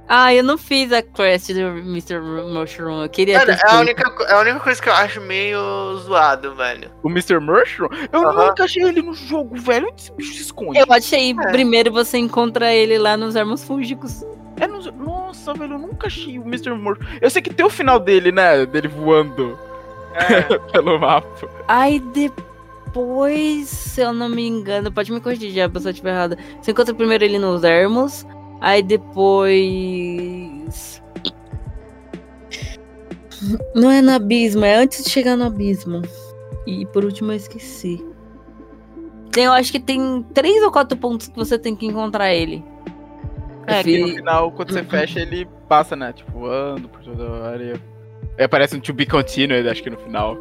Ah, 0.06 0.34
eu 0.34 0.44
não 0.44 0.58
fiz 0.58 0.92
a 0.92 1.00
quest 1.00 1.48
do 1.52 1.60
Mr. 1.60 2.20
Mushroom. 2.20 3.02
Eu 3.02 3.08
queria 3.08 3.38
Mano, 3.38 3.56
ter 3.56 3.64
é 3.66 3.70
a, 3.70 3.80
única, 3.80 4.24
é 4.28 4.32
a 4.34 4.40
única 4.40 4.60
coisa 4.60 4.82
que 4.82 4.88
eu 4.88 4.92
acho 4.92 5.20
meio 5.22 5.96
zoado, 5.98 6.54
velho. 6.54 6.90
O 7.02 7.08
Mr. 7.08 7.38
Mushroom, 7.40 7.88
eu 8.12 8.32
nunca 8.32 8.64
achei 8.64 8.82
ele 8.82 9.00
no 9.00 9.14
jogo, 9.14 9.56
velho. 9.56 9.86
Onde 9.90 10.02
esse 10.02 10.12
bicho 10.12 10.34
se 10.34 10.42
esconde? 10.42 10.78
Eu 10.78 10.86
achei, 10.90 11.30
É. 11.30 11.50
primeiro 11.50 11.90
você 11.90 12.18
encontra 12.18 12.72
ele 12.72 12.98
lá 12.98 13.16
nos 13.16 13.34
ermos 13.34 13.64
fúngicos. 13.64 14.22
É 14.60 14.66
nos- 14.66 14.92
Nossa, 14.92 15.54
velho, 15.54 15.74
eu 15.74 15.78
nunca 15.78 16.06
achei 16.06 16.38
o 16.38 16.42
Mr. 16.42 16.70
Mushroom. 16.74 17.06
Eu 17.20 17.30
sei 17.30 17.40
que 17.40 17.52
tem 17.52 17.64
o 17.64 17.70
final 17.70 17.98
dele, 17.98 18.30
né? 18.30 18.66
Dele 18.66 18.88
voando 18.88 19.58
É. 20.14 20.42
pelo 20.70 20.98
mapa. 21.00 21.48
Aí 21.66 21.98
depois, 21.98 23.68
se 23.68 24.00
eu 24.02 24.12
não 24.12 24.28
me 24.28 24.46
engano, 24.46 24.92
pode 24.92 25.10
me 25.10 25.20
corrigir 25.20 25.50
já, 25.50 25.64
a 25.64 25.68
pessoa 25.68 25.90
estiver 25.90 26.10
errada. 26.12 26.38
Você 26.60 26.70
encontra 26.70 26.94
primeiro 26.94 27.24
ele 27.24 27.38
nos 27.38 27.64
ermos, 27.64 28.24
aí 28.64 28.82
depois. 28.82 29.52
Não 33.74 33.90
é 33.90 34.00
no 34.00 34.12
abismo, 34.12 34.64
é 34.64 34.74
antes 34.74 35.04
de 35.04 35.10
chegar 35.10 35.36
no 35.36 35.44
abismo. 35.44 36.00
E 36.66 36.86
por 36.86 37.04
último 37.04 37.30
eu 37.30 37.36
esqueci. 37.36 38.02
Tem, 39.30 39.44
eu 39.44 39.52
acho 39.52 39.70
que 39.70 39.78
tem 39.78 40.24
três 40.32 40.62
ou 40.62 40.72
quatro 40.72 40.96
pontos 40.96 41.28
que 41.28 41.36
você 41.36 41.58
tem 41.58 41.76
que 41.76 41.84
encontrar 41.84 42.32
ele. 42.32 42.64
É, 43.66 43.82
que 43.82 43.98
no 43.98 44.08
final, 44.08 44.50
quando 44.52 44.72
você 44.72 44.82
fecha, 44.82 45.20
ele 45.20 45.46
passa, 45.68 45.94
né? 45.94 46.12
Tipo, 46.12 46.32
voando 46.32 46.88
por 46.88 47.02
toda 47.02 47.24
a 47.24 47.50
área. 47.50 47.80
Aí 48.38 48.44
aparece 48.44 48.76
um 48.76 48.80
to 48.80 48.94
be 48.94 49.04
continued, 49.04 49.68
acho 49.68 49.82
que 49.82 49.90
no 49.90 49.98
final. 49.98 50.38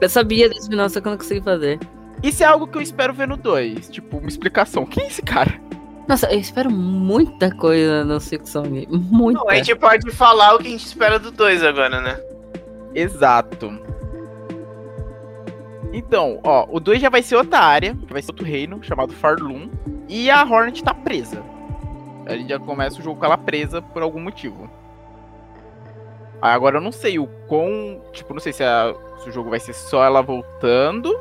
Eu 0.00 0.08
sabia 0.08 0.48
desse 0.48 0.68
final, 0.68 0.88
só 0.88 1.00
que 1.00 1.08
eu 1.08 1.10
não 1.10 1.18
consegui 1.18 1.40
fazer. 1.40 1.78
Isso 2.22 2.42
é 2.42 2.46
algo 2.46 2.66
que 2.66 2.76
eu 2.76 2.82
espero 2.82 3.14
ver 3.14 3.28
no 3.28 3.36
2. 3.36 3.88
Tipo, 3.88 4.18
uma 4.18 4.28
explicação. 4.28 4.84
Quem 4.84 5.04
é 5.04 5.06
esse 5.06 5.22
cara? 5.22 5.68
Nossa, 6.08 6.26
eu 6.32 6.38
espero 6.40 6.70
muita 6.70 7.54
coisa 7.54 8.02
no 8.04 8.18
Six 8.18 8.48
Song. 8.48 8.88
Muita. 8.90 9.40
Não, 9.40 9.50
a 9.50 9.56
gente 9.56 9.74
pode 9.76 10.10
falar 10.10 10.54
o 10.54 10.58
que 10.58 10.68
a 10.68 10.70
gente 10.70 10.86
espera 10.86 11.18
do 11.18 11.30
2 11.30 11.62
agora, 11.62 12.00
né? 12.00 12.18
Exato. 12.94 13.78
Então, 15.92 16.40
ó, 16.42 16.66
o 16.70 16.80
2 16.80 17.00
já 17.00 17.08
vai 17.10 17.22
ser 17.22 17.36
outra 17.36 17.58
área, 17.60 17.94
que 17.94 18.12
vai 18.12 18.22
ser 18.22 18.30
outro 18.30 18.44
reino, 18.46 18.82
chamado 18.82 19.12
Farlum. 19.12 19.68
E 20.08 20.30
a 20.30 20.42
Hornet 20.44 20.82
tá 20.82 20.94
presa. 20.94 21.42
A 22.26 22.32
gente 22.36 22.48
já 22.48 22.58
começa 22.58 22.98
o 23.00 23.02
jogo 23.02 23.18
com 23.20 23.26
ela 23.26 23.38
presa 23.38 23.80
por 23.82 24.02
algum 24.02 24.20
motivo. 24.20 24.68
Aí 26.40 26.52
Agora 26.54 26.76
eu 26.76 26.80
não 26.80 26.92
sei 26.92 27.18
o 27.18 27.26
quão. 27.46 28.00
Tipo, 28.12 28.32
não 28.32 28.40
sei 28.40 28.52
se, 28.52 28.62
a- 28.62 28.94
se 29.22 29.28
o 29.28 29.32
jogo 29.32 29.50
vai 29.50 29.60
ser 29.60 29.72
só 29.74 30.04
ela 30.04 30.22
voltando. 30.22 31.18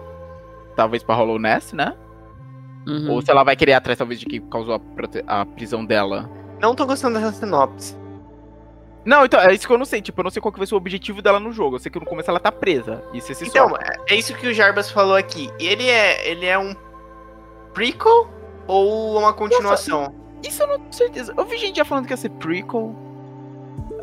Talvez 0.76 1.02
pra 1.04 1.16
Hollow 1.16 1.40
Nest, 1.40 1.74
né? 1.76 1.94
Uhum. 2.88 3.12
Ou 3.12 3.22
se 3.22 3.30
ela 3.30 3.44
vai 3.44 3.56
querer 3.56 3.72
ir 3.72 3.76
atrás, 3.76 3.98
talvez, 3.98 4.20
de 4.20 4.26
quem 4.26 4.42
causou 4.42 4.82
a, 5.28 5.42
a 5.42 5.46
prisão 5.46 5.86
dela. 5.86 6.30
Não 6.62 6.74
tô 6.74 6.86
gostando 6.86 7.20
dessa 7.20 7.34
sinopse. 7.34 7.96
Não, 9.06 9.24
então, 9.26 9.40
é 9.40 9.54
isso 9.54 9.66
que 9.68 9.74
eu 9.74 9.78
não 9.78 9.86
sei. 9.86 10.02
Tipo, 10.02 10.20
eu 10.22 10.24
não 10.26 10.32
sei 10.32 10.42
qual 10.42 10.52
que 10.52 10.58
vai 10.60 10.68
ser 10.68 10.74
o 10.74 10.78
objetivo 10.78 11.22
dela 11.22 11.40
no 11.40 11.52
jogo. 11.52 11.76
Eu 11.76 11.80
sei 11.80 11.90
que 11.92 12.00
no 12.00 12.06
começo 12.06 12.30
ela 12.30 12.40
tá 12.40 12.52
presa. 12.52 13.04
Isso 13.14 13.32
esse 13.32 13.46
Então, 13.48 13.70
só. 13.70 13.76
é- 13.78 14.14
é 14.14 14.16
isso 14.16 14.34
que 14.36 14.48
o 14.48 14.54
Jarbas 14.54 14.92
falou 14.92 15.16
aqui. 15.16 15.50
Ele 15.60 15.88
é, 15.88 16.30
ele 16.30 16.46
é 16.46 16.58
um 16.60 16.76
prequel 17.74 18.28
ou 18.68 19.18
uma 19.18 19.34
continuação? 19.34 20.14
Isso 20.46 20.62
eu 20.62 20.68
não 20.68 20.80
tenho 20.80 20.94
certeza. 20.94 21.34
Eu 21.38 21.46
vi 21.46 21.58
gente 21.58 21.78
já 21.78 21.86
falando 21.86 22.06
que 22.06 22.14
ia 22.14 22.18
ser 22.18 22.30
prequel. 22.32 22.94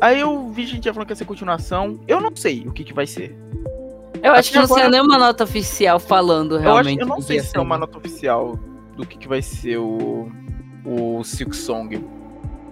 Aí 0.01 0.19
eu 0.19 0.49
vi 0.49 0.65
gente 0.65 0.83
já 0.85 0.93
falando 0.93 1.07
que 1.07 1.11
ia 1.13 1.17
ser 1.17 1.25
continuação. 1.25 1.99
Eu 2.07 2.19
não 2.19 2.35
sei 2.35 2.63
o 2.67 2.71
que, 2.71 2.83
que 2.83 2.93
vai 2.93 3.05
ser. 3.07 3.35
Eu 4.23 4.31
acho 4.31 4.39
Acho 4.39 4.49
que 4.51 4.57
não 4.57 4.63
agora- 4.65 4.81
saiu 4.81 4.91
nenhuma 4.91 5.17
nota 5.19 5.43
oficial 5.43 5.99
falando 5.99 6.53
Eu, 6.55 6.57
acho, 6.59 6.65
realmente. 6.65 7.01
eu 7.01 7.05
não 7.07 7.21
sei 7.21 7.39
se 7.41 7.55
é 7.55 7.59
uma 7.59 7.77
nota 7.77 7.97
oficial 7.97 8.57
do 8.95 9.05
que, 9.05 9.17
que 9.17 9.27
vai 9.27 9.41
ser 9.41 9.77
o. 9.77 10.29
O 10.85 11.23
Silk 11.23 11.55
Song. 11.55 11.99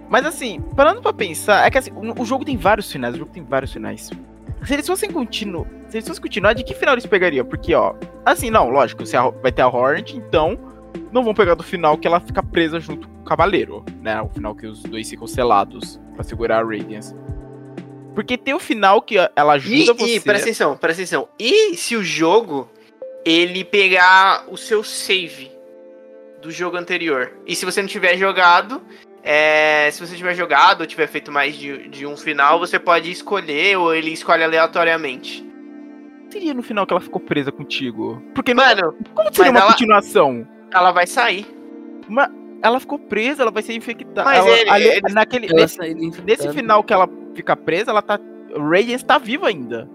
Mas 0.08 0.24
assim, 0.24 0.60
parando 0.76 1.02
pra 1.02 1.12
pensar, 1.12 1.66
é 1.66 1.70
que 1.70 1.78
assim, 1.78 1.90
o, 1.90 2.22
o 2.22 2.24
jogo 2.24 2.44
tem 2.44 2.56
vários 2.56 2.90
finais, 2.90 3.14
o 3.14 3.18
jogo 3.18 3.32
tem 3.32 3.42
vários 3.42 3.72
finais. 3.72 4.08
Se 4.64 4.72
eles 4.72 4.86
fossem 4.86 5.10
continuar. 5.10 5.66
Se 5.88 5.96
eles 5.96 6.06
fossem 6.06 6.22
continuar, 6.22 6.52
de 6.52 6.62
que 6.62 6.74
final 6.74 6.94
eles 6.94 7.06
pegariam? 7.06 7.44
Porque, 7.44 7.74
ó. 7.74 7.94
Assim, 8.24 8.50
não, 8.50 8.70
lógico, 8.70 9.04
se 9.04 9.16
vai 9.42 9.50
ter 9.52 9.62
a 9.62 9.68
Hornet, 9.68 10.16
então. 10.16 10.58
Não 11.10 11.24
vão 11.24 11.34
pegar 11.34 11.54
do 11.54 11.62
final 11.62 11.98
que 11.98 12.06
ela 12.06 12.20
fica 12.20 12.40
presa 12.42 12.78
junto 12.78 13.08
com 13.08 13.20
o 13.20 13.24
Cavaleiro, 13.24 13.84
né? 14.00 14.20
O 14.22 14.28
final 14.28 14.54
que 14.54 14.66
os 14.66 14.80
dois 14.82 15.08
ficam 15.10 15.26
selados 15.26 16.00
pra 16.14 16.22
segurar 16.22 16.60
a 16.60 16.64
Radiance. 16.64 17.14
Porque 18.14 18.38
tem 18.38 18.54
o 18.54 18.60
final 18.60 19.02
que 19.02 19.16
ela 19.34 19.54
E, 19.54 19.56
ajuda 19.56 19.94
você. 19.94 20.16
e 20.16 20.20
presta 20.20 20.44
atenção, 20.46 20.76
presta 20.76 21.02
atenção. 21.02 21.28
E 21.38 21.76
se 21.76 21.96
o 21.96 22.02
jogo 22.04 22.68
ele 23.24 23.64
pegar 23.64 24.44
o 24.48 24.56
seu 24.56 24.84
save 24.84 25.50
do 26.44 26.50
jogo 26.52 26.76
anterior? 26.76 27.32
E 27.46 27.56
se 27.56 27.64
você 27.64 27.80
não 27.80 27.88
tiver 27.88 28.16
jogado, 28.16 28.80
é, 29.22 29.88
se 29.90 30.06
você 30.06 30.14
tiver 30.14 30.34
jogado 30.34 30.82
ou 30.82 30.86
tiver 30.86 31.06
feito 31.06 31.32
mais 31.32 31.56
de, 31.56 31.88
de 31.88 32.06
um 32.06 32.16
final, 32.16 32.58
você 32.58 32.78
pode 32.78 33.10
escolher 33.10 33.78
ou 33.78 33.94
ele 33.94 34.10
escolhe 34.10 34.44
aleatoriamente. 34.44 35.44
seria 36.30 36.52
no 36.52 36.62
final 36.62 36.84
que 36.86 36.92
ela 36.92 37.00
ficou 37.00 37.20
presa 37.20 37.50
contigo? 37.52 38.22
Porque 38.34 38.52
não- 38.52 38.64
Mano, 38.64 38.96
como 39.14 39.32
seria 39.34 39.52
mas 39.52 39.52
uma 39.52 39.58
ela- 39.60 39.70
continuação? 39.72 40.46
ela 40.72 40.90
vai 40.92 41.06
sair. 41.06 41.46
Ela 42.62 42.80
ficou 42.80 42.98
presa, 42.98 43.42
ela 43.42 43.50
vai 43.50 43.62
ser 43.62 43.74
infectada. 43.74 44.24
Mas 44.24 44.38
Ela- 44.38 44.58
ele- 44.58 44.70
ali- 44.70 44.88
ele- 44.88 45.12
naquele, 45.14 45.46
Ela 45.46 45.54
nesse, 45.62 45.76
saiu 45.76 45.96
nesse 46.24 46.52
final 46.52 46.82
que 46.82 46.92
ela 46.92 47.08
fica 47.34 47.56
presa, 47.56 47.90
ela 47.90 48.02
tá. 48.02 48.18
Radiance 48.56 49.04
tá 49.04 49.16
viva 49.18 49.48
ainda. 49.48 49.88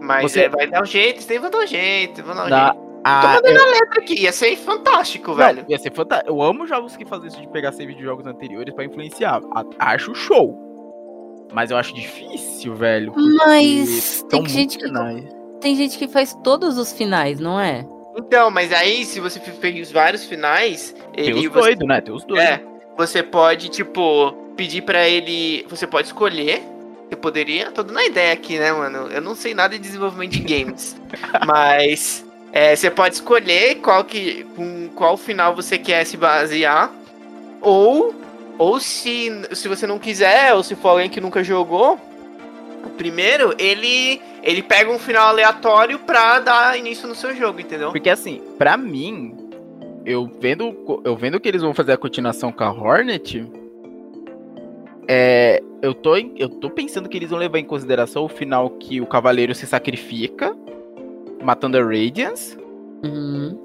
Mas 0.00 0.30
Você- 0.32 0.42
é, 0.42 0.48
vai 0.48 0.66
dar 0.66 0.82
um 0.82 0.86
jeito, 0.86 1.26
tem 1.26 1.38
vai 1.38 1.50
dar 1.50 1.58
um 1.58 1.66
jeito, 1.66 2.22
vai 2.22 2.34
dar 2.36 2.44
um 2.46 2.48
Na- 2.48 2.66
jeito. 2.72 2.91
A- 3.04 3.20
Tô 3.22 3.28
mandando 3.28 3.58
eu- 3.58 3.62
a 3.62 3.66
letra 3.72 4.00
aqui, 4.00 4.20
ia 4.22 4.32
ser 4.32 4.56
fantástico, 4.56 5.28
não, 5.30 5.36
velho. 5.36 5.64
ia 5.68 5.78
ser 5.78 5.92
fantástico. 5.92 6.30
Eu 6.30 6.40
amo 6.42 6.66
jogos 6.66 6.96
que 6.96 7.04
fazem 7.04 7.28
isso 7.28 7.40
de 7.40 7.48
pegar 7.48 7.72
save 7.72 7.94
de 7.94 8.02
jogos 8.02 8.26
anteriores 8.26 8.72
pra 8.74 8.84
influenciar. 8.84 9.40
A- 9.54 9.92
acho 9.92 10.14
show. 10.14 10.58
Mas 11.52 11.70
eu 11.70 11.76
acho 11.76 11.94
difícil, 11.94 12.74
velho. 12.74 13.12
Mas 13.46 14.24
tem 14.30 14.46
gente 14.46 14.78
que, 14.78 14.84
finais. 14.84 15.24
tem 15.60 15.76
gente 15.76 15.98
que 15.98 16.08
faz 16.08 16.34
todos 16.42 16.78
os 16.78 16.92
finais, 16.92 17.38
não 17.38 17.60
é? 17.60 17.86
Então, 18.16 18.50
mas 18.50 18.72
aí, 18.72 19.04
se 19.04 19.20
você 19.20 19.38
fez 19.40 19.90
vários 19.92 20.24
finais, 20.24 20.94
Tem 21.14 21.26
ele. 21.26 21.46
os 21.46 21.52
você- 21.52 21.60
doidos, 21.60 21.88
né? 21.88 22.00
Tem 22.00 22.14
os 22.14 22.24
doidos. 22.24 22.44
É, 22.46 22.62
você 22.96 23.22
pode, 23.22 23.68
tipo, 23.68 24.32
pedir 24.56 24.82
pra 24.82 25.06
ele. 25.08 25.64
Você 25.68 25.86
pode 25.86 26.06
escolher. 26.08 26.62
Você 27.08 27.16
poderia. 27.16 27.70
Tô 27.70 27.82
dando 27.82 27.98
a 27.98 28.04
ideia 28.06 28.32
aqui, 28.32 28.58
né, 28.58 28.72
mano? 28.72 29.08
Eu 29.08 29.20
não 29.20 29.34
sei 29.34 29.52
nada 29.54 29.74
de 29.76 29.82
desenvolvimento 29.82 30.32
de 30.32 30.40
games. 30.40 30.96
mas. 31.46 32.24
É, 32.52 32.76
você 32.76 32.90
pode 32.90 33.14
escolher 33.14 33.76
qual 33.76 34.04
que. 34.04 34.44
com 34.54 34.88
qual 34.94 35.16
final 35.16 35.56
você 35.56 35.78
quer 35.78 36.04
se 36.04 36.16
basear. 36.16 36.92
Ou. 37.60 38.14
Ou 38.58 38.78
se, 38.78 39.30
se 39.52 39.66
você 39.66 39.86
não 39.86 39.98
quiser, 39.98 40.52
ou 40.54 40.62
se 40.62 40.74
for 40.74 40.90
alguém 40.90 41.08
que 41.08 41.20
nunca 41.20 41.42
jogou. 41.42 41.98
O 42.84 42.90
primeiro, 42.90 43.54
ele. 43.58 44.20
Ele 44.42 44.62
pega 44.62 44.90
um 44.90 44.98
final 44.98 45.28
aleatório 45.28 45.98
pra 46.00 46.40
dar 46.40 46.78
início 46.78 47.08
no 47.08 47.14
seu 47.14 47.34
jogo, 47.34 47.60
entendeu? 47.60 47.92
Porque 47.92 48.10
assim, 48.10 48.42
pra 48.58 48.76
mim, 48.76 49.36
eu 50.04 50.30
vendo, 50.40 51.00
eu 51.04 51.16
vendo 51.16 51.38
que 51.38 51.48
eles 51.48 51.62
vão 51.62 51.72
fazer 51.72 51.92
a 51.92 51.96
continuação 51.96 52.50
com 52.50 52.64
a 52.64 52.72
Hornet, 52.72 53.48
é, 55.08 55.62
eu 55.80 55.94
tô, 55.94 56.16
eu 56.16 56.48
tô 56.48 56.70
pensando 56.70 57.08
que 57.08 57.16
eles 57.16 57.30
vão 57.30 57.38
levar 57.38 57.58
em 57.58 57.64
consideração 57.64 58.24
o 58.24 58.28
final 58.28 58.70
que 58.70 59.00
o 59.00 59.06
cavaleiro 59.06 59.54
se 59.54 59.66
sacrifica, 59.66 60.56
matando 61.42 61.76
a 61.78 61.82
Radiance, 61.82 62.56
Uhum. 63.04 63.60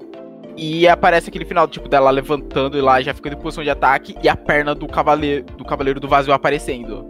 e 0.56 0.88
aparece 0.88 1.28
aquele 1.28 1.44
final 1.44 1.68
tipo 1.68 1.88
dela 1.88 2.10
levantando 2.10 2.76
e 2.76 2.80
lá 2.80 3.00
já 3.00 3.14
ficando 3.14 3.34
em 3.34 3.38
posição 3.40 3.62
de 3.62 3.70
ataque 3.70 4.16
e 4.22 4.28
a 4.28 4.34
perna 4.36 4.74
do 4.74 4.88
cavaleiro 4.88 5.44
do 5.56 5.64
cavaleiro 5.64 6.00
do 6.00 6.08
vazio 6.08 6.32
aparecendo. 6.32 7.04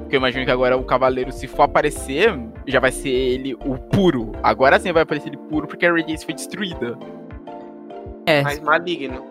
Porque 0.00 0.16
eu 0.16 0.18
imagino 0.18 0.44
que 0.44 0.50
agora 0.50 0.76
o 0.76 0.82
cavaleiro, 0.82 1.30
se 1.30 1.46
for 1.46 1.62
aparecer, 1.62 2.36
já 2.66 2.80
vai 2.80 2.90
ser 2.90 3.10
ele 3.10 3.54
o 3.64 3.76
puro. 3.78 4.32
Agora 4.42 4.76
sim 4.80 4.90
vai 4.92 5.04
aparecer 5.04 5.28
ele 5.28 5.36
puro 5.36 5.68
porque 5.68 5.86
a 5.86 5.92
Radiance 5.92 6.24
foi 6.24 6.34
destruída. 6.34 6.98
É. 8.26 8.42
Mais 8.42 8.58
maligno. 8.60 9.24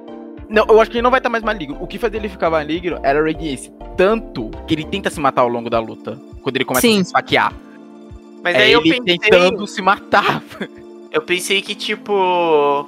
Não, 0.48 0.66
eu 0.68 0.80
acho 0.82 0.90
que 0.90 0.98
ele 0.98 1.04
não 1.04 1.12
vai 1.12 1.20
estar 1.20 1.30
mais 1.30 1.44
maligno. 1.44 1.78
O 1.82 1.86
que 1.86 1.98
fazia 2.00 2.18
ele 2.18 2.30
ficar 2.30 2.50
maligno 2.50 2.98
era 3.04 3.20
a 3.20 3.24
Radiance. 3.24 3.72
Tanto 3.98 4.50
que 4.66 4.74
ele 4.74 4.86
tenta 4.86 5.10
se 5.10 5.20
matar 5.20 5.42
ao 5.42 5.50
longo 5.50 5.70
da 5.70 5.80
luta. 5.80 6.18
Quando 6.42 6.56
ele 6.56 6.66
começa 6.66 6.88
Sim. 6.88 6.94
a 6.94 6.96
se 6.96 7.02
esfaquear. 7.08 7.54
Mas 8.44 8.56
é 8.56 8.60
aí 8.64 8.72
eu 8.72 8.82
pensei. 8.82 9.18
tentando 9.18 9.68
se 9.68 9.82
matar. 9.82 10.42
Eu 11.12 11.24
pensei 11.24 11.60
que, 11.60 11.74
tipo. 11.74 12.88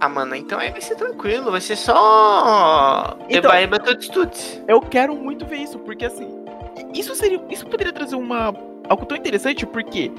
Ah, 0.00 0.08
mano, 0.08 0.34
então 0.34 0.58
aí 0.58 0.70
vai 0.70 0.80
ser 0.80 0.94
tranquilo, 0.94 1.50
vai 1.50 1.60
ser 1.60 1.76
só. 1.76 3.18
Então- 3.28 3.50
Eba, 3.50 3.60
eba, 3.60 3.78
tuts, 3.78 4.08
tuts. 4.08 4.62
Eu 4.66 4.80
quero 4.80 5.14
muito 5.14 5.44
ver 5.44 5.58
isso, 5.58 5.78
porque 5.78 6.06
assim. 6.06 6.26
Isso 6.94 7.14
seria. 7.14 7.38
Isso 7.50 7.66
poderia 7.66 7.92
trazer 7.92 8.16
uma. 8.16 8.54
Algo 8.88 9.04
tão 9.04 9.14
interessante, 9.16 9.66
porque 9.66 10.10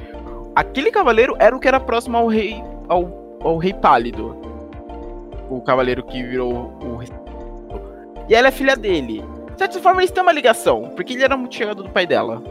aquele 0.56 0.92
cavaleiro 0.92 1.36
era 1.40 1.56
o 1.56 1.60
que 1.60 1.68
era 1.68 1.80
próximo 1.80 2.16
ao 2.16 2.28
rei. 2.28 2.64
ao, 2.88 3.40
ao 3.42 3.58
rei 3.58 3.74
pálido. 3.74 4.38
O 5.50 5.62
cavaleiro 5.62 6.04
que 6.04 6.22
virou 6.22 6.54
o. 6.54 7.00
E 8.30 8.36
ela 8.36 8.50
é 8.50 8.52
filha 8.52 8.76
dele. 8.76 9.24
De 9.54 9.58
certa 9.58 9.80
forma, 9.80 10.02
eles 10.02 10.12
têm 10.12 10.22
uma 10.22 10.32
ligação, 10.32 10.92
porque 10.96 11.14
ele 11.14 11.24
era 11.24 11.36
muito 11.36 11.56
chegado 11.56 11.82
do 11.84 11.90
pai 11.90 12.06
dela. 12.06 12.42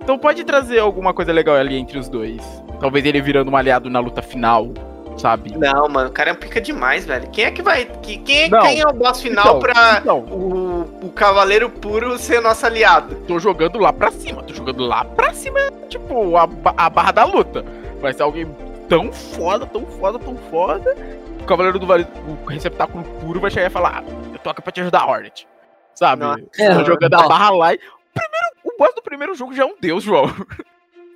Então 0.00 0.18
pode 0.18 0.44
trazer 0.44 0.78
alguma 0.80 1.12
coisa 1.14 1.32
legal 1.32 1.56
ali 1.56 1.76
entre 1.76 1.98
os 1.98 2.08
dois. 2.08 2.42
Talvez 2.80 3.04
ele 3.04 3.20
virando 3.20 3.50
um 3.50 3.56
aliado 3.56 3.88
na 3.90 4.00
luta 4.00 4.22
final, 4.22 4.68
sabe? 5.16 5.56
Não, 5.56 5.88
mano, 5.88 6.08
o 6.08 6.12
cara 6.12 6.34
pica 6.34 6.60
demais, 6.60 7.04
velho. 7.04 7.28
Quem 7.30 7.44
é 7.44 7.50
que 7.50 7.62
vai. 7.62 7.84
que- 7.84 8.16
Quem, 8.18 8.44
é- 8.44 8.48
Não. 8.48 8.60
quem 8.62 8.80
é 8.80 8.86
o 8.86 8.92
boss 8.92 9.20
final 9.20 9.44
Então, 9.44 9.58
pra 9.60 9.98
então, 10.00 10.18
o, 10.20 11.06
o 11.06 11.10
Cavaleiro 11.12 11.68
Puro 11.68 12.18
ser 12.18 12.40
nosso 12.40 12.64
aliado? 12.64 13.16
tô 13.28 13.38
jogando 13.38 13.78
lá 13.78 13.92
pra 13.92 14.10
cima. 14.10 14.42
Tô 14.42 14.54
jogando 14.54 14.84
lá 14.86 15.04
pra 15.04 15.32
cima, 15.34 15.60
tipo, 15.88 16.36
a, 16.36 16.48
a 16.76 16.90
barra 16.90 17.12
da 17.12 17.24
luta. 17.24 17.64
Vai 18.00 18.12
ser 18.14 18.22
alguém 18.22 18.46
tão 18.88 19.12
foda, 19.12 19.66
tão 19.66 19.84
foda, 19.86 20.18
tão 20.18 20.34
foda. 20.50 20.96
O 21.40 21.44
Cavaleiro 21.44 21.78
do 21.78 21.86
Vale, 21.86 22.06
o 22.26 22.46
receptáculo 22.48 23.04
puro 23.20 23.38
vai 23.40 23.50
chegar 23.50 23.66
e 23.66 23.70
falar: 23.70 23.98
ah, 24.06 24.10
eu 24.32 24.38
tô 24.38 24.48
aqui 24.50 24.62
pra 24.62 24.72
te 24.72 24.80
ajudar, 24.80 25.06
Hornet. 25.06 25.46
Sabe? 25.94 26.22
Nossa. 26.22 26.40
Tô 26.56 26.84
jogando 26.84 27.14
a 27.14 27.24
Ó. 27.26 27.28
barra 27.28 27.50
lá 27.50 27.74
e. 27.74 27.78
Primeiro, 28.14 28.49
boss 28.80 28.94
do 28.94 29.02
primeiro 29.02 29.34
jogo 29.34 29.52
já 29.52 29.62
é 29.62 29.66
um 29.66 29.76
deus, 29.78 30.02
João. 30.02 30.24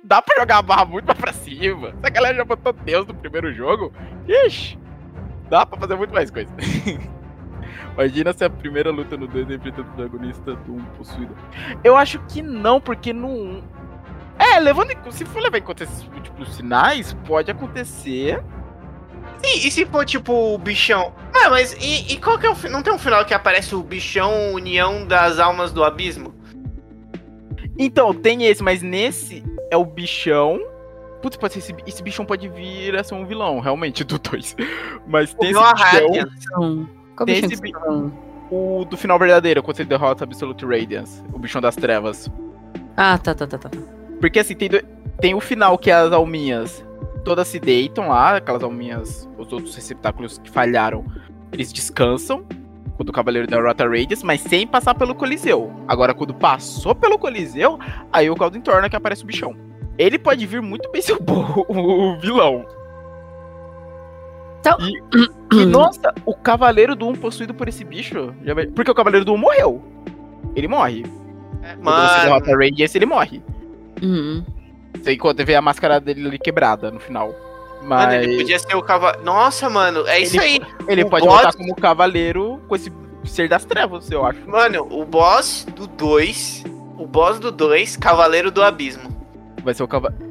Dá 0.03 0.21
pra 0.21 0.39
jogar 0.39 0.59
a 0.59 0.61
barra 0.61 0.85
muito 0.85 1.07
mais 1.07 1.19
pra 1.19 1.33
cima. 1.33 1.89
Se 1.89 2.05
a 2.05 2.09
galera 2.11 2.37
já 2.37 2.45
botou 2.45 2.71
deus 2.71 3.07
no 3.07 3.15
primeiro 3.15 3.51
jogo, 3.51 3.91
ixi, 4.27 4.77
dá 5.49 5.65
pra 5.65 5.79
fazer 5.79 5.95
muito 5.95 6.13
mais 6.13 6.29
coisa. 6.29 6.53
Imagina 7.95 8.31
se 8.31 8.43
a 8.43 8.49
primeira 8.51 8.91
luta 8.91 9.17
no 9.17 9.25
2 9.25 9.49
enfrentando 9.49 9.81
o 9.89 9.93
protagonista 9.93 10.53
do 10.57 10.73
1 10.75 10.85
possuído. 10.97 11.35
Eu 11.83 11.97
acho 11.97 12.19
que 12.27 12.43
não, 12.43 12.79
porque 12.79 13.11
no 13.11 13.29
1. 13.29 13.63
É, 14.37 14.59
levando 14.59 14.91
em, 14.91 15.11
se 15.11 15.25
for 15.25 15.41
levar 15.41 15.57
em 15.57 15.63
conta 15.63 15.85
esses 15.85 16.03
múltiplos 16.03 16.53
sinais, 16.55 17.13
pode 17.25 17.49
acontecer 17.49 18.43
E, 19.43 19.67
e 19.67 19.71
se 19.71 19.87
for 19.87 20.05
tipo 20.05 20.53
o 20.53 20.57
bichão? 20.59 21.15
Ah, 21.33 21.49
mas 21.49 21.73
e, 21.79 22.13
e 22.13 22.17
qual 22.17 22.37
que 22.37 22.45
é 22.45 22.49
o. 22.51 22.69
Não 22.69 22.83
tem 22.83 22.93
um 22.93 22.99
final 22.99 23.25
que 23.25 23.33
aparece 23.33 23.73
o 23.73 23.81
bichão 23.81 24.53
União 24.53 25.07
das 25.07 25.39
Almas 25.39 25.71
do 25.73 25.83
Abismo? 25.83 26.44
Então, 27.77 28.13
tem 28.13 28.45
esse, 28.45 28.63
mas 28.63 28.81
nesse 28.81 29.43
é 29.69 29.77
o 29.77 29.85
bichão. 29.85 30.59
Putz, 31.21 31.37
pode 31.37 31.53
ser 31.53 31.59
esse, 31.59 31.75
esse 31.87 32.03
bichão 32.03 32.25
pode 32.25 32.47
vir 32.47 32.95
a 32.95 33.03
ser 33.03 33.15
um 33.15 33.25
vilão, 33.25 33.59
realmente, 33.59 34.03
do 34.05 34.17
2. 34.19 34.55
Mas 35.07 35.33
tem 35.33 35.49
esse 35.49 35.59
Noah 35.59 35.73
bichão, 35.73 36.89
Tem 37.25 37.35
esse 37.39 37.47
que 37.49 37.61
bi- 37.61 37.67
você 37.69 37.73
tá 37.73 37.79
falando? 37.79 38.13
o 38.51 38.85
do 38.85 38.95
final 38.95 39.17
verdadeiro, 39.17 39.63
quando 39.63 39.77
você 39.77 39.83
derrota 39.85 40.23
Absolute 40.23 40.65
Radiance, 40.65 41.23
o 41.33 41.39
bichão 41.39 41.59
das 41.61 41.75
trevas. 41.75 42.29
Ah, 42.95 43.17
tá, 43.17 43.33
tá, 43.33 43.47
tá, 43.47 43.57
tá. 43.57 43.69
Porque 44.21 44.39
assim, 44.39 44.55
tem, 44.55 44.69
do- 44.69 44.83
tem 45.19 45.33
o 45.33 45.39
final 45.41 45.77
que 45.77 45.89
as 45.89 46.11
alminhas 46.13 46.85
todas 47.23 47.47
se 47.47 47.59
deitam 47.59 48.09
lá, 48.09 48.37
aquelas 48.37 48.61
alminhas, 48.61 49.27
os 49.37 49.51
outros 49.51 49.75
receptáculos 49.75 50.37
que 50.37 50.49
falharam, 50.51 51.03
eles 51.51 51.73
descansam 51.73 52.45
quando 52.95 53.09
o 53.09 53.13
Cavaleiro 53.13 53.47
derrota 53.47 53.83
Radiance, 53.87 54.25
mas 54.25 54.41
sem 54.41 54.65
passar 54.65 54.95
pelo 54.95 55.13
Coliseu. 55.15 55.71
Agora, 55.87 56.13
quando 56.13 56.33
passou 56.33 56.95
pelo 56.95 57.17
Coliseu, 57.19 57.77
aí 58.11 58.29
o 58.29 58.35
caldo 58.35 58.57
entorna 58.57 58.89
que 58.89 58.95
aparece 58.95 59.23
o 59.23 59.27
bichão. 59.27 59.55
Ele 59.97 60.17
pode 60.17 60.45
vir 60.45 60.61
muito 60.61 60.89
bem 60.91 61.01
ser 61.01 61.13
o, 61.13 61.17
o 61.69 62.19
vilão. 62.19 62.65
Então- 64.59 64.77
E, 64.79 65.55
e, 65.61 65.65
nossa, 65.65 66.13
o 66.25 66.33
Cavaleiro 66.35 66.95
do 66.95 67.07
1 67.07 67.15
possuído 67.15 67.53
por 67.53 67.67
esse 67.67 67.83
bicho. 67.83 68.33
vai- 68.53 68.67
Porque 68.67 68.91
o 68.91 68.95
Cavaleiro 68.95 69.25
do 69.25 69.33
1 69.33 69.37
morreu. 69.37 69.83
Ele 70.55 70.67
morre. 70.67 71.03
Quando 71.83 72.07
você 72.09 72.21
derrota 72.25 72.51
Radiance, 72.57 72.97
ele 72.97 73.05
morre. 73.05 73.41
Uhum. 74.01 74.43
Você 75.01 75.43
vê 75.45 75.55
a 75.55 75.61
máscara 75.61 75.99
dele 75.99 76.27
ali 76.27 76.39
quebrada 76.39 76.89
no 76.91 76.99
final. 76.99 77.33
Mano, 77.85 78.05
Mas 78.07 78.23
ele 78.23 78.37
podia 78.37 78.59
ser 78.59 78.75
o 78.75 78.81
cavalo. 78.81 79.23
Nossa, 79.23 79.69
mano, 79.69 80.05
é 80.07 80.19
isso 80.19 80.35
Ele- 80.41 80.45
aí. 80.45 80.61
ele 80.87 81.03
o 81.03 81.09
pode 81.09 81.25
boss- 81.25 81.41
voltar 81.43 81.57
como 81.57 81.75
cavaleiro 81.75 82.61
com 82.67 82.75
esse 82.75 82.91
ser 83.25 83.47
das 83.49 83.63
trevas, 83.65 84.09
eu 84.11 84.25
acho. 84.25 84.39
Mano, 84.49 84.87
o 84.91 85.05
boss 85.05 85.65
do 85.75 85.87
2. 85.87 86.63
O 86.97 87.05
boss 87.07 87.39
do 87.39 87.51
2, 87.51 87.97
Cavaleiro 87.97 88.49
do 88.51 88.63
Abismo. 88.63 89.09
Vai 89.63 89.73
ser 89.73 89.83
o 89.83 89.87
cavaleiro. 89.87 90.23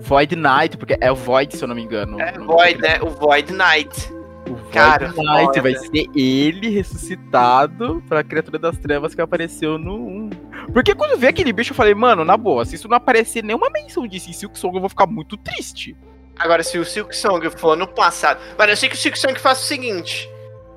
Void 0.00 0.36
Knight, 0.36 0.76
porque 0.76 0.96
é 1.00 1.10
o 1.10 1.14
Void, 1.14 1.56
se 1.56 1.62
eu 1.64 1.68
não 1.68 1.74
me 1.74 1.82
engano. 1.82 2.20
É 2.20 2.32
Void, 2.38 2.80
né? 2.80 2.98
O 3.02 3.08
Void 3.08 3.52
Knight. 3.52 4.12
O 4.48 4.54
Void 4.54 4.70
Cara, 4.72 5.08
Knight 5.08 5.46
foda. 5.46 5.62
vai 5.62 5.74
ser 5.74 6.06
ele 6.14 6.70
ressuscitado 6.70 8.02
pra 8.08 8.22
criatura 8.22 8.58
das 8.58 8.78
trevas 8.78 9.14
que 9.14 9.20
apareceu 9.20 9.76
no 9.78 9.94
1. 9.96 10.30
Porque 10.72 10.94
quando 10.94 11.12
eu 11.12 11.18
vi 11.18 11.26
aquele 11.26 11.52
bicho, 11.52 11.72
eu 11.72 11.76
falei, 11.76 11.94
mano, 11.94 12.24
na 12.24 12.36
boa, 12.36 12.64
se 12.64 12.76
isso 12.76 12.88
não 12.88 12.96
aparecer 12.96 13.42
nenhuma 13.42 13.68
menção 13.70 14.06
disso 14.06 14.30
em 14.30 14.32
Silk 14.32 14.58
Song, 14.58 14.74
eu 14.76 14.80
vou 14.80 14.88
ficar 14.88 15.06
muito 15.06 15.36
triste. 15.36 15.96
Agora, 16.38 16.62
se 16.62 16.78
o 16.78 16.84
Silk 16.84 17.16
Song 17.16 17.50
for 17.50 17.76
no 17.76 17.86
passado. 17.86 18.40
Mano, 18.56 18.72
eu 18.72 18.76
sei 18.76 18.88
que 18.88 18.94
o 18.94 18.98
Silk 18.98 19.18
Song 19.18 19.38
faz 19.38 19.60
o 19.60 19.64
seguinte: 19.64 20.30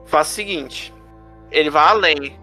faz 0.06 0.28
o 0.30 0.32
seguinte. 0.32 0.94
Ele 1.52 1.70
vai 1.70 1.88
além. 1.88 2.40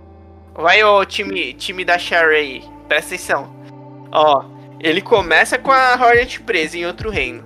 Vai, 0.54 0.82
ô 0.84 1.04
time, 1.04 1.54
time 1.54 1.84
da 1.84 1.96
aí. 1.96 2.64
Presta 2.88 3.14
atenção. 3.14 3.54
Ó, 4.12 4.44
ele 4.80 5.00
começa 5.00 5.58
com 5.58 5.72
a 5.72 5.94
Hornet 5.94 6.40
presa 6.42 6.78
em 6.78 6.86
outro 6.86 7.10
reino. 7.10 7.44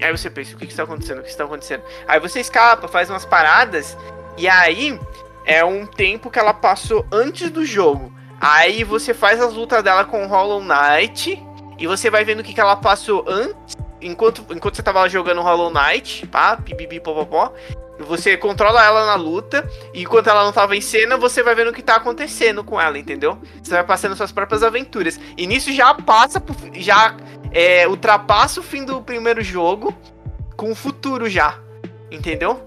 Aí 0.00 0.10
você 0.10 0.28
pensa, 0.28 0.54
o 0.54 0.58
que 0.58 0.66
que 0.66 0.72
está 0.72 0.82
acontecendo? 0.82 1.20
O 1.20 1.22
que 1.22 1.28
está 1.28 1.44
acontecendo? 1.44 1.84
Aí 2.08 2.18
você 2.18 2.40
escapa, 2.40 2.88
faz 2.88 3.08
umas 3.08 3.24
paradas. 3.24 3.96
E 4.36 4.48
aí 4.48 4.98
é 5.44 5.64
um 5.64 5.86
tempo 5.86 6.30
que 6.30 6.38
ela 6.38 6.52
passou 6.52 7.06
antes 7.12 7.50
do 7.50 7.64
jogo. 7.64 8.12
Aí 8.40 8.82
você 8.82 9.14
faz 9.14 9.40
as 9.40 9.54
lutas 9.54 9.82
dela 9.82 10.04
com 10.04 10.24
o 10.24 10.28
Hollow 10.28 10.62
Knight. 10.62 11.40
E 11.78 11.86
você 11.86 12.10
vai 12.10 12.24
vendo 12.24 12.40
o 12.40 12.44
que, 12.44 12.52
que 12.54 12.60
ela 12.60 12.76
passou 12.76 13.24
antes 13.28 13.76
enquanto, 14.02 14.44
enquanto 14.50 14.76
você 14.76 14.82
tava 14.82 15.08
jogando 15.08 15.40
Hollow 15.40 15.72
Knight, 15.72 16.26
pá, 16.26 16.56
pipipi, 16.56 17.00
popopó, 17.00 17.52
você 17.98 18.36
controla 18.36 18.84
ela 18.84 19.06
na 19.06 19.14
luta, 19.14 19.68
e 19.94 20.02
enquanto 20.02 20.28
ela 20.28 20.44
não 20.44 20.52
tava 20.52 20.76
em 20.76 20.80
cena, 20.80 21.16
você 21.16 21.42
vai 21.42 21.54
vendo 21.54 21.68
o 21.68 21.72
que 21.72 21.82
tá 21.82 21.96
acontecendo 21.96 22.64
com 22.64 22.80
ela, 22.80 22.98
entendeu? 22.98 23.38
Você 23.62 23.70
vai 23.70 23.84
passando 23.84 24.16
suas 24.16 24.32
próprias 24.32 24.62
aventuras. 24.62 25.20
E 25.36 25.46
nisso 25.46 25.72
já 25.72 25.94
passa, 25.94 26.40
pro, 26.40 26.54
já 26.74 27.16
é, 27.52 27.86
ultrapassa 27.86 28.60
o 28.60 28.62
fim 28.62 28.84
do 28.84 29.00
primeiro 29.02 29.42
jogo 29.42 29.94
com 30.56 30.70
o 30.70 30.74
futuro 30.74 31.28
já, 31.28 31.58
entendeu? 32.10 32.60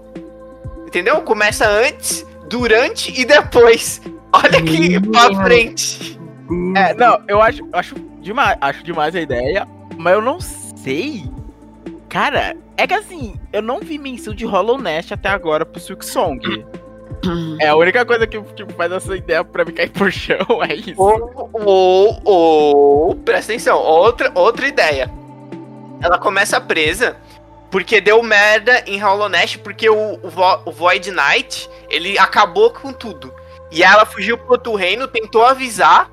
Entendeu? 0.86 1.20
Começa 1.22 1.68
antes, 1.68 2.26
durante 2.48 3.18
e 3.18 3.24
depois. 3.24 4.00
Olha 4.32 4.58
aqui 4.58 5.00
pra 5.00 5.34
frente. 5.44 6.18
É, 6.76 6.94
não, 6.94 7.22
eu 7.28 7.42
acho, 7.42 7.66
acho 7.72 7.94
demais, 8.20 8.56
acho 8.60 8.82
demais 8.84 9.14
a 9.14 9.20
ideia, 9.20 9.66
mas 9.98 10.14
eu 10.14 10.20
não 10.20 10.40
sei. 10.40 10.65
Cara, 12.08 12.56
é 12.76 12.86
que 12.86 12.94
assim, 12.94 13.38
eu 13.52 13.60
não 13.60 13.80
vi 13.80 13.98
menção 13.98 14.34
de 14.34 14.44
Hollow 14.46 14.78
Nest 14.78 15.12
até 15.12 15.28
agora 15.28 15.64
pro 15.66 15.80
Silk 15.80 16.04
Song. 16.04 16.40
É 17.60 17.68
a 17.68 17.76
única 17.76 18.04
coisa 18.04 18.26
que, 18.26 18.40
que 18.40 18.72
faz 18.74 18.92
essa 18.92 19.16
ideia 19.16 19.42
pra 19.42 19.64
me 19.64 19.72
cair 19.72 19.90
por 19.90 20.12
chão, 20.12 20.38
é 20.68 20.74
isso. 20.74 20.94
Ou, 21.00 21.50
ou, 21.52 22.20
ou, 22.24 23.14
presta 23.16 23.52
atenção, 23.52 23.78
outra, 23.78 24.30
outra 24.34 24.66
ideia. 24.68 25.10
Ela 26.00 26.18
começa 26.18 26.60
presa 26.60 27.16
porque 27.70 28.00
deu 28.00 28.22
merda 28.22 28.84
em 28.86 28.98
Hollow 29.00 29.28
Nest, 29.28 29.58
porque 29.58 29.88
o, 29.90 30.20
o, 30.22 30.30
Vo- 30.30 30.60
o 30.66 30.70
Void 30.70 31.10
Knight, 31.10 31.68
ele 31.90 32.16
acabou 32.18 32.70
com 32.70 32.92
tudo. 32.92 33.32
E 33.72 33.82
ela 33.82 34.06
fugiu 34.06 34.38
pro 34.38 34.52
outro 34.52 34.74
reino, 34.76 35.08
tentou 35.08 35.44
avisar, 35.44 36.08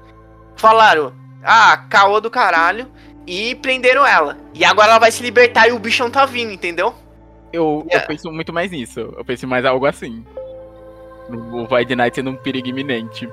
falaram, 0.56 1.14
ah, 1.44 1.78
caô 1.90 2.20
do 2.20 2.32
caralho, 2.32 2.88
e 3.26 3.56
prenderam 3.56 4.06
ela. 4.06 4.38
E 4.54 4.64
agora 4.66 4.92
ela 4.92 5.00
vai 5.00 5.12
se 5.12 5.24
libertar 5.24 5.68
e 5.68 5.72
o 5.72 5.80
bichão 5.80 6.10
tá 6.10 6.26
vindo, 6.26 6.52
entendeu? 6.52 6.94
Eu, 7.52 7.84
Yeah. 7.88 8.04
eu 8.04 8.08
penso 8.08 8.32
muito 8.32 8.52
mais 8.52 8.72
nisso. 8.72 9.00
Eu 9.00 9.24
penso 9.24 9.48
mais 9.48 9.66
algo 9.66 9.86
assim. 9.86 10.24
O 11.30 11.66
Void 11.66 11.96
Knight 11.96 12.16
sendo 12.16 12.32
um 12.32 12.36
perigo 12.36 12.68
iminente. 12.68 13.30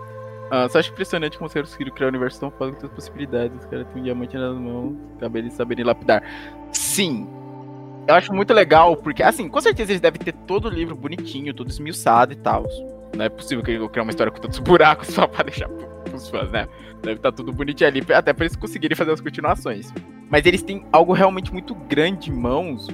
Ah, 0.51 0.69
só 0.69 0.79
acho 0.79 0.91
impressionante 0.91 1.39
como 1.39 1.47
os 1.47 1.55
caras 1.55 1.71
conseguiram 1.71 1.95
criar 1.95 2.09
um 2.09 2.11
universo 2.11 2.41
tão 2.41 2.51
foda 2.51 2.73
com 2.73 2.79
tantas 2.81 2.95
possibilidades. 2.95 3.57
Os 3.59 3.65
caras 3.67 3.87
têm 3.89 4.03
um 4.03 4.05
diamante 4.05 4.37
nas 4.37 4.57
mãos, 4.57 4.97
cabe 5.19 5.39
eles 5.39 5.53
saberem 5.55 5.85
lapidar. 5.85 6.23
Sim. 6.73 7.29
Eu 8.09 8.15
acho 8.15 8.33
muito 8.33 8.53
legal, 8.53 8.97
porque, 8.97 9.23
assim, 9.23 9.49
com 9.49 9.61
certeza 9.61 9.93
eles 9.93 10.01
devem 10.01 10.21
ter 10.21 10.33
todo 10.33 10.67
o 10.67 10.69
livro 10.69 10.97
bonitinho, 10.97 11.55
todo 11.55 11.71
esmiuçado 11.71 12.33
e 12.33 12.37
tal. 12.37 12.67
Não 13.17 13.25
é 13.25 13.29
possível 13.29 13.63
que 13.65 13.73
eu 13.73 13.89
criar 13.89 14.03
uma 14.03 14.11
história 14.11 14.33
com 14.33 14.41
tantos 14.41 14.59
buracos 14.59 15.09
só 15.09 15.27
pra 15.27 15.45
deixar 15.45 15.69
pros 16.29 16.41
fãs, 16.43 16.51
né? 16.51 16.69
Deve 17.03 17.17
estar 17.17 17.33
tudo 17.33 17.53
bonitinho 17.53 17.89
ali, 17.89 18.05
até 18.13 18.33
pra 18.33 18.45
eles 18.45 18.57
conseguirem 18.57 18.97
fazer 18.97 19.13
as 19.13 19.21
continuações. 19.21 19.93
Mas 20.29 20.45
eles 20.47 20.63
têm 20.63 20.85
algo 20.93 21.13
realmente 21.13 21.53
muito 21.53 21.75
grande 21.75 22.31
em 22.31 22.35
mãos. 22.35 22.87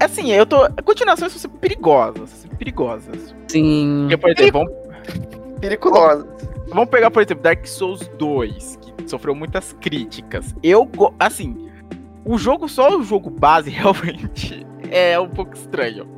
Assim, 0.00 0.32
eu 0.32 0.44
tô. 0.46 0.56
Continuações 0.84 1.32
são 1.32 1.40
sempre 1.40 1.58
perigosas. 1.58 2.30
são 2.30 2.38
sempre 2.42 2.56
perigosas. 2.58 3.34
Sim. 3.48 4.00
Porque, 4.08 4.16
por 4.16 4.30
exemplo, 4.30 4.64
vamos, 4.64 5.60
Periculosa. 5.60 6.26
vamos 6.68 6.88
pegar, 6.88 7.10
por 7.10 7.22
exemplo, 7.22 7.42
Dark 7.42 7.66
Souls 7.66 8.08
2, 8.18 8.76
que 8.76 9.08
sofreu 9.08 9.34
muitas 9.34 9.72
críticas. 9.74 10.54
Eu, 10.62 10.84
go- 10.84 11.14
assim, 11.18 11.68
o 12.24 12.36
jogo, 12.38 12.68
só 12.68 12.96
o 12.96 13.02
jogo 13.02 13.30
base, 13.30 13.70
realmente, 13.70 14.66
é 14.90 15.18
um 15.18 15.28
pouco 15.28 15.54
estranho. 15.54 16.08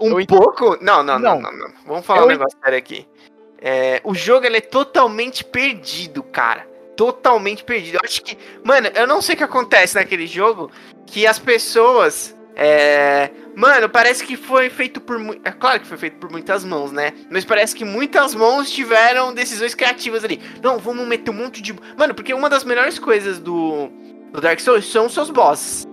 Um 0.00 0.10
Eu 0.10 0.20
ent- 0.20 0.28
pouco? 0.28 0.76
Não, 0.82 1.02
não, 1.04 1.18
não, 1.18 1.40
Não. 1.40 1.52
não, 1.52 1.58
não. 1.58 1.68
Vamos 1.86 2.04
falar 2.06 2.20
Eu 2.20 2.24
um 2.26 2.28
negócio 2.28 2.58
sério 2.62 2.78
aqui. 2.78 3.06
É, 3.66 3.98
o 4.04 4.14
jogo 4.14 4.44
ele 4.44 4.58
é 4.58 4.60
totalmente 4.60 5.42
perdido, 5.42 6.22
cara. 6.22 6.68
Totalmente 6.94 7.64
perdido. 7.64 7.94
Eu 7.94 8.00
acho 8.04 8.22
que. 8.22 8.36
Mano, 8.62 8.88
eu 8.94 9.06
não 9.06 9.22
sei 9.22 9.34
o 9.34 9.38
que 9.38 9.42
acontece 9.42 9.94
naquele 9.94 10.26
jogo. 10.26 10.70
Que 11.06 11.26
as 11.26 11.38
pessoas. 11.38 12.36
É. 12.54 13.30
Mano, 13.56 13.88
parece 13.88 14.22
que 14.22 14.36
foi 14.36 14.68
feito 14.68 15.00
por. 15.00 15.18
É 15.42 15.50
claro 15.50 15.80
que 15.80 15.86
foi 15.86 15.96
feito 15.96 16.18
por 16.18 16.30
muitas 16.30 16.62
mãos, 16.62 16.92
né? 16.92 17.14
Mas 17.30 17.46
parece 17.46 17.74
que 17.74 17.86
muitas 17.86 18.34
mãos 18.34 18.70
tiveram 18.70 19.32
decisões 19.32 19.74
criativas 19.74 20.22
ali. 20.22 20.42
Não, 20.62 20.78
vamos 20.78 21.08
meter 21.08 21.30
um 21.30 21.34
monte 21.34 21.62
de. 21.62 21.74
Mano, 21.96 22.14
porque 22.14 22.34
uma 22.34 22.50
das 22.50 22.64
melhores 22.64 22.98
coisas 22.98 23.38
do, 23.38 23.88
do 24.30 24.42
Dark 24.42 24.60
Souls 24.60 24.84
são 24.84 25.06
os 25.06 25.14
seus 25.14 25.30
bosses. 25.30 25.86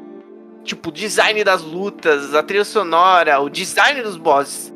Tipo, 0.65 0.89
o 0.89 0.91
design 0.91 1.41
das 1.41 1.61
lutas, 1.61 2.35
a 2.35 2.43
trilha 2.43 2.65
sonora, 2.65 3.39
o 3.39 3.49
design 3.49 4.02
dos 4.02 4.18
bosses. 4.18 4.73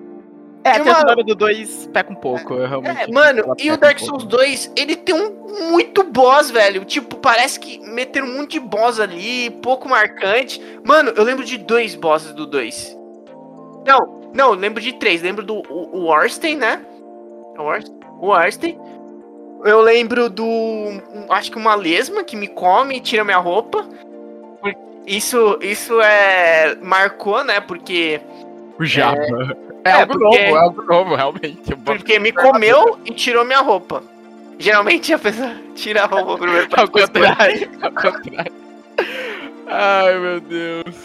É, 0.66 0.78
E 0.78 0.80
a 0.80 0.84
uma- 0.84 1.24
do 1.24 1.36
2 1.36 1.88
peca 1.94 2.12
um 2.12 2.16
pouco, 2.16 2.56
eu 2.56 2.68
realmente. 2.68 3.04
É, 3.04 3.14
mano, 3.14 3.54
e 3.60 3.70
o 3.70 3.76
um 3.76 3.78
Dark. 3.78 4.00
Souls 4.00 4.24
2, 4.24 4.72
ele 4.76 4.96
tem 4.96 5.14
um 5.14 5.70
muito 5.70 6.04
boss, 6.04 6.50
velho. 6.50 6.84
Tipo, 6.84 7.18
parece 7.18 7.60
que 7.60 7.80
meteram 7.88 8.26
um 8.28 8.38
monte 8.38 8.54
de 8.54 8.60
boss 8.60 9.00
ali, 9.00 9.52
pouco 9.62 9.88
marcante. 9.88 10.60
Mano, 10.84 11.14
eu 11.16 11.24
lembro 11.24 11.46
de 11.46 11.60
dois 11.60 11.94
bosses 11.94 12.34
do 12.34 12.48
2. 12.48 12.98
Não, 13.86 14.32
não, 14.34 14.52
lembro 14.54 14.82
de 14.82 14.94
três. 14.94 15.22
Lembro 15.22 15.44
do 15.46 15.58
o, 15.70 16.00
o 16.00 16.06
Orstein, 16.08 16.56
né? 16.58 16.82
O 17.60 17.62
Orstein. 17.62 17.96
O 18.20 18.28
Orstein. 18.30 18.80
Eu 19.64 19.82
lembro 19.82 20.32
do. 20.32 20.44
um- 20.44 21.28
Acho 21.30 21.52
que 21.52 21.58
uma 21.58 21.76
lesma 21.76 22.24
que 22.24 22.36
me 22.36 22.48
come 22.48 22.98
e 22.98 23.00
tira 23.00 23.24
minha 23.24 23.38
roupa. 23.38 23.88
Isso, 25.06 25.60
isso 25.62 26.02
é. 26.02 26.76
Marcou, 26.82 27.44
né? 27.44 27.60
Porque. 27.62 28.20
O 28.80 28.84
Java. 28.86 29.18
É, 29.22 29.65
É, 29.86 29.92
algo 29.92 30.14
porque- 30.20 30.24
novo, 30.24 30.58
é 30.58 30.60
algo 30.60 30.82
novo, 30.84 31.16
realmente. 31.16 31.76
Porque 31.86 32.20
me 32.20 32.32
comeu 32.32 32.98
e 33.06 33.12
tirou 33.14 33.46
minha 33.46 33.62
roupa. 33.62 34.02
Geralmente 34.58 35.14
a 35.14 35.20
pessoa 35.20 35.52
tira 35.76 36.04
a 36.04 36.06
roupa 36.08 36.38
primeiro 36.38 36.68
pra 36.70 36.82
Ao 36.84 36.88
contrário, 36.90 37.70
ao 37.82 37.92
contrário. 37.92 38.52
Ai, 39.68 40.20
meu 40.20 40.40
Deus. 40.40 40.96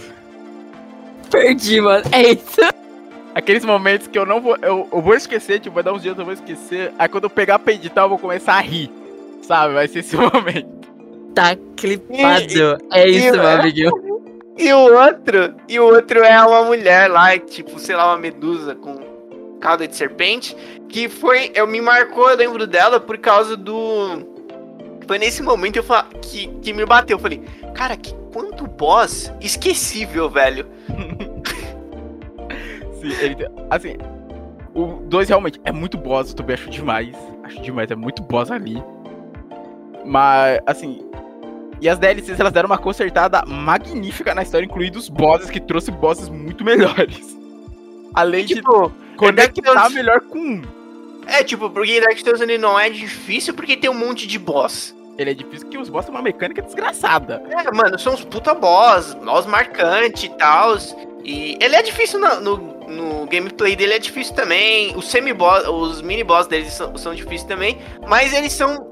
Perdi, 1.31 1.81
mano. 1.81 2.05
É 2.13 2.23
isso. 2.33 2.61
Aqueles 3.35 3.65
momentos 3.65 4.07
que 4.09 4.19
eu 4.19 4.27
não 4.27 4.41
vou. 4.41 4.57
Eu, 4.63 4.89
eu 4.93 5.01
vou 5.01 5.15
esquecer, 5.15 5.61
tipo, 5.61 5.75
vai 5.75 5.85
dar 5.85 5.93
uns 5.93 6.03
dias 6.03 6.19
eu 6.19 6.25
vou 6.25 6.35
esquecer. 6.35 6.93
Aí 6.99 7.09
quando 7.09 7.25
eu 7.25 7.31
pegar 7.31 7.59
pra 7.59 7.73
editar, 7.73 8.03
eu 8.03 8.09
vou 8.09 8.19
começar 8.19 8.55
a 8.55 8.61
rir. 8.61 8.91
Sabe? 9.43 9.75
Vai 9.75 9.87
ser 9.89 10.01
esse 10.01 10.17
momento. 10.19 10.81
Tá 11.35 11.57
clipado. 11.77 12.79
É 12.93 13.09
isso, 13.09 13.29
e- 13.29 13.39
meu 13.39 13.49
amiguinho. 13.49 14.10
E 14.59 14.73
o 14.73 14.79
outro, 14.79 15.55
e 15.69 15.79
o 15.81 15.85
outro 15.87 16.23
é 16.23 16.41
uma 16.45 16.65
mulher 16.65 17.11
lá, 17.11 17.37
tipo, 17.39 17.79
sei 17.79 17.97
lá, 17.97 18.09
uma 18.09 18.19
medusa 18.19 18.75
com 18.75 18.95
cauda 19.61 19.87
de 19.87 19.95
serpente, 19.97 20.57
que 20.89 21.09
foi, 21.09 21.51
eu 21.55 21.67
me 21.67 21.81
marcou, 21.81 22.31
eu 22.31 22.37
lembro 22.37 22.67
dela 22.67 22.99
por 23.01 23.17
causa 23.19 23.57
do 23.57 24.29
foi 25.07 25.19
nesse 25.19 25.43
momento 25.43 25.77
eu 25.77 25.83
fa- 25.83 26.07
que, 26.23 26.47
que 26.63 26.73
me 26.73 26.85
bateu, 26.87 27.17
eu 27.17 27.21
falei, 27.21 27.43
cara, 27.75 27.97
que 27.97 28.15
quanto 28.33 28.67
boss 28.67 29.33
esquecível, 29.41 30.31
velho. 30.31 30.67
Sim, 33.01 33.13
ele 33.21 33.37
assim, 33.71 33.97
o 34.75 35.01
2 35.07 35.29
realmente 35.29 35.61
é 35.65 35.73
muito 35.73 35.99
boss, 35.99 36.31
eu 36.31 36.37
também 36.37 36.55
acho 36.55 36.71
demais. 36.71 37.15
Acho 37.43 37.61
demais, 37.61 37.91
é 37.91 37.97
muito 37.97 38.23
boss 38.23 38.51
ali. 38.51 38.83
Mas, 40.05 40.61
assim. 40.67 41.05
E 41.81 41.89
as 41.89 41.99
DLCs 41.99 42.39
elas 42.39 42.53
deram 42.53 42.67
uma 42.69 42.79
consertada 42.79 43.43
magnífica 43.47 44.35
na 44.35 44.43
história, 44.43 44.65
incluindo 44.67 44.99
os 44.99 45.09
bosses, 45.09 45.49
que 45.51 45.59
trouxe 45.61 45.91
bosses 45.91 46.29
muito 46.29 46.63
melhores. 46.65 47.39
Além 48.15 48.45
de 48.45 48.57
Tipo, 48.57 48.93
conectar 49.17 49.83
Deus. 49.83 49.95
melhor 49.95 50.21
com 50.23 50.39
um. 50.39 50.63
é 51.27 51.43
tipo, 51.45 51.71
porque 51.71 52.01
Dark 52.01 52.19
Souls 52.19 52.41
ele 52.41 52.59
não 52.59 52.79
é 52.79 52.91
difícil 52.91 53.55
porque 53.55 53.77
tem 53.77 53.89
um 53.89 53.95
monte 53.95 54.27
de 54.27 54.39
boss. 54.39 54.95
Ele 55.17 55.31
é 55.31 55.35
difícil 55.35 55.67
porque 55.67 55.79
os 55.79 55.89
bosses 55.89 56.07
têm 56.07 56.15
uma 56.17 56.23
mecânica 56.23 56.61
desgraçada. 56.63 57.43
É, 57.51 57.71
mano, 57.75 57.99
são 57.99 58.15
uns 58.15 58.25
puta 58.25 58.53
boss, 58.55 59.15
boss 59.15 59.47
marcante 59.47 60.27
e 60.27 60.31
tal. 60.31 60.77
E 61.25 61.57
ele 61.61 61.77
é 61.77 61.83
difícil 61.83 62.19
no, 62.19 62.41
no, 62.41 62.57
no 62.89 63.27
gameplay 63.27 63.77
dele, 63.77 63.95
é 63.95 63.99
difícil 63.99 64.35
também. 64.35 64.97
Os 64.97 65.09
semi-boss, 65.11 65.69
os 65.69 66.01
mini-boss 66.03 66.47
deles 66.47 66.73
são, 66.73 66.97
são 66.97 67.15
difíceis 67.15 67.45
também, 67.45 67.79
mas 68.09 68.33
eles 68.33 68.53
são 68.53 68.85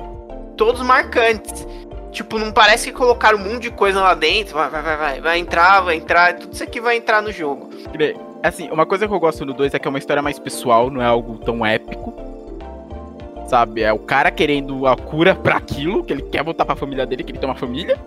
todos 0.57 0.83
marcantes. 0.83 1.67
Tipo, 2.11 2.39
não 2.39 2.53
parece 2.53 2.91
que 2.91 2.97
colocaram 2.97 3.39
um 3.39 3.45
monte 3.45 3.63
de 3.63 3.71
coisa 3.71 4.01
lá 4.01 4.15
dentro. 4.15 4.55
Vai, 4.55 4.71
vai, 4.71 4.83
vai, 4.83 4.97
vai, 4.97 5.21
vai 5.21 5.39
entrar, 5.39 5.81
vai 5.81 5.97
entrar. 5.97 6.35
Tudo 6.35 6.53
isso 6.53 6.63
aqui 6.63 6.81
vai 6.81 6.97
entrar 6.97 7.23
no 7.23 7.31
jogo. 7.31 7.71
Assim, 8.43 8.71
uma 8.71 8.87
coisa 8.87 9.07
que 9.07 9.13
eu 9.13 9.21
gosto 9.21 9.45
no 9.45 9.53
2 9.53 9.75
é 9.75 9.79
que 9.79 9.87
é 9.87 9.91
uma 9.91 9.99
história 9.99 10.23
mais 10.23 10.39
pessoal, 10.39 10.91
não 10.91 11.03
é 11.03 11.07
algo 11.07 11.39
tão 11.39 11.65
épico. 11.67 12.15
Sabe? 13.47 13.83
É 13.83 13.93
o 13.93 13.99
cara 13.99 14.31
querendo 14.31 14.87
a 14.87 14.97
cura 14.97 15.35
pra 15.35 15.57
aquilo, 15.57 16.05
que 16.05 16.13
ele 16.13 16.23
quer 16.23 16.45
voltar 16.45 16.65
pra 16.65 16.77
família 16.77 17.07
dele, 17.07 17.25
que 17.25 17.33
ele 17.33 17.39
tem 17.39 17.49
uma 17.49 17.57
família. 17.57 17.99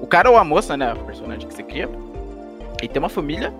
O 0.00 0.06
cara 0.06 0.30
ou 0.30 0.36
a 0.36 0.44
moça, 0.44 0.76
né? 0.76 0.92
O 0.92 1.04
personagem 1.04 1.46
que 1.46 1.54
você 1.54 1.62
cria. 1.62 1.88
Ele 2.78 2.88
tem 2.88 3.00
uma 3.00 3.08
família. 3.08 3.52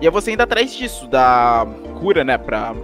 E 0.00 0.06
é 0.06 0.10
você 0.10 0.32
indo 0.32 0.42
atrás 0.42 0.74
disso, 0.74 1.06
da 1.06 1.66
cura, 1.98 2.24
né? 2.24 2.38
Pra. 2.38 2.74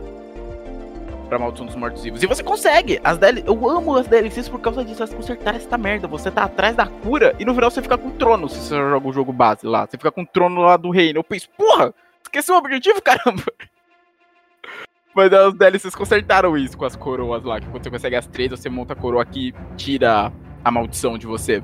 Pra 1.31 1.39
maldição 1.39 1.65
dos 1.65 1.77
mortos-vivos. 1.77 2.21
E 2.25 2.27
você 2.27 2.43
consegue! 2.43 3.01
As 3.05 3.17
DL... 3.17 3.45
Eu 3.47 3.69
amo 3.69 3.97
as 3.97 4.09
DLCs 4.09 4.49
por 4.49 4.61
causa 4.61 4.85
disso, 4.85 5.01
elas 5.01 5.15
consertaram 5.15 5.57
essa 5.57 5.79
merda. 5.79 6.09
Você 6.09 6.29
tá 6.29 6.43
atrás 6.43 6.75
da 6.75 6.87
cura 6.87 7.37
e 7.39 7.45
no 7.45 7.55
final 7.55 7.71
você 7.71 7.81
fica 7.81 7.97
com 7.97 8.09
o 8.09 8.11
trono, 8.11 8.49
se 8.49 8.59
você 8.59 8.75
joga 8.75 9.07
o 9.07 9.13
jogo 9.13 9.33
base 9.33 9.65
lá. 9.65 9.87
Você 9.87 9.97
fica 9.97 10.11
com 10.11 10.23
o 10.23 10.27
trono 10.27 10.63
lá 10.63 10.77
do 10.77 10.91
reino. 10.91 11.21
Eu 11.21 11.25
penso, 11.25 11.49
porra! 11.57 11.95
Esqueci 12.21 12.51
o 12.51 12.57
objetivo, 12.57 13.01
caramba! 13.01 13.45
Mas 15.15 15.33
as 15.33 15.55
DLCs 15.55 15.95
consertaram 15.95 16.57
isso 16.57 16.77
com 16.77 16.85
as 16.85 16.97
coroas 16.97 17.45
lá. 17.45 17.61
Que 17.61 17.69
quando 17.69 17.85
você 17.85 17.91
consegue 17.91 18.17
as 18.17 18.27
três, 18.27 18.51
você 18.51 18.69
monta 18.69 18.95
a 18.95 18.97
coroa 18.97 19.25
que 19.25 19.55
tira 19.77 20.33
a 20.65 20.71
maldição 20.73 21.17
de 21.17 21.29
você. 21.29 21.63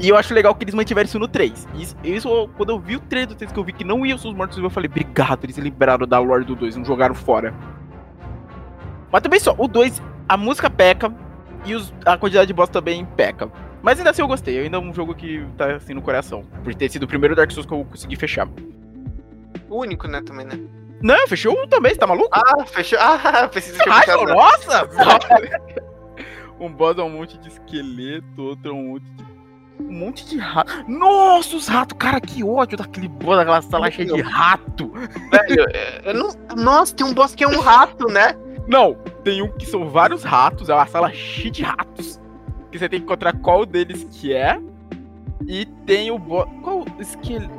E 0.00 0.08
eu 0.08 0.16
acho 0.16 0.32
legal 0.32 0.54
que 0.54 0.64
eles 0.64 0.74
mantiveram 0.74 1.06
isso 1.06 1.18
no 1.18 1.28
3. 1.28 1.68
Isso, 1.74 1.96
isso 2.02 2.48
quando 2.56 2.70
eu 2.70 2.78
vi 2.78 2.96
o 2.96 3.00
3 3.00 3.26
do 3.26 3.34
3 3.34 3.52
que 3.52 3.58
eu 3.58 3.64
vi 3.64 3.74
que 3.74 3.84
não 3.84 4.02
ser 4.04 4.28
os 4.28 4.34
mortos 4.34 4.56
vivos, 4.56 4.70
eu 4.70 4.74
falei, 4.74 4.88
obrigado, 4.88 5.44
eles 5.44 5.58
liberaram 5.58 6.06
da 6.06 6.18
lore 6.18 6.44
do 6.44 6.54
2, 6.54 6.76
não 6.76 6.84
jogaram 6.84 7.14
fora. 7.14 7.52
Mas 9.10 9.22
também 9.22 9.40
só, 9.40 9.54
o 9.56 9.66
2, 9.68 10.02
a 10.28 10.36
música 10.36 10.68
peca 10.68 11.12
e 11.64 11.74
os- 11.74 11.92
a 12.04 12.16
quantidade 12.16 12.46
de 12.48 12.52
boss 12.54 12.68
também 12.68 13.04
peca. 13.16 13.50
Mas 13.82 13.98
ainda 13.98 14.10
assim 14.10 14.22
eu 14.22 14.28
gostei, 14.28 14.58
ainda 14.58 14.76
é 14.76 14.80
um 14.80 14.92
jogo 14.92 15.14
que 15.14 15.44
tá 15.56 15.76
assim 15.76 15.94
no 15.94 16.02
coração. 16.02 16.44
Por 16.64 16.74
ter 16.74 16.90
sido 16.90 17.04
o 17.04 17.08
primeiro 17.08 17.34
Dark 17.36 17.50
Souls 17.50 17.66
que 17.66 17.72
eu 17.72 17.84
consegui 17.84 18.16
fechar. 18.16 18.48
O 19.68 19.80
único, 19.80 20.08
né, 20.08 20.20
também, 20.20 20.44
né? 20.46 20.58
Não, 21.00 21.28
fechou 21.28 21.52
um 21.56 21.66
também, 21.68 21.92
você 21.92 21.98
tá 21.98 22.06
maluco? 22.06 22.28
Ah, 22.32 22.64
fechou. 22.66 22.98
Ah, 23.00 23.46
precisa 23.48 23.78
de 23.78 23.84
fechado, 23.84 24.24
nossa! 24.24 24.88
um 26.60 26.72
boss 26.72 26.98
é 26.98 27.02
um 27.02 27.10
monte 27.10 27.38
de 27.38 27.48
esqueleto, 27.48 28.42
outro 28.42 28.70
é 28.70 28.74
um 28.74 28.88
monte 28.92 29.04
de. 29.04 29.28
Um 29.80 29.92
monte 29.92 30.26
de 30.26 30.38
rato. 30.38 30.72
Nossa, 30.88 31.54
os 31.56 31.68
ratos, 31.68 31.96
cara, 31.96 32.20
que 32.20 32.42
ódio 32.42 32.76
daquele 32.76 33.06
boss, 33.06 33.36
daquela 33.36 33.62
sala 33.62 33.88
cheia 33.92 34.12
de 34.12 34.20
rato. 34.20 34.90
Velho, 35.30 35.66
eu 36.04 36.14
não... 36.14 36.30
Nossa, 36.56 36.92
tem 36.96 37.06
um 37.06 37.14
boss 37.14 37.32
que 37.36 37.44
é 37.44 37.48
um 37.48 37.60
rato, 37.60 38.08
né? 38.08 38.34
Não, 38.68 38.94
tem 39.24 39.40
um 39.40 39.48
que 39.48 39.64
são 39.64 39.88
vários 39.88 40.22
ratos, 40.22 40.68
é 40.68 40.74
uma 40.74 40.86
sala 40.86 41.10
cheia 41.10 41.50
de 41.50 41.62
ratos. 41.62 42.20
Que 42.70 42.78
você 42.78 42.86
tem 42.86 43.00
que 43.00 43.06
encontrar 43.06 43.32
qual 43.32 43.64
deles 43.64 44.06
que 44.10 44.34
é. 44.34 44.60
E 45.46 45.64
tem 45.86 46.10
o 46.10 46.18
boss. 46.18 46.46
Qual 46.62 46.84
esqueleto? 47.00 47.58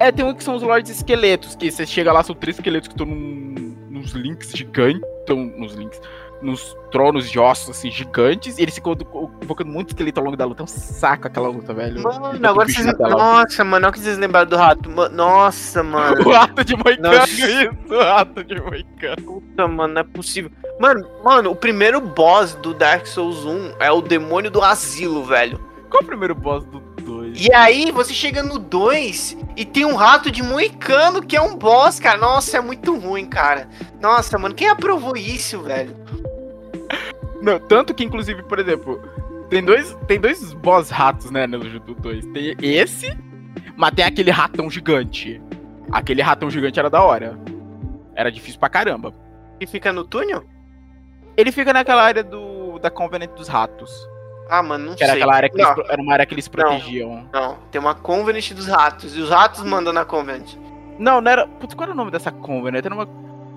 É, 0.00 0.10
tem 0.10 0.24
um 0.24 0.34
que 0.34 0.42
são 0.42 0.56
os 0.56 0.62
Lords 0.62 0.90
Esqueletos, 0.90 1.54
que 1.54 1.70
você 1.70 1.86
chega 1.86 2.10
lá, 2.10 2.22
são 2.22 2.34
três 2.34 2.56
esqueletos 2.56 2.88
que 2.88 2.94
estão 2.94 3.06
num, 3.06 3.76
nos 3.90 4.12
links 4.12 4.50
gigantes. 4.50 5.02
Estão 5.20 5.36
nos 5.36 5.74
links. 5.74 6.00
Nos 6.42 6.76
tronos 6.90 7.30
de 7.30 7.38
ossos, 7.38 7.70
assim, 7.70 7.90
gigantes. 7.90 8.58
E 8.58 8.62
eles 8.62 8.74
ficam 8.74 8.96
invocando 9.42 9.70
muito 9.70 9.90
esqueleto 9.90 10.20
ao 10.20 10.24
longo 10.24 10.36
da 10.36 10.44
luta. 10.44 10.62
É 10.62 10.64
um 10.64 10.66
saco 10.66 11.26
aquela 11.26 11.48
luta, 11.48 11.74
velho. 11.74 12.02
Mano, 12.02 12.46
agora 12.46 12.68
vocês. 12.68 12.86
Nossa, 12.98 13.64
mano, 13.64 13.86
olha 13.86 13.92
que 13.92 14.00
vocês 14.00 14.16
lembraram 14.18 14.48
do 14.48 14.56
rato. 14.56 14.90
Nossa, 14.90 15.82
mano. 15.82 16.20
O 16.30 16.32
rato 16.32 16.64
de 16.64 16.76
moicano, 16.76 17.18
Nossa. 17.18 17.32
isso, 17.32 17.70
o 17.90 17.98
rato 17.98 18.44
de 18.44 18.60
moicano. 18.60 19.16
Puta, 19.24 19.68
mano, 19.68 19.94
não 19.94 20.00
é 20.00 20.04
possível. 20.04 20.50
Mano, 20.78 21.06
mano, 21.22 21.50
o 21.50 21.56
primeiro 21.56 22.00
boss 22.00 22.54
do 22.54 22.72
Dark 22.72 23.06
Souls 23.06 23.44
1 23.44 23.74
é 23.80 23.90
o 23.90 24.00
demônio 24.00 24.50
do 24.50 24.62
asilo, 24.62 25.24
velho. 25.24 25.58
Qual 25.90 26.00
é 26.00 26.04
o 26.04 26.06
primeiro 26.06 26.34
boss 26.34 26.64
do 26.66 26.80
2? 27.00 27.46
E 27.46 27.52
aí 27.52 27.90
você 27.90 28.12
chega 28.14 28.42
no 28.42 28.58
2 28.58 29.36
e 29.56 29.64
tem 29.64 29.84
um 29.84 29.96
rato 29.96 30.30
de 30.30 30.42
moicano 30.42 31.20
que 31.20 31.36
é 31.36 31.40
um 31.40 31.56
boss, 31.56 31.98
cara. 31.98 32.16
Nossa, 32.16 32.58
é 32.58 32.60
muito 32.60 32.96
ruim, 32.96 33.26
cara. 33.26 33.68
Nossa, 34.00 34.38
mano, 34.38 34.54
quem 34.54 34.68
aprovou 34.68 35.16
isso, 35.16 35.60
velho? 35.62 35.96
Não, 37.42 37.58
tanto 37.58 37.94
que, 37.94 38.04
inclusive, 38.04 38.42
por 38.42 38.58
exemplo, 38.58 39.00
tem 39.48 39.64
dois, 39.64 39.96
tem 40.06 40.20
dois 40.20 40.52
boss 40.52 40.90
ratos, 40.90 41.30
né, 41.30 41.46
no 41.46 41.58
do 41.58 41.94
2. 41.94 42.26
Tem 42.26 42.56
esse, 42.60 43.16
mas 43.76 43.92
tem 43.92 44.04
aquele 44.04 44.30
ratão 44.30 44.70
gigante. 44.70 45.40
Aquele 45.90 46.22
ratão 46.22 46.50
gigante 46.50 46.78
era 46.78 46.88
da 46.90 47.02
hora. 47.02 47.38
Era 48.14 48.30
difícil 48.30 48.60
pra 48.60 48.68
caramba. 48.68 49.12
Que 49.58 49.66
fica 49.66 49.92
no 49.92 50.04
túnel? 50.04 50.44
Ele 51.36 51.50
fica 51.52 51.72
naquela 51.72 52.02
área 52.02 52.22
do 52.22 52.78
da 52.78 52.90
Covenant 52.90 53.30
dos 53.36 53.48
Ratos. 53.48 53.90
Ah, 54.48 54.62
mano, 54.62 54.86
não 54.86 54.94
Que 54.96 55.04
era 55.04 55.12
sei. 55.12 55.22
aquela 55.22 55.36
área 55.36 55.48
que 55.48 55.56
eles, 55.60 55.76
não, 55.76 55.84
era 55.88 56.02
uma 56.02 56.12
área 56.12 56.26
que 56.26 56.34
eles 56.34 56.48
protegiam. 56.48 57.28
não, 57.32 57.56
tem 57.70 57.80
uma 57.80 57.94
Convenant 57.94 58.50
dos 58.52 58.66
ratos. 58.66 59.16
E 59.16 59.20
os 59.20 59.30
ratos 59.30 59.62
mandam 59.62 59.92
na 59.92 60.04
Convenant. 60.04 60.54
Não, 60.98 61.20
não 61.20 61.30
era. 61.30 61.46
Putz, 61.46 61.74
qual 61.74 61.84
era 61.84 61.92
o 61.92 61.96
nome 61.96 62.10
dessa 62.10 62.30
Covenant? 62.30 62.84
Era 62.84 62.94
uma. 62.94 63.08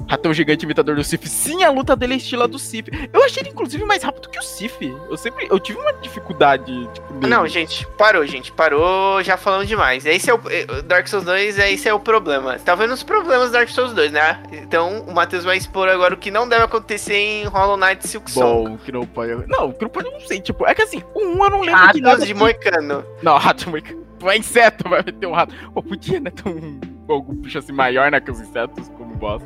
Ratão 0.08 0.34
gigante 0.34 0.66
imitador 0.66 0.96
do 0.96 1.04
Sif. 1.04 1.28
Sim, 1.28 1.64
a 1.64 1.70
luta 1.72 1.96
dele 1.96 2.14
é 2.14 2.18
estilo 2.18 2.48
do 2.48 2.60
Sif. 2.60 2.88
Eu 3.12 3.24
achei 3.24 3.42
ele, 3.42 3.50
inclusive, 3.50 3.84
mais 3.86 4.04
rápido 4.04 4.30
que 4.30 4.38
o 4.38 4.42
Sif. 4.42 4.82
Eu 5.10 5.18
sempre. 5.18 5.48
Eu 5.50 5.60
tive 5.60 5.80
uma 5.80 5.94
dificuldade, 5.94 6.88
tipo, 6.94 7.14
nele. 7.14 7.28
Não, 7.28 7.48
gente, 7.48 7.88
parou, 7.98 8.26
gente. 8.26 8.52
Parou, 8.52 9.24
já 9.24 9.38
falamos 9.38 9.68
demais. 9.68 10.06
Esse 10.06 10.30
é 10.30 10.34
o 10.34 10.40
eh, 10.50 10.82
Dark 10.84 11.08
Souls 11.08 11.26
2, 11.26 11.58
é- 11.60 11.72
esse 11.72 11.88
é 11.88 11.94
o 11.94 12.00
problema. 12.00 12.60
Tá 12.60 12.76
vendo 12.76 12.94
os 12.94 13.02
problemas 13.04 13.48
do 13.50 13.54
Dark 13.54 13.70
Souls 13.70 13.94
2, 13.94 14.12
né? 14.12 14.42
Então 14.52 15.02
o 15.08 15.14
Matheus 15.14 15.44
vai 15.44 15.58
expor 15.58 15.88
agora 15.88 16.14
o 16.14 16.18
que 16.18 16.30
não 16.32 16.48
deve 16.48 16.64
acontecer 16.64 17.16
em 17.16 17.46
Hollow 17.46 17.78
Knight 17.78 18.08
Silk 18.08 18.30
Song. 18.30 18.70
Bom, 18.72 18.78
que 18.78 18.92
não 18.92 19.06
pode. 19.06 19.34
Não, 19.48 19.72
que 19.72 19.82
não 19.84 19.90
pode, 19.90 20.08
eu 20.08 20.14
não 20.14 20.20
sei. 20.22 20.40
Tipo, 20.42 20.66
é 20.68 20.76
que 20.76 20.82
assim, 20.82 21.02
o 21.14 21.20
1 21.22 21.44
eu 21.46 21.50
não 21.50 21.62
lembro 21.62 21.92
de 21.94 22.02
nada. 22.02 22.10
Ratos 22.12 22.28
de 22.28 22.34
que- 22.34 22.40
Moicano. 22.40 23.06
Não, 23.22 23.38
rato 23.38 23.64
de 23.66 23.70
moicano. 23.70 24.04
É 24.26 24.38
inseto, 24.38 24.88
vai 24.88 25.04
ter 25.04 25.26
um 25.28 25.34
rato. 25.34 25.54
Pô, 25.74 25.84
podia, 25.84 26.20
né? 26.20 26.30
Ter 26.32 26.48
um. 26.48 26.80
Algum 27.10 27.34
bicho 27.36 27.58
assim 27.60 27.74
maior, 27.74 28.10
né? 28.10 28.22
Que 28.22 28.32
os 28.32 28.40
insetos, 28.40 28.88
como 28.98 29.14
boss. 29.16 29.44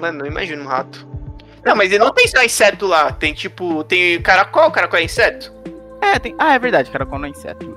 Mano, 0.00 0.20
não 0.20 0.26
imagino 0.26 0.62
um 0.64 0.66
rato. 0.66 1.06
Não, 1.64 1.76
mas 1.76 1.92
ele 1.92 2.02
não 2.02 2.12
tem 2.12 2.26
só 2.26 2.42
inseto 2.42 2.86
lá. 2.86 3.12
Tem 3.12 3.34
tipo, 3.34 3.84
tem 3.84 4.20
caracol, 4.22 4.70
caracol 4.70 4.98
é 4.98 5.04
inseto? 5.04 5.52
É, 6.00 6.18
tem. 6.18 6.34
Ah, 6.38 6.54
é 6.54 6.58
verdade, 6.58 6.90
caracol 6.90 7.18
não 7.18 7.26
é 7.26 7.30
inseto. 7.30 7.76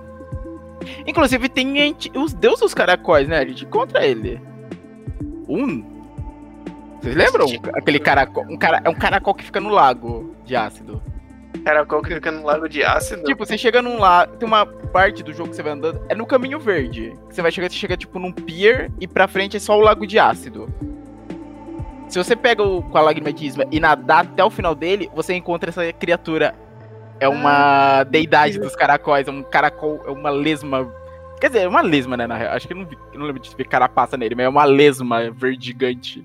Inclusive, 1.06 1.50
tem 1.50 1.96
os 2.16 2.34
deuses 2.34 2.62
dos 2.62 2.74
caracóis, 2.74 3.28
né? 3.28 3.40
A 3.40 3.46
gente 3.46 3.66
encontra 3.66 4.06
ele. 4.06 4.42
Um. 5.48 5.84
Vocês 7.02 7.16
lembram? 7.16 7.48
Aquele 7.74 8.00
caracol. 8.00 8.46
Um 8.50 8.58
cara, 8.58 8.82
é 8.84 8.90
um 8.90 8.96
caracol 8.96 9.34
que 9.34 9.44
fica 9.44 9.60
no 9.60 9.70
lago 9.70 10.36
de 10.46 10.56
ácido. 10.56 11.02
Caracol 11.64 12.02
que 12.02 12.14
fica 12.14 12.32
no 12.32 12.44
lago 12.44 12.68
de 12.68 12.84
ácido. 12.84 13.24
Tipo, 13.24 13.46
você 13.46 13.58
chega 13.58 13.82
num 13.82 14.00
lago. 14.00 14.38
Tem 14.38 14.48
uma 14.48 14.66
parte 14.66 15.24
do 15.24 15.34
jogo 15.34 15.50
que 15.50 15.56
você 15.56 15.64
vai 15.64 15.74
andando. 15.74 16.02
É 16.10 16.16
no 16.16 16.26
caminho 16.26 16.60
verde. 16.60 17.16
Você 17.30 17.42
vai 17.42 17.52
chegar, 17.52 17.70
você 17.70 17.76
chega 17.76 17.98
tipo 17.98 18.18
num 18.18 18.32
pier 18.32 18.92
e 19.00 19.08
pra 19.08 19.28
frente 19.28 19.58
é 19.58 19.60
só 19.60 19.78
o 19.78 19.82
lago 19.82 20.08
de 20.08 20.18
ácido. 20.18 20.72
Se 22.12 22.18
você 22.18 22.36
pega 22.36 22.62
o 22.62 22.84
com 22.84 22.98
a 22.98 23.02
lágrima 23.02 23.32
de 23.32 23.46
Isma 23.46 23.66
e 23.72 23.80
nadar 23.80 24.26
até 24.26 24.44
o 24.44 24.50
final 24.50 24.76
dele, 24.76 25.10
você 25.16 25.34
encontra 25.34 25.70
essa 25.70 25.94
criatura. 25.94 26.54
É 27.22 27.28
uma 27.30 28.04
deidade 28.04 28.60
dos 28.60 28.76
caracóis, 28.76 29.28
é 29.28 29.32
um 29.32 29.42
caracol, 29.44 30.02
é 30.06 30.12
uma 30.12 30.30
lesma 30.30 30.92
Quer 31.40 31.48
dizer, 31.48 31.62
é 31.62 31.68
uma 31.68 31.82
lesma, 31.82 32.16
né? 32.16 32.28
Na 32.28 32.36
real. 32.36 32.54
Acho 32.54 32.68
que 32.68 32.74
eu 32.74 32.78
não, 32.78 32.86
vi, 32.86 32.96
eu 33.14 33.20
não 33.20 33.26
lembro 33.26 33.42
de 33.42 33.56
ver 33.56 33.66
carapaça 33.66 34.16
nele, 34.16 34.36
mas 34.36 34.46
é 34.46 34.50
uma 34.50 34.64
lesma 34.64 35.32
verde 35.32 35.68
gigante. 35.68 36.24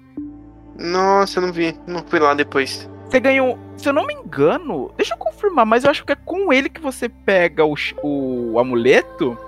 Nossa, 0.76 1.38
eu 1.38 1.46
não 1.46 1.52
vi. 1.52 1.74
Não 1.86 2.04
fui 2.06 2.18
lá 2.18 2.34
depois. 2.34 2.90
Você 3.08 3.18
ganhou, 3.18 3.58
se 3.78 3.88
eu 3.88 3.94
não 3.94 4.04
me 4.04 4.12
engano, 4.12 4.92
deixa 4.94 5.14
eu 5.14 5.18
confirmar, 5.18 5.64
mas 5.64 5.84
eu 5.84 5.90
acho 5.90 6.04
que 6.04 6.12
é 6.12 6.16
com 6.16 6.52
ele 6.52 6.68
que 6.68 6.80
você 6.80 7.08
pega 7.08 7.64
o, 7.64 7.74
o 8.02 8.58
amuleto. 8.58 9.38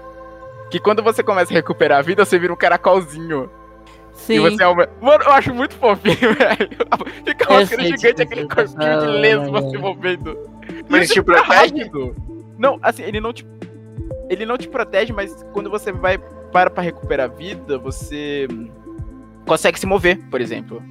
Que 0.70 0.78
quando 0.78 1.02
você 1.02 1.22
começa 1.22 1.52
a 1.52 1.56
recuperar 1.56 1.98
a 1.98 2.02
vida, 2.02 2.24
você 2.24 2.38
vira 2.38 2.52
um 2.52 2.56
caracolzinho. 2.56 3.50
Sim. 4.18 4.34
E 4.34 4.38
você 4.40 4.62
aumenta. 4.62 4.92
Mano, 5.00 5.24
eu 5.24 5.32
acho 5.32 5.54
muito 5.54 5.74
fofinho, 5.76 6.14
velho. 6.36 6.68
Fica 7.24 7.50
uma 7.52 7.64
sei 7.66 7.78
gigante, 7.78 8.00
disso, 8.12 8.22
aquele 8.22 8.46
corpinho 8.48 9.00
de 9.00 9.06
lesma 9.06 9.70
se 9.70 9.78
movendo. 9.78 10.38
Mas 10.88 11.08
te 11.08 11.18
é 11.18 11.22
muito 11.22 11.24
protege? 11.24 11.54
rápido. 11.84 12.14
Não, 12.58 12.78
assim, 12.82 13.02
ele 13.04 13.20
não 13.20 13.32
te. 13.32 13.46
Ele 14.28 14.44
não 14.44 14.58
te 14.58 14.68
protege, 14.68 15.12
mas 15.12 15.46
quando 15.52 15.70
você 15.70 15.90
vai 15.92 16.18
para 16.52 16.68
pra 16.68 16.82
recuperar 16.82 17.30
a 17.30 17.32
vida, 17.32 17.78
você 17.78 18.46
consegue 19.46 19.78
se 19.78 19.86
mover, 19.86 20.18
por 20.30 20.40
exemplo. 20.40 20.82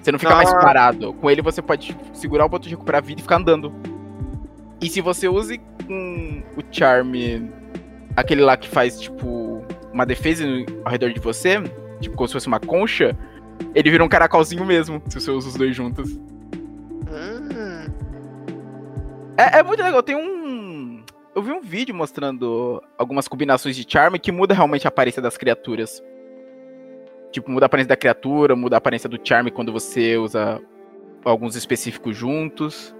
Você 0.00 0.10
não 0.12 0.18
fica 0.18 0.34
mais 0.34 0.50
Ah. 0.50 0.58
parado. 0.58 1.12
Com 1.14 1.30
ele 1.30 1.42
você 1.42 1.60
pode 1.60 1.94
segurar 2.14 2.46
o 2.46 2.48
botão 2.48 2.64
de 2.68 2.70
recuperar 2.74 3.02
a 3.02 3.04
vida 3.06 3.20
e 3.20 3.22
ficar 3.22 3.36
andando. 3.36 3.72
E 4.80 4.88
se 4.88 5.00
você 5.02 5.28
use 5.28 5.60
com 5.86 6.42
o 6.56 6.62
charme, 6.72 7.50
aquele 8.16 8.40
lá 8.42 8.56
que 8.56 8.68
faz, 8.68 8.98
tipo, 8.98 9.62
uma 9.92 10.06
defesa 10.06 10.44
ao 10.84 10.90
redor 10.90 11.12
de 11.12 11.20
você, 11.20 11.58
tipo, 12.00 12.16
como 12.16 12.26
se 12.26 12.32
fosse 12.34 12.46
uma 12.46 12.58
concha, 12.58 13.16
ele 13.74 13.90
vira 13.90 14.04
um 14.04 14.08
caracolzinho 14.08 14.64
mesmo, 14.64 15.02
se 15.08 15.20
você 15.20 15.30
usa 15.30 15.48
os 15.48 15.54
dois 15.54 15.74
juntos. 15.76 16.12
Hum. 16.12 17.50
É, 19.36 19.60
é 19.60 19.62
muito 19.62 19.82
legal, 19.82 20.02
tem 20.02 20.16
um. 20.16 21.02
Eu 21.34 21.42
vi 21.42 21.52
um 21.52 21.60
vídeo 21.60 21.94
mostrando 21.94 22.82
algumas 22.98 23.28
combinações 23.28 23.76
de 23.76 23.86
charme 23.88 24.18
que 24.18 24.32
muda 24.32 24.52
realmente 24.52 24.86
a 24.86 24.88
aparência 24.88 25.22
das 25.22 25.36
criaturas. 25.36 26.02
Tipo, 27.30 27.50
muda 27.50 27.64
a 27.64 27.68
aparência 27.68 27.88
da 27.88 27.96
criatura, 27.96 28.56
muda 28.56 28.76
a 28.76 28.78
aparência 28.78 29.08
do 29.08 29.18
charme 29.22 29.50
quando 29.50 29.72
você 29.72 30.16
usa 30.16 30.60
alguns 31.24 31.54
específicos 31.54 32.16
juntos. 32.16 32.94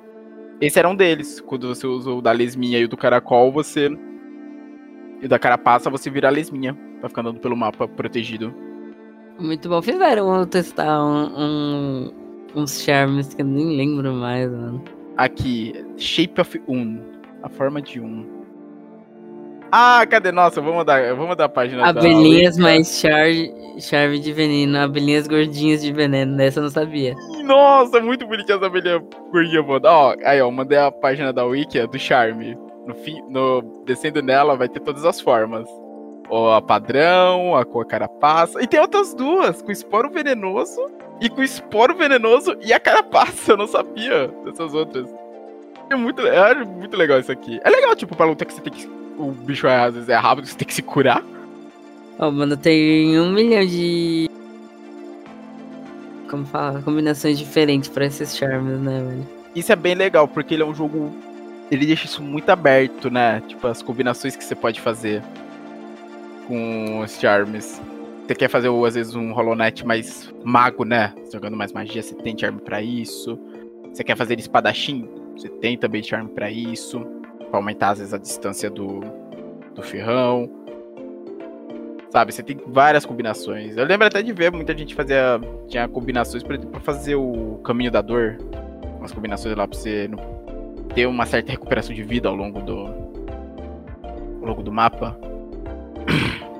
Esse 0.60 0.78
era 0.78 0.88
um 0.88 0.94
deles. 0.94 1.40
Quando 1.40 1.68
você 1.68 1.86
usa 1.86 2.10
o 2.10 2.22
da 2.22 2.30
lesminha 2.32 2.78
e 2.78 2.84
o 2.84 2.88
do 2.88 2.96
caracol, 2.96 3.50
você. 3.50 3.90
E 5.20 5.26
o 5.26 5.28
da 5.28 5.38
carapaça, 5.38 5.90
você 5.90 6.08
vira 6.08 6.28
a 6.28 6.30
lesminha. 6.30 6.74
Pra 7.00 7.08
ficar 7.08 7.22
andando 7.22 7.40
pelo 7.40 7.56
mapa 7.56 7.88
protegido. 7.88 8.54
Muito 9.40 9.68
bom. 9.68 9.80
Fizeram 9.82 10.46
testar 10.46 11.02
um, 11.02 11.26
um- 11.36 12.10
uns 12.56 12.82
charmes 12.82 13.32
que 13.34 13.42
eu 13.42 13.46
nem 13.46 13.76
lembro 13.76 14.12
mais, 14.12 14.50
mano. 14.50 14.82
Aqui, 15.16 15.72
Shape 15.96 16.40
of 16.40 16.60
Un. 16.68 16.98
A 17.42 17.48
forma 17.48 17.80
de 17.80 18.00
um. 18.00 18.26
Ah, 19.72 20.04
cadê? 20.08 20.32
Nossa, 20.32 20.58
eu 20.58 20.64
vou 20.64 20.74
mandar, 20.74 21.00
eu 21.02 21.16
vou 21.16 21.28
mandar 21.28 21.44
a 21.44 21.48
página 21.48 21.82
da 21.82 21.88
Abelhinhas 22.00 22.56
Wicca. 22.56 22.62
mais 22.68 23.00
charme, 23.00 23.52
charme 23.80 24.18
de 24.18 24.32
veneno. 24.32 24.76
Abelhinhas 24.78 25.26
gordinhas 25.28 25.80
de 25.80 25.92
veneno. 25.92 26.36
Dessa 26.36 26.58
eu 26.58 26.64
não 26.64 26.70
sabia. 26.70 27.14
Nossa, 27.44 28.00
muito 28.00 28.26
bonitinha 28.26 28.56
essa 28.56 28.66
abelha 28.66 29.00
gordinha, 29.32 29.62
mano. 29.62 29.80
Ó, 29.86 30.14
aí, 30.24 30.40
ó, 30.42 30.50
mandei 30.50 30.76
a 30.76 30.90
página 30.90 31.32
da 31.32 31.44
Wiki 31.44 31.86
do 31.86 31.98
Charme. 31.98 32.58
No 32.86 32.94
fim, 32.96 33.22
no, 33.30 33.62
descendo 33.86 34.20
nela, 34.20 34.56
vai 34.56 34.68
ter 34.68 34.80
todas 34.80 35.04
as 35.04 35.20
formas. 35.20 35.68
Ó, 36.30 36.54
a 36.54 36.62
padrão, 36.62 37.56
a 37.56 37.64
com 37.64 37.80
a 37.80 37.84
carapaça. 37.84 38.62
E 38.62 38.66
tem 38.66 38.78
outras 38.78 39.12
duas, 39.12 39.60
com 39.60 39.72
esporo 39.72 40.08
venenoso 40.08 40.80
e 41.20 41.28
com 41.28 41.42
esporo 41.42 41.94
venenoso 41.94 42.56
e 42.62 42.72
a 42.72 42.78
carapaça. 42.78 43.52
Eu 43.52 43.56
não 43.56 43.66
sabia 43.66 44.28
dessas 44.44 44.72
outras. 44.72 45.08
É 45.90 45.96
muito, 45.96 46.22
eu 46.22 46.44
acho 46.44 46.64
muito 46.66 46.96
legal 46.96 47.18
isso 47.18 47.32
aqui. 47.32 47.58
É 47.64 47.68
legal, 47.68 47.96
tipo, 47.96 48.14
pra 48.14 48.26
luta 48.26 48.44
que 48.44 48.54
você 48.54 48.60
tem 48.60 48.72
que. 48.72 48.88
O 49.18 49.32
bicho 49.32 49.66
é, 49.66 49.84
às 49.84 49.94
vezes 49.94 50.08
é 50.08 50.14
rápido, 50.14 50.46
você 50.46 50.56
tem 50.56 50.66
que 50.66 50.72
se 50.72 50.82
curar. 50.82 51.22
Ó, 52.16 52.30
mano, 52.30 52.56
tem 52.56 53.18
um 53.18 53.32
milhão 53.32 53.66
de. 53.66 54.30
Como 56.30 56.46
fala? 56.46 56.80
Combinações 56.80 57.36
diferentes 57.36 57.90
pra 57.90 58.06
esses 58.06 58.36
charmes, 58.36 58.78
né, 58.78 59.02
velho? 59.02 59.26
Isso 59.54 59.72
é 59.72 59.76
bem 59.76 59.96
legal, 59.96 60.28
porque 60.28 60.54
ele 60.54 60.62
é 60.62 60.66
um 60.66 60.74
jogo. 60.74 61.12
Ele 61.72 61.86
deixa 61.86 62.06
isso 62.06 62.22
muito 62.22 62.48
aberto, 62.50 63.10
né? 63.10 63.42
Tipo, 63.48 63.66
as 63.66 63.82
combinações 63.82 64.36
que 64.36 64.44
você 64.44 64.54
pode 64.54 64.80
fazer 64.80 65.22
com 66.50 66.98
os 66.98 67.12
charmes. 67.20 67.80
Você 68.26 68.34
quer 68.34 68.48
fazer, 68.48 68.68
às 68.68 68.94
vezes, 68.94 69.14
um 69.14 69.32
Hollow 69.32 69.54
Knight 69.54 69.86
mais 69.86 70.32
mago, 70.44 70.84
né? 70.84 71.14
Jogando 71.32 71.56
mais 71.56 71.72
magia, 71.72 72.02
você 72.02 72.14
tem 72.16 72.36
charme 72.36 72.60
pra 72.60 72.82
isso. 72.82 73.38
Você 73.92 74.02
quer 74.02 74.16
fazer 74.16 74.36
espadachim? 74.38 75.08
Você 75.36 75.48
tem 75.48 75.78
também 75.78 76.02
charme 76.02 76.28
pra 76.30 76.50
isso. 76.50 77.00
Pra 77.50 77.58
aumentar, 77.58 77.90
às 77.90 77.98
vezes, 77.98 78.12
a 78.12 78.18
distância 78.18 78.68
do, 78.68 79.00
do 79.74 79.82
ferrão. 79.82 80.50
Sabe, 82.10 82.32
você 82.32 82.42
tem 82.42 82.58
várias 82.66 83.06
combinações. 83.06 83.76
Eu 83.76 83.84
lembro 83.84 84.08
até 84.08 84.20
de 84.20 84.32
ver 84.32 84.50
muita 84.50 84.76
gente 84.76 84.92
fazia. 84.92 85.40
Tinha 85.68 85.86
combinações, 85.86 86.42
por 86.42 86.56
exemplo, 86.56 86.72
pra 86.72 86.80
fazer 86.80 87.14
o 87.14 87.60
caminho 87.64 87.92
da 87.92 88.00
dor. 88.00 88.38
Umas 88.98 89.12
combinações 89.12 89.56
lá 89.56 89.68
pra 89.68 89.78
você 89.78 90.10
ter 90.94 91.06
uma 91.06 91.26
certa 91.26 91.52
recuperação 91.52 91.94
de 91.94 92.02
vida 92.02 92.28
ao 92.28 92.34
longo 92.34 92.60
do. 92.60 92.86
Ao 94.40 94.48
longo 94.48 94.62
do 94.64 94.72
mapa. 94.72 95.29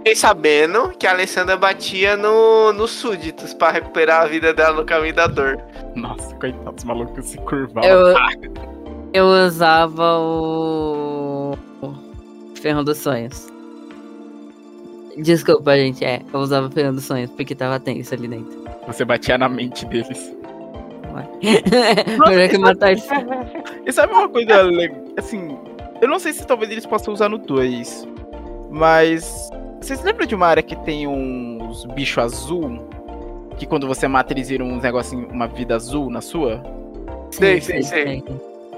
Fiquei 0.01 0.17
sabendo 0.17 0.89
que 0.99 1.07
a 1.07 1.11
Alessandra 1.11 1.59
batia 1.59 2.17
no, 2.17 2.73
nos 2.73 2.91
súditos 2.91 3.53
pra 3.53 3.71
recuperar 3.71 4.23
a 4.23 4.27
vida 4.27 4.55
dela 4.55 4.77
no 4.77 4.85
caminho 4.85 5.15
da 5.15 5.27
dor. 5.27 5.61
Nossa, 5.95 6.35
coitados, 6.37 6.79
os 6.79 6.85
malucos 6.85 7.27
se 7.27 7.37
curvavam. 7.39 7.85
Eu, 7.85 8.17
eu 9.13 9.27
usava 9.47 10.19
o. 10.19 11.55
o 11.83 11.95
Ferrão 12.55 12.83
dos 12.83 12.97
Sonhos. 12.97 13.47
Desculpa, 15.19 15.77
gente, 15.77 16.03
é. 16.03 16.23
Eu 16.33 16.41
usava 16.41 16.69
o 16.69 16.71
Ferrão 16.71 16.95
dos 16.95 17.05
Sonhos 17.05 17.31
porque 17.33 17.55
tava 17.55 17.79
tenso 17.79 18.15
ali 18.15 18.27
dentro. 18.27 18.65
Você 18.87 19.05
batia 19.05 19.37
na 19.37 19.51
mente 19.51 19.85
deles. 19.85 20.35
Melhor 22.27 22.49
que 22.49 22.59
matar 22.59 22.93
isso. 22.93 23.09
E 23.85 23.93
sabe 23.93 24.13
uma 24.13 24.29
coisa 24.29 24.63
legal? 24.63 24.99
Assim, 25.17 25.59
eu 26.01 26.09
não 26.09 26.19
sei 26.19 26.33
se 26.33 26.47
talvez 26.47 26.71
eles 26.71 26.87
possam 26.87 27.13
usar 27.13 27.29
no 27.29 27.37
2. 27.37 28.09
Mas. 28.71 29.51
Vocês 29.81 30.03
lembram 30.03 30.27
de 30.27 30.35
uma 30.35 30.47
área 30.47 30.63
que 30.63 30.77
tem 30.77 31.07
uns 31.07 31.85
bichos 31.87 32.19
azul? 32.23 32.87
Que 33.57 33.67
quando 33.67 33.87
você 33.87 34.07
mata, 34.07 34.33
eles 34.33 34.49
viram 34.49 34.67
uns 34.67 34.83
negocinho, 34.83 35.29
uma 35.31 35.47
vida 35.47 35.75
azul 35.75 36.11
na 36.11 36.21
sua? 36.21 36.63
Sei, 37.31 37.61
sei, 37.61 37.83
sei. 37.83 38.25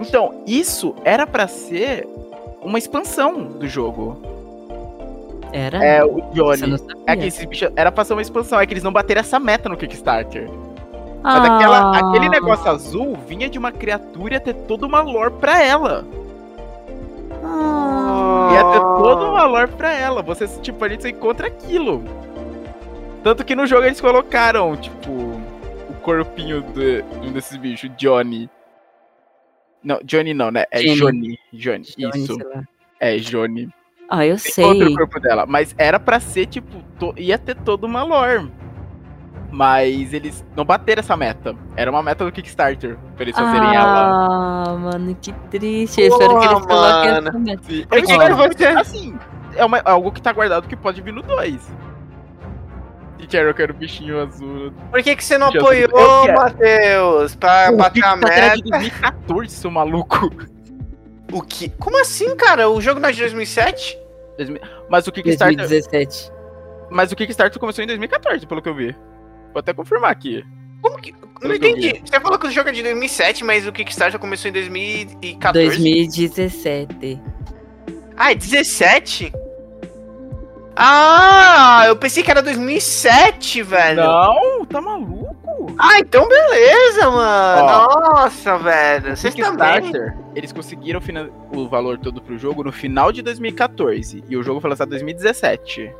Então, 0.00 0.42
isso 0.46 0.94
era 1.04 1.26
pra 1.26 1.46
ser 1.46 2.08
uma 2.62 2.78
expansão 2.78 3.44
do 3.44 3.68
jogo. 3.68 4.20
Era? 5.52 5.84
É, 5.84 6.04
o 6.04 6.20
Johnny. 6.32 6.76
É 7.06 7.14
que 7.16 7.26
esses 7.26 7.44
bichos 7.44 7.70
era 7.76 7.92
pra 7.92 8.04
ser 8.04 8.14
uma 8.14 8.22
expansão, 8.22 8.58
é 8.60 8.66
que 8.66 8.72
eles 8.72 8.82
não 8.82 8.92
bateram 8.92 9.20
essa 9.20 9.38
meta 9.38 9.68
no 9.68 9.76
Kickstarter. 9.76 10.48
Mas 11.22 11.48
Ah, 11.48 11.56
aquela, 11.56 11.96
aquele 11.98 12.28
negócio 12.28 12.68
azul 12.68 13.16
vinha 13.28 13.48
de 13.48 13.58
uma 13.58 13.70
criatura 13.70 14.34
ia 14.34 14.40
ter 14.40 14.54
toda 14.54 14.86
uma 14.86 15.00
lore 15.00 15.34
pra 15.38 15.62
ela. 15.62 16.04
Ah. 17.42 18.50
Ia 18.52 18.64
ter 18.72 18.80
toda 18.80 19.24
uma 19.30 19.44
lore 19.44 19.70
pra 19.72 19.92
ela. 19.92 20.22
Você, 20.22 20.46
tipo, 20.60 20.84
a 20.84 20.88
gente 20.88 21.08
encontra 21.08 21.46
aquilo. 21.46 22.02
Tanto 23.22 23.44
que 23.44 23.54
no 23.54 23.66
jogo 23.66 23.84
eles 23.86 24.00
colocaram, 24.00 24.76
tipo, 24.76 25.10
o 25.12 25.94
corpinho 26.02 26.62
de 26.62 27.04
um 27.26 27.32
desses 27.32 27.56
bichos, 27.56 27.90
Johnny. 27.96 28.50
Não, 29.82 29.98
Johnny 30.04 30.34
não, 30.34 30.50
né? 30.50 30.64
É 30.70 30.80
Johnny. 30.82 30.96
Johnny. 30.96 31.38
Johnny, 31.52 31.84
Johnny, 31.96 32.24
isso. 32.24 32.38
É, 33.00 33.16
Johnny. 33.16 33.68
Ah, 34.08 34.26
eu 34.26 34.36
Tem 34.36 34.64
outro 34.64 34.86
sei. 34.86 34.96
corpo 34.96 35.20
dela. 35.20 35.46
Mas 35.46 35.74
era 35.78 35.98
pra 35.98 36.20
ser, 36.20 36.46
tipo, 36.46 36.82
to- 36.98 37.14
ia 37.16 37.38
ter 37.38 37.56
toda 37.56 37.86
uma 37.86 38.02
lore. 38.02 38.48
Mas 39.54 40.14
eles 40.14 40.42
não 40.56 40.64
bateram 40.64 41.00
essa 41.00 41.14
meta. 41.14 41.54
Era 41.76 41.90
uma 41.90 42.02
meta 42.02 42.24
do 42.24 42.32
Kickstarter. 42.32 42.96
Pra 43.14 43.22
eles 43.24 43.36
fazerem 43.36 43.74
ela. 43.74 44.64
Ah, 44.66 44.76
mano, 44.78 45.14
que 45.20 45.30
triste. 45.50 46.00
Eu 46.00 46.08
espero 46.08 46.38
que 46.40 46.46
eles 46.46 46.66
coloquem 46.66 47.10
essa 47.10 47.38
meta. 47.38 47.62
Eu 47.70 47.86
que 48.02 48.12
espero- 48.12 48.48
que 48.48 48.56
você- 48.56 48.66
Assim, 48.68 49.18
é 49.54 49.64
uma- 49.64 49.82
algo 49.84 50.10
que 50.10 50.22
tá 50.22 50.32
guardado 50.32 50.66
que 50.66 50.74
pode 50.74 51.02
vir 51.02 51.12
no 51.12 51.22
2. 51.22 51.70
E 53.18 53.26
quero, 53.26 53.50
eu 53.50 53.54
quero 53.54 53.74
bichinho 53.74 54.20
azul. 54.22 54.72
Por 54.90 55.02
que, 55.02 55.14
que 55.14 55.22
você 55.22 55.36
não 55.38 55.48
apoiou. 55.48 56.26
Matheus? 56.34 57.36
Pra 57.36 57.70
O 57.72 57.76
bater 57.76 58.02
a 58.04 58.18
era 58.32 58.54
de 58.56 58.64
meta? 58.64 58.78
2014, 58.78 59.50
seu 59.54 59.70
maluco. 59.70 60.30
O 61.30 61.42
que? 61.42 61.68
Como 61.78 62.00
assim, 62.00 62.34
cara? 62.36 62.68
O 62.70 62.80
jogo 62.80 62.98
não 63.00 63.08
é 63.08 63.12
de 63.12 63.20
2007? 63.20 63.98
Mas 64.88 65.06
o 65.06 65.12
Kickstarter, 65.12 65.56
2017. 65.58 66.32
mas 66.90 67.12
o 67.12 67.16
Kickstarter 67.16 67.60
começou 67.60 67.84
em 67.84 67.86
2014, 67.86 68.46
pelo 68.46 68.60
que 68.62 68.68
eu 68.68 68.74
vi. 68.74 68.96
Vou 69.52 69.60
até 69.60 69.72
confirmar 69.72 70.10
aqui. 70.10 70.44
Como 70.80 70.98
que. 70.98 71.14
Não 71.40 71.54
entendi. 71.54 72.00
Você 72.04 72.20
falou 72.20 72.38
que 72.38 72.46
o 72.46 72.50
jogo 72.50 72.68
é 72.68 72.72
de 72.72 72.82
2007, 72.82 73.44
mas 73.44 73.66
o 73.66 73.72
Kickstarter 73.72 74.18
começou 74.18 74.48
em 74.48 74.52
2014. 74.52 75.66
2017. 75.66 77.20
Ah, 78.16 78.32
é 78.32 78.34
17? 78.34 79.32
Ah, 80.76 81.84
eu 81.86 81.96
pensei 81.96 82.22
que 82.22 82.30
era 82.30 82.42
2007, 82.42 83.62
velho. 83.62 84.02
Não, 84.02 84.64
tá 84.64 84.80
maluco? 84.80 85.74
Ah, 85.78 85.98
então 85.98 86.26
beleza, 86.26 87.10
mano. 87.10 87.66
Ó. 87.66 88.00
Nossa, 88.00 88.58
velho. 88.58 89.16
Vocês 89.16 89.34
também. 89.34 89.92
Eles 90.34 90.52
conseguiram 90.52 91.00
o 91.54 91.68
valor 91.68 91.98
todo 91.98 92.22
pro 92.22 92.38
jogo 92.38 92.64
no 92.64 92.72
final 92.72 93.12
de 93.12 93.22
2014. 93.22 94.24
E 94.28 94.36
o 94.36 94.42
jogo 94.42 94.60
foi 94.60 94.70
lançado 94.70 94.88
em 94.88 94.90
2017. 94.90 95.92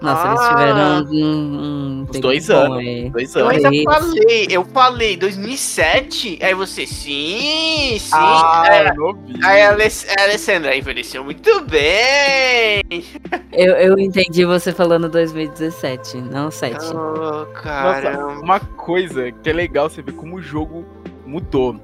Nossa, 0.00 0.28
eles 0.28 0.40
Ah. 0.40 0.48
tiveram 0.48 1.04
um, 1.12 1.14
um 1.14 2.00
Uns 2.02 2.10
tempo 2.10 2.22
dois 2.22 2.48
anos. 2.50 2.78
aí. 2.78 3.10
Dois 3.10 3.34
Eu 3.34 3.46
anos. 3.48 3.64
ainda 3.64 3.76
Isso. 3.76 3.84
falei, 3.84 4.46
eu 4.50 4.64
falei 4.64 5.16
2007, 5.16 6.38
aí 6.42 6.54
você, 6.54 6.86
sim, 6.86 7.98
sim. 7.98 8.10
Ah, 8.14 8.62
aí, 8.62 8.92
eu 8.96 9.18
aí 9.44 9.62
a 9.62 9.70
Aless- 9.72 10.06
a 10.18 10.22
Alessandra 10.22 10.76
envelheceu 10.76 11.22
muito 11.24 11.60
bem. 11.64 12.82
Eu, 13.52 13.74
eu 13.74 13.98
entendi 13.98 14.44
você 14.44 14.72
falando 14.72 15.08
2017, 15.08 16.18
não 16.18 16.50
7. 16.52 16.76
Oh, 16.94 17.44
Nossa, 17.64 18.18
uma 18.40 18.60
coisa 18.60 19.30
que 19.32 19.50
é 19.50 19.52
legal 19.52 19.90
você 19.90 20.00
ver 20.02 20.12
como 20.12 20.36
o 20.36 20.40
jogo 20.42 20.84
mudou. 21.26 21.76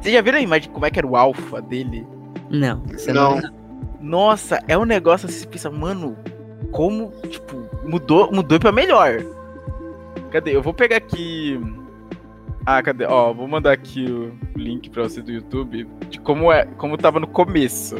Vocês 0.00 0.12
já 0.14 0.20
viram 0.20 0.38
a 0.38 0.42
imagem 0.42 0.62
de 0.68 0.74
como 0.74 0.84
é 0.84 0.90
que 0.90 0.98
era 0.98 1.06
o 1.06 1.16
alpha 1.16 1.62
dele? 1.62 2.04
Não, 2.50 2.82
você 2.86 3.12
Não. 3.12 3.36
não. 3.40 3.50
Nossa, 4.00 4.58
é 4.66 4.76
um 4.76 4.84
negócio 4.84 5.28
assim, 5.28 5.38
você 5.38 5.46
pensa, 5.46 5.70
mano, 5.70 6.16
como, 6.70 7.12
tipo, 7.28 7.56
mudou, 7.84 8.30
mudou 8.32 8.58
pra 8.58 8.72
melhor. 8.72 9.24
Cadê? 10.30 10.54
Eu 10.56 10.62
vou 10.62 10.72
pegar 10.74 10.96
aqui. 10.96 11.60
Ah, 12.64 12.82
cadê? 12.82 13.04
Ó, 13.06 13.32
vou 13.32 13.48
mandar 13.48 13.72
aqui 13.72 14.04
o 14.04 14.32
link 14.58 14.90
pra 14.90 15.02
você 15.04 15.20
do 15.22 15.32
YouTube 15.32 15.88
de 16.08 16.20
como 16.20 16.52
é, 16.52 16.66
como 16.76 16.96
tava 16.96 17.18
no 17.18 17.26
começo. 17.26 17.96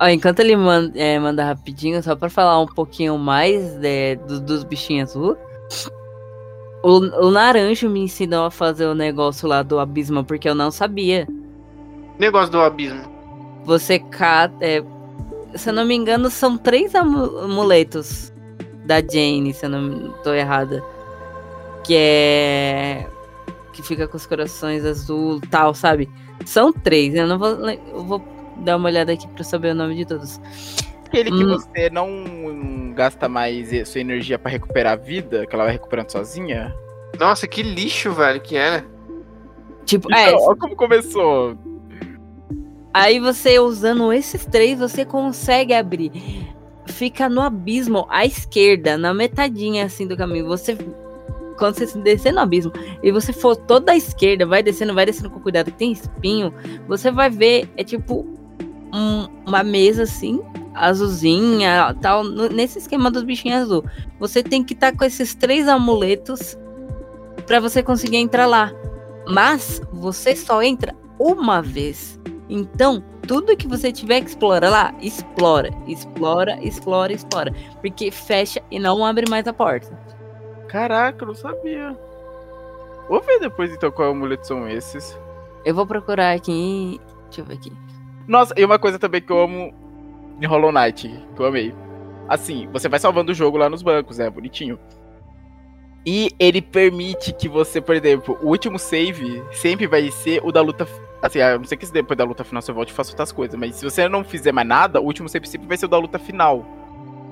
Ó, 0.00 0.06
enquanto 0.08 0.40
ele 0.40 0.56
manda, 0.56 0.98
é, 0.98 1.18
manda 1.18 1.44
rapidinho, 1.44 2.02
só 2.02 2.14
pra 2.14 2.28
falar 2.28 2.60
um 2.60 2.66
pouquinho 2.66 3.16
mais 3.18 3.78
é, 3.82 4.16
do- 4.16 4.40
dos 4.40 4.62
bichinhos 4.64 5.10
azul. 5.10 5.36
O, 6.82 6.98
o 7.26 7.30
Naranjo 7.30 7.88
me 7.88 8.00
ensinou 8.00 8.44
a 8.46 8.50
fazer 8.50 8.86
o 8.86 8.94
negócio 8.94 9.48
lá 9.48 9.62
do 9.62 9.78
abismo, 9.78 10.24
porque 10.24 10.48
eu 10.48 10.54
não 10.54 10.70
sabia. 10.70 11.26
Negócio 12.18 12.50
do 12.50 12.60
abismo. 12.60 13.00
Você 13.64 13.98
cata. 14.00 14.54
é, 14.60 14.82
se 15.54 15.68
eu 15.70 15.72
não 15.72 15.84
me 15.84 15.94
engano, 15.94 16.30
são 16.30 16.56
três 16.58 16.94
amu- 16.94 17.38
amuletos 17.38 18.32
da 18.84 19.00
Jane, 19.00 19.52
se 19.54 19.66
eu 19.66 19.70
não 19.70 20.12
tô 20.22 20.32
errada. 20.32 20.82
Que 21.84 21.94
é. 21.96 23.06
Que 23.72 23.82
fica 23.82 24.06
com 24.06 24.16
os 24.16 24.26
corações 24.26 24.84
azul 24.84 25.40
tal, 25.50 25.74
sabe? 25.74 26.08
São 26.44 26.72
três, 26.72 27.14
eu 27.14 27.26
não 27.26 27.38
vou. 27.38 27.48
Eu 27.68 28.04
vou 28.04 28.22
dar 28.58 28.76
uma 28.76 28.88
olhada 28.88 29.12
aqui 29.12 29.26
pra 29.28 29.42
saber 29.44 29.70
o 29.72 29.74
nome 29.74 29.94
de 29.96 30.04
todos. 30.04 30.38
Aquele 31.06 31.30
que 31.30 31.44
Hum. 31.44 31.50
você 31.58 31.90
não 31.90 32.92
gasta 32.94 33.28
mais 33.28 33.68
sua 33.88 34.00
energia 34.00 34.38
pra 34.38 34.50
recuperar 34.50 34.94
a 34.94 34.96
vida, 34.96 35.46
que 35.46 35.54
ela 35.54 35.64
vai 35.64 35.72
recuperando 35.74 36.10
sozinha. 36.10 36.74
Nossa, 37.18 37.46
que 37.46 37.62
lixo, 37.62 38.12
velho, 38.12 38.40
que 38.40 38.56
era. 38.56 38.84
Tipo, 39.84 40.08
Então, 40.10 40.18
é, 40.18 40.32
olha 40.34 40.56
como 40.56 40.74
começou. 40.76 41.56
Aí 42.94 43.18
você 43.18 43.58
usando 43.58 44.12
esses 44.12 44.44
três, 44.44 44.78
você 44.78 45.04
consegue 45.04 45.72
abrir. 45.72 46.12
Fica 46.86 47.28
no 47.28 47.40
abismo 47.40 48.06
à 48.10 48.26
esquerda, 48.26 48.98
na 48.98 49.14
metadinha 49.14 49.84
assim 49.84 50.06
do 50.06 50.16
caminho. 50.16 50.46
Você. 50.46 50.76
Quando 51.58 51.76
você 51.76 51.98
descer 51.98 52.32
no 52.32 52.40
abismo 52.40 52.72
e 53.02 53.12
você 53.12 53.32
for 53.32 53.54
toda 53.54 53.92
à 53.92 53.96
esquerda, 53.96 54.44
vai 54.44 54.62
descendo, 54.62 54.94
vai 54.94 55.06
descendo 55.06 55.30
com 55.30 55.38
cuidado, 55.38 55.70
tem 55.70 55.92
espinho, 55.92 56.52
você 56.88 57.10
vai 57.10 57.30
ver, 57.30 57.68
é 57.76 57.84
tipo 57.84 58.26
um- 58.92 59.28
uma 59.46 59.62
mesa 59.62 60.02
assim, 60.02 60.40
azulzinha, 60.74 61.96
tal, 62.00 62.24
no- 62.24 62.48
nesse 62.48 62.78
esquema 62.78 63.10
dos 63.10 63.22
bichinhos 63.22 63.62
azul. 63.62 63.84
Você 64.18 64.42
tem 64.42 64.64
que 64.64 64.72
estar 64.74 64.96
com 64.96 65.04
esses 65.04 65.34
três 65.34 65.68
amuletos 65.68 66.58
pra 67.46 67.60
você 67.60 67.82
conseguir 67.82 68.16
entrar 68.16 68.46
lá. 68.46 68.72
Mas 69.28 69.80
você 69.92 70.34
só 70.34 70.62
entra 70.62 70.96
uma 71.18 71.62
vez. 71.62 72.18
Então, 72.48 73.02
tudo 73.26 73.56
que 73.56 73.68
você 73.68 73.92
tiver 73.92 74.20
que 74.20 74.28
explorar 74.28 74.68
lá, 74.68 74.94
explora, 75.00 75.70
explora, 75.86 76.58
explora, 76.62 77.12
explora. 77.12 77.54
Porque 77.80 78.10
fecha 78.10 78.62
e 78.70 78.78
não 78.78 79.04
abre 79.04 79.28
mais 79.28 79.46
a 79.46 79.52
porta. 79.52 79.98
Caraca, 80.68 81.22
eu 81.22 81.28
não 81.28 81.34
sabia. 81.34 81.96
Vou 83.08 83.20
ver 83.20 83.40
depois 83.40 83.72
então 83.72 83.90
qual 83.90 84.10
amuleto 84.10 84.46
são 84.46 84.68
esses. 84.68 85.18
Eu 85.64 85.74
vou 85.74 85.86
procurar 85.86 86.32
aqui. 86.32 87.00
Deixa 87.24 87.40
eu 87.40 87.44
ver 87.44 87.54
aqui. 87.54 87.72
Nossa, 88.26 88.54
e 88.56 88.64
uma 88.64 88.78
coisa 88.78 88.98
também 88.98 89.20
que 89.20 89.32
eu 89.32 89.40
amo 89.40 89.74
em 90.40 90.46
Hollow 90.46 90.72
Knight, 90.72 91.08
que 91.34 91.40
eu 91.42 91.46
amei. 91.46 91.74
Assim, 92.28 92.68
você 92.72 92.88
vai 92.88 92.98
salvando 92.98 93.32
o 93.32 93.34
jogo 93.34 93.58
lá 93.58 93.68
nos 93.68 93.82
bancos, 93.82 94.18
é 94.18 94.30
bonitinho. 94.30 94.78
E 96.04 96.30
ele 96.38 96.60
permite 96.60 97.32
que 97.32 97.48
você, 97.48 97.80
por 97.80 97.94
exemplo, 97.94 98.38
o 98.42 98.48
último 98.48 98.78
save 98.78 99.42
sempre 99.52 99.86
vai 99.86 100.10
ser 100.10 100.40
o 100.44 100.50
da 100.50 100.60
luta. 100.60 100.86
Assim, 101.22 101.40
a 101.40 101.56
não 101.56 101.64
sei 101.64 101.78
que 101.78 101.86
depois 101.86 102.16
da 102.16 102.24
luta 102.24 102.42
final 102.42 102.60
você 102.60 102.72
volte 102.72 102.90
e 102.90 102.92
faça 102.92 103.10
outras 103.12 103.30
coisas, 103.30 103.58
mas 103.58 103.76
se 103.76 103.84
você 103.84 104.08
não 104.08 104.24
fizer 104.24 104.50
mais 104.50 104.66
nada, 104.66 105.00
o 105.00 105.04
último 105.04 105.28
save 105.28 105.48
sempre 105.48 105.68
vai 105.68 105.76
ser 105.76 105.86
o 105.86 105.88
da 105.88 105.96
luta 105.96 106.18
final. 106.18 106.66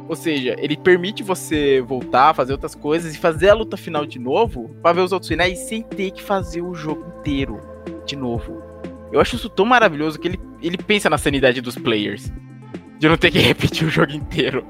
Ou 0.09 0.15
seja, 0.17 0.57
ele 0.59 0.77
permite 0.77 1.23
você 1.23 1.81
voltar, 1.81 2.35
fazer 2.35 2.53
outras 2.53 2.75
coisas 2.75 3.15
e 3.15 3.19
fazer 3.19 3.49
a 3.49 3.55
luta 3.55 3.77
final 3.77 4.07
de 4.07 4.19
novo 4.19 4.69
pra 4.81 4.93
ver 4.93 5.01
os 5.03 5.13
outros 5.13 5.29
finais 5.29 5.59
sem 5.59 5.83
ter 5.83 6.13
que 6.13 6.23
fazer 6.23 6.63
o 6.63 6.75
jogo 6.75 7.05
inteiro 7.19 7.61
de 8.07 8.17
novo. 8.17 8.63
Eu 9.13 9.21
acho 9.21 9.37
isso 9.37 9.49
tão 9.49 9.67
maravilhoso 9.67 10.19
que 10.19 10.29
ele, 10.29 10.41
ele 10.63 10.79
pensa 10.79 11.11
na 11.11 11.19
sanidade 11.19 11.61
dos 11.61 11.77
players. 11.77 12.33
De 12.99 13.09
não 13.09 13.17
ter 13.17 13.31
que 13.31 13.39
repetir 13.41 13.87
o 13.87 13.91
jogo 13.91 14.13
inteiro. 14.13 14.65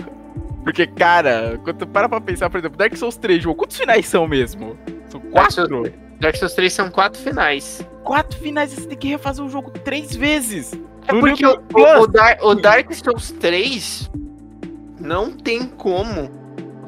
Porque, 0.64 0.86
cara, 0.86 1.59
quando 1.64 1.78
tu 1.78 1.86
para 1.86 2.09
pra 2.09 2.20
pensar, 2.20 2.48
por 2.48 2.59
exemplo, 2.59 2.76
Dark 2.76 2.94
Souls 2.97 3.16
3, 3.16 3.42
jogo, 3.42 3.56
quantos 3.56 3.78
finais 3.78 4.06
são 4.06 4.26
mesmo? 4.26 4.78
São 5.09 5.20
quatro? 5.20 5.90
Dark 6.20 6.36
Souls 6.36 6.55
3 6.55 6.72
são 6.72 6.90
quatro 6.90 7.20
finais. 7.20 7.84
Quatro 8.05 8.38
finais 8.38 8.72
você 8.72 8.86
tem 8.86 8.98
que 8.98 9.09
refazer 9.09 9.44
o 9.44 9.48
jogo 9.48 9.70
três 9.70 10.14
vezes. 10.14 10.72
É 11.09 11.12
No 11.12 11.20
porque 11.20 11.47
o, 11.47 11.52
o, 11.74 12.01
o 12.02 12.06
Dar- 12.06 12.38
o 12.42 12.55
Dark 12.55 12.92
Souls 12.92 13.30
3 13.32 14.10
não 15.01 15.32
tem 15.32 15.66
como 15.66 16.30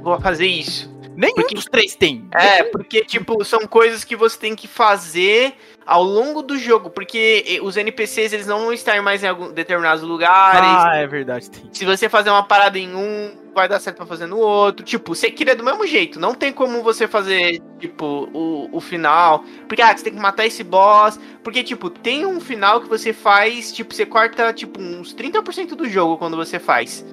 vou 0.03 0.21
fazer 0.21 0.47
isso. 0.47 0.93
Nenhum 1.15 1.35
Porque- 1.35 1.55
dos 1.55 1.65
três 1.67 1.95
tem. 1.95 2.27
É, 2.35 2.63
porque, 2.65 3.05
tipo, 3.05 3.45
são 3.45 3.67
coisas 3.67 4.03
que 4.03 4.17
você 4.17 4.39
tem 4.39 4.55
que 4.57 4.67
fazer 4.67 5.55
ao 5.87 6.03
longo 6.03 6.43
do 6.43 6.59
jogo. 6.59 6.91
Porque 6.91 7.45
eh, 7.47 7.61
os 7.63 7.77
NPCs, 7.77 8.33
eles 8.33 8.47
não 8.47 8.61
vão 8.61 8.73
estar 8.73 9.01
mais 9.03 9.23
em 9.23 9.29
algum, 9.29 9.53
determinados 9.53 10.03
lugares. 10.03 10.69
Ah, 10.69 10.97
é 10.97 11.07
verdade, 11.07 11.51
tem. 11.51 11.69
Se 11.73 11.85
você 11.85 12.09
fazer 12.09 12.31
uma 12.31 12.43
parada 12.43 12.79
em 12.79 12.95
um, 12.95 13.33
vai 13.55 13.69
dar 13.69 13.81
certo 13.81 13.99
pra 13.99 14.07
fazer 14.07 14.27
no 14.27 14.39
outro. 14.39 14.85
Tipo, 14.85 15.15
você 15.15 15.31
queria 15.31 15.55
do 15.55 15.65
mesmo 15.65 15.87
jeito. 15.87 16.19
Não 16.19 16.35
tem 16.35 16.53
como 16.53 16.83
você 16.83 17.07
fazer, 17.07 17.63
tipo, 17.79 18.29
o, 18.33 18.69
o 18.73 18.81
final. 18.81 19.45
Porque, 19.69 19.83
ah, 19.83 19.97
você 19.97 20.05
tem 20.05 20.15
que 20.15 20.21
matar 20.21 20.47
esse 20.47 20.65
boss. 20.65 21.19
Porque, 21.43 21.63
tipo, 21.63 21.91
tem 21.91 22.27
um 22.27 22.41
final 22.41 22.81
que 22.81 22.89
você 22.89 23.13
faz, 23.13 23.73
tipo, 23.73 23.95
você 23.95 24.07
corta, 24.07 24.53
tipo, 24.53 24.81
uns 24.81 25.15
30% 25.15 25.75
do 25.75 25.89
jogo 25.89 26.17
quando 26.17 26.37
você 26.37 26.59
faz. 26.59 27.05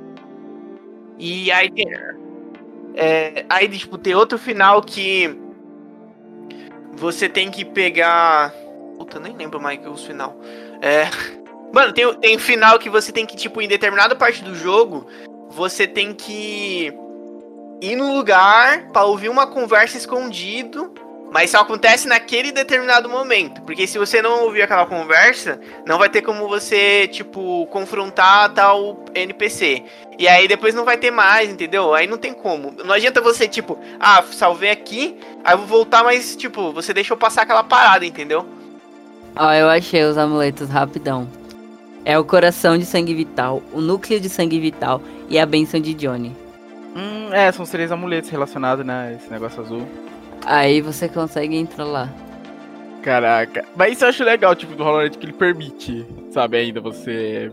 E 1.18 1.52
aí 1.52 1.70
tem. 1.70 1.86
É, 2.96 3.46
aí, 3.50 3.68
tipo, 3.70 3.98
tem 3.98 4.16
outro 4.16 4.38
final 4.38 4.82
que. 4.82 5.38
Você 7.00 7.30
tem 7.30 7.50
que 7.50 7.64
pegar. 7.64 8.54
Puta, 8.98 9.20
nem 9.20 9.34
lembro 9.36 9.60
mais 9.62 9.80
que 9.80 9.88
os 9.88 10.06
final. 10.06 10.36
É. 10.82 11.06
Mano, 11.72 11.94
tem, 11.94 12.14
tem 12.16 12.38
final 12.38 12.78
que 12.78 12.90
você 12.90 13.12
tem 13.12 13.26
que, 13.26 13.36
tipo, 13.36 13.62
em 13.62 13.68
determinada 13.68 14.16
parte 14.16 14.44
do 14.44 14.56
jogo, 14.56 15.08
você 15.50 15.88
tem 15.88 16.14
que 16.14 16.92
ir 17.80 17.96
no 17.96 18.16
lugar 18.16 18.90
pra 18.92 19.06
ouvir 19.06 19.30
uma 19.30 19.48
conversa 19.48 19.96
escondido, 19.96 20.92
mas 21.32 21.52
só 21.52 21.60
acontece 21.60 22.08
naquele 22.08 22.52
determinado 22.52 23.08
momento. 23.08 23.62
Porque 23.62 23.86
se 23.86 23.98
você 23.98 24.22
não 24.22 24.44
ouvir 24.44 24.64
aquela 24.64 24.86
conversa, 24.86 25.60
não 25.86 25.98
vai 25.98 26.10
ter 26.10 26.22
como 26.22 26.48
você, 26.48 27.08
tipo, 27.08 27.68
confrontar 27.68 28.54
tal 28.54 29.04
NPC. 29.14 29.84
E 30.18 30.28
aí 30.28 30.48
depois 30.48 30.74
não 30.74 30.86
vai 30.86 30.98
ter 30.98 31.12
mais, 31.12 31.50
entendeu? 31.50 31.94
Aí 31.94 32.08
não 32.08 32.18
tem 32.18 32.34
como. 32.34 32.74
Não 32.84 32.94
adianta 32.94 33.22
você, 33.22 33.48
tipo, 33.48 33.78
ah, 34.00 34.24
salvei 34.32 34.72
aqui, 34.72 35.18
aí 35.44 35.54
eu 35.54 35.60
vou 35.60 35.68
voltar, 35.68 36.04
mas, 36.04 36.36
tipo, 36.36 36.72
você 36.74 36.94
deixou 36.94 37.16
passar 37.16 37.44
aquela 37.44 37.64
parada, 37.64 38.06
entendeu? 38.06 38.46
Ó, 39.36 39.54
eu 39.54 39.70
achei 39.70 40.04
os 40.04 40.18
amuletos 40.18 40.70
rapidão. 40.70 41.28
É 42.04 42.18
o 42.18 42.24
coração 42.24 42.78
de 42.78 42.86
sangue 42.86 43.14
vital, 43.14 43.62
o 43.72 43.80
núcleo 43.80 44.20
de 44.20 44.30
sangue 44.30 44.60
vital 44.60 45.02
e 45.30 45.38
a 45.38 45.46
benção 45.46 45.80
de 45.80 45.94
Johnny. 45.94 46.36
Hum, 46.96 47.32
é, 47.32 47.52
são 47.52 47.64
os 47.64 47.70
três 47.70 47.92
amuletos 47.92 48.30
relacionados, 48.30 48.86
né? 48.86 49.18
Esse 49.20 49.32
negócio 49.32 49.62
azul. 49.62 49.88
Aí 50.46 50.82
você 50.82 51.08
consegue 51.08 51.56
entrar 51.56 51.84
lá. 51.84 52.10
Caraca. 53.02 53.66
Mas 53.76 53.94
isso 53.94 54.06
eu 54.06 54.10
acho 54.10 54.24
legal, 54.24 54.56
tipo, 54.56 54.76
do 54.76 54.84
Hollow 54.84 55.02
Knight 55.02 55.18
que 55.18 55.26
ele 55.26 55.34
permite, 55.34 56.06
sabe, 56.32 56.58
ainda 56.58 56.82
você. 56.82 57.52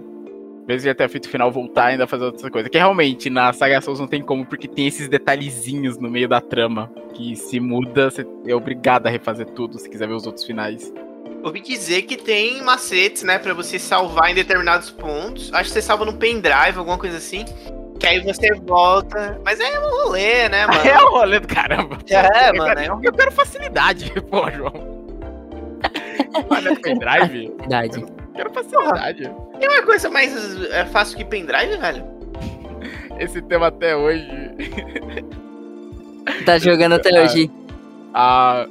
Mesmo 0.66 0.90
até 0.90 1.06
feito 1.06 1.28
final 1.28 1.52
voltar 1.52 1.86
ainda 1.86 2.08
fazer 2.08 2.24
outras 2.24 2.50
coisas. 2.50 2.68
Que 2.68 2.76
realmente 2.76 3.30
na 3.30 3.52
Saga 3.52 3.80
Souls 3.80 4.00
não 4.00 4.08
tem 4.08 4.20
como, 4.20 4.44
porque 4.44 4.66
tem 4.66 4.88
esses 4.88 5.08
detalhezinhos 5.08 5.96
no 5.96 6.10
meio 6.10 6.28
da 6.28 6.40
trama. 6.40 6.90
Que 7.14 7.36
se 7.36 7.60
muda, 7.60 8.10
você 8.10 8.26
é 8.44 8.54
obrigado 8.54 9.06
a 9.06 9.10
refazer 9.10 9.46
tudo 9.50 9.78
se 9.78 9.88
quiser 9.88 10.08
ver 10.08 10.14
os 10.14 10.26
outros 10.26 10.44
finais. 10.44 10.92
Ouvi 11.44 11.60
dizer 11.60 12.02
que 12.02 12.16
tem 12.16 12.60
macetes, 12.62 13.22
né, 13.22 13.38
Pra 13.38 13.54
você 13.54 13.78
salvar 13.78 14.32
em 14.32 14.34
determinados 14.34 14.90
pontos. 14.90 15.54
Acho 15.54 15.64
que 15.64 15.74
você 15.74 15.82
salva 15.82 16.04
no 16.04 16.14
pendrive, 16.14 16.78
alguma 16.78 16.98
coisa 16.98 17.18
assim. 17.18 17.44
Que 17.98 18.06
aí 18.06 18.20
você 18.20 18.52
volta. 18.54 19.40
Mas 19.44 19.58
é 19.60 19.78
um 19.80 19.90
rolê, 20.04 20.48
né, 20.48 20.66
mano? 20.68 20.80
É 20.88 21.02
o 21.04 21.08
rolê 21.10 21.40
do 21.40 21.48
caramba. 21.48 21.98
É, 22.08 22.50
Eu 22.50 22.54
mano. 22.56 22.64
quero- 22.74 22.80
É 22.80 22.92
um... 22.94 23.00
Eu 23.04 23.12
quero 23.12 23.32
facilidade, 23.32 24.12
pô, 24.30 24.50
João. 24.50 24.96
Olha 26.50 26.72
o 26.72 26.76
pendrive. 26.80 27.54
Verdade. 27.58 28.00
Eu 28.00 28.08
quero 28.34 28.50
facilidade. 28.52 29.30
Tem 29.58 29.68
uma 29.68 29.82
coisa 29.82 30.10
mais 30.10 30.60
é, 30.70 30.84
fácil 30.86 31.16
que 31.16 31.24
pendrive, 31.24 31.76
velho? 31.78 32.04
Esse 33.18 33.40
tema 33.42 33.68
até 33.68 33.96
hoje. 33.96 34.28
Tá 36.44 36.58
jogando 36.58 36.94
até 36.96 37.16
Ah, 37.18 37.22
hoje. 37.22 37.50
Ah. 38.12 38.66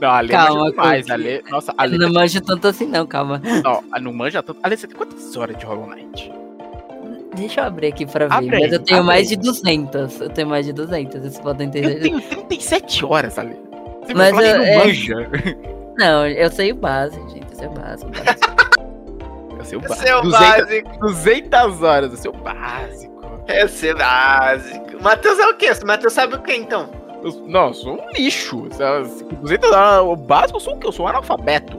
Não, 0.00 0.10
a 0.10 0.20
Lê 0.20 0.28
Calma, 0.28 0.54
manja 0.60 0.70
demais. 0.70 1.10
A 1.10 1.16
Lê, 1.16 1.42
nossa, 1.50 1.74
a 1.76 1.84
Lê 1.84 1.96
Eu 1.96 1.98
não 2.00 2.12
manjo 2.12 2.40
tanto 2.40 2.68
assim, 2.68 2.86
não, 2.86 3.04
calma. 3.06 3.42
não, 3.64 3.82
a 3.90 3.98
não 3.98 4.12
manja 4.12 4.42
tanto. 4.42 4.60
A 4.62 4.68
Lê, 4.68 4.76
você 4.76 4.86
tem 4.86 4.96
quantas 4.96 5.36
horas 5.36 5.56
de 5.56 5.64
Hollow 5.66 5.88
Knight? 5.88 6.30
Deixa 7.36 7.60
eu 7.60 7.64
abrir 7.64 7.88
aqui 7.88 8.06
pra 8.06 8.26
ver. 8.26 8.34
Abre 8.34 8.50
mas 8.50 8.62
aí, 8.64 8.72
eu 8.72 8.78
tenho 8.80 9.00
abre 9.00 9.06
mais 9.06 9.30
aí. 9.30 9.36
de 9.36 9.42
200. 9.42 10.20
Eu 10.20 10.28
tenho 10.30 10.48
mais 10.48 10.66
de 10.66 10.72
200, 10.72 11.20
vocês 11.20 11.38
podem 11.38 11.66
Eu 11.66 11.68
entender. 11.68 12.00
tenho 12.00 12.20
37 12.20 13.04
horas, 13.04 13.38
Ale. 13.38 13.56
Você 14.04 14.14
Mas 14.14 14.28
eu- 14.30 14.58
não 14.58 14.64
é- 14.64 14.78
manja. 14.78 15.14
Não, 15.98 16.26
eu 16.26 16.50
sei 16.50 16.72
o 16.72 16.76
básico, 16.76 17.28
gente. 17.30 17.46
Eu 17.52 17.56
sei 17.58 17.68
o 17.68 17.70
básico. 17.70 18.10
o 18.10 18.24
básico. 18.24 18.58
É 19.58 19.62
o 19.62 19.64
seu 19.64 19.80
Esse 19.80 20.08
é 20.08 20.16
o 20.16 20.22
200, 20.22 20.40
básico. 20.40 20.98
200 21.00 21.82
horas, 21.82 22.10
é 22.10 22.14
o 22.14 22.16
seu 22.16 22.32
básico. 22.32 23.18
Esse 23.48 23.88
é 23.88 23.94
básico. 23.94 25.02
Matheus 25.02 25.38
é 25.38 25.46
o 25.46 25.54
quê? 25.56 25.70
Matheus 25.84 26.12
sabe 26.12 26.34
o 26.36 26.42
quê, 26.42 26.54
então? 26.56 26.88
Eu- 27.22 27.42
não, 27.46 27.68
eu 27.68 27.74
sou 27.74 27.94
um 27.94 28.10
lixo. 28.12 28.66
Se- 28.70 29.24
200 29.24 29.70
horas, 29.70 30.04
o 30.06 30.16
básico 30.16 30.56
eu 30.56 30.60
sou 30.60 30.74
o 30.74 30.78
quê? 30.78 30.86
Eu 30.86 30.92
sou 30.92 31.06
um 31.06 31.08
analfabeto. 31.08 31.76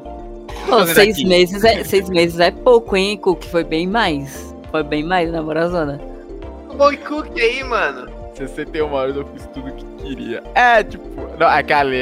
Pô, 0.67 0.85
seis 0.85 1.15
aqui? 1.15 1.25
meses, 1.25 1.63
é, 1.63 1.83
seis 1.83 2.09
meses 2.09 2.39
é 2.39 2.51
pouco, 2.51 2.95
hein, 2.95 3.17
Cook? 3.17 3.43
Foi 3.45 3.63
bem 3.63 3.87
mais. 3.87 4.48
Foi 4.71 4.83
bem 4.83 5.03
mais 5.03 5.31
na 5.31 5.41
Morazona. 5.41 5.99
Oi, 6.77 6.97
Cook 6.97 7.39
aí, 7.39 7.63
mano. 7.63 8.09
61 8.35 8.91
horas 8.93 9.15
eu 9.15 9.25
fiz 9.27 9.45
tudo 9.47 9.71
que 9.73 9.85
queria. 10.03 10.41
É, 10.55 10.83
tipo. 10.83 11.27
Não, 11.37 11.49
é 11.49 11.61
que 11.63 11.73
a 11.73 11.79
Ale, 11.79 11.97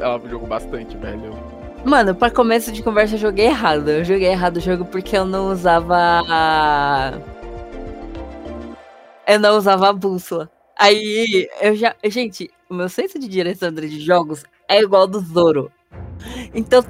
ela 0.00 0.20
jogou 0.28 0.48
bastante, 0.48 0.96
velho. 0.96 1.32
Mano, 1.84 2.14
pra 2.14 2.30
começo 2.30 2.72
de 2.72 2.82
conversa 2.82 3.14
eu 3.14 3.18
joguei 3.20 3.46
errado. 3.46 3.88
Eu 3.88 4.04
joguei 4.04 4.28
errado 4.28 4.56
o 4.56 4.60
jogo 4.60 4.84
porque 4.84 5.16
eu 5.16 5.24
não 5.24 5.52
usava. 5.52 5.94
a- 6.28 7.12
Eu 9.26 9.38
não 9.38 9.56
usava 9.56 9.88
a 9.88 9.92
bússola. 9.92 10.50
Aí 10.76 11.48
eu 11.60 11.76
já. 11.76 11.94
Gente, 12.04 12.50
o 12.68 12.74
meu 12.74 12.88
senso 12.88 13.18
de 13.18 13.28
direção 13.28 13.70
de 13.72 14.00
jogos 14.00 14.44
é 14.68 14.80
igual 14.80 15.02
ao 15.02 15.08
do 15.08 15.20
Zoro. 15.20 15.70
Então 16.54 16.84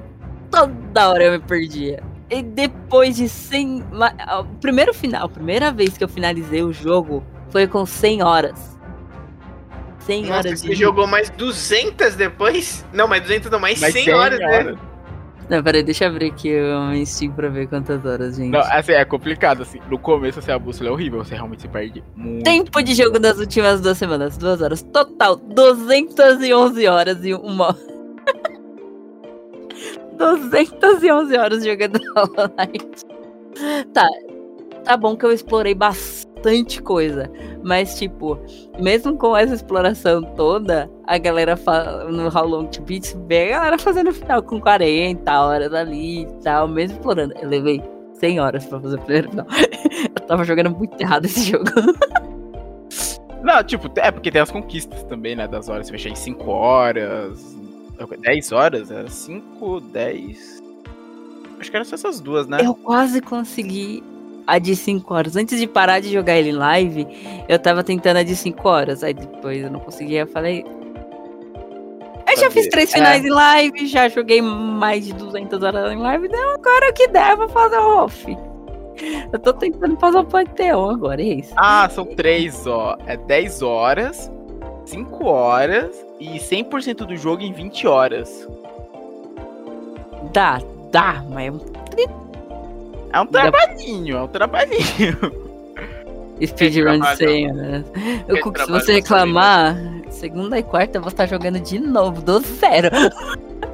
toda 0.51 1.09
hora 1.11 1.24
eu 1.24 1.32
me 1.32 1.39
perdia. 1.40 2.03
E 2.28 2.43
depois 2.43 3.16
de 3.16 3.28
100. 3.28 3.85
ma- 3.93 4.15
O 4.40 4.44
primeiro 4.61 4.93
final, 4.93 5.27
a 5.27 5.28
primeira 5.28 5.70
vez 5.70 5.97
que 5.97 6.03
eu 6.05 6.09
finalizei 6.09 6.62
o 6.62 6.73
jogo 6.73 7.23
foi 7.51 7.66
com 7.66 7.86
100 7.86 8.23
horas. 8.23 8.77
100 10.01 10.23
Nossa, 10.23 10.35
horas 10.35 10.61
você 10.61 10.69
de 10.69 10.74
jogou 10.74 11.07
mais 11.07 11.31
200 11.31 12.15
depois? 12.15 12.85
Não, 12.93 13.09
mais 13.09 13.23
200 13.23 13.51
não, 13.51 13.59
mais 13.59 13.81
Mas 13.81 13.93
100, 13.93 14.05
100 14.05 14.15
horas, 14.15 14.39
né? 14.39 14.74
Não, 15.48 15.62
peraí, 15.62 15.82
deixa 15.85 16.05
eu 16.05 16.09
abrir 16.11 16.27
aqui 16.32 16.53
o 16.53 17.07
Steam 17.07 17.31
pra 17.32 17.48
ver 17.48 17.69
quantas 17.69 18.05
horas, 18.05 18.35
gente. 18.36 18.51
Não, 18.51 18.59
assim, 18.61 18.93
é 18.93 19.05
complicado, 19.05 19.62
assim. 19.62 19.78
No 19.89 19.97
começo, 19.97 20.40
assim, 20.40 20.51
a 20.51 20.59
bússola 20.59 20.90
é 20.90 20.93
horrível. 20.93 21.24
Você 21.24 21.35
realmente 21.36 21.62
se 21.62 21.69
perde 21.69 22.03
muito. 22.16 22.43
Tempo 22.43 22.82
de 22.82 22.94
jogo 22.94 23.20
das 23.20 23.39
últimas 23.39 23.81
duas 23.81 23.97
semanas, 23.97 24.36
duas 24.36 24.61
horas. 24.61 24.82
Total, 24.82 25.36
211 25.36 26.86
horas 26.89 27.24
e 27.24 27.32
uma. 27.32 27.77
211 30.16 31.36
horas 31.36 31.64
jogando 31.64 31.98
Hollow 32.16 32.51
Knight. 32.56 33.06
Tá, 33.93 34.09
tá 34.84 34.97
bom 34.97 35.16
que 35.16 35.24
eu 35.24 35.32
explorei 35.32 35.74
bastante 35.74 36.82
coisa. 36.82 37.30
Mas, 37.62 37.98
tipo, 37.98 38.38
mesmo 38.78 39.16
com 39.16 39.36
essa 39.36 39.55
exploração 39.55 40.22
toda, 40.22 40.90
a 41.06 41.18
galera 41.18 41.59
no 42.09 42.28
How 42.28 42.47
Long 42.47 42.66
to 42.66 42.82
Beat 42.82 43.14
vê 43.26 43.52
a 43.52 43.59
galera 43.59 43.78
fazendo 43.78 44.12
final 44.12 44.43
com 44.43 44.60
40 44.60 45.40
horas 45.40 45.74
ali 45.74 46.22
e 46.22 46.26
tal, 46.43 46.68
mesmo 46.68 46.97
explorando. 46.97 47.34
Eu 47.40 47.48
levei 47.48 47.82
100 48.14 48.40
horas 48.40 48.66
pra 48.66 48.80
fazer 48.80 48.97
o 48.97 49.01
primeiro 49.01 49.30
final. 49.30 49.47
eu 50.14 50.26
tava 50.26 50.44
jogando 50.44 50.70
muito 50.70 51.01
errado 51.01 51.24
esse 51.24 51.51
jogo. 51.51 51.64
Não, 53.43 53.62
tipo, 53.62 53.88
é 53.97 54.10
porque 54.10 54.30
tem 54.30 54.40
as 54.40 54.51
conquistas 54.51 55.05
também, 55.05 55.36
né? 55.36 55.47
Das 55.47 55.68
horas. 55.68 55.86
Você 55.86 55.93
fechar 55.93 56.10
em 56.10 56.16
5 56.16 56.51
horas. 56.51 57.56
10 58.20 58.52
horas? 58.52 58.90
Era 58.90 59.09
5, 59.09 59.81
10. 59.81 60.62
Acho 61.59 61.70
que 61.70 61.77
eram 61.77 61.85
só 61.85 61.94
essas 61.94 62.20
duas, 62.20 62.47
né? 62.47 62.59
Eu 62.62 62.74
quase 62.74 63.20
consegui 63.20 64.02
a 64.47 64.59
de 64.59 64.77
5 64.77 65.12
horas. 65.12 65.36
Antes 65.36 65.59
de 65.59 65.66
parar 65.66 66.01
de 66.01 66.12
jogar 66.12 66.36
ele 66.36 66.51
em 66.51 66.52
live, 66.52 67.06
eu 67.48 67.59
tava 67.59 67.82
tentando 67.82 68.18
a 68.18 68.23
de 68.23 68.36
5 68.36 68.68
horas. 68.68 69.02
Aí 69.02 69.14
depois 69.14 69.62
eu 69.62 69.70
não 69.70 69.81
conseguia, 69.81 70.20
eu 70.20 70.27
falei. 70.27 70.64
Eu 72.28 72.36
já 72.36 72.51
fiz 72.51 72.68
três 72.68 72.90
é. 72.93 72.97
finais 72.98 73.24
em 73.24 73.31
live, 73.31 73.86
já 73.86 74.09
joguei 74.09 74.43
mais 74.43 75.06
de 75.06 75.14
200 75.14 75.62
horas 75.62 75.93
em 75.93 75.98
live. 75.98 76.27
Então 76.27 76.55
agora 76.55 76.90
o 76.90 76.93
que 76.93 77.09
der, 77.09 77.31
eu 77.31 77.36
vou 77.39 77.48
fazer 77.48 77.78
o 77.78 78.05
off. 78.05 78.36
Eu 79.32 79.39
tô 79.39 79.52
tentando 79.52 79.97
fazer 79.98 80.18
o 80.18 80.24
Panteão 80.24 80.90
agora, 80.90 81.20
é 81.20 81.27
isso. 81.27 81.52
Ah, 81.56 81.89
são 81.90 82.05
3, 82.05 82.66
ó. 82.66 82.97
É 83.06 83.16
10 83.16 83.62
horas, 83.62 84.31
5 84.87 85.27
horas 85.27 86.05
e 86.19 86.39
100% 86.39 87.05
do 87.07 87.17
jogo 87.17 87.43
em 87.43 87.53
20 87.53 87.87
horas. 87.87 88.49
Dá, 90.33 90.61
dá, 90.91 91.25
mas 91.31 91.47
é 91.47 91.53
um 91.53 91.61
É 93.13 93.21
um 93.21 93.27
trabalhinho, 93.27 94.17
é 94.17 94.23
um 94.23 94.29
trabalhinho. 94.29 95.47
speedrun 96.47 96.93
de 96.93 96.99
trabalho. 96.99 97.17
100 97.17 97.51
horas. 97.51 97.85
Eu, 98.29 98.37
se 98.37 98.43
você 98.43 98.67
você 98.67 98.93
reclamar, 98.95 99.77
segunda 100.11 100.59
e 100.59 100.63
quarta 100.63 100.99
eu 100.99 101.03
vou 101.03 101.11
estar 101.11 101.27
jogando 101.27 101.61
de 101.61 101.79
novo, 101.79 102.21
do 102.23 102.41
zero. 102.41 102.91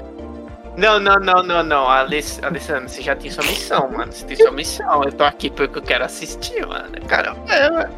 Não, 0.77 0.99
não, 0.99 1.17
não, 1.17 1.43
não, 1.43 1.63
não. 1.63 1.89
Aless- 1.89 2.43
Alessandro, 2.43 2.89
você 2.89 3.03
já 3.03 3.15
tem 3.15 3.31
sua 3.31 3.45
missão, 3.45 3.91
mano. 3.91 4.11
Você 4.11 4.25
tem 4.25 4.37
sua 4.37 4.51
missão. 4.51 5.05
Eu 5.05 5.13
tô 5.13 5.25
aqui 5.25 5.51
porque 5.51 5.79
eu 5.79 5.83
quero 5.83 6.05
assistir, 6.05 6.67
mano. 6.67 6.93
Caramba, 7.07 7.41
mano. 7.71 7.91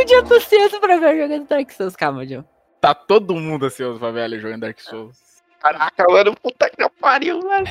Um 0.00 0.04
dia 0.04 0.16
eu 0.16 0.24
tô 0.24 0.34
ansioso 0.34 0.80
pra 0.80 0.96
ver 0.98 1.20
jogando 1.22 1.46
Dark 1.48 1.70
Souls. 1.70 1.94
Calma, 1.96 2.26
Joe. 2.26 2.42
Tá 2.80 2.94
todo 2.94 3.34
mundo 3.36 3.66
ansioso 3.66 3.98
pra 3.98 4.10
ver 4.10 4.24
ela 4.24 4.38
jogando 4.38 4.62
Dark 4.62 4.80
Souls. 4.80 5.16
Caraca, 5.60 6.04
mano, 6.10 6.34
puta 6.36 6.68
que 6.68 6.88
pariu, 7.00 7.40
mano. 7.40 7.66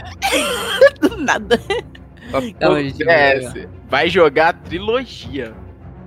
Do 1.01 1.17
nada. 1.17 1.57
Tá 1.57 2.31
Calma, 2.31 2.53
todo- 2.59 2.79
gente, 2.79 3.51
cê 3.51 3.69
vai 3.89 4.09
jogar 4.09 4.49
a 4.49 4.53
trilogia. 4.53 5.53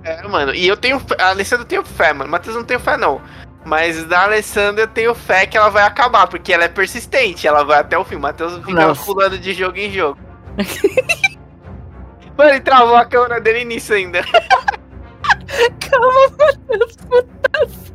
É, 0.03 0.27
mano, 0.27 0.53
e 0.53 0.67
eu 0.67 0.75
tenho 0.75 0.99
fé. 0.99 1.15
A 1.19 1.29
Alessandra 1.29 1.63
eu 1.63 1.67
tenho 1.69 1.83
fé, 1.85 2.13
mano. 2.13 2.29
Matheus 2.29 2.55
não 2.55 2.63
tenho 2.63 2.79
fé, 2.79 2.97
não. 2.97 3.21
Mas 3.67 4.01
da 4.05 4.23
Alessandra 4.23 4.83
eu 4.83 4.87
tenho 4.87 5.13
fé 5.13 5.45
que 5.45 5.57
ela 5.57 5.67
vai 5.67 5.83
acabar, 5.83 6.25
porque 6.25 6.53
ela 6.53 6.63
é 6.63 6.69
persistente, 6.69 7.45
ela 7.45 7.65
vai 7.65 7.79
até 7.79 7.97
o 7.97 8.05
fim. 8.05 8.15
Matheus 8.15 8.55
fica 8.65 8.87
Nossa. 8.87 9.03
pulando 9.03 9.37
de 9.37 9.53
jogo 9.53 9.77
em 9.77 9.91
jogo. 9.91 10.17
Mano, 12.37 12.51
ele 12.51 12.61
travou 12.61 12.95
a 12.95 13.03
câmera 13.03 13.41
dele 13.41 13.65
nisso 13.65 13.91
ainda. 13.91 14.21
Calma, 15.81 16.29
Matheus. 17.09 17.86